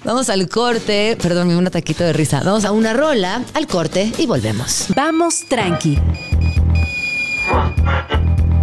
Vamos 0.04 0.28
al 0.28 0.48
corte. 0.48 1.16
Perdón, 1.20 1.48
me 1.48 1.56
un 1.56 1.66
ataquito 1.66 2.04
de 2.04 2.12
risa. 2.12 2.40
Vamos 2.44 2.64
a 2.66 2.72
una 2.72 2.92
rola, 2.92 3.42
al 3.54 3.66
corte 3.66 4.12
y 4.18 4.26
volvemos. 4.26 4.86
Vamos 4.94 5.44
tranqui. 5.48 5.98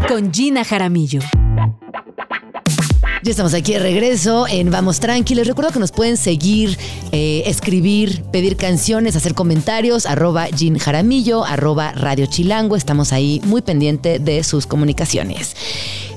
Con 0.07 0.31
Gina 0.31 0.63
Jaramillo. 0.63 1.21
Ya 3.23 3.29
estamos 3.29 3.53
aquí 3.53 3.73
de 3.73 3.79
regreso 3.79 4.47
en 4.47 4.71
Vamos 4.71 4.99
Tranqui. 4.99 5.35
Les 5.35 5.45
recuerdo 5.45 5.71
que 5.71 5.77
nos 5.77 5.91
pueden 5.91 6.17
seguir, 6.17 6.75
eh, 7.11 7.43
escribir, 7.45 8.23
pedir 8.31 8.57
canciones, 8.57 9.15
hacer 9.15 9.35
comentarios, 9.35 10.07
arroba 10.07 10.49
Jean 10.49 10.79
Jaramillo, 10.79 11.45
arroba 11.45 11.91
Radio 11.91 12.25
Chilango. 12.25 12.75
Estamos 12.75 13.13
ahí 13.13 13.39
muy 13.43 13.61
pendiente 13.61 14.17
de 14.17 14.43
sus 14.43 14.65
comunicaciones. 14.65 15.55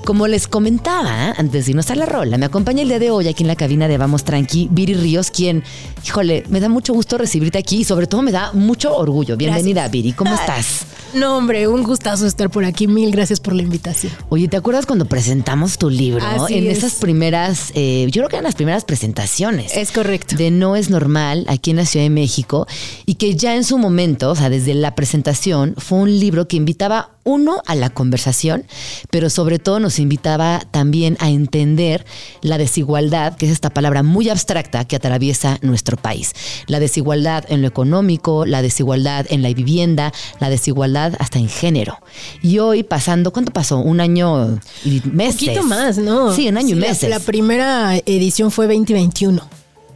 Como 0.05 0.27
les 0.27 0.49
comentaba 0.49 1.31
antes 1.31 1.65
de 1.65 1.71
irnos 1.71 1.91
a 1.91 1.95
la 1.95 2.05
rola, 2.05 2.37
me 2.37 2.45
acompaña 2.45 2.83
el 2.83 2.89
día 2.89 2.99
de 2.99 3.11
hoy 3.11 3.27
aquí 3.27 3.43
en 3.43 3.47
la 3.47 3.57
cabina 3.57 3.89
de 3.89 3.97
Vamos 3.97 4.23
Tranqui, 4.23 4.69
Viri 4.71 4.93
Ríos, 4.93 5.31
quien, 5.31 5.65
híjole, 6.05 6.45
me 6.51 6.61
da 6.61 6.69
mucho 6.69 6.93
gusto 6.93 7.17
recibirte 7.17 7.57
aquí 7.57 7.79
y 7.79 7.85
sobre 7.85 8.07
todo 8.07 8.21
me 8.21 8.31
da 8.31 8.53
mucho 8.53 8.95
orgullo. 8.95 9.39
Bienvenida, 9.39 9.89
Viri. 9.89 10.13
¿Cómo 10.13 10.35
estás? 10.35 10.85
No, 11.15 11.39
hombre, 11.39 11.69
un 11.69 11.85
gustazo 11.85 12.27
estar 12.27 12.51
por 12.51 12.67
aquí. 12.67 12.87
Mil 12.87 13.13
gracias 13.13 13.41
por 13.41 13.55
la 13.55 13.63
invitación. 13.63 14.13
Oye, 14.29 14.47
¿te 14.47 14.59
acuerdas 14.59 14.85
cuando 14.85 15.07
presentamos 15.07 15.79
tu 15.79 15.89
libro? 15.89 16.23
Así 16.23 16.59
en 16.59 16.67
es. 16.67 16.79
esas 16.79 16.95
primeras, 16.97 17.73
eh, 17.75 18.07
yo 18.11 18.21
creo 18.21 18.29
que 18.29 18.37
eran 18.37 18.45
las 18.45 18.57
primeras 18.57 18.85
presentaciones. 18.85 19.75
Es 19.75 19.91
correcto. 19.91 20.37
De 20.37 20.51
No 20.51 20.77
es 20.77 20.91
normal 20.91 21.47
aquí 21.49 21.71
en 21.71 21.77
la 21.77 21.87
Ciudad 21.87 22.05
de 22.05 22.11
México 22.11 22.67
y 23.07 23.15
que 23.15 23.37
ya 23.37 23.55
en 23.55 23.65
su 23.65 23.79
momento, 23.79 24.33
o 24.33 24.35
sea, 24.35 24.51
desde 24.51 24.75
la 24.75 24.95
presentación, 24.95 25.75
fue 25.79 25.99
un 25.99 26.19
libro 26.19 26.47
que 26.47 26.57
invitaba 26.57 27.14
uno 27.25 27.63
a 27.67 27.75
la 27.75 27.91
conversación, 27.91 28.65
pero 29.11 29.31
sobre 29.31 29.59
todo 29.59 29.81
nos 29.81 29.99
invitaba 29.99 30.63
también 30.71 31.17
a 31.21 31.31
entender 31.31 32.05
la 32.43 32.59
desigualdad, 32.59 33.37
que 33.37 33.47
es 33.47 33.53
esta 33.53 33.71
palabra 33.71 34.03
muy 34.03 34.29
abstracta 34.29 34.85
que 34.85 34.97
atraviesa 34.97 35.59
nuestro 35.63 35.97
país. 35.97 36.33
La 36.67 36.81
desigualdad 36.81 37.45
en 37.49 37.63
lo 37.63 37.69
económico, 37.69 38.47
la 38.47 38.63
desigualdad 38.63 39.27
en 39.31 39.43
la 39.43 39.53
vivienda, 39.53 40.13
la 40.41 40.51
desigualdad 40.51 41.15
hasta 41.19 41.39
en 41.39 41.49
género. 41.49 41.99
Y 42.43 42.59
hoy 42.59 42.83
pasando, 42.83 43.33
¿cuánto 43.33 43.53
pasó? 43.53 43.79
Un 43.79 44.01
año 44.01 44.61
y 44.85 45.01
meses. 45.05 45.43
Un 45.43 45.49
poquito 45.49 45.63
más, 45.65 45.99
¿no? 45.99 46.35
Sí, 46.35 46.49
un 46.49 46.59
año 46.59 46.69
y 46.69 46.75
Sí, 46.75 46.81
meses. 46.81 47.11
La, 47.11 47.21
primera 47.21 47.97
edición 47.97 48.51
fue 48.51 48.67
2021. 48.67 49.41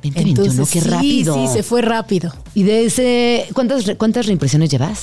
2021, 0.03 0.67
qué 0.67 0.81
sí, 0.81 0.89
rápido. 0.89 1.35
Sí, 1.35 1.53
se 1.53 1.63
fue 1.63 1.83
rápido. 1.83 2.33
Y 2.59 2.65
de 2.65 2.87
ese, 2.87 3.47
¿cuántas, 3.55 3.85
cuántas 3.97 4.27
reimpresiones 4.27 4.69
llevas? 4.69 4.99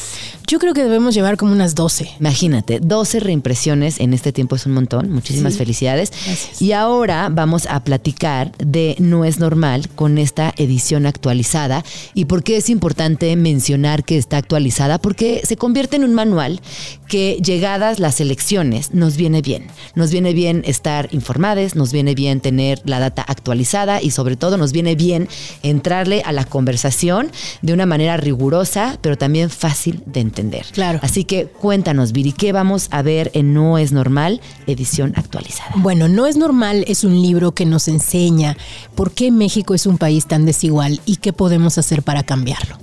Yo 0.45 0.59
creo 0.59 0.73
que 0.73 0.83
debemos 0.83 1.15
llevar 1.15 1.37
como 1.37 1.53
unas 1.53 1.73
12. 1.73 2.11
Imagínate, 2.19 2.81
12 2.81 3.21
reimpresiones 3.21 4.01
en 4.01 4.13
este 4.13 4.33
tiempo 4.33 4.57
es 4.57 4.65
un 4.65 4.73
montón. 4.73 5.09
Muchísimas 5.09 5.53
Sí. 5.53 5.59
felicidades. 5.59 6.11
Gracias. 6.25 6.61
Y 6.61 6.73
ahora 6.73 7.29
vamos 7.31 7.65
a 7.67 7.81
platicar 7.85 8.51
de 8.57 8.97
No 8.99 9.23
es 9.23 9.39
normal 9.39 9.87
con 9.95 10.17
esta 10.17 10.53
edición 10.57 11.05
actualizada. 11.05 11.85
¿Y 12.13 12.25
por 12.25 12.43
qué 12.43 12.57
es 12.57 12.69
importante 12.69 13.33
mencionar 13.37 14.03
que 14.03 14.17
está 14.17 14.35
actualizada? 14.35 14.97
Porque 14.97 15.41
se 15.45 15.55
convierte 15.55 15.95
en 15.95 16.03
un 16.03 16.13
manual 16.13 16.59
que 17.07 17.37
llegadas 17.41 17.99
las 17.99 18.19
elecciones 18.19 18.93
nos 18.93 19.15
viene 19.15 19.41
bien. 19.41 19.67
Nos 19.95 20.11
viene 20.11 20.33
bien 20.33 20.61
estar 20.65 21.07
informados, 21.13 21.75
nos 21.75 21.93
viene 21.93 22.15
bien 22.15 22.41
tener 22.41 22.81
la 22.83 22.99
data 22.99 23.21
actualizada 23.25 24.01
y 24.01 24.11
sobre 24.11 24.35
todo 24.35 24.57
nos 24.57 24.73
viene 24.73 24.95
bien 24.95 25.29
entrarle 25.63 26.21
a 26.25 26.33
la 26.33 26.43
conversación 26.43 27.31
de 27.61 27.73
una 27.73 27.85
manera 27.85 28.17
rigurosa, 28.17 28.97
pero 29.01 29.17
también 29.17 29.49
fácil 29.49 30.01
de 30.05 30.19
entender. 30.19 30.65
Claro. 30.71 30.99
Así 31.01 31.23
que 31.23 31.45
cuéntanos, 31.45 32.11
Viri, 32.11 32.31
¿qué 32.31 32.51
vamos 32.51 32.87
a 32.91 33.01
ver 33.01 33.31
en 33.33 33.53
No 33.53 33.77
es 33.77 33.91
normal, 33.91 34.41
edición 34.67 35.13
actualizada? 35.15 35.71
Bueno, 35.75 36.07
No 36.07 36.27
es 36.27 36.37
normal 36.37 36.85
es 36.87 37.03
un 37.03 37.21
libro 37.21 37.53
que 37.53 37.65
nos 37.65 37.87
enseña 37.87 38.57
por 38.95 39.11
qué 39.11 39.31
México 39.31 39.73
es 39.73 39.85
un 39.85 39.97
país 39.97 40.27
tan 40.27 40.45
desigual 40.45 41.01
y 41.05 41.17
qué 41.17 41.33
podemos 41.33 41.77
hacer 41.77 42.03
para 42.03 42.23
cambiarlo. 42.23 42.77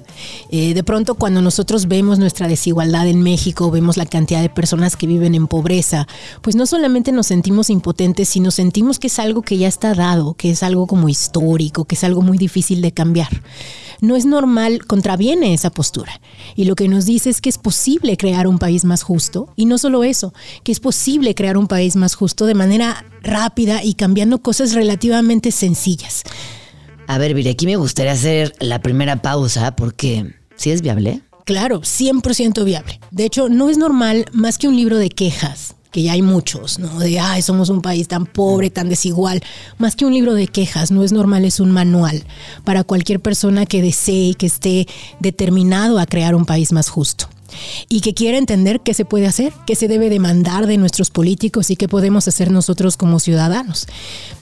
Eh, 0.50 0.74
de 0.74 0.82
pronto 0.82 1.14
cuando 1.14 1.42
nosotros 1.42 1.88
vemos 1.88 2.18
nuestra 2.18 2.48
desigualdad 2.48 3.06
en 3.08 3.22
México, 3.22 3.70
vemos 3.70 3.96
la 3.96 4.06
cantidad 4.06 4.42
de 4.42 4.48
personas 4.48 4.96
que 4.96 5.06
viven 5.06 5.34
en 5.34 5.46
pobreza, 5.46 6.06
pues 6.40 6.56
no 6.56 6.66
solamente 6.66 7.12
nos 7.12 7.26
sentimos 7.26 7.70
impotentes, 7.70 8.28
sino 8.28 8.50
sentimos 8.50 8.98
que 8.98 9.06
es 9.06 9.18
algo 9.18 9.42
que 9.42 9.58
ya 9.58 9.68
está 9.68 9.94
dado, 9.94 10.34
que 10.34 10.50
es 10.50 10.62
algo 10.62 10.86
como 10.86 11.08
histórico, 11.08 11.84
que 11.84 11.94
es 11.94 12.04
algo 12.04 12.22
muy 12.22 12.38
difícil 12.38 12.82
de 12.82 12.92
cambiar. 12.92 13.42
No 14.02 14.16
es 14.16 14.26
normal, 14.26 14.84
contraviene 14.86 15.54
esa 15.54 15.70
postura. 15.70 16.20
Y 16.56 16.64
lo 16.64 16.74
que 16.74 16.88
nos 16.88 17.06
dice 17.06 17.30
es 17.30 17.40
que 17.40 17.48
es 17.48 17.56
posible 17.56 18.16
crear 18.16 18.48
un 18.48 18.58
país 18.58 18.84
más 18.84 19.04
justo. 19.04 19.48
Y 19.54 19.66
no 19.66 19.78
solo 19.78 20.02
eso, 20.02 20.34
que 20.64 20.72
es 20.72 20.80
posible 20.80 21.36
crear 21.36 21.56
un 21.56 21.68
país 21.68 21.94
más 21.94 22.16
justo 22.16 22.46
de 22.46 22.54
manera 22.54 23.06
rápida 23.22 23.84
y 23.84 23.94
cambiando 23.94 24.42
cosas 24.42 24.74
relativamente 24.74 25.52
sencillas. 25.52 26.24
A 27.06 27.18
ver, 27.18 27.34
Viri, 27.34 27.50
aquí 27.50 27.66
me 27.66 27.76
gustaría 27.76 28.12
hacer 28.12 28.54
la 28.60 28.80
primera 28.80 29.20
pausa 29.22 29.74
porque 29.76 30.34
si 30.56 30.70
es 30.70 30.82
viable. 30.82 31.22
Claro, 31.44 31.80
100% 31.80 32.64
viable. 32.64 33.00
De 33.10 33.24
hecho, 33.24 33.48
no 33.48 33.68
es 33.68 33.76
normal 33.76 34.26
más 34.32 34.58
que 34.58 34.68
un 34.68 34.76
libro 34.76 34.96
de 34.96 35.10
quejas, 35.10 35.74
que 35.90 36.02
ya 36.02 36.12
hay 36.12 36.22
muchos, 36.22 36.78
¿no? 36.78 36.98
De, 37.00 37.18
ay, 37.18 37.42
somos 37.42 37.68
un 37.68 37.82
país 37.82 38.08
tan 38.08 38.26
pobre, 38.26 38.70
tan 38.70 38.88
desigual. 38.88 39.42
Más 39.78 39.96
que 39.96 40.04
un 40.04 40.14
libro 40.14 40.34
de 40.34 40.46
quejas, 40.46 40.90
no 40.92 41.02
es 41.02 41.12
normal, 41.12 41.44
es 41.44 41.58
un 41.60 41.70
manual 41.72 42.24
para 42.64 42.84
cualquier 42.84 43.20
persona 43.20 43.66
que 43.66 43.82
desee 43.82 44.30
y 44.30 44.34
que 44.34 44.46
esté 44.46 44.86
determinado 45.20 45.98
a 45.98 46.06
crear 46.06 46.34
un 46.34 46.46
país 46.46 46.72
más 46.72 46.88
justo. 46.88 47.28
Y 47.88 48.00
que 48.00 48.14
quiera 48.14 48.38
entender 48.38 48.80
qué 48.80 48.94
se 48.94 49.04
puede 49.04 49.26
hacer, 49.26 49.52
qué 49.66 49.74
se 49.74 49.88
debe 49.88 50.10
demandar 50.10 50.66
de 50.66 50.78
nuestros 50.78 51.10
políticos 51.10 51.70
y 51.70 51.76
qué 51.76 51.88
podemos 51.88 52.28
hacer 52.28 52.50
nosotros 52.50 52.96
como 52.96 53.20
ciudadanos. 53.20 53.86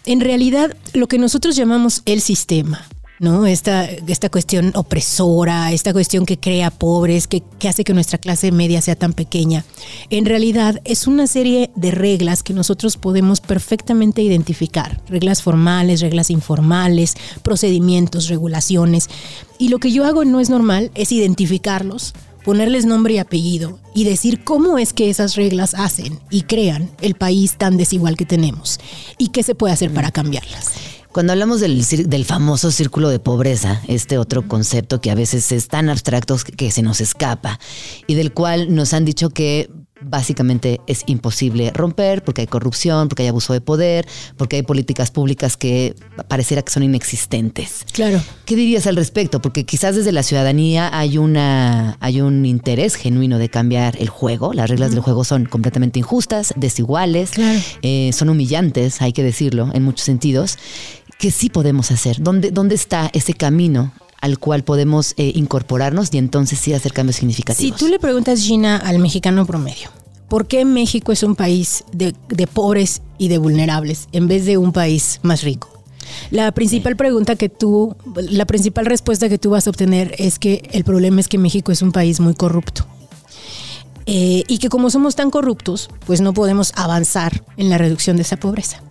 En 0.07 0.21
realidad, 0.21 0.77
lo 0.93 1.09
que 1.09 1.19
nosotros 1.19 1.57
llamamos 1.57 2.03
el 2.07 2.21
sistema, 2.21 2.87
¿no? 3.21 3.47
Esta, 3.47 3.85
esta 3.85 4.31
cuestión 4.31 4.73
opresora, 4.75 5.73
esta 5.73 5.93
cuestión 5.93 6.25
que 6.25 6.39
crea 6.39 6.71
pobres, 6.71 7.29
que, 7.29 7.43
que, 7.59 7.69
hace 7.69 7.85
que 7.85 7.93
nuestra 7.93 8.17
clase 8.17 8.51
media 8.51 8.81
sea 8.81 8.97
tan 8.97 9.13
pequeña. 9.13 9.65
En 10.09 10.25
realidad 10.25 10.81
es 10.85 11.07
una 11.07 11.27
serie 11.27 11.71
de 11.77 11.91
reglas 11.91 12.43
que 12.43 12.55
nosotros 12.55 12.97
podemos 12.97 13.43
perfectamente 13.43 14.23
identificar. 14.23 15.03
Reglas 15.07 15.43
formales, 15.43 16.01
reglas 16.01 16.31
informales, 16.31 17.15
procedimientos, 17.43 18.29
regulaciones. 18.29 19.09
Y 19.59 19.69
lo 19.69 19.79
que 19.79 19.93
yo 19.93 20.07
hago 20.07 20.25
No 20.25 20.41
es 20.41 20.49
normal 20.49 20.91
es 20.95 21.13
identificarlos, 21.13 22.15
ponerles 22.45 22.87
nombre 22.87 23.15
y 23.15 23.19
apellido 23.19 23.79
y 23.95 24.05
decir 24.05 24.45
cómo 24.45 24.79
es 24.79 24.93
que 24.93 25.11
esas 25.11 25.37
reglas 25.37 25.75
hacen 25.75 26.19
y 26.31 26.43
crean 26.43 26.91
el 27.01 27.15
país 27.15 27.57
tan 27.57 27.77
desigual 27.77 28.17
que 28.17 28.27
tenemos 28.27 28.79
y 29.19 29.29
qué 29.29 29.43
se 29.43 29.55
puede 29.55 29.75
hacer 29.75 29.93
para 29.93 30.11
cambiarlas. 30.11 30.71
Cuando 31.13 31.33
hablamos 31.33 31.61
del, 31.61 31.85
del, 32.09 32.25
famoso 32.25 32.71
círculo 32.71 33.09
de 33.09 33.19
pobreza, 33.19 33.83
este 33.89 34.17
otro 34.17 34.47
concepto 34.47 35.01
que 35.01 35.11
a 35.11 35.17
veces 35.17 35.51
es 35.51 35.67
tan 35.67 35.89
abstracto 35.89 36.37
que 36.57 36.71
se 36.71 36.83
nos 36.83 37.01
escapa 37.01 37.59
y 38.07 38.15
del 38.15 38.33
cual 38.33 38.73
nos 38.73 38.95
han 38.95 39.05
dicho 39.05 39.31
que 39.31 39.69
básicamente 40.01 40.81
es 40.87 41.03
imposible 41.07 41.71
romper 41.75 42.23
porque 42.23 42.43
hay 42.43 42.47
corrupción, 42.47 43.09
porque 43.09 43.23
hay 43.23 43.29
abuso 43.29 43.53
de 43.53 43.61
poder, 43.61 44.07
porque 44.37 44.57
hay 44.57 44.63
políticas 44.63 45.11
públicas 45.11 45.57
que 45.57 45.95
pareciera 46.29 46.63
que 46.63 46.73
son 46.73 46.83
inexistentes. 46.83 47.87
Claro. 47.93 48.21
¿Qué 48.45 48.57
dirías 48.57 48.87
al 48.87 48.97
respecto? 48.97 49.41
Porque 49.41 49.65
quizás 49.65 49.97
desde 49.97 50.13
la 50.13 50.23
ciudadanía 50.23 50.91
hay 50.97 51.19
una 51.19 51.97
hay 52.01 52.21
un 52.21 52.47
interés 52.47 52.95
genuino 52.95 53.39
de 53.39 53.49
cambiar 53.49 53.97
el 54.01 54.09
juego. 54.09 54.53
Las 54.53 54.71
reglas 54.71 54.91
del 54.91 55.01
juego 55.01 55.25
son 55.25 55.47
completamente 55.47 55.99
injustas, 55.99 56.53
desiguales, 56.57 57.33
eh, 57.83 58.11
son 58.13 58.29
humillantes, 58.31 59.03
hay 59.03 59.13
que 59.13 59.23
decirlo, 59.23 59.71
en 59.73 59.83
muchos 59.83 60.05
sentidos. 60.05 60.59
¿Qué 61.19 61.31
sí 61.31 61.51
podemos 61.51 61.91
hacer? 61.91 62.17
¿Dónde, 62.21 62.51
dónde 62.51 62.75
está 62.75 63.11
ese 63.13 63.35
camino 63.35 63.93
al 64.21 64.39
cual 64.39 64.65
podemos 64.65 65.15
eh, 65.17 65.33
incorporarnos 65.35 66.13
y 66.13 66.19
entonces 66.19 66.59
sí 66.59 66.73
hacer 66.73 66.93
cambios 66.93 67.17
significativos. 67.17 67.79
Si 67.79 67.85
tú 67.85 67.91
le 67.91 67.99
preguntas, 67.99 68.41
Gina, 68.41 68.77
al 68.77 68.99
mexicano 68.99 69.47
promedio, 69.47 69.91
¿por 70.29 70.47
qué 70.47 70.65
México 70.65 71.13
es 71.13 71.23
un 71.23 71.35
país 71.35 71.85
de, 71.93 72.15
pobres 72.47 73.03
y 73.19 73.29
de 73.29 73.39
vulnerables 73.39 74.09
en 74.13 74.29
vez 74.29 74.45
de 74.45 74.59
un 74.59 74.73
país 74.73 75.21
más 75.23 75.43
rico? 75.43 75.69
La 76.31 76.53
principal 76.53 76.97
pregunta 76.97 77.37
que 77.37 77.49
tú, 77.49 77.97
la 78.17 78.45
principal 78.45 78.87
respuesta 78.87 79.29
que 79.29 79.39
tú 79.39 79.51
vas 79.51 79.67
a 79.67 79.71
obtener 79.71 80.15
es 80.19 80.39
que 80.39 80.69
el 80.73 80.85
problema 80.85 81.21
es 81.21 81.29
que 81.29 81.39
México 81.39 81.73
es 81.73 81.83
un 81.83 81.93
país 81.93 82.21
muy 82.21 82.35
corrupto. 82.35 82.87
Eh, 84.07 84.43
y 84.49 84.59
que 84.59 84.69
como 84.69 84.91
somos 84.91 85.15
tan 85.15 85.31
corruptos, 85.31 85.89
pues 86.05 86.21
no 86.21 86.35
podemos 86.35 86.73
avanzar 86.75 87.45
en 87.57 87.71
la 87.71 87.79
reducción 87.79 88.17
de 88.17 88.23
esa 88.23 88.39
pobreza. 88.39 88.83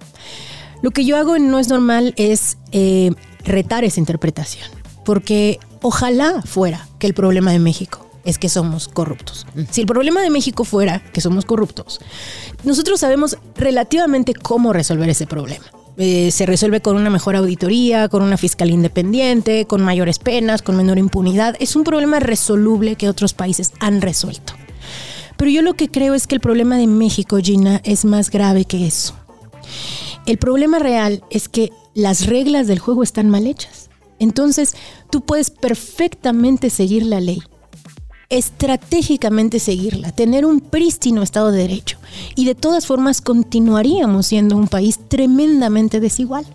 Lo 0.81 0.91
que 0.91 1.03
yo 1.03 1.17
hago 1.17 1.35
en 1.35 1.51
No 1.51 1.59
es 1.59 1.67
normal 1.67 2.13
es 2.15 2.57
eh, 2.71 3.11
retar 3.43 3.83
esa 3.83 3.99
interpretación 3.99 4.78
porque 5.09 5.57
ojalá 5.81 6.43
fuera 6.43 6.87
que 6.99 7.07
el 7.07 7.15
problema 7.15 7.51
de 7.51 7.57
México 7.57 8.05
es 8.25 8.37
que 8.37 8.47
somos 8.47 8.87
corruptos. 8.87 9.47
Si 9.71 9.81
el 9.81 9.87
problema 9.87 10.21
de 10.21 10.29
México 10.29 10.65
fuera 10.65 10.99
que 11.11 11.19
somos 11.19 11.45
corruptos, 11.45 11.99
nosotros 12.63 12.99
sabemos 12.99 13.35
relativamente 13.55 14.35
cómo 14.35 14.71
resolver 14.71 15.09
ese 15.09 15.25
problema. 15.25 15.65
Eh, 15.97 16.29
se 16.29 16.45
resuelve 16.45 16.81
con 16.81 16.95
una 16.95 17.09
mejor 17.09 17.35
auditoría, 17.35 18.07
con 18.07 18.21
una 18.21 18.37
fiscal 18.37 18.69
independiente, 18.69 19.65
con 19.65 19.81
mayores 19.81 20.19
penas, 20.19 20.61
con 20.61 20.77
menor 20.77 20.99
impunidad. 20.99 21.55
Es 21.59 21.75
un 21.75 21.85
problema 21.85 22.19
resoluble 22.19 22.95
que 22.95 23.09
otros 23.09 23.33
países 23.33 23.71
han 23.79 24.01
resuelto. 24.01 24.53
Pero 25.37 25.49
yo 25.49 25.63
lo 25.63 25.73
que 25.73 25.89
creo 25.89 26.13
es 26.13 26.27
que 26.27 26.35
el 26.35 26.41
problema 26.41 26.77
de 26.77 26.85
México, 26.85 27.39
Gina, 27.41 27.81
es 27.83 28.05
más 28.05 28.29
grave 28.29 28.65
que 28.65 28.85
eso. 28.85 29.15
El 30.27 30.37
problema 30.37 30.77
real 30.77 31.23
es 31.31 31.49
que 31.49 31.71
las 31.95 32.27
reglas 32.27 32.67
del 32.67 32.77
juego 32.77 33.01
están 33.01 33.31
mal 33.31 33.47
hechas. 33.47 33.88
Entonces, 34.19 34.75
tú 35.09 35.21
puedes 35.21 35.49
perfectamente 35.49 36.69
seguir 36.69 37.05
la 37.05 37.19
ley, 37.19 37.41
estratégicamente 38.29 39.59
seguirla, 39.59 40.11
tener 40.11 40.45
un 40.45 40.59
prístino 40.59 41.23
Estado 41.23 41.51
de 41.51 41.59
Derecho. 41.59 41.97
Y 42.35 42.45
de 42.45 42.55
todas 42.55 42.85
formas 42.85 43.21
continuaríamos 43.21 44.27
siendo 44.27 44.55
un 44.55 44.67
país 44.67 44.99
tremendamente 45.07 45.99
desigual. 45.99 46.45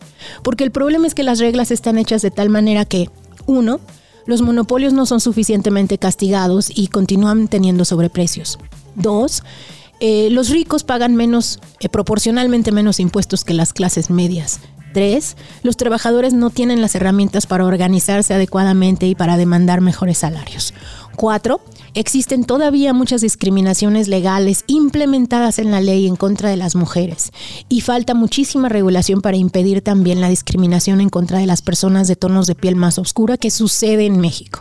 Porque 0.43 0.65
el 0.65 0.71
problema 0.71 1.07
es 1.07 1.15
que 1.15 1.23
las 1.23 1.41
reglas 1.41 1.71
están 1.71 1.99
hechas 1.99 2.23
de 2.23 2.31
tal 2.31 2.49
manera 2.49 2.85
que, 2.85 3.11
uno, 3.47 3.81
los 4.27 4.41
monopolios 4.41 4.93
no 4.93 5.05
son 5.07 5.21
suficientemente 5.21 5.99
castigados 5.99 6.71
y 6.75 6.89
continúan 6.89 7.49
teniendo 7.49 7.85
sobreprecios. 7.85 8.59
Dos, 8.95 9.43
eh, 10.01 10.29
los 10.31 10.51
ricos 10.51 10.85
pagan 10.85 11.15
menos, 11.15 11.61
eh, 11.81 11.89
proporcionalmente 11.89 12.73
menos 12.73 13.01
impuestos 13.01 13.45
que 13.45 13.55
las 13.55 13.73
clases 13.73 14.11
medias. 14.11 14.61
Tres, 14.95 15.37
los 15.65 15.77
trabajadores 15.77 16.35
no 16.35 16.51
tienen 16.51 16.81
las 16.81 16.95
herramientas 16.95 17.47
para 17.47 17.67
organizarse 17.67 18.33
adecuadamente 18.33 19.09
y 19.09 19.17
para 19.17 19.37
demandar 19.37 19.81
mejores 19.81 20.19
salarios. 20.19 20.73
Cuatro, 21.17 21.61
existen 21.95 22.45
todavía 22.45 22.93
muchas 22.93 23.21
discriminaciones 23.21 24.07
legales 24.07 24.63
implementadas 24.69 25.59
en 25.59 25.73
la 25.73 25.81
ley 25.81 26.07
en 26.07 26.15
contra 26.15 26.49
de 26.49 26.57
las 26.57 26.77
mujeres 26.77 27.33
y 27.69 27.81
falta 27.81 28.15
muchísima 28.15 28.69
regulación 28.69 29.21
para 29.21 29.37
impedir 29.37 29.83
también 29.83 30.21
la 30.21 30.29
discriminación 30.29 31.01
en 31.01 31.11
contra 31.11 31.39
de 31.39 31.47
las 31.47 31.61
personas 31.61 32.07
de 32.07 32.15
tonos 32.15 32.47
de 32.47 32.55
piel 32.55 32.77
más 32.77 32.97
oscura 32.99 33.37
que 33.37 33.51
sucede 33.51 34.07
en 34.07 34.21
México. 34.21 34.61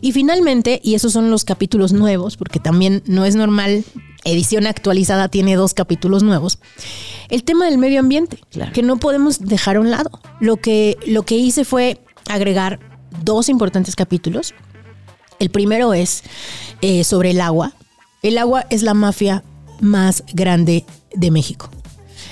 Y 0.00 0.12
finalmente, 0.12 0.80
y 0.82 0.94
esos 0.94 1.12
son 1.12 1.30
los 1.30 1.44
capítulos 1.44 1.92
nuevos, 1.92 2.38
porque 2.38 2.58
también 2.58 3.02
no 3.06 3.26
es 3.26 3.34
normal 3.34 3.84
edición 4.24 4.66
actualizada 4.66 5.28
tiene 5.28 5.56
dos 5.56 5.74
capítulos 5.74 6.22
nuevos. 6.22 6.58
El 7.28 7.44
tema 7.44 7.66
del 7.66 7.78
medio 7.78 8.00
ambiente, 8.00 8.40
que 8.72 8.82
no 8.82 8.98
podemos 8.98 9.40
dejar 9.40 9.76
a 9.76 9.80
un 9.80 9.90
lado. 9.90 10.10
Lo 10.40 10.56
que, 10.56 10.96
lo 11.06 11.22
que 11.22 11.36
hice 11.36 11.64
fue 11.64 12.00
agregar 12.28 12.80
dos 13.22 13.48
importantes 13.48 13.96
capítulos. 13.96 14.54
El 15.38 15.50
primero 15.50 15.94
es 15.94 16.22
eh, 16.80 17.04
sobre 17.04 17.30
el 17.30 17.40
agua. 17.40 17.72
El 18.22 18.38
agua 18.38 18.66
es 18.70 18.82
la 18.82 18.94
mafia 18.94 19.44
más 19.80 20.24
grande 20.32 20.84
de 21.14 21.30
México 21.30 21.70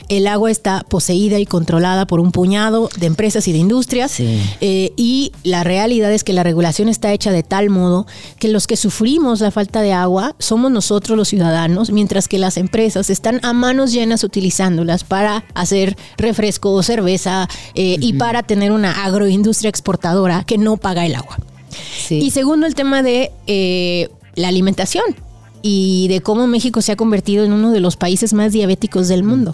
el 0.08 0.26
agua 0.26 0.50
está 0.50 0.84
poseída 0.88 1.38
y 1.38 1.46
controlada 1.46 2.06
por 2.06 2.20
un 2.20 2.32
puñado 2.32 2.88
de 2.98 3.06
empresas 3.06 3.48
y 3.48 3.52
de 3.52 3.58
industrias. 3.58 4.18
Eh, 4.18 4.92
y 4.96 5.32
la 5.42 5.64
realidad 5.64 6.12
es 6.12 6.24
que 6.24 6.32
la 6.32 6.42
regulación 6.42 6.88
está 6.88 7.12
hecha 7.12 7.32
de 7.32 7.42
tal 7.42 7.70
modo 7.70 8.06
que 8.38 8.48
los 8.48 8.66
que 8.66 8.76
sufrimos 8.76 9.40
la 9.40 9.50
falta 9.50 9.82
de 9.82 9.92
agua 9.92 10.34
somos 10.38 10.70
nosotros 10.70 11.16
los 11.16 11.28
ciudadanos, 11.28 11.90
mientras 11.90 12.28
que 12.28 12.38
las 12.38 12.56
empresas 12.56 13.10
están 13.10 13.40
a 13.42 13.52
manos 13.52 13.92
llenas 13.92 14.24
utilizándolas 14.24 15.04
para 15.04 15.44
hacer 15.54 15.96
refresco 16.16 16.72
o 16.72 16.82
cerveza 16.82 17.48
eh, 17.74 17.96
y 18.00 18.14
para 18.14 18.42
tener 18.42 18.72
una 18.72 19.04
agroindustria 19.04 19.68
exportadora 19.68 20.44
que 20.44 20.58
no 20.58 20.76
paga 20.76 21.06
el 21.06 21.14
agua. 21.14 21.38
Y 22.08 22.30
segundo, 22.30 22.66
el 22.66 22.74
tema 22.74 23.02
de 23.02 23.32
eh, 23.46 24.08
la 24.34 24.48
alimentación 24.48 25.04
y 25.68 26.06
de 26.06 26.20
cómo 26.20 26.46
México 26.46 26.80
se 26.80 26.92
ha 26.92 26.96
convertido 26.96 27.44
en 27.44 27.52
uno 27.52 27.72
de 27.72 27.80
los 27.80 27.96
países 27.96 28.32
más 28.32 28.52
diabéticos 28.52 29.08
del 29.08 29.24
mundo. 29.24 29.52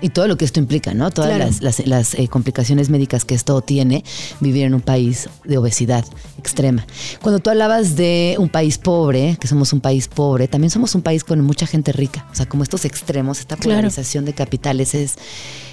Y 0.00 0.08
todo 0.08 0.26
lo 0.26 0.38
que 0.38 0.46
esto 0.46 0.58
implica, 0.58 0.94
¿no? 0.94 1.10
Todas 1.10 1.60
las, 1.60 2.14
eh, 2.14 2.28
complicaciones 2.28 2.88
médicas 2.88 3.26
que 3.26 3.34
esto 3.34 3.60
tiene, 3.60 4.02
vivir 4.40 4.64
en 4.64 4.72
un 4.72 4.80
país 4.80 5.28
de 5.44 5.58
obesidad 5.58 6.06
extrema. 6.38 6.86
Cuando 7.20 7.40
tú 7.40 7.50
hablabas 7.50 7.94
de 7.94 8.36
un 8.38 8.48
país 8.48 8.78
pobre, 8.78 9.36
que 9.38 9.48
somos 9.48 9.74
un 9.74 9.82
país 9.82 10.08
pobre, 10.08 10.48
también 10.48 10.70
somos 10.70 10.94
un 10.94 11.02
país 11.02 11.24
con 11.24 11.38
mucha 11.42 11.66
gente 11.66 11.92
rica. 11.92 12.26
O 12.32 12.34
sea, 12.34 12.46
como 12.46 12.62
estos 12.62 12.86
extremos, 12.86 13.38
esta 13.38 13.58
polarización 13.58 14.24
de 14.24 14.32
capitales 14.32 14.94
es 14.94 15.16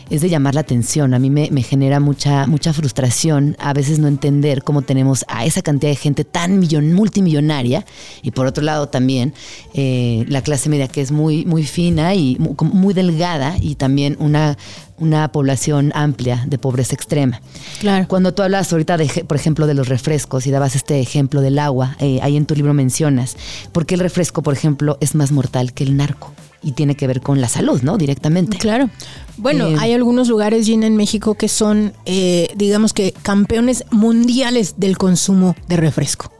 es 0.09 0.21
de 0.21 0.29
llamar 0.29 0.55
la 0.55 0.61
atención. 0.61 1.13
A 1.13 1.19
mí 1.19 1.29
me, 1.29 1.49
genera 1.63 1.99
mucha, 1.99 2.47
mucha 2.47 2.73
frustración 2.73 3.55
a 3.59 3.73
veces 3.73 3.99
no 3.99 4.07
entender 4.07 4.63
cómo 4.63 4.81
tenemos 4.81 5.25
a 5.27 5.45
esa 5.45 5.61
cantidad 5.61 5.91
de 5.91 5.95
gente 5.95 6.23
tan 6.23 6.59
millon, 6.59 6.93
multimillonaria 6.93 7.85
y 8.21 8.31
por 8.31 8.45
otro 8.45 8.63
lado 8.63 8.89
también 8.89 9.33
eh, 9.73 10.25
la 10.27 10.41
clase 10.41 10.69
media 10.69 10.87
que 10.87 11.01
es 11.01 11.11
muy, 11.11 11.45
muy 11.45 11.63
fina 11.63 12.15
y 12.15 12.37
muy, 12.39 12.93
delgada 12.93 13.57
y 13.59 13.75
también 13.75 14.15
una 14.19 14.57
una 14.99 15.31
población 15.31 15.91
amplia 15.93 16.43
de 16.47 16.57
pobreza 16.57 16.95
extrema. 16.95 17.39
Claro. 17.79 18.07
Cuando 18.07 18.33
tú 18.33 18.41
hablas 18.41 18.71
ahorita, 18.71 18.97
de, 18.97 19.25
por 19.27 19.37
ejemplo, 19.37 19.67
de 19.67 19.75
los 19.75 19.89
refrescos 19.89 20.47
y 20.47 20.51
dabas 20.51 20.75
este 20.75 20.99
ejemplo 20.99 21.41
del 21.41 21.59
agua, 21.59 21.95
eh, 21.99 22.19
ahí 22.23 22.35
en 22.35 22.47
tu 22.47 22.55
libro 22.55 22.73
mencionas, 22.73 23.37
¿por 23.71 23.85
qué 23.85 23.95
el 23.95 24.01
refresco, 24.01 24.41
por 24.41 24.55
ejemplo, 24.55 24.97
es 24.99 25.13
más 25.13 25.31
mortal 25.31 25.73
que 25.73 25.83
el 25.83 25.97
narco? 25.97 26.33
Y 26.61 26.71
tiene 26.73 26.95
que 26.95 27.07
ver 27.07 27.21
con 27.21 27.41
la 27.41 27.47
salud, 27.47 27.81
¿no? 27.81 27.97
Directamente. 27.97 28.57
Claro. 28.57 28.89
Bueno, 29.37 29.67
eh, 29.67 29.75
hay 29.79 29.93
algunos 29.93 30.27
lugares, 30.27 30.65
Gina, 30.65 30.87
en 30.87 30.95
México 30.95 31.35
que 31.35 31.47
son, 31.47 31.93
eh, 32.05 32.49
digamos 32.55 32.93
que, 32.93 33.13
campeones 33.21 33.85
mundiales 33.91 34.75
del 34.77 34.97
consumo 34.97 35.55
de 35.67 35.77
refresco. 35.77 36.31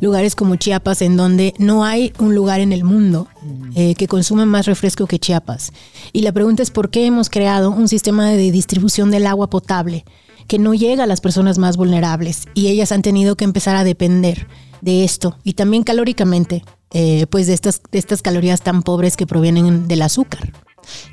Lugares 0.00 0.34
como 0.34 0.56
Chiapas, 0.56 1.00
en 1.02 1.16
donde 1.16 1.54
no 1.58 1.84
hay 1.84 2.12
un 2.18 2.34
lugar 2.34 2.60
en 2.60 2.72
el 2.72 2.84
mundo 2.84 3.28
mm. 3.42 3.70
eh, 3.76 3.94
que 3.94 4.08
consuma 4.08 4.44
más 4.44 4.66
refresco 4.66 5.06
que 5.06 5.18
Chiapas. 5.18 5.72
Y 6.12 6.22
la 6.22 6.32
pregunta 6.32 6.62
es 6.62 6.70
por 6.70 6.90
qué 6.90 7.06
hemos 7.06 7.30
creado 7.30 7.70
un 7.70 7.88
sistema 7.88 8.30
de 8.30 8.50
distribución 8.50 9.10
del 9.10 9.26
agua 9.26 9.48
potable 9.48 10.04
que 10.46 10.58
no 10.58 10.74
llega 10.74 11.04
a 11.04 11.06
las 11.06 11.20
personas 11.20 11.58
más 11.58 11.76
vulnerables 11.76 12.44
y 12.54 12.68
ellas 12.68 12.92
han 12.92 13.02
tenido 13.02 13.36
que 13.36 13.44
empezar 13.44 13.76
a 13.76 13.84
depender 13.84 14.46
de 14.80 15.04
esto 15.04 15.38
y 15.42 15.54
también 15.54 15.82
calóricamente, 15.82 16.62
pues 17.30 17.46
de 17.46 17.54
estas, 17.54 17.82
de 17.90 17.98
estas 17.98 18.22
calorías 18.22 18.62
tan 18.62 18.82
pobres 18.82 19.16
que 19.16 19.26
provienen 19.26 19.88
del 19.88 20.02
azúcar. 20.02 20.52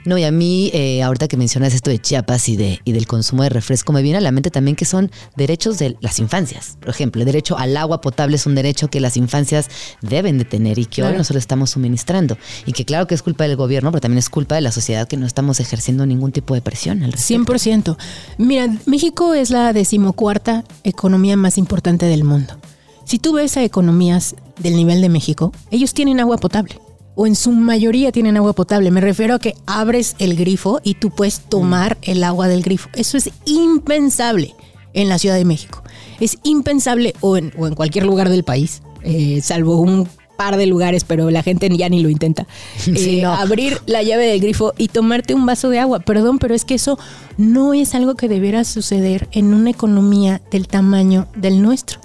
No, 0.06 0.18
y 0.18 0.24
a 0.24 0.32
mí, 0.32 0.70
eh, 0.74 1.02
ahorita 1.04 1.28
que 1.28 1.38
mencionas 1.38 1.74
esto 1.74 1.90
de 1.90 2.00
Chiapas 2.00 2.50
y, 2.50 2.56
de, 2.56 2.80
y 2.84 2.92
del 2.92 3.08
consumo 3.08 3.44
de 3.44 3.50
refresco, 3.50 3.94
me 3.94 4.02
viene 4.02 4.18
a 4.18 4.22
la 4.22 4.32
mente 4.32 4.52
también 4.52 4.76
que 4.76 4.86
son 4.86 5.12
derechos 5.36 5.78
de 5.80 5.98
las 6.02 6.20
infancias. 6.20 6.78
Por 6.80 6.90
ejemplo, 6.90 7.22
el 7.22 7.26
derecho 7.26 7.58
al 7.58 7.76
agua 7.78 8.02
potable 8.02 8.36
es 8.36 8.46
un 8.46 8.56
derecho 8.56 8.90
que 8.90 9.00
las 9.00 9.18
infancias 9.18 9.70
deben 10.02 10.38
de 10.38 10.46
tener 10.46 10.80
y 10.80 10.86
que 10.86 11.04
hoy 11.04 11.16
no 11.16 11.24
se 11.24 11.34
lo 11.34 11.40
estamos 11.40 11.72
suministrando. 11.72 12.38
Y 12.66 12.74
que 12.74 12.86
claro 12.86 13.08
que 13.08 13.16
es 13.16 13.24
culpa 13.24 13.46
del 13.46 13.56
gobierno, 13.56 13.92
pero 13.92 14.02
también 14.02 14.20
es 14.20 14.30
culpa 14.30 14.56
de 14.56 14.62
la 14.62 14.72
sociedad 14.72 15.08
que 15.08 15.18
no 15.18 15.26
estamos 15.26 15.60
ejerciendo 15.60 16.06
ningún 16.06 16.32
tipo 16.32 16.54
de 16.54 16.62
presión. 16.62 17.04
Al 17.04 17.12
respecto. 17.12 17.54
100%. 17.54 17.98
Mira, 18.38 18.76
México 18.86 19.34
es 19.34 19.50
la 19.50 19.74
decimocuarta 19.74 20.64
economía 20.84 21.38
más 21.38 21.58
importante 21.58 22.06
del 22.06 22.24
mundo. 22.24 22.58
Si 23.06 23.20
tú 23.20 23.34
ves 23.34 23.58
a 23.58 23.64
economías 23.64 24.36
del 24.60 24.76
nivel 24.76 25.02
de 25.02 25.10
México, 25.10 25.52
ellos 25.72 25.94
tienen 25.94 26.20
agua 26.20 26.38
potable. 26.38 26.80
O 27.16 27.28
en 27.28 27.36
su 27.36 27.52
mayoría 27.52 28.12
tienen 28.12 28.38
agua 28.38 28.54
potable. 28.54 28.90
Me 28.90 29.00
refiero 29.02 29.36
a 29.36 29.40
que 29.40 29.54
abres 29.68 30.16
el 30.18 30.36
grifo 30.36 30.80
y 30.84 30.96
tú 30.96 31.12
puedes 31.12 31.42
tomar 31.42 31.98
el 32.02 32.24
agua 32.24 32.48
del 32.48 32.64
grifo. 32.64 32.90
Eso 32.96 33.18
es 33.18 33.30
impensable 33.46 34.56
en 34.94 35.10
la 35.10 35.18
Ciudad 35.20 35.36
de 35.36 35.46
México. 35.46 35.84
Es 36.20 36.38
impensable 36.44 37.14
o 37.22 37.38
en, 37.38 37.54
o 37.58 37.68
en 37.68 37.76
cualquier 37.76 38.06
lugar 38.06 38.30
del 38.30 38.44
país, 38.44 38.82
eh, 39.04 39.42
salvo 39.44 39.78
un 39.80 40.08
par 40.38 40.58
de 40.58 40.66
lugares, 40.66 41.04
pero 41.04 41.30
la 41.30 41.44
gente 41.44 41.70
ya 41.78 41.88
ni 41.90 42.02
lo 42.02 42.10
intenta. 42.10 42.48
Sí, 42.80 43.20
Eh, 43.20 43.22
no. 43.22 43.34
Abrir 43.34 43.80
la 43.86 44.02
llave 44.02 44.26
del 44.26 44.40
grifo 44.40 44.74
y 44.78 44.88
tomarte 44.88 45.36
un 45.36 45.46
vaso 45.46 45.70
de 45.70 45.78
agua. 45.80 46.00
Perdón, 46.00 46.40
pero 46.40 46.56
es 46.56 46.66
que 46.66 46.74
eso 46.74 46.98
no 47.38 47.74
es 47.76 47.94
algo 47.94 48.16
que 48.16 48.28
debiera 48.28 48.64
suceder 48.64 49.28
en 49.32 49.54
una 49.54 49.70
economía 49.70 50.42
del 50.52 50.68
tamaño 50.68 51.28
del 51.36 51.62
nuestro. 51.62 52.00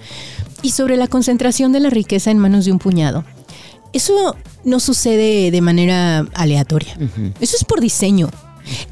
Y 0.62 0.70
sobre 0.70 0.96
la 0.96 1.09
concentración 1.09 1.72
de 1.72 1.80
la 1.80 1.90
riqueza 1.90 2.30
en 2.30 2.38
manos 2.38 2.64
de 2.64 2.72
un 2.72 2.78
puñado. 2.78 3.24
Eso 3.92 4.36
no 4.64 4.80
sucede 4.80 5.50
de 5.50 5.61
manera 5.61 6.26
aleatoria. 6.34 6.96
Eso 7.40 7.56
es 7.56 7.64
por 7.64 7.80
diseño. 7.80 8.28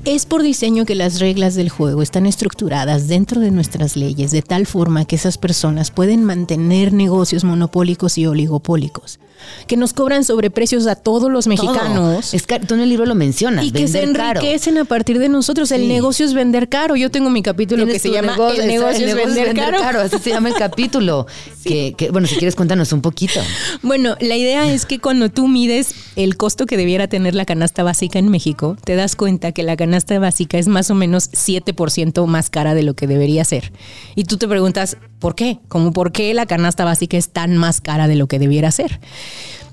Es 0.05 0.27
por 0.27 0.43
diseño 0.43 0.85
que 0.85 0.95
las 0.95 1.21
reglas 1.21 1.55
del 1.55 1.69
juego 1.69 2.03
están 2.03 2.27
estructuradas 2.27 3.09
dentro 3.09 3.41
de 3.41 3.51
nuestras 3.51 3.97
leyes 3.97 4.31
de 4.31 4.43
tal 4.43 4.67
forma 4.67 5.05
que 5.05 5.17
esas 5.17 5.39
personas 5.39 5.91
pueden 5.91 6.25
mantener 6.25 6.93
negocios 6.93 7.45
monopólicos 7.45 8.19
y 8.19 8.27
oligopólicos, 8.27 9.19
que 9.67 9.77
nos 9.77 9.93
cobran 9.93 10.25
sobreprecios 10.25 10.87
a 10.87 10.95
todos 10.97 11.31
los 11.31 11.47
mexicanos. 11.47 12.33
Es 12.35 12.47
caro. 12.47 12.65
Tú 12.67 12.75
en 12.75 12.81
el 12.81 12.89
libro 12.89 13.07
lo 13.07 13.15
mencionas. 13.15 13.65
Y 13.65 13.71
que 13.73 13.87
se 13.89 14.01
vender 14.01 14.17
caro. 14.17 14.41
enriquecen 14.41 14.79
a 14.79 14.85
partir 14.85 15.19
de 15.19 15.29
nosotros. 15.29 15.71
El 15.73 15.83
Sí. 15.83 15.89
negocio 15.89 16.25
es 16.27 16.35
vender 16.35 16.69
caro. 16.69 16.97
Yo 16.97 17.11
tengo 17.11 17.31
mi 17.31 17.43
capítulo 17.43 17.87
que 17.87 17.99
se 17.99 18.11
llama 18.11 18.33
negocio, 18.33 18.63
El 18.63 18.69
negocio, 18.69 19.07
es 19.07 19.15
vender, 19.15 19.55
caro. 19.55 20.01
Así 20.01 20.19
se 20.19 20.31
llama 20.31 20.49
el 20.49 20.55
capítulo. 20.55 21.27
que, 21.65 21.95
que, 21.97 22.11
bueno, 22.11 22.27
si 22.27 22.37
quieres, 22.37 22.55
cuéntanos 22.57 22.93
un 22.93 23.03
poquito. 23.03 23.41
Bueno, 23.83 24.17
la 24.21 24.37
idea 24.37 24.73
es 24.73 24.87
que 24.87 24.99
cuando 25.01 25.29
tú 25.31 25.49
mides 25.49 25.95
el 26.17 26.37
costo 26.37 26.67
que 26.67 26.77
debiera 26.77 27.09
tener 27.09 27.35
la 27.35 27.45
canasta 27.45 27.83
básica 27.83 28.19
en 28.19 28.29
México, 28.29 28.77
te 28.85 28.95
das 28.95 29.17
cuenta 29.17 29.53
que 29.53 29.63
la 29.67 29.77
canasta 29.77 30.19
básica 30.19 30.59
es 30.59 30.69
más 30.69 30.91
o 30.91 30.95
menos 30.95 31.31
7% 31.33 32.27
más 32.27 32.49
cara 32.49 32.75
de 32.75 32.83
lo 32.83 32.95
que 32.95 33.07
debería 33.07 33.45
ser. 33.45 33.73
Y 34.15 34.25
tú 34.25 34.39
te 34.39 34.49
preguntas, 34.49 34.97
¿por 35.19 35.35
qué? 35.35 35.59
Como 35.69 35.93
por 35.93 36.13
qué 36.13 36.33
la 36.33 36.47
canasta 36.47 36.85
básica 36.85 37.17
es 37.17 37.29
tan 37.29 37.57
más 37.57 37.81
cara 37.81 38.09
de 38.09 38.17
lo 38.17 38.27
que 38.27 38.39
debiera 38.39 38.71
ser. 38.71 39.01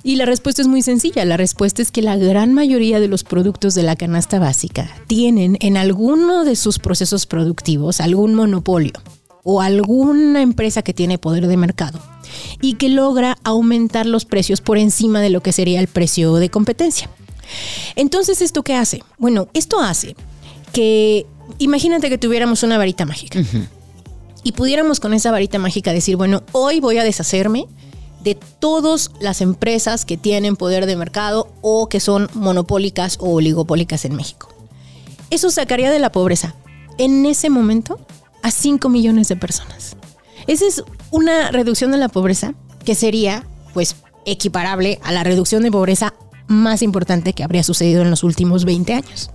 Y 0.04 0.18
la 0.18 0.26
respuesta 0.26 0.62
es 0.62 0.68
muy 0.68 0.82
sencilla. 0.82 1.24
La 1.24 1.38
respuesta 1.38 1.82
es 1.82 1.90
que 1.92 2.02
la 2.02 2.18
gran 2.18 2.54
mayoría 2.54 3.00
de 3.00 3.08
los 3.08 3.24
productos 3.24 3.74
de 3.74 3.84
la 3.84 3.96
canasta 3.96 4.38
básica 4.38 4.90
tienen 5.08 5.58
en 5.62 5.78
alguno 5.78 6.44
de 6.44 6.58
sus 6.58 6.78
procesos 6.78 7.26
productivos 7.26 8.02
algún 8.02 8.36
monopolio 8.36 8.94
o 9.44 9.62
alguna 9.62 10.42
empresa 10.42 10.82
que 10.82 10.94
tiene 10.94 11.18
poder 11.18 11.48
de 11.48 11.58
mercado 11.58 12.00
y 12.62 12.74
que 12.76 12.90
logra 12.90 13.38
aumentar 13.44 14.06
los 14.06 14.26
precios 14.26 14.62
por 14.62 14.78
encima 14.78 15.22
de 15.22 15.30
lo 15.30 15.42
que 15.42 15.54
sería 15.54 15.80
el 15.80 15.88
precio 15.88 16.36
de 16.36 16.50
competencia. 16.50 17.10
Entonces, 17.96 18.42
¿esto 18.42 18.64
qué 18.64 18.76
hace? 18.76 19.04
Bueno, 19.18 19.48
esto 19.54 19.80
hace 19.80 20.16
que 20.72 21.26
imagínate 21.60 22.10
que 22.10 22.18
tuviéramos 22.18 22.64
una 22.64 22.78
varita 22.78 23.06
mágica 23.06 23.40
y 24.44 24.52
pudiéramos 24.54 25.00
con 25.00 25.14
esa 25.14 25.32
varita 25.32 25.60
mágica 25.60 25.94
decir, 25.94 26.16
bueno, 26.16 26.44
hoy 26.52 26.80
voy 26.80 26.98
a 26.98 27.04
deshacerme 27.04 27.68
de 28.24 28.36
todas 28.36 29.12
las 29.20 29.42
empresas 29.42 30.06
que 30.06 30.18
tienen 30.18 30.56
poder 30.56 30.86
de 30.86 30.96
mercado 30.96 31.52
o 31.62 31.90
que 31.90 32.00
son 32.00 32.30
monopólicas 32.34 33.18
o 33.20 33.34
oligopólicas 33.34 34.06
en 34.06 34.16
México. 34.16 34.50
Eso 35.30 35.52
sacaría 35.52 35.92
de 35.92 36.00
la 36.00 36.12
pobreza 36.12 36.56
en 36.98 37.26
ese 37.26 37.50
momento 37.50 38.00
a 38.42 38.52
5 38.52 38.88
millones 38.90 39.28
de 39.28 39.36
personas. 39.36 39.96
Esa 40.48 40.66
es 40.66 40.84
una 41.12 41.52
reducción 41.52 41.92
de 41.92 41.98
la 41.98 42.10
pobreza 42.10 42.54
que 42.86 42.96
sería 42.96 43.46
pues 43.74 43.96
equiparable 44.26 45.00
a 45.04 45.12
la 45.12 45.24
reducción 45.24 45.64
de 45.64 45.72
pobreza 45.72 46.14
más 46.48 46.82
importante 46.82 47.34
que 47.34 47.44
habría 47.44 47.64
sucedido 47.64 48.02
en 48.02 48.10
los 48.10 48.24
últimos 48.24 48.66
20 48.66 48.94
años. 48.94 49.32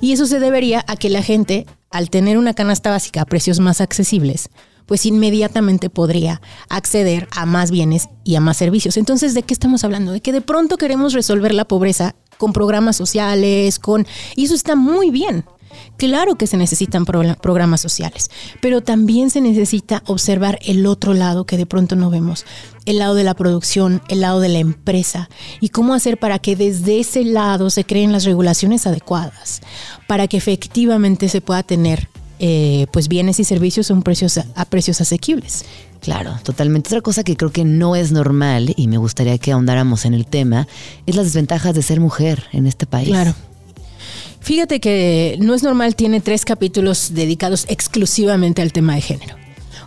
Y 0.00 0.12
eso 0.12 0.26
se 0.26 0.40
debería 0.40 0.84
a 0.86 0.96
que 0.96 1.10
la 1.10 1.22
gente, 1.22 1.66
al 1.90 2.10
tener 2.10 2.38
una 2.38 2.54
canasta 2.54 2.90
básica 2.90 3.22
a 3.22 3.26
precios 3.26 3.60
más 3.60 3.80
accesibles, 3.80 4.50
pues 4.86 5.04
inmediatamente 5.04 5.90
podría 5.90 6.40
acceder 6.68 7.28
a 7.32 7.44
más 7.44 7.70
bienes 7.70 8.08
y 8.24 8.36
a 8.36 8.40
más 8.40 8.56
servicios. 8.56 8.96
Entonces, 8.96 9.34
¿de 9.34 9.42
qué 9.42 9.52
estamos 9.52 9.84
hablando? 9.84 10.12
De 10.12 10.20
que 10.20 10.32
de 10.32 10.40
pronto 10.40 10.78
queremos 10.78 11.12
resolver 11.12 11.52
la 11.52 11.66
pobreza 11.66 12.14
con 12.38 12.52
programas 12.52 12.96
sociales, 12.96 13.78
con... 13.78 14.06
Y 14.36 14.44
eso 14.44 14.54
está 14.54 14.76
muy 14.76 15.10
bien. 15.10 15.44
Claro 15.96 16.36
que 16.36 16.46
se 16.46 16.56
necesitan 16.56 17.04
pro- 17.04 17.36
programas 17.40 17.80
sociales, 17.80 18.30
pero 18.60 18.82
también 18.82 19.30
se 19.30 19.40
necesita 19.40 20.02
observar 20.06 20.58
el 20.62 20.86
otro 20.86 21.14
lado 21.14 21.44
que 21.46 21.56
de 21.56 21.66
pronto 21.66 21.96
no 21.96 22.10
vemos, 22.10 22.44
el 22.84 22.98
lado 22.98 23.14
de 23.14 23.24
la 23.24 23.34
producción, 23.34 24.02
el 24.08 24.20
lado 24.20 24.40
de 24.40 24.48
la 24.48 24.58
empresa 24.58 25.28
y 25.60 25.70
cómo 25.70 25.94
hacer 25.94 26.18
para 26.18 26.38
que 26.38 26.54
desde 26.56 27.00
ese 27.00 27.24
lado 27.24 27.70
se 27.70 27.84
creen 27.84 28.12
las 28.12 28.24
regulaciones 28.24 28.86
adecuadas, 28.86 29.60
para 30.06 30.28
que 30.28 30.36
efectivamente 30.36 31.28
se 31.28 31.40
pueda 31.40 31.62
tener 31.62 32.08
eh, 32.38 32.86
pues 32.92 33.08
bienes 33.08 33.40
y 33.40 33.44
servicios 33.44 33.90
a, 33.90 33.94
un 33.94 34.02
precios, 34.02 34.38
a 34.54 34.64
precios 34.66 35.00
asequibles. 35.00 35.64
Claro, 36.00 36.38
totalmente. 36.42 36.88
Otra 36.90 37.00
cosa 37.00 37.24
que 37.24 37.36
creo 37.36 37.50
que 37.50 37.64
no 37.64 37.96
es 37.96 38.12
normal 38.12 38.74
y 38.76 38.86
me 38.86 38.98
gustaría 38.98 39.38
que 39.38 39.52
ahondáramos 39.52 40.04
en 40.04 40.12
el 40.12 40.26
tema 40.26 40.68
es 41.06 41.16
las 41.16 41.24
desventajas 41.24 41.74
de 41.74 41.82
ser 41.82 41.98
mujer 41.98 42.44
en 42.52 42.66
este 42.66 42.86
país. 42.86 43.08
Claro. 43.08 43.34
Fíjate 44.46 44.78
que 44.78 45.36
No 45.40 45.54
es 45.54 45.64
normal 45.64 45.96
tiene 45.96 46.20
tres 46.20 46.44
capítulos 46.44 47.14
dedicados 47.14 47.66
exclusivamente 47.68 48.62
al 48.62 48.72
tema 48.72 48.94
de 48.94 49.00
género. 49.00 49.34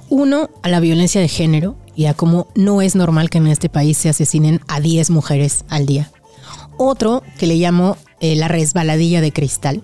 Uno, 0.10 0.50
a 0.64 0.68
la 0.68 0.82
violencia 0.82 1.22
de 1.22 1.30
género 1.30 1.78
y 1.96 2.08
a 2.08 2.14
cómo 2.14 2.50
no 2.56 2.82
es 2.82 2.94
normal 2.94 3.30
que 3.30 3.38
en 3.38 3.48
este 3.48 3.70
país 3.70 3.98
se 3.98 4.10
asesinen 4.10 4.60
a 4.68 4.82
10 4.82 5.12
mujeres 5.12 5.64
al 5.70 5.86
día. 5.86 6.12
Otro, 6.78 7.24
que 7.38 7.48
le 7.48 7.56
llamo 7.56 7.96
eh, 8.20 8.36
la 8.36 8.50
resbaladilla 8.50 9.22
de 9.22 9.32
cristal, 9.32 9.82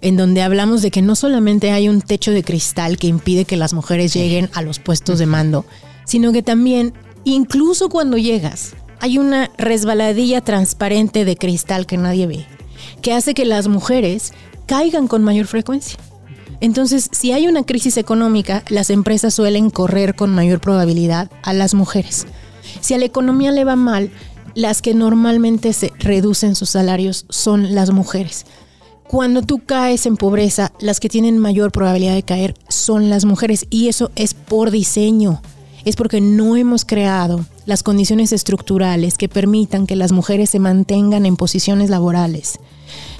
en 0.00 0.16
donde 0.16 0.42
hablamos 0.42 0.82
de 0.82 0.90
que 0.90 1.02
no 1.02 1.14
solamente 1.14 1.70
hay 1.70 1.88
un 1.88 2.00
techo 2.00 2.32
de 2.32 2.42
cristal 2.42 2.98
que 2.98 3.06
impide 3.06 3.44
que 3.44 3.56
las 3.56 3.74
mujeres 3.74 4.12
lleguen 4.12 4.50
a 4.54 4.62
los 4.62 4.80
puestos 4.80 5.20
de 5.20 5.26
mando, 5.26 5.66
sino 6.04 6.32
que 6.32 6.42
también, 6.42 6.94
incluso 7.22 7.88
cuando 7.90 8.16
llegas, 8.16 8.74
hay 8.98 9.18
una 9.18 9.52
resbaladilla 9.56 10.40
transparente 10.40 11.24
de 11.24 11.36
cristal 11.36 11.86
que 11.86 11.96
nadie 11.96 12.26
ve 12.26 12.56
que 13.02 13.12
hace 13.12 13.34
que 13.34 13.44
las 13.44 13.68
mujeres 13.68 14.32
caigan 14.66 15.08
con 15.08 15.24
mayor 15.24 15.46
frecuencia. 15.46 15.98
Entonces, 16.60 17.08
si 17.12 17.32
hay 17.32 17.48
una 17.48 17.64
crisis 17.64 17.96
económica, 17.96 18.62
las 18.68 18.90
empresas 18.90 19.34
suelen 19.34 19.70
correr 19.70 20.14
con 20.14 20.34
mayor 20.34 20.60
probabilidad 20.60 21.30
a 21.42 21.52
las 21.52 21.74
mujeres. 21.74 22.26
Si 22.80 22.94
a 22.94 22.98
la 22.98 23.04
economía 23.04 23.52
le 23.52 23.64
va 23.64 23.76
mal, 23.76 24.10
las 24.54 24.80
que 24.80 24.94
normalmente 24.94 25.72
se 25.72 25.92
reducen 25.98 26.54
sus 26.54 26.70
salarios 26.70 27.26
son 27.28 27.74
las 27.74 27.90
mujeres. 27.90 28.46
Cuando 29.06 29.42
tú 29.42 29.60
caes 29.64 30.06
en 30.06 30.16
pobreza, 30.16 30.72
las 30.80 30.98
que 30.98 31.08
tienen 31.08 31.38
mayor 31.38 31.70
probabilidad 31.70 32.14
de 32.14 32.22
caer 32.22 32.54
son 32.68 33.10
las 33.10 33.24
mujeres 33.24 33.66
y 33.70 33.88
eso 33.88 34.10
es 34.16 34.34
por 34.34 34.70
diseño. 34.70 35.42
Es 35.84 35.94
porque 35.94 36.20
no 36.20 36.56
hemos 36.56 36.84
creado 36.84 37.44
las 37.66 37.84
condiciones 37.84 38.32
estructurales 38.32 39.18
que 39.18 39.28
permitan 39.28 39.86
que 39.86 39.94
las 39.94 40.10
mujeres 40.10 40.50
se 40.50 40.58
mantengan 40.58 41.26
en 41.26 41.36
posiciones 41.36 41.90
laborales 41.90 42.58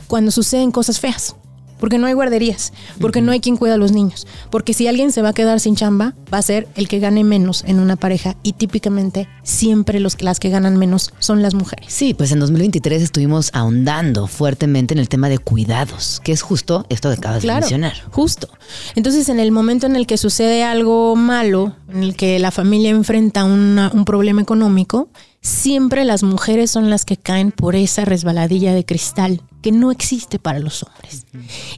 cuando 0.07 0.31
suceden 0.31 0.71
cosas 0.71 1.01
feas. 1.01 1.37
Porque 1.79 1.99
no 1.99 2.07
hay 2.07 2.15
guarderías, 2.15 2.73
porque 3.01 3.21
no 3.21 3.33
hay 3.33 3.41
quien 3.41 3.57
cuida 3.57 3.75
a 3.75 3.77
los 3.77 3.93
niños, 3.93 4.27
porque 4.51 4.73
si 4.73 4.87
alguien 4.87 5.13
se 5.13 5.21
va 5.21 5.31
a 5.31 5.33
quedar 5.35 5.61
sin 5.61 5.77
chamba, 5.77 6.15
va 6.33 6.39
a 6.39 6.43
ser 6.43 6.67
el 6.75 6.89
que 6.89 7.01
gane 7.01 7.23
menos 7.23 7.65
en 7.67 7.81
una 7.81 7.97
pareja 7.97 8.35
y 8.43 8.55
típicamente 8.55 9.29
siempre 9.43 10.01
los, 10.01 10.21
las 10.23 10.41
que 10.41 10.49
ganan 10.49 10.79
menos 10.79 11.13
son 11.19 11.43
las 11.43 11.53
mujeres. 11.53 11.93
Sí, 11.93 12.15
pues 12.15 12.33
en 12.33 12.41
2023 12.41 13.03
estuvimos 13.03 13.51
ahondando 13.53 14.27
fuertemente 14.27 14.95
en 14.95 15.01
el 15.01 15.11
tema 15.11 15.29
de 15.29 15.39
cuidados, 15.39 16.23
que 16.25 16.33
es 16.33 16.41
justo 16.41 16.87
esto 16.89 17.11
que 17.11 17.17
acabas 17.17 17.43
de 17.43 17.53
mencionar. 17.53 17.95
Justo. 18.11 18.49
Entonces, 18.95 19.29
en 19.29 19.39
el 19.39 19.53
momento 19.53 19.87
en 19.87 19.97
el 19.97 20.07
que 20.07 20.17
sucede 20.17 20.65
algo 20.65 21.15
malo, 21.15 21.77
en 21.89 22.03
el 22.03 22.17
que 22.17 22.39
la 22.39 22.51
familia 22.51 22.91
enfrenta 22.91 23.45
una- 23.45 23.91
un 23.93 24.05
problema 24.05 24.43
económico, 24.43 25.09
siempre 25.41 26.05
las 26.05 26.23
mujeres 26.23 26.71
son 26.71 26.91
las 26.91 27.05
que 27.05 27.17
caen 27.17 27.53
por 27.53 27.77
esa 27.77 28.05
resbaladilla 28.05 28.75
de 28.75 28.85
cristal 28.85 29.41
que 29.63 29.71
no 29.73 29.91
existe 29.91 30.39
para 30.39 30.59
los 30.59 30.83
hombres. 30.83 31.27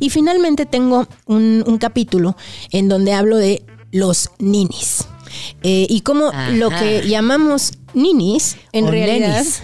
Y 0.00 0.10
finalmente 0.10 0.66
tengo 0.66 1.06
un, 1.26 1.62
un 1.66 1.78
capítulo 1.78 2.36
en 2.70 2.88
donde 2.88 3.12
hablo 3.12 3.36
de 3.36 3.62
los 3.92 4.30
ninis. 4.38 5.06
Eh, 5.62 5.86
y 5.88 6.00
cómo 6.00 6.28
Ajá. 6.28 6.50
lo 6.50 6.70
que 6.70 7.06
llamamos 7.06 7.72
ninis, 7.94 8.56
en 8.72 8.86
O 8.86 8.90
realidad... 8.90 9.36
nenis, 9.36 9.60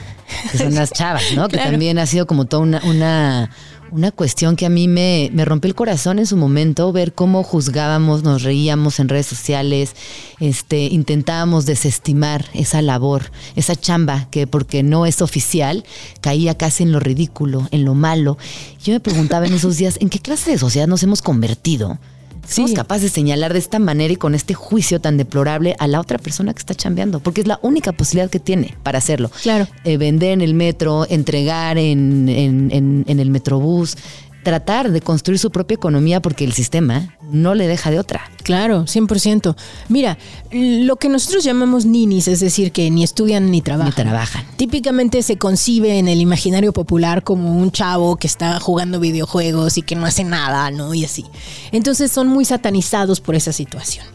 que 0.53 0.59
son 0.59 0.75
las 0.75 0.91
chavas, 0.93 1.23
¿no? 1.35 1.49
Que 1.49 1.57
también 1.71 1.99
ha 1.99 2.07
sido 2.07 2.27
como 2.27 2.45
toda 2.45 2.63
una, 2.63 2.83
una, 2.85 3.51
una 3.95 4.11
cuestión 4.11 4.57
que 4.57 4.67
a 4.67 4.71
mí 4.71 4.89
me, 4.89 5.31
me 5.33 5.45
rompió 5.45 5.69
el 5.69 5.77
corazón 5.77 6.19
en 6.19 6.27
su 6.27 6.37
momento, 6.37 6.91
ver 6.91 7.13
cómo 7.13 7.45
juzgábamos, 7.45 8.25
nos 8.25 8.43
reíamos 8.43 8.99
en 8.99 9.09
redes 9.09 9.27
sociales, 9.27 9.95
este, 10.41 10.87
intentábamos 10.87 11.65
desestimar 11.65 12.47
esa 12.55 12.83
labor, 12.83 13.31
esa 13.55 13.77
chamba 13.77 14.27
que 14.33 14.49
porque 14.49 14.83
no 14.83 15.07
es 15.07 15.23
oficial, 15.23 15.85
caía 16.21 16.59
casi 16.59 16.83
en 16.83 16.91
lo 16.91 16.99
ridículo, 16.99 17.69
en 17.71 17.85
lo 17.85 17.95
malo. 17.95 18.37
Yo 18.83 18.93
me 18.93 18.99
preguntaba 18.99 19.47
en 19.47 19.55
esos 19.55 19.77
días, 19.77 19.97
¿en 20.01 20.09
qué 20.09 20.19
clase 20.19 20.51
de 20.51 20.59
sociedad 20.59 20.89
nos 20.89 21.05
hemos 21.05 21.23
convertido? 21.23 22.01
Somos 22.47 22.73
capaces 22.73 23.03
de 23.05 23.09
señalar 23.11 23.53
de 23.53 23.59
esta 23.59 23.79
manera 23.79 24.13
y 24.13 24.17
con 24.17 24.35
este 24.35 24.55
juicio 24.55 25.01
tan 25.01 25.17
deplorable 25.17 25.75
a 25.79 25.87
la 25.87 26.01
otra 26.01 26.19
persona 26.19 26.53
que 26.53 26.59
está 26.61 26.75
chambeando, 26.75 27.21
porque 27.21 27.41
es 27.41 27.47
la 27.47 27.59
única 27.63 27.93
posibilidad 27.93 28.31
que 28.31 28.41
tiene 28.41 28.75
para 28.83 28.99
hacerlo. 28.99 29.31
Claro. 29.43 29.67
Eh, 29.85 29.97
vender 29.97 30.31
en 30.33 30.41
el 30.41 30.55
metro, 30.55 31.07
entregar 31.09 31.79
en, 31.79 32.29
en- 32.29 32.71
en- 32.73 33.05
en 33.09 33.21
el 33.21 33.31
metrobús, 33.31 33.97
tratar 34.45 34.93
de 34.93 35.01
construir 35.01 35.41
su 35.41 35.51
propia 35.51 35.75
economía 35.75 36.23
porque 36.23 36.45
el 36.45 36.53
sistema 36.53 37.17
no 37.33 37.57
le 37.57 37.67
deja 37.67 37.91
de 37.91 37.99
otra. 37.99 38.31
Claro, 38.45 38.85
100%. 38.85 39.57
Mira, 39.89 40.19
lo 40.53 40.97
que 40.97 41.09
nosotros 41.09 41.43
llamamos 41.43 41.87
ninis, 41.87 42.29
es 42.29 42.39
decir, 42.39 42.71
que 42.71 42.91
ni 42.91 43.03
estudian 43.03 43.51
ni 43.51 43.61
trabajan. 43.61 43.91
Ni 43.91 44.05
trabajan. 44.05 44.45
Típicamente 44.57 45.23
se 45.23 45.37
concibe 45.37 45.99
en 45.99 46.07
el 46.07 46.21
imaginario 46.21 46.73
popular 46.73 47.25
como 47.25 47.57
un 47.57 47.73
chavo 47.73 48.17
que 48.17 48.29
está 48.29 48.61
jugando 48.61 49.01
videojuegos 49.01 49.79
y 49.79 49.83
que 49.83 49.97
no 49.97 50.07
hace 50.07 50.23
nada, 50.23 50.71
¿no? 50.71 50.95
Y 50.95 51.05
así. 51.05 51.25
Entonces 51.73 52.13
son 52.13 52.29
muy 52.29 52.45
satanizados 52.45 53.21
por 53.21 53.35
esa 53.35 53.53
situación. 53.53 54.07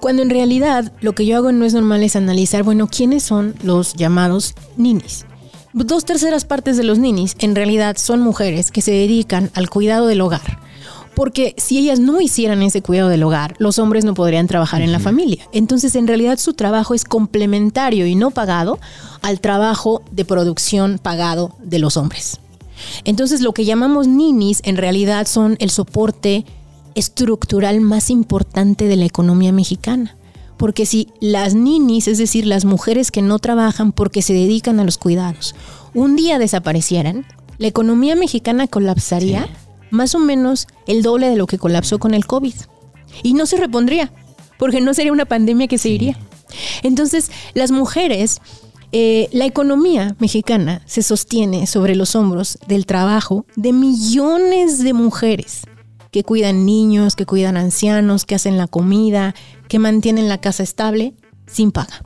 Cuando 0.00 0.22
en 0.22 0.30
realidad 0.30 0.92
lo 1.00 1.14
que 1.14 1.26
yo 1.26 1.36
hago 1.36 1.50
en 1.50 1.58
No 1.58 1.64
es 1.64 1.74
normal 1.74 2.02
es 2.02 2.16
analizar, 2.16 2.62
bueno, 2.62 2.88
¿quiénes 2.88 3.22
son 3.22 3.54
los 3.62 3.94
llamados 3.94 4.54
ninis? 4.76 5.26
Dos 5.72 6.04
terceras 6.04 6.44
partes 6.44 6.76
de 6.76 6.82
los 6.82 6.98
ninis 6.98 7.36
en 7.38 7.54
realidad 7.54 7.96
son 7.96 8.20
mujeres 8.20 8.72
que 8.72 8.82
se 8.82 8.90
dedican 8.90 9.50
al 9.54 9.70
cuidado 9.70 10.08
del 10.08 10.20
hogar. 10.20 10.58
Porque 11.14 11.54
si 11.58 11.78
ellas 11.78 12.00
no 12.00 12.20
hicieran 12.20 12.62
ese 12.62 12.82
cuidado 12.82 13.08
del 13.08 13.22
hogar, 13.22 13.54
los 13.58 13.78
hombres 13.78 14.04
no 14.04 14.14
podrían 14.14 14.48
trabajar 14.48 14.82
en 14.82 14.90
la 14.90 14.98
familia. 14.98 15.46
Entonces, 15.52 15.94
en 15.94 16.08
realidad, 16.08 16.38
su 16.38 16.54
trabajo 16.54 16.94
es 16.94 17.04
complementario 17.04 18.06
y 18.06 18.16
no 18.16 18.30
pagado 18.30 18.80
al 19.22 19.40
trabajo 19.40 20.02
de 20.10 20.24
producción 20.24 20.98
pagado 20.98 21.54
de 21.62 21.78
los 21.78 21.96
hombres. 21.96 22.40
Entonces, 23.04 23.40
lo 23.40 23.52
que 23.52 23.64
llamamos 23.64 24.08
ninis 24.08 24.62
en 24.64 24.76
realidad 24.76 25.26
son 25.26 25.56
el 25.60 25.70
soporte 25.70 26.46
estructural 26.96 27.80
más 27.80 28.10
importante 28.10 28.86
de 28.86 28.96
la 28.96 29.04
economía 29.04 29.52
mexicana. 29.52 30.16
Porque 30.60 30.84
si 30.84 31.08
las 31.20 31.54
ninis, 31.54 32.06
es 32.06 32.18
decir, 32.18 32.44
las 32.44 32.66
mujeres 32.66 33.10
que 33.10 33.22
no 33.22 33.38
trabajan 33.38 33.92
porque 33.92 34.20
se 34.20 34.34
dedican 34.34 34.78
a 34.78 34.84
los 34.84 34.98
cuidados, 34.98 35.54
un 35.94 36.16
día 36.16 36.38
desaparecieran, 36.38 37.24
la 37.56 37.68
economía 37.68 38.14
mexicana 38.14 38.66
colapsaría 38.66 39.48
más 39.90 40.14
o 40.14 40.18
menos 40.18 40.66
el 40.86 41.02
doble 41.02 41.30
de 41.30 41.36
lo 41.36 41.46
que 41.46 41.56
colapsó 41.56 41.98
con 41.98 42.12
el 42.12 42.26
COVID. 42.26 42.52
Y 43.22 43.32
no 43.32 43.46
se 43.46 43.56
repondría, 43.56 44.12
porque 44.58 44.82
no 44.82 44.92
sería 44.92 45.12
una 45.12 45.24
pandemia 45.24 45.66
que 45.66 45.78
se 45.78 45.88
iría. 45.88 46.18
Entonces, 46.82 47.30
las 47.54 47.70
mujeres, 47.70 48.42
eh, 48.92 49.30
la 49.32 49.46
economía 49.46 50.14
mexicana 50.18 50.82
se 50.84 51.02
sostiene 51.02 51.66
sobre 51.68 51.96
los 51.96 52.14
hombros 52.14 52.58
del 52.68 52.84
trabajo 52.84 53.46
de 53.56 53.72
millones 53.72 54.84
de 54.84 54.92
mujeres 54.92 55.62
que 56.10 56.22
cuidan 56.22 56.66
niños, 56.66 57.16
que 57.16 57.24
cuidan 57.24 57.56
ancianos, 57.56 58.26
que 58.26 58.34
hacen 58.34 58.58
la 58.58 58.66
comida, 58.66 59.34
que 59.70 59.78
mantienen 59.78 60.28
la 60.28 60.40
casa 60.40 60.64
estable 60.64 61.14
sin 61.46 61.70
paga. 61.70 62.02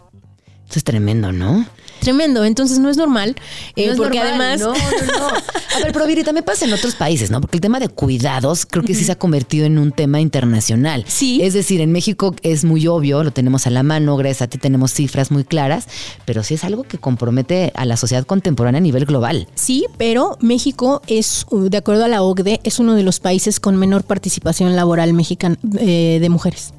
Esto 0.65 0.79
es 0.79 0.85
tremendo, 0.85 1.33
¿no? 1.33 1.65
Tremendo, 2.05 2.45
entonces 2.45 2.79
no 2.79 2.91
es 2.91 2.97
normal, 2.97 3.35
eh, 3.77 3.87
No 3.87 3.93
es 3.93 3.99
porque 3.99 4.19
normal, 4.19 4.59
además... 4.59 4.61
No, 4.61 4.75
no, 4.75 5.19
no. 5.19 5.29
A 5.75 5.79
ver, 5.81 5.93
pero 5.93 6.07
Viri, 6.07 6.23
también 6.23 6.45
pasa 6.45 6.67
en 6.67 6.73
otros 6.73 6.95
países, 6.95 7.31
¿no? 7.31 7.41
Porque 7.41 7.57
el 7.57 7.61
tema 7.61 7.81
de 7.81 7.89
cuidados 7.89 8.65
creo 8.65 8.85
que 8.85 8.95
sí 8.95 9.05
se 9.05 9.11
ha 9.11 9.19
convertido 9.19 9.67
en 9.67 9.79
un 9.79 9.91
tema 9.91 10.21
internacional. 10.21 11.05
Sí. 11.09 11.41
Es 11.43 11.53
decir, 11.53 11.81
en 11.81 11.91
México 11.91 12.37
es 12.43 12.65
muy 12.65 12.87
obvio, 12.87 13.25
lo 13.25 13.33
tenemos 13.33 13.67
a 13.67 13.71
la 13.71 13.83
mano, 13.83 14.17
gracias 14.17 14.43
a 14.43 14.47
ti 14.47 14.59
tenemos 14.59 14.93
cifras 14.93 15.33
muy 15.33 15.43
claras, 15.43 15.89
pero 16.27 16.45
sí 16.45 16.55
es 16.55 16.63
algo 16.63 16.85
que 16.85 16.99
compromete 16.99 17.73
a 17.75 17.87
la 17.87 17.97
sociedad 17.97 18.25
contemporánea 18.25 18.79
a 18.79 18.83
nivel 18.83 19.05
global. 19.05 19.49
Sí, 19.57 19.87
pero 19.99 20.39
México 20.41 21.03
es, 21.09 21.47
de 21.51 21.77
acuerdo 21.77 22.05
a 22.05 22.09
la 22.09 22.23
OCDE, 22.23 22.61
es 22.63 22.79
uno 22.79 22.95
de 22.95 23.03
los 23.03 23.19
países 23.19 23.59
con 23.59 23.77
menor 23.77 24.05
participación 24.05 24.77
laboral 24.77 25.13
mexicana 25.13 25.57
eh, 25.79 26.19
de 26.21 26.29
mujeres. 26.29 26.73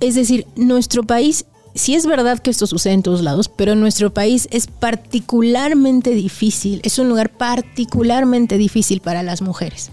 Es 0.00 0.14
decir, 0.14 0.46
nuestro 0.56 1.04
país, 1.04 1.44
sí 1.76 1.94
es 1.94 2.06
verdad 2.06 2.38
que 2.38 2.50
esto 2.50 2.66
sucede 2.66 2.94
en 2.94 3.02
todos 3.02 3.22
lados, 3.22 3.48
pero 3.48 3.74
nuestro 3.74 4.12
país 4.12 4.48
es 4.50 4.66
particularmente 4.66 6.10
difícil, 6.10 6.80
es 6.82 6.98
un 6.98 7.08
lugar 7.08 7.30
particularmente 7.30 8.58
difícil 8.58 9.00
para 9.00 9.22
las 9.22 9.42
mujeres. 9.42 9.90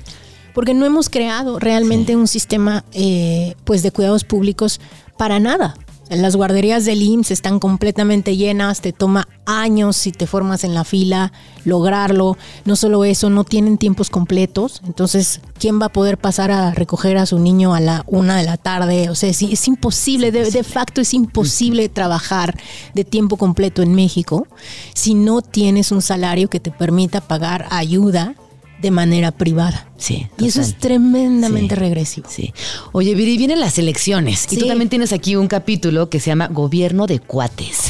Porque 0.54 0.74
no 0.74 0.86
hemos 0.86 1.10
creado 1.10 1.60
realmente 1.60 2.16
un 2.16 2.28
sistema 2.28 2.86
eh, 2.94 3.56
pues 3.64 3.82
de 3.84 3.92
cuidados 3.92 4.24
públicos 4.24 4.80
para 5.18 5.40
nada. 5.40 5.76
Las 6.16 6.36
guarderías 6.36 6.86
del 6.86 7.02
IMSS 7.02 7.32
están 7.32 7.60
completamente 7.60 8.36
llenas, 8.38 8.82
te 8.82 8.94
toma 8.94 9.28
años 9.46 9.98
si 9.98 10.12
te 10.12 10.28
formas 10.28 10.64
en 10.64 10.74
la 10.74 10.84
fila 10.84 11.32
lograrlo. 11.66 12.38
No 12.66 12.76
solo 12.76 13.06
eso, 13.06 13.30
no 13.30 13.44
tienen 13.44 13.78
tiempos 13.78 14.10
completos. 14.10 14.82
Entonces, 14.86 15.42
¿quién 15.60 15.82
va 15.82 15.88
a 15.88 15.94
poder 15.94 16.18
pasar 16.18 16.52
a 16.52 16.72
recoger 16.72 17.18
a 17.18 17.26
su 17.26 17.40
niño 17.40 17.74
a 17.74 17.80
la 17.80 18.04
una 18.08 18.38
de 18.38 18.44
la 18.44 18.58
tarde? 18.58 19.10
O 19.10 19.16
sea, 19.16 19.30
es, 19.30 19.42
es 19.42 19.68
imposible, 19.68 20.32
de, 20.32 20.50
de 20.50 20.64
facto 20.64 21.02
es 21.02 21.14
imposible 21.14 21.90
trabajar 21.90 22.58
de 22.94 23.04
tiempo 23.04 23.38
completo 23.38 23.82
en 23.82 23.96
México 23.96 24.48
si 24.94 25.16
no 25.16 25.42
tienes 25.42 25.92
un 25.92 26.02
salario 26.02 26.50
que 26.50 26.60
te 26.60 26.72
permita 26.72 27.22
pagar 27.22 27.68
ayuda 27.72 28.36
de 28.82 28.92
manera 28.92 29.32
privada. 29.32 29.88
Sí. 30.04 30.28
Y 30.38 30.48
eso 30.48 30.60
es 30.60 30.78
tremendamente 30.80 31.76
Sí. 31.76 31.80
regresivo. 31.80 32.28
Sí. 32.30 32.54
Oye, 32.92 33.16
Viri, 33.16 33.38
vienen 33.38 33.62
las 33.62 33.78
elecciones. 33.78 34.48
Y 34.52 34.58
tú 34.58 34.68
también 34.68 34.90
tienes 34.90 35.14
aquí 35.14 35.38
un 35.38 35.48
capítulo 35.48 36.10
que 36.10 36.20
se 36.20 36.28
llama 36.30 36.48
Gobierno 36.50 37.08
de 37.08 37.20
Cuates. 37.20 37.88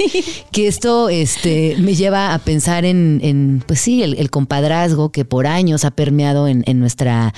Que 0.51 0.67
esto 0.67 1.09
este, 1.09 1.75
me 1.79 1.95
lleva 1.95 2.35
a 2.35 2.39
pensar 2.39 2.85
en, 2.85 3.19
en, 3.23 3.63
pues 3.65 3.79
sí, 3.81 4.03
el, 4.03 4.13
el 4.19 4.29
compadrazgo 4.29 5.11
que 5.11 5.25
por 5.25 5.47
años 5.47 5.85
ha 5.85 5.91
permeado 5.91 6.47
en, 6.47 6.63
en 6.67 6.79
nuestra, 6.79 7.33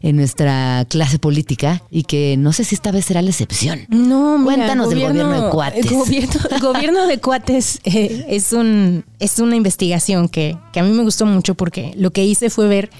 en 0.00 0.14
nuestra 0.14 0.86
clase 0.88 1.18
política 1.18 1.82
y 1.90 2.04
que 2.04 2.36
no 2.38 2.52
sé 2.52 2.62
si 2.62 2.76
esta 2.76 2.92
vez 2.92 3.06
será 3.06 3.22
la 3.22 3.30
excepción. 3.30 3.80
No, 3.88 4.38
mira, 4.38 4.54
Cuéntanos 4.54 4.90
del 4.90 5.00
gobierno 5.00 5.42
de 5.44 5.50
cuates. 5.50 5.86
el 5.86 5.90
Gobierno, 5.90 6.40
el 6.52 6.60
gobierno 6.60 7.06
de 7.08 7.18
cuates 7.18 7.80
eh, 7.82 8.26
es, 8.28 8.52
un, 8.52 9.04
es 9.18 9.40
una 9.40 9.56
investigación 9.56 10.28
que, 10.28 10.56
que 10.72 10.78
a 10.78 10.84
mí 10.84 10.92
me 10.92 11.02
gustó 11.02 11.26
mucho 11.26 11.56
porque 11.56 11.92
lo 11.96 12.12
que 12.12 12.24
hice 12.24 12.48
fue 12.48 12.68
ver 12.68 12.90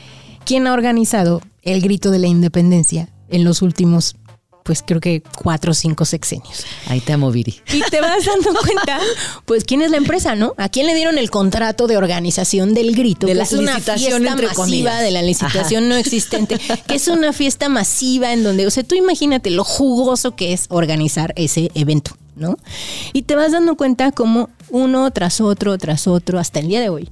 quién 0.44 0.66
ha 0.66 0.72
organizado 0.72 1.42
el 1.62 1.80
grito 1.80 2.10
de 2.10 2.18
la 2.18 2.26
independencia 2.26 3.08
en 3.28 3.44
los 3.44 3.62
últimos, 3.62 4.16
pues 4.64 4.82
creo 4.86 5.00
que 5.00 5.22
cuatro 5.42 5.72
o 5.72 5.74
cinco 5.74 6.04
sexenios. 6.04 6.64
Ahí 6.86 7.00
te 7.00 7.12
amo, 7.12 7.30
Viri. 7.30 7.60
Y 7.72 7.82
te 7.90 8.00
vas 8.00 8.24
dando 8.24 8.58
cuenta, 8.64 9.00
pues 9.44 9.64
quién 9.64 9.82
es 9.82 9.90
la 9.90 9.96
empresa, 9.96 10.34
¿no? 10.34 10.54
¿A 10.56 10.68
quién 10.68 10.86
le 10.86 10.94
dieron 10.94 11.18
el 11.18 11.30
contrato 11.30 11.86
de 11.86 11.96
organización 11.96 12.74
del 12.74 12.94
grito? 12.94 13.26
De 13.26 13.32
que 13.32 13.38
la 13.38 13.44
es 13.44 13.52
una 13.52 13.74
licitación, 13.74 14.22
fiesta 14.22 14.36
masiva 14.36 14.54
comillas. 14.54 15.00
de 15.00 15.10
la 15.10 15.22
licitación 15.22 15.88
no 15.88 15.96
existente, 15.96 16.58
que 16.86 16.94
es 16.94 17.08
una 17.08 17.32
fiesta 17.32 17.68
masiva 17.68 18.32
en 18.32 18.42
donde, 18.42 18.66
o 18.66 18.70
sea, 18.70 18.82
tú 18.82 18.94
imagínate 18.94 19.50
lo 19.50 19.64
jugoso 19.64 20.36
que 20.36 20.52
es 20.52 20.66
organizar 20.68 21.32
ese 21.36 21.70
evento, 21.74 22.16
¿no? 22.36 22.56
Y 23.12 23.22
te 23.22 23.36
vas 23.36 23.52
dando 23.52 23.76
cuenta 23.76 24.12
como 24.12 24.50
uno 24.70 25.10
tras 25.10 25.40
otro, 25.40 25.76
tras 25.78 26.06
otro, 26.06 26.38
hasta 26.38 26.60
el 26.60 26.68
día 26.68 26.80
de 26.80 26.88
hoy, 26.88 27.10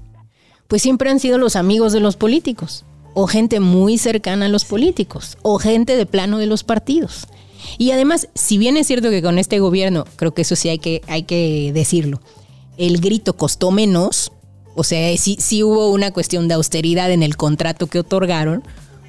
pues 0.68 0.82
siempre 0.82 1.10
han 1.10 1.18
sido 1.18 1.38
los 1.38 1.56
amigos 1.56 1.92
de 1.92 2.00
los 2.00 2.16
políticos, 2.16 2.84
o 3.20 3.26
gente 3.26 3.58
muy 3.58 3.98
cercana 3.98 4.46
a 4.46 4.48
los 4.48 4.64
políticos, 4.64 5.38
o 5.42 5.58
gente 5.58 5.96
de 5.96 6.06
plano 6.06 6.38
de 6.38 6.46
los 6.46 6.62
partidos. 6.62 7.26
Y 7.76 7.90
además, 7.90 8.28
si 8.36 8.58
bien 8.58 8.76
es 8.76 8.86
cierto 8.86 9.10
que 9.10 9.22
con 9.22 9.40
este 9.40 9.58
gobierno, 9.58 10.04
creo 10.14 10.34
que 10.34 10.42
eso 10.42 10.54
sí 10.54 10.68
hay 10.68 10.78
que, 10.78 11.02
hay 11.08 11.24
que 11.24 11.72
decirlo, 11.74 12.20
el 12.76 13.00
grito 13.00 13.32
costó 13.32 13.72
menos, 13.72 14.30
o 14.76 14.84
sea, 14.84 15.16
sí, 15.16 15.36
sí 15.40 15.64
hubo 15.64 15.90
una 15.90 16.12
cuestión 16.12 16.46
de 16.46 16.54
austeridad 16.54 17.10
en 17.10 17.24
el 17.24 17.36
contrato 17.36 17.88
que 17.88 17.98
otorgaron, 17.98 18.62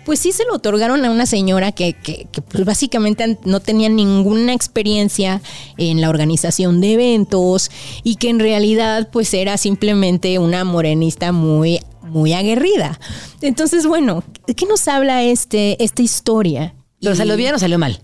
pues 0.10 0.18
sí 0.22 0.32
se 0.32 0.44
lo 0.46 0.56
otorgaron 0.56 1.06
a 1.06 1.12
una 1.12 1.28
señora 1.28 1.72
que, 1.72 1.94
que- 1.94 2.26
que, 2.32 2.42
pues 2.42 2.66
básicamente 2.66 3.38
no 3.46 3.60
tenía 3.60 3.90
ninguna 3.90 4.54
experiencia 4.56 5.40
en 5.78 6.02
la 6.02 6.10
organización 6.10 6.82
de 6.82 6.94
eventos 6.94 7.70
y 8.04 8.16
que 8.16 8.30
en 8.32 8.40
realidad 8.40 9.10
pues 9.12 9.32
era 9.36 9.56
simplemente 9.58 10.40
una 10.40 10.64
morenista 10.64 11.32
muy, 11.32 11.80
muy 12.02 12.34
aguerrida. 12.34 13.00
Entonces, 13.42 13.86
bueno, 13.86 14.24
¿de 14.48 14.56
qué 14.56 14.66
nos 14.66 14.88
habla 14.88 15.22
este, 15.22 15.84
esta 15.84 16.02
historia? 16.02 16.74
¿Pero 17.00 17.14
Y- 17.14 17.18
salió 17.18 17.38
bien 17.38 17.54
o 17.54 17.60
salió 17.60 17.78
mal? 17.78 18.00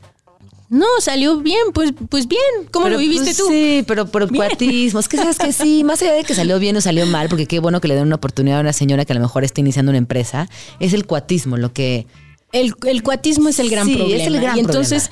No, 0.70 0.86
salió 1.00 1.38
bien, 1.38 1.60
pues, 1.74 1.94
pues 2.10 2.28
bien. 2.28 2.42
¿Cómo 2.72 2.86
Pero, 2.86 2.96
lo 2.96 3.00
viviste 3.00 3.26
pues, 3.26 3.38
tú? 3.38 3.48
Sí, 3.50 3.84
pero 3.88 4.08
por 4.08 4.32
cuatismo. 4.36 5.00
Es 5.00 5.08
que 5.08 5.18
sabes 5.18 5.38
que 5.38 5.52
sí, 5.54 5.84
más 5.84 6.02
allá 6.02 6.14
de 6.14 6.24
que 6.24 6.34
salió 6.34 6.58
bien 6.60 6.76
o 6.78 6.82
salió 6.82 7.06
mal, 7.06 7.30
porque 7.30 7.46
qué 7.46 7.60
bueno 7.60 7.80
que 7.82 7.88
le 7.88 7.96
den 7.96 8.08
una 8.08 8.16
oportunidad 8.16 8.58
a 8.58 8.62
una 8.62 8.74
señora 8.74 9.06
que 9.06 9.14
a 9.14 9.16
lo 9.16 9.22
mejor 9.22 9.44
está 9.44 9.62
iniciando 9.62 9.92
una 9.92 10.00
empresa, 10.00 10.50
es 10.80 10.94
el 10.94 11.06
cuatismo 11.06 11.58
lo 11.58 11.72
que. 11.72 12.08
El, 12.52 12.74
el 12.88 13.04
cuatismo 13.04 13.50
es 13.50 13.60
el 13.60 13.70
gran 13.70 13.86
Sí, 13.86 13.92
es 13.94 13.98
problema. 13.98 14.26
el 14.26 14.42
gran 14.42 14.58
y 14.58 14.60
entonces, 14.62 15.12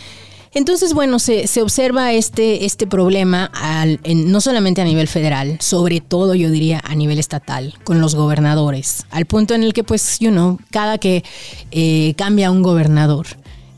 Entonces, 0.56 0.94
bueno, 0.94 1.18
se, 1.18 1.48
se 1.48 1.62
observa 1.64 2.14
este, 2.14 2.66
este 2.66 2.86
problema 2.86 3.46
al- 3.56 4.00
en- 4.04 4.32
no 4.32 4.40
solamente 4.40 4.82
a 4.82 4.86
nivel 4.86 5.08
federal, 5.08 5.58
sobre 5.60 6.00
todo 6.00 6.36
yo 6.36 6.50
diría 6.52 6.80
a 6.84 6.94
nivel 6.96 7.18
estatal, 7.18 7.74
con 7.84 8.00
los 8.02 8.14
gobernadores, 8.14 9.06
al 9.10 9.26
punto 9.26 9.56
en 9.56 9.64
el 9.64 9.74
que 9.74 9.84
pues, 9.84 10.20
you 10.20 10.30
know, 10.30 10.60
cada 10.72 11.00
que 11.00 11.24
eh, 11.72 12.14
cambia 12.18 12.52
un 12.52 12.62
gobernador, 12.62 13.26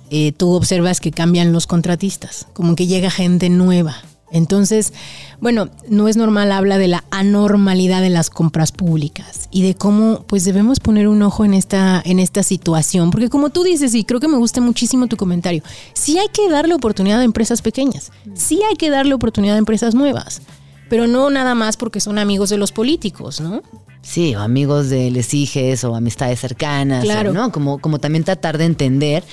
eh, 0.09 0.31
tú 0.31 0.51
observas 0.51 0.99
que 0.99 1.11
cambian 1.11 1.51
los 1.51 1.67
contratistas, 1.67 2.47
como 2.53 2.75
que 2.75 2.87
llega 2.87 3.09
gente 3.09 3.49
nueva. 3.49 3.95
Entonces, 4.31 4.91
bueno, 5.39 5.69
no 5.87 6.07
es 6.07 6.17
normal, 6.17 6.51
habla 6.51 6.77
de 6.77 6.87
la 6.87 7.03
anormalidad 7.11 8.01
de 8.01 8.09
las 8.09 8.29
compras 8.29 8.71
públicas 8.71 9.47
y 9.51 9.61
de 9.61 9.75
cómo 9.75 10.25
pues 10.27 10.43
debemos 10.43 10.79
poner 10.79 11.07
un 11.07 11.21
ojo 11.21 11.45
en 11.45 11.53
esta, 11.53 12.01
en 12.03 12.19
esta 12.19 12.41
situación, 12.43 13.11
porque 13.11 13.29
como 13.29 13.51
tú 13.51 13.63
dices, 13.63 13.93
y 13.93 14.03
creo 14.03 14.19
que 14.19 14.27
me 14.27 14.37
gusta 14.37 14.61
muchísimo 14.61 15.07
tu 15.07 15.15
comentario, 15.15 15.63
sí 15.93 16.17
hay 16.17 16.27
que 16.29 16.49
darle 16.49 16.73
oportunidad 16.73 17.21
a 17.21 17.23
empresas 17.23 17.61
pequeñas, 17.61 18.11
sí 18.33 18.59
hay 18.67 18.75
que 18.75 18.89
darle 18.89 19.13
oportunidad 19.13 19.55
a 19.55 19.59
empresas 19.59 19.93
nuevas, 19.95 20.41
pero 20.89 21.07
no 21.07 21.29
nada 21.29 21.55
más 21.55 21.77
porque 21.77 21.99
son 21.99 22.17
amigos 22.17 22.49
de 22.49 22.57
los 22.57 22.71
políticos, 22.71 23.39
¿no? 23.39 23.61
Sí, 24.05 24.35
o 24.35 24.39
amigos 24.39 24.89
de 24.89 25.09
lesiges 25.09 25.83
o 25.83 25.95
amistades 25.95 26.39
cercanas, 26.39 27.03
Claro. 27.03 27.33
¿no? 27.33 27.51
Como, 27.51 27.79
como 27.79 27.97
también 27.99 28.23
tratar 28.23 28.57
de 28.59 28.65
entender 28.65 29.23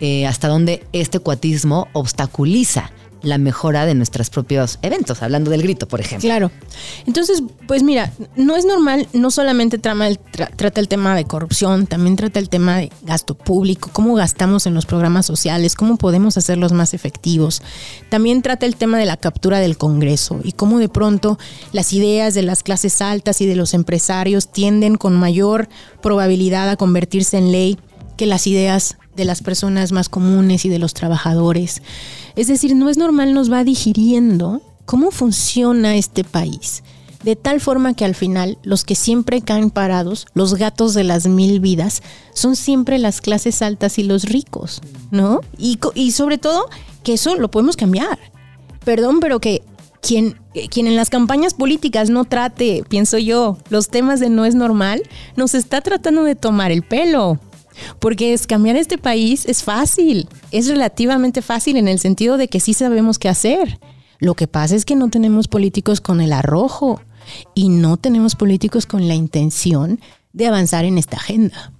eh, 0.00 0.26
hasta 0.26 0.46
dónde 0.46 0.84
este 0.92 1.18
cuatismo 1.18 1.88
obstaculiza 1.92 2.92
la 3.22 3.38
mejora 3.38 3.86
de 3.86 3.94
nuestros 3.94 4.30
propios 4.30 4.78
eventos, 4.82 5.22
hablando 5.22 5.50
del 5.50 5.62
grito, 5.62 5.86
por 5.88 6.00
ejemplo. 6.00 6.26
Claro. 6.28 6.50
Entonces, 7.06 7.42
pues 7.68 7.82
mira, 7.82 8.12
no 8.36 8.56
es 8.56 8.64
normal, 8.64 9.06
no 9.12 9.30
solamente 9.30 9.78
trama 9.78 10.08
el- 10.08 10.18
tra- 10.18 10.50
trata 10.56 10.80
el 10.80 10.88
tema 10.88 11.14
de 11.14 11.24
corrupción, 11.24 11.86
también 11.86 12.16
trata 12.16 12.38
el 12.40 12.48
tema 12.48 12.78
de 12.78 12.90
gasto 13.02 13.34
público, 13.34 13.90
cómo 13.92 14.14
gastamos 14.14 14.66
en 14.66 14.74
los 14.74 14.86
programas 14.86 15.24
sociales, 15.26 15.74
cómo 15.74 15.96
podemos 15.96 16.36
hacerlos 16.36 16.72
más 16.72 16.94
efectivos. 16.94 17.62
También 18.10 18.42
trata 18.42 18.66
el 18.66 18.76
tema 18.76 18.98
de 18.98 19.06
la 19.06 19.16
captura 19.16 19.60
del 19.60 19.78
Congreso 19.78 20.40
y 20.42 20.52
cómo 20.52 20.78
de 20.78 20.88
pronto 20.88 21.38
las 21.72 21.92
ideas 21.92 22.34
de 22.34 22.42
las 22.42 22.62
clases 22.62 23.00
altas 23.00 23.40
y 23.40 23.46
de 23.46 23.56
los 23.56 23.74
empresarios 23.74 24.48
tienden 24.50 24.96
con 24.96 25.14
mayor 25.14 25.68
probabilidad 26.02 26.68
a 26.68 26.76
convertirse 26.76 27.38
en 27.38 27.52
ley 27.52 27.78
que 28.16 28.26
las 28.26 28.46
ideas 28.46 28.96
de 29.16 29.24
las 29.24 29.42
personas 29.42 29.92
más 29.92 30.08
comunes 30.08 30.64
y 30.64 30.68
de 30.68 30.78
los 30.78 30.94
trabajadores. 30.94 31.82
Es 32.36 32.46
decir, 32.46 32.74
no 32.74 32.88
es 32.88 32.96
normal, 32.96 33.34
nos 33.34 33.50
va 33.50 33.64
digiriendo 33.64 34.62
cómo 34.84 35.10
funciona 35.10 35.96
este 35.96 36.24
país. 36.24 36.82
De 37.22 37.36
tal 37.36 37.60
forma 37.60 37.94
que 37.94 38.04
al 38.04 38.14
final 38.14 38.58
los 38.64 38.84
que 38.84 38.96
siempre 38.96 39.42
caen 39.42 39.70
parados, 39.70 40.26
los 40.34 40.54
gatos 40.54 40.92
de 40.94 41.04
las 41.04 41.26
mil 41.28 41.60
vidas, 41.60 42.02
son 42.34 42.56
siempre 42.56 42.98
las 42.98 43.20
clases 43.20 43.62
altas 43.62 43.98
y 43.98 44.02
los 44.02 44.24
ricos, 44.24 44.80
¿no? 45.10 45.40
Y, 45.56 45.78
sobre 46.10 46.38
todo 46.38 46.68
que 47.04 47.14
eso 47.14 47.36
lo 47.36 47.50
podemos 47.50 47.76
cambiar. 47.76 48.18
Perdón, 48.84 49.20
pero 49.20 49.38
que 49.38 49.62
quien, 50.00 50.36
eh, 50.54 50.68
quien 50.68 50.88
en 50.88 50.96
las 50.96 51.10
campañas 51.10 51.54
políticas 51.54 52.10
no 52.10 52.24
trate, 52.24 52.84
pienso 52.88 53.18
yo, 53.18 53.56
los 53.70 53.88
temas 53.88 54.18
de 54.18 54.28
no 54.28 54.44
es 54.44 54.56
normal, 54.56 55.02
nos 55.36 55.54
está 55.54 55.80
tratando 55.80 56.24
de 56.24 56.34
tomar 56.34 56.72
el 56.72 56.82
pelo. 56.82 57.38
Porque 57.98 58.32
es 58.32 58.46
cambiar 58.46 58.76
este 58.76 58.98
país 58.98 59.46
es 59.46 59.62
fácil, 59.62 60.28
es 60.50 60.68
relativamente 60.68 61.42
fácil 61.42 61.76
en 61.76 61.88
el 61.88 61.98
sentido 61.98 62.36
de 62.36 62.48
que 62.48 62.60
sí 62.60 62.74
sabemos 62.74 63.18
qué 63.18 63.28
hacer. 63.28 63.78
Lo 64.18 64.34
que 64.34 64.46
pasa 64.46 64.76
es 64.76 64.84
que 64.84 64.96
no 64.96 65.10
tenemos 65.10 65.48
políticos 65.48 66.00
con 66.00 66.20
el 66.20 66.32
arrojo 66.32 67.00
y 67.54 67.68
no 67.68 67.96
tenemos 67.96 68.36
políticos 68.36 68.86
con 68.86 69.08
la 69.08 69.14
intención 69.14 70.00
de 70.32 70.46
avanzar 70.46 70.84
en 70.84 70.98
esta 70.98 71.16
agenda. 71.16 71.71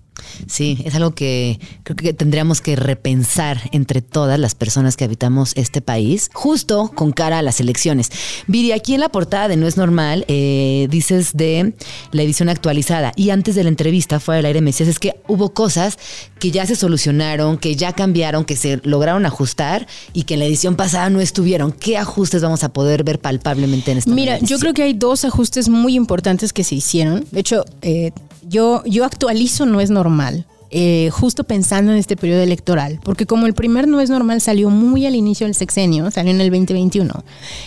Sí, 0.47 0.83
es 0.85 0.95
algo 0.95 1.15
que 1.15 1.59
creo 1.83 1.97
que 1.97 2.13
tendríamos 2.13 2.61
que 2.61 2.77
repensar 2.77 3.61
entre 3.73 4.03
todas 4.03 4.39
las 4.39 4.55
personas 4.55 4.97
que 4.97 5.05
habitamos 5.05 5.53
este 5.57 5.81
país, 5.81 6.31
justo 6.33 6.91
con 6.95 7.13
cara 7.13 7.39
a 7.39 7.43
las 7.43 7.61
elecciones. 7.61 8.11
Viri, 8.47 8.73
aquí 8.73 8.95
en 8.95 9.01
la 9.01 9.09
portada 9.09 9.49
de 9.49 9.57
No 9.57 9.67
es 9.67 9.77
Normal 9.77 10.25
eh, 10.29 10.87
dices 10.91 11.33
de 11.35 11.75
la 12.11 12.23
edición 12.23 12.49
actualizada 12.49 13.13
y 13.17 13.31
antes 13.31 13.55
de 13.55 13.65
la 13.65 13.69
entrevista 13.69 14.21
fuera 14.21 14.37
del 14.37 14.47
aire 14.47 14.61
me 14.61 14.71
decías 14.71 14.89
es 14.89 14.99
que 14.99 15.17
hubo 15.29 15.53
cosas 15.55 15.99
que 16.39 16.51
ya 16.51 16.67
se 16.67 16.77
solucionaron, 16.77 17.59
que 17.59 17.77
ya 17.77 17.93
cambiaron, 17.93 18.45
que 18.45 18.57
se 18.57 18.81
lograron 18.85 19.27
ajustar 19.27 19.87
y 20.13 20.25
que 20.25 20.35
en 20.35 20.41
la 20.41 20.47
edición 20.47 20.77
pasada 20.77 21.11
no 21.11 21.21
estuvieron. 21.21 21.73
¿Qué 21.73 21.97
ajustes 21.97 22.43
vamos 22.43 22.65
a 22.65 22.73
poder 22.73 23.05
ver 23.05 23.21
palpablemente 23.21 23.93
en 23.93 23.99
esta 23.99 24.11
Mira, 24.11 24.39
yo 24.39 24.59
creo 24.59 24.75
que 24.75 24.83
hay 24.83 24.93
dos 24.93 25.25
ajustes 25.25 25.69
muy 25.69 25.95
importantes 25.95 26.53
que 26.53 26.65
se 26.65 26.75
hicieron. 26.75 27.25
De 27.31 27.41
hecho, 27.41 27.65
eh, 27.83 28.13
yo, 28.49 28.83
yo 28.87 29.05
actualizo 29.05 29.67
No 29.67 29.81
es 29.81 29.91
normal. 29.91 30.47
eh, 30.75 31.11
justo 31.13 31.45
pensando 31.45 31.93
en 31.93 31.99
este 31.99 32.17
periodo 32.17 32.41
electoral, 32.43 32.99
porque 33.05 33.27
como 33.27 33.47
el 33.47 33.53
primer 33.53 33.87
no 33.87 34.01
es 34.01 34.09
normal 34.09 34.41
salió 34.41 34.71
muy 34.71 35.05
al 35.05 35.15
inicio 35.15 35.47
del 35.47 35.55
sexenio, 35.55 36.11
salió 36.11 36.31
en 36.33 36.41
el 36.41 36.49
2021, 36.51 37.13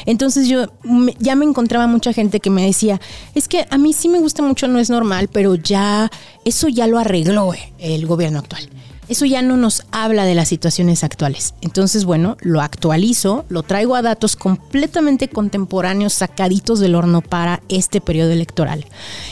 entonces 0.07 0.47
yo 0.47 0.65
me- 0.81 1.13
ya 1.19 1.35
me 1.35 1.45
encontraba 1.45 1.85
mucha 1.85 2.13
gente 2.13 2.39
que 2.39 2.49
me 2.49 2.65
decía, 2.65 2.99
es 3.35 3.47
que 3.47 3.67
a 3.69 3.77
mí 3.77 3.93
sí 3.93 4.09
me 4.09 4.17
gusta 4.17 4.41
mucho 4.41 4.67
no 4.67 4.79
es 4.79 4.89
normal, 4.89 5.29
pero 5.31 5.53
ya 5.53 6.09
eso 6.45 6.67
ya 6.67 6.87
lo 6.87 6.97
arregló 6.97 7.51
el 7.77 8.07
gobierno 8.07 8.39
actual. 8.39 8.67
Eso 9.07 9.25
ya 9.25 9.41
no 9.41 9.55
nos 9.55 9.83
habla 9.91 10.25
de 10.25 10.35
las 10.35 10.47
situaciones 10.47 11.03
actuales. 11.03 11.53
Entonces, 11.61 12.05
bueno, 12.05 12.37
lo 12.41 12.61
actualizo, 12.61 13.45
lo 13.49 13.63
traigo 13.63 13.95
a 13.95 14.01
datos 14.01 14.35
completamente 14.35 15.27
contemporáneos, 15.27 16.13
sacaditos 16.13 16.79
del 16.79 16.95
horno 16.95 17.21
para 17.21 17.61
este 17.69 18.01
periodo 18.01 18.31
electoral. 18.31 18.85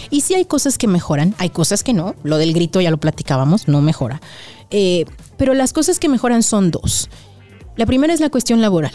Y 0.09 0.21
sí 0.21 0.35
hay 0.35 0.45
cosas 0.45 0.77
que 0.77 0.87
mejoran, 0.87 1.33
hay 1.37 1.49
cosas 1.49 1.83
que 1.83 1.93
no. 1.93 2.15
Lo 2.23 2.37
del 2.37 2.53
grito 2.53 2.81
ya 2.81 2.91
lo 2.91 2.97
platicábamos, 2.97 3.67
no 3.67 3.81
mejora. 3.81 4.21
Eh, 4.69 5.05
pero 5.37 5.53
las 5.53 5.73
cosas 5.73 5.99
que 5.99 6.09
mejoran 6.09 6.43
son 6.43 6.71
dos. 6.71 7.09
La 7.75 7.85
primera 7.85 8.13
es 8.13 8.19
la 8.19 8.29
cuestión 8.29 8.61
laboral. 8.61 8.91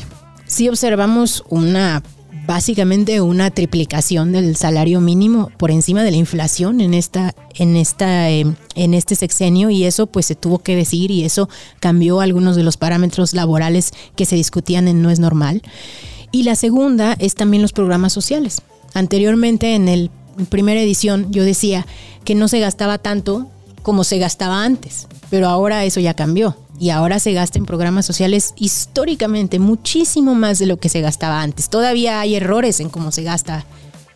Si 0.47 0.69
observamos 0.69 1.45
una, 1.49 2.03
básicamente 2.49 3.21
una 3.21 3.51
triplicación 3.51 4.33
del 4.33 4.57
salario 4.57 5.03
mínimo 5.03 5.53
por 5.59 5.71
encima 5.71 6.03
de 6.03 6.11
la 6.11 6.17
inflación 6.17 6.81
en 6.81 6.95
esta, 6.95 7.35
en 7.55 7.77
esta, 7.77 8.31
eh, 8.31 8.47
en 8.75 8.95
este 8.95 9.17
sexenio 9.17 9.69
y 9.69 9.85
eso 9.85 10.07
pues 10.07 10.25
se 10.25 10.35
tuvo 10.35 10.61
que 10.61 10.75
decir 10.75 11.11
y 11.11 11.25
eso 11.25 11.51
cambió 11.79 12.23
algunos 12.23 12.57
de 12.57 12.63
los 12.63 12.79
parámetros 12.79 13.35
laborales 13.35 13.93
que 14.17 14.25
se 14.25 14.35
discutían 14.35 14.89
en 14.89 15.03
No 15.03 15.11
es 15.11 15.19
normal. 15.21 15.61
Y 16.33 16.45
la 16.45 16.57
segunda 16.57 17.17
es 17.19 17.35
también 17.35 17.61
los 17.61 17.75
programas 17.75 18.15
sociales. 18.15 18.63
Anteriormente 18.95 19.75
en 19.75 19.87
el 19.87 20.11
primera 20.49 20.81
edición 20.81 21.31
yo 21.31 21.45
decía 21.45 21.87
que 22.25 22.35
no 22.35 22.49
se 22.49 22.61
gastaba 22.61 22.97
tanto 22.97 23.47
como 23.83 24.05
se 24.05 24.19
gastaba 24.19 24.65
antes, 24.65 25.07
pero 25.31 25.49
ahora 25.49 25.85
eso 25.85 26.01
ya 26.01 26.15
cambió 26.15 26.57
y 26.81 26.91
ahora 26.91 27.19
se 27.19 27.33
gasta 27.33 27.59
en 27.59 27.67
programas 27.67 28.07
sociales 28.07 28.55
históricamente 28.57 29.59
muchísimo 29.59 30.35
más 30.35 30.59
de 30.59 30.67
lo 30.67 30.77
que 30.79 30.89
se 30.89 31.01
gastaba 31.01 31.43
antes. 31.43 31.69
Todavía 31.69 32.21
hay 32.21 32.37
errores 32.37 32.81
en 32.81 32.89
cómo 32.89 33.11
se 33.11 33.25
gasta. 33.25 33.65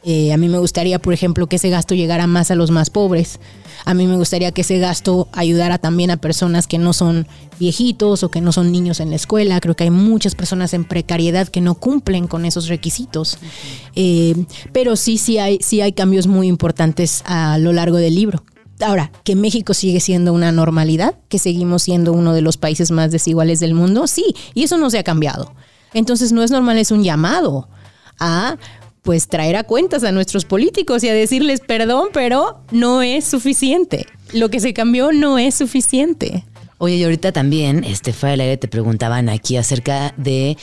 Eh, 0.05 0.32
a 0.32 0.36
mí 0.36 0.48
me 0.48 0.59
gustaría, 0.59 0.98
por 0.98 1.14
ejemplo, 1.14 1.47
que 1.47 1.56
ese 1.56 1.70
gasto 1.70 1.94
llegara 1.94 2.26
más 2.26 2.51
a 2.51 2.55
los 2.55 2.70
más 2.70 2.90
pobres. 2.90 3.39
A 3.84 3.94
mí 3.94 4.06
me 4.06 4.16
gustaría 4.16 4.52
que 4.52 4.60
ese 4.60 4.78
gasto 4.78 5.28
ayudara 5.32 5.78
también 5.78 6.10
a 6.10 6.16
personas 6.16 6.66
que 6.66 6.78
no 6.78 6.93
son 6.93 7.26
viejitos 7.59 8.22
o 8.22 8.30
que 8.30 8.40
no 8.40 8.52
son 8.52 8.70
niños 8.70 9.01
en 9.01 9.10
la 9.10 9.16
escuela. 9.16 9.60
Creo 9.60 9.74
que 9.74 9.84
hay 9.84 9.90
muchas 9.90 10.34
personas 10.34 10.72
en 10.74 10.84
precariedad 10.84 11.48
que 11.48 11.60
no 11.60 11.74
cumplen 11.74 12.28
con 12.28 12.44
esos 12.44 12.68
requisitos. 12.68 13.39
Eh, 13.97 14.44
pero 14.72 14.94
sí, 14.94 15.18
sí 15.18 15.39
hay, 15.39 15.59
sí 15.60 15.80
hay 15.80 15.93
cambios 15.93 16.26
muy 16.26 16.47
importantes 16.47 17.22
a 17.26 17.59
lo 17.59 17.72
largo 17.72 17.97
del 17.97 18.14
libro. 18.14 18.43
Ahora, 18.84 19.10
que 19.24 19.36
México 19.36 19.74
sigue 19.74 20.00
siendo 20.00 20.32
una 20.32 20.52
normalidad, 20.52 21.14
que 21.28 21.38
seguimos 21.38 21.82
siendo 21.82 22.12
uno 22.12 22.34
de 22.34 22.42
los 22.42 22.56
países 22.56 22.90
más 22.90 23.10
desiguales 23.10 23.60
del 23.60 23.74
mundo, 23.74 24.06
sí, 24.06 24.34
y 24.54 24.64
eso 24.64 24.76
no 24.78 24.90
se 24.90 24.98
ha 24.98 25.04
cambiado. 25.04 25.54
Entonces 25.94 26.32
no 26.32 26.42
es 26.42 26.50
normal, 26.50 26.78
es 26.78 26.90
un 26.90 27.04
llamado 27.04 27.68
a 28.18 28.56
pues 29.02 29.26
traer 29.28 29.56
a 29.56 29.64
cuentas 29.64 30.04
a 30.04 30.12
nuestros 30.12 30.44
políticos 30.44 31.02
y 31.02 31.09
a 31.09 31.14
decirles 31.14 31.60
perdón, 31.60 32.09
pero 32.12 32.60
no 32.70 33.02
es 33.02 33.24
suficiente. 33.24 34.06
Lo 34.32 34.48
que 34.48 34.60
se 34.60 34.72
cambió 34.72 35.12
no 35.12 35.38
es 35.38 35.56
suficiente. 35.56 36.44
Oye, 36.78 36.96
y 36.96 37.04
ahorita 37.04 37.32
también, 37.32 37.84
este, 37.84 38.12
del 38.12 38.40
aire 38.40 38.56
te 38.56 38.68
preguntaban 38.68 39.28
aquí 39.28 39.56
acerca 39.56 40.14
de 40.16 40.56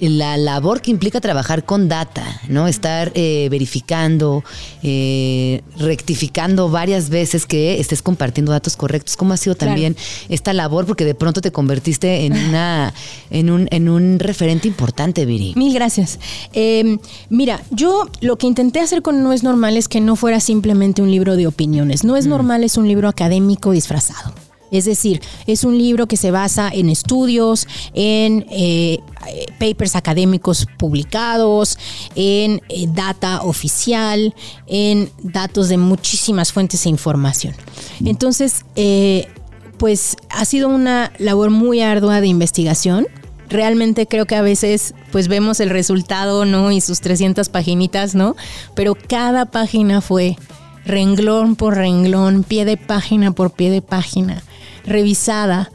la 0.00 0.36
labor 0.36 0.80
que 0.80 0.90
implica 0.90 1.20
trabajar 1.20 1.64
con 1.64 1.88
data, 1.88 2.24
¿no? 2.48 2.66
Estar 2.68 3.12
eh, 3.14 3.48
verificando, 3.50 4.42
eh, 4.82 5.62
rectificando 5.78 6.70
varias 6.70 7.10
veces 7.10 7.46
que 7.46 7.78
estés 7.80 8.02
compartiendo 8.02 8.52
datos 8.52 8.76
correctos. 8.76 9.16
¿Cómo 9.16 9.34
ha 9.34 9.36
sido 9.36 9.54
Claro. 9.56 9.72
también 9.72 9.96
esta 10.28 10.52
labor? 10.52 10.86
Porque 10.86 11.04
de 11.04 11.14
pronto 11.14 11.40
te 11.40 11.52
convertiste 11.52 12.24
en 12.24 12.32
una, 12.32 12.94
en 13.30 13.50
un, 13.50 13.68
en 13.70 13.88
un 13.88 14.18
referente 14.18 14.68
importante, 14.68 15.26
Viri. 15.26 15.52
Mil 15.56 15.74
gracias. 15.74 16.18
Eh, 16.52 16.98
mira, 17.28 17.62
yo 17.70 18.08
lo 18.20 18.36
que 18.38 18.46
intenté 18.46 18.80
hacer 18.80 19.02
con 19.02 19.22
No 19.22 19.32
es 19.32 19.42
normal 19.42 19.76
es 19.76 19.88
que 19.88 20.00
no 20.00 20.16
fuera 20.16 20.40
simplemente 20.40 21.02
un 21.02 21.10
libro 21.10 21.36
de 21.36 21.46
opiniones. 21.46 22.04
No 22.04 22.16
es 22.16 22.26
normal 22.26 22.64
es 22.64 22.76
un 22.76 22.88
libro 22.88 23.08
académico 23.08 23.72
disfrazado. 23.72 24.32
Es 24.70 24.84
decir, 24.84 25.20
es 25.46 25.64
un 25.64 25.76
libro 25.76 26.06
que 26.06 26.16
se 26.16 26.30
basa 26.30 26.70
en 26.72 26.88
estudios, 26.88 27.66
en 27.94 28.46
eh, 28.50 29.00
papers 29.58 29.96
académicos 29.96 30.66
publicados, 30.78 31.78
en 32.14 32.62
eh, 32.68 32.86
data 32.88 33.42
oficial, 33.42 34.34
en 34.66 35.10
datos 35.22 35.68
de 35.68 35.76
muchísimas 35.76 36.52
fuentes 36.52 36.84
de 36.84 36.90
información. 36.90 37.54
Entonces, 38.04 38.64
eh, 38.76 39.28
pues 39.78 40.16
ha 40.28 40.44
sido 40.44 40.68
una 40.68 41.12
labor 41.18 41.50
muy 41.50 41.80
ardua 41.80 42.20
de 42.20 42.26
investigación 42.26 43.06
realmente 43.50 44.06
creo 44.06 44.26
que 44.26 44.36
a 44.36 44.42
veces 44.42 44.94
pues 45.10 45.28
vemos 45.28 45.60
el 45.60 45.70
resultado, 45.70 46.44
¿no? 46.44 46.70
Y 46.70 46.80
sus 46.80 47.00
300 47.00 47.48
paginitas, 47.48 48.14
¿no? 48.14 48.36
Pero 48.74 48.94
cada 48.94 49.46
página 49.46 50.00
fue 50.00 50.36
renglón 50.84 51.56
por 51.56 51.76
renglón, 51.76 52.44
pie 52.44 52.64
de 52.64 52.76
página 52.76 53.32
por 53.32 53.50
pie 53.50 53.70
de 53.70 53.82
página, 53.82 54.42
revisada, 54.84 55.70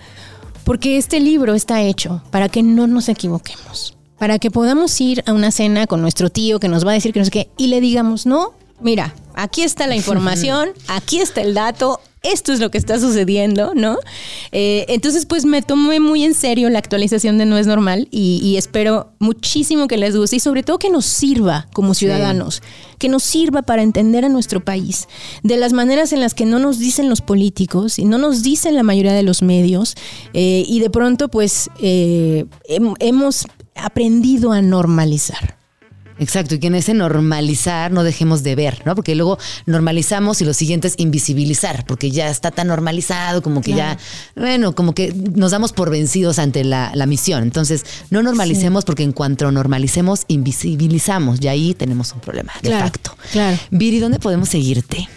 porque 0.63 0.97
este 0.97 1.19
libro 1.19 1.53
está 1.53 1.81
hecho 1.81 2.21
para 2.31 2.49
que 2.49 2.63
no 2.63 2.87
nos 2.87 3.09
equivoquemos, 3.09 3.95
para 4.17 4.39
que 4.39 4.51
podamos 4.51 4.99
ir 4.99 5.23
a 5.25 5.33
una 5.33 5.51
cena 5.51 5.87
con 5.87 6.01
nuestro 6.01 6.29
tío 6.29 6.59
que 6.59 6.67
nos 6.67 6.85
va 6.85 6.91
a 6.91 6.95
decir 6.95 7.13
que 7.13 7.19
no 7.19 7.25
sé 7.25 7.31
qué 7.31 7.49
y 7.57 7.67
le 7.67 7.81
digamos, 7.81 8.25
no, 8.25 8.53
mira, 8.81 9.13
aquí 9.35 9.61
está 9.61 9.87
la 9.87 9.95
información, 10.01 10.69
aquí 10.87 11.19
está 11.19 11.41
el 11.41 11.53
dato, 11.53 11.99
esto 12.23 12.53
es 12.53 12.59
lo 12.59 12.71
que 12.71 12.77
está 12.77 12.99
sucediendo, 12.99 13.73
¿no? 13.75 13.99
Eh, 14.51 14.85
entonces, 14.89 15.25
pues 15.25 15.45
me 15.45 15.61
tomé 15.61 15.99
muy 15.99 16.23
en 16.23 16.33
serio 16.33 16.69
la 16.69 16.79
actualización 16.79 17.37
de 17.37 17.45
No 17.45 17.57
es 17.57 17.67
normal 17.67 18.07
y, 18.09 18.55
espero 18.57 19.11
muchísimo 19.19 19.87
que 19.87 19.97
les 19.97 20.15
guste 20.15 20.37
y 20.37 20.39
sobre 20.39 20.63
todo 20.63 20.79
que 20.79 20.89
nos 20.89 21.05
sirva 21.05 21.67
como 21.73 21.93
ciudadanos, 21.93 22.63
que 22.97 23.09
nos 23.09 23.23
sirva 23.23 23.61
para 23.61 23.83
entender 23.83 24.25
a 24.25 24.29
nuestro 24.29 24.63
país 24.63 25.07
de 25.43 25.57
las 25.57 25.73
maneras 25.73 26.13
en 26.13 26.19
las 26.19 26.33
que 26.33 26.45
no 26.45 26.59
nos 26.59 26.79
dicen 26.79 27.09
los 27.09 27.21
políticos 27.21 27.99
y 27.99 28.05
no 28.05 28.17
nos 28.17 28.43
dicen 28.43 28.75
la 28.75 28.83
mayoría 28.83 29.13
de 29.13 29.23
los 29.23 29.41
medios 29.41 29.95
eh, 30.33 30.63
y 30.67 30.79
de 30.79 30.89
pronto, 30.89 31.27
pues, 31.29 31.69
eh, 31.79 32.45
hemos 32.99 33.47
aprendido 33.75 34.51
a 34.51 34.61
normalizar. 34.61 35.64
Exacto, 36.17 36.55
y 36.55 36.59
que 36.59 36.67
en 36.67 36.75
ese 36.75 36.93
normalizar 36.93 37.91
no 37.91 38.03
dejemos 38.03 38.41
de 38.41 38.55
ver, 38.55 38.81
¿no? 38.85 38.95
Porque 38.95 39.15
luego 39.15 39.37
normalizamos 39.65 40.41
y 40.41 40.45
lo 40.45 40.53
siguiente 40.53 40.87
es 40.87 40.95
invisibilizar, 40.97 41.85
porque 41.85 42.09
ya 42.09 42.29
está 42.29 42.51
tan 42.51 42.67
normalizado, 42.67 43.41
como 43.41 43.61
que 43.61 43.73
ya, 43.73 43.97
bueno, 44.35 44.73
como 44.75 44.93
que 44.95 45.13
nos 45.13 45.51
damos 45.51 45.73
por 45.73 45.89
vencidos 45.89 46.39
ante 46.39 46.63
la, 46.63 47.05
misión. 47.05 47.43
Entonces, 47.43 47.85
no 48.09 48.23
normalicemos 48.23 48.83
porque 48.83 49.03
en 49.03 49.11
cuanto 49.11 49.51
normalicemos, 49.51 50.23
invisibilizamos 50.27 51.39
y 51.41 51.47
ahí 51.49 51.73
tenemos 51.73 52.13
un 52.13 52.19
problema, 52.19 52.53
de 52.63 52.71
facto. 52.71 53.15
Claro. 53.31 53.57
Viri, 53.69 53.99
¿dónde 53.99 54.17
podemos 54.17 54.49
seguirte? 54.49 55.07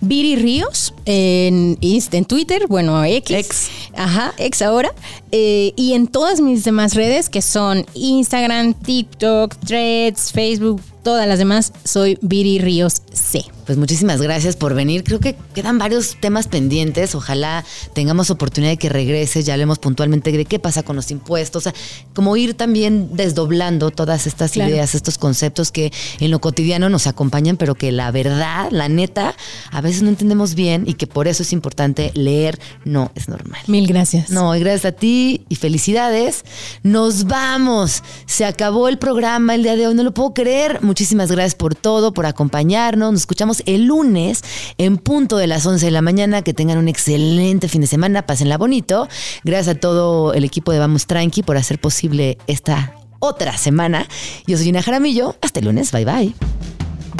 Viri 0.00 0.36
Ríos 0.36 0.94
en, 1.04 1.78
en 1.80 2.24
Twitter, 2.24 2.66
bueno, 2.68 3.04
X. 3.04 3.36
X. 3.36 3.70
Ajá, 3.96 4.34
X 4.38 4.62
ahora. 4.62 4.92
Eh, 5.32 5.72
y 5.76 5.94
en 5.94 6.06
todas 6.06 6.40
mis 6.40 6.64
demás 6.64 6.94
redes 6.94 7.28
que 7.28 7.42
son 7.42 7.86
Instagram, 7.94 8.74
TikTok, 8.74 9.56
Threads, 9.66 10.32
Facebook, 10.32 10.43
Facebook 10.44 10.93
todas 11.04 11.28
las 11.28 11.38
demás, 11.38 11.72
soy 11.84 12.18
Viri 12.22 12.58
Ríos 12.58 13.02
C. 13.12 13.44
Pues 13.66 13.78
muchísimas 13.78 14.20
gracias 14.20 14.56
por 14.56 14.74
venir. 14.74 15.04
Creo 15.04 15.20
que 15.20 15.36
quedan 15.54 15.78
varios 15.78 16.16
temas 16.20 16.48
pendientes. 16.48 17.14
Ojalá 17.14 17.64
tengamos 17.94 18.30
oportunidad 18.30 18.72
de 18.72 18.76
que 18.76 18.90
regreses. 18.90 19.46
Ya 19.46 19.54
hablemos 19.54 19.78
puntualmente 19.78 20.32
de 20.32 20.44
qué 20.44 20.58
pasa 20.58 20.82
con 20.82 20.96
los 20.96 21.10
impuestos. 21.10 21.66
O 21.66 21.70
sea, 21.70 21.74
como 22.12 22.36
ir 22.36 22.54
también 22.54 23.16
desdoblando 23.16 23.90
todas 23.90 24.26
estas 24.26 24.56
ideas, 24.56 24.94
estos 24.94 25.16
conceptos 25.16 25.72
que 25.72 25.92
en 26.20 26.30
lo 26.30 26.40
cotidiano 26.40 26.90
nos 26.90 27.06
acompañan, 27.06 27.56
pero 27.56 27.74
que 27.74 27.90
la 27.90 28.10
verdad, 28.10 28.68
la 28.70 28.90
neta, 28.90 29.34
a 29.70 29.80
veces 29.80 30.02
no 30.02 30.10
entendemos 30.10 30.54
bien 30.54 30.84
y 30.86 30.94
que 30.94 31.06
por 31.06 31.26
eso 31.26 31.42
es 31.42 31.52
importante 31.54 32.10
leer. 32.14 32.58
No 32.84 33.12
es 33.14 33.28
normal. 33.28 33.60
Mil 33.66 33.86
gracias. 33.86 34.28
No, 34.28 34.54
y 34.54 34.60
gracias 34.60 34.84
a 34.84 34.92
ti 34.92 35.46
y 35.48 35.56
felicidades. 35.56 36.44
Nos 36.82 37.24
vamos. 37.24 38.02
Se 38.26 38.44
acabó 38.44 38.88
el 38.88 38.98
programa 38.98 39.54
el 39.54 39.62
día 39.62 39.76
de 39.76 39.86
hoy. 39.86 39.94
No 39.94 40.02
lo 40.02 40.12
puedo 40.12 40.34
creer. 40.34 40.82
Muchísimas 40.94 41.28
gracias 41.28 41.56
por 41.56 41.74
todo, 41.74 42.12
por 42.12 42.24
acompañarnos. 42.24 43.10
Nos 43.10 43.22
escuchamos 43.22 43.64
el 43.66 43.86
lunes 43.86 44.44
en 44.78 44.96
punto 44.96 45.36
de 45.38 45.48
las 45.48 45.66
11 45.66 45.86
de 45.86 45.90
la 45.90 46.02
mañana. 46.02 46.42
Que 46.42 46.54
tengan 46.54 46.78
un 46.78 46.86
excelente 46.86 47.66
fin 47.66 47.80
de 47.80 47.88
semana. 47.88 48.26
Pásenla 48.26 48.58
bonito. 48.58 49.08
Gracias 49.42 49.74
a 49.74 49.80
todo 49.80 50.34
el 50.34 50.44
equipo 50.44 50.70
de 50.70 50.78
Vamos 50.78 51.08
Tranqui 51.08 51.42
por 51.42 51.56
hacer 51.56 51.80
posible 51.80 52.38
esta 52.46 52.94
otra 53.18 53.58
semana. 53.58 54.06
Yo 54.46 54.56
soy 54.56 54.66
Gina 54.66 54.84
Jaramillo. 54.84 55.34
Hasta 55.42 55.58
el 55.58 55.66
lunes. 55.66 55.90
Bye 55.90 56.04
bye. 56.04 56.34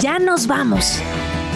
Ya 0.00 0.20
nos 0.20 0.46
vamos. 0.46 1.00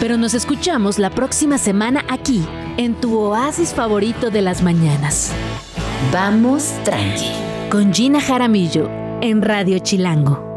Pero 0.01 0.17
nos 0.17 0.35
escuchamos 0.35 0.99
la 0.99 1.11
próxima 1.11 1.57
semana 1.57 2.05
aquí, 2.09 2.45
en 2.79 3.01
tu 3.01 3.17
oasis 3.17 3.73
favorito 3.73 4.31
de 4.31 4.43
las 4.43 4.61
mañanas. 4.61 5.31
Vamos 6.13 6.73
tranqui. 6.83 7.31
Con 7.71 7.95
Gina 7.95 8.21
Jaramillo, 8.21 8.91
en 9.21 9.41
Radio 9.41 9.79
Chilango. 9.79 10.48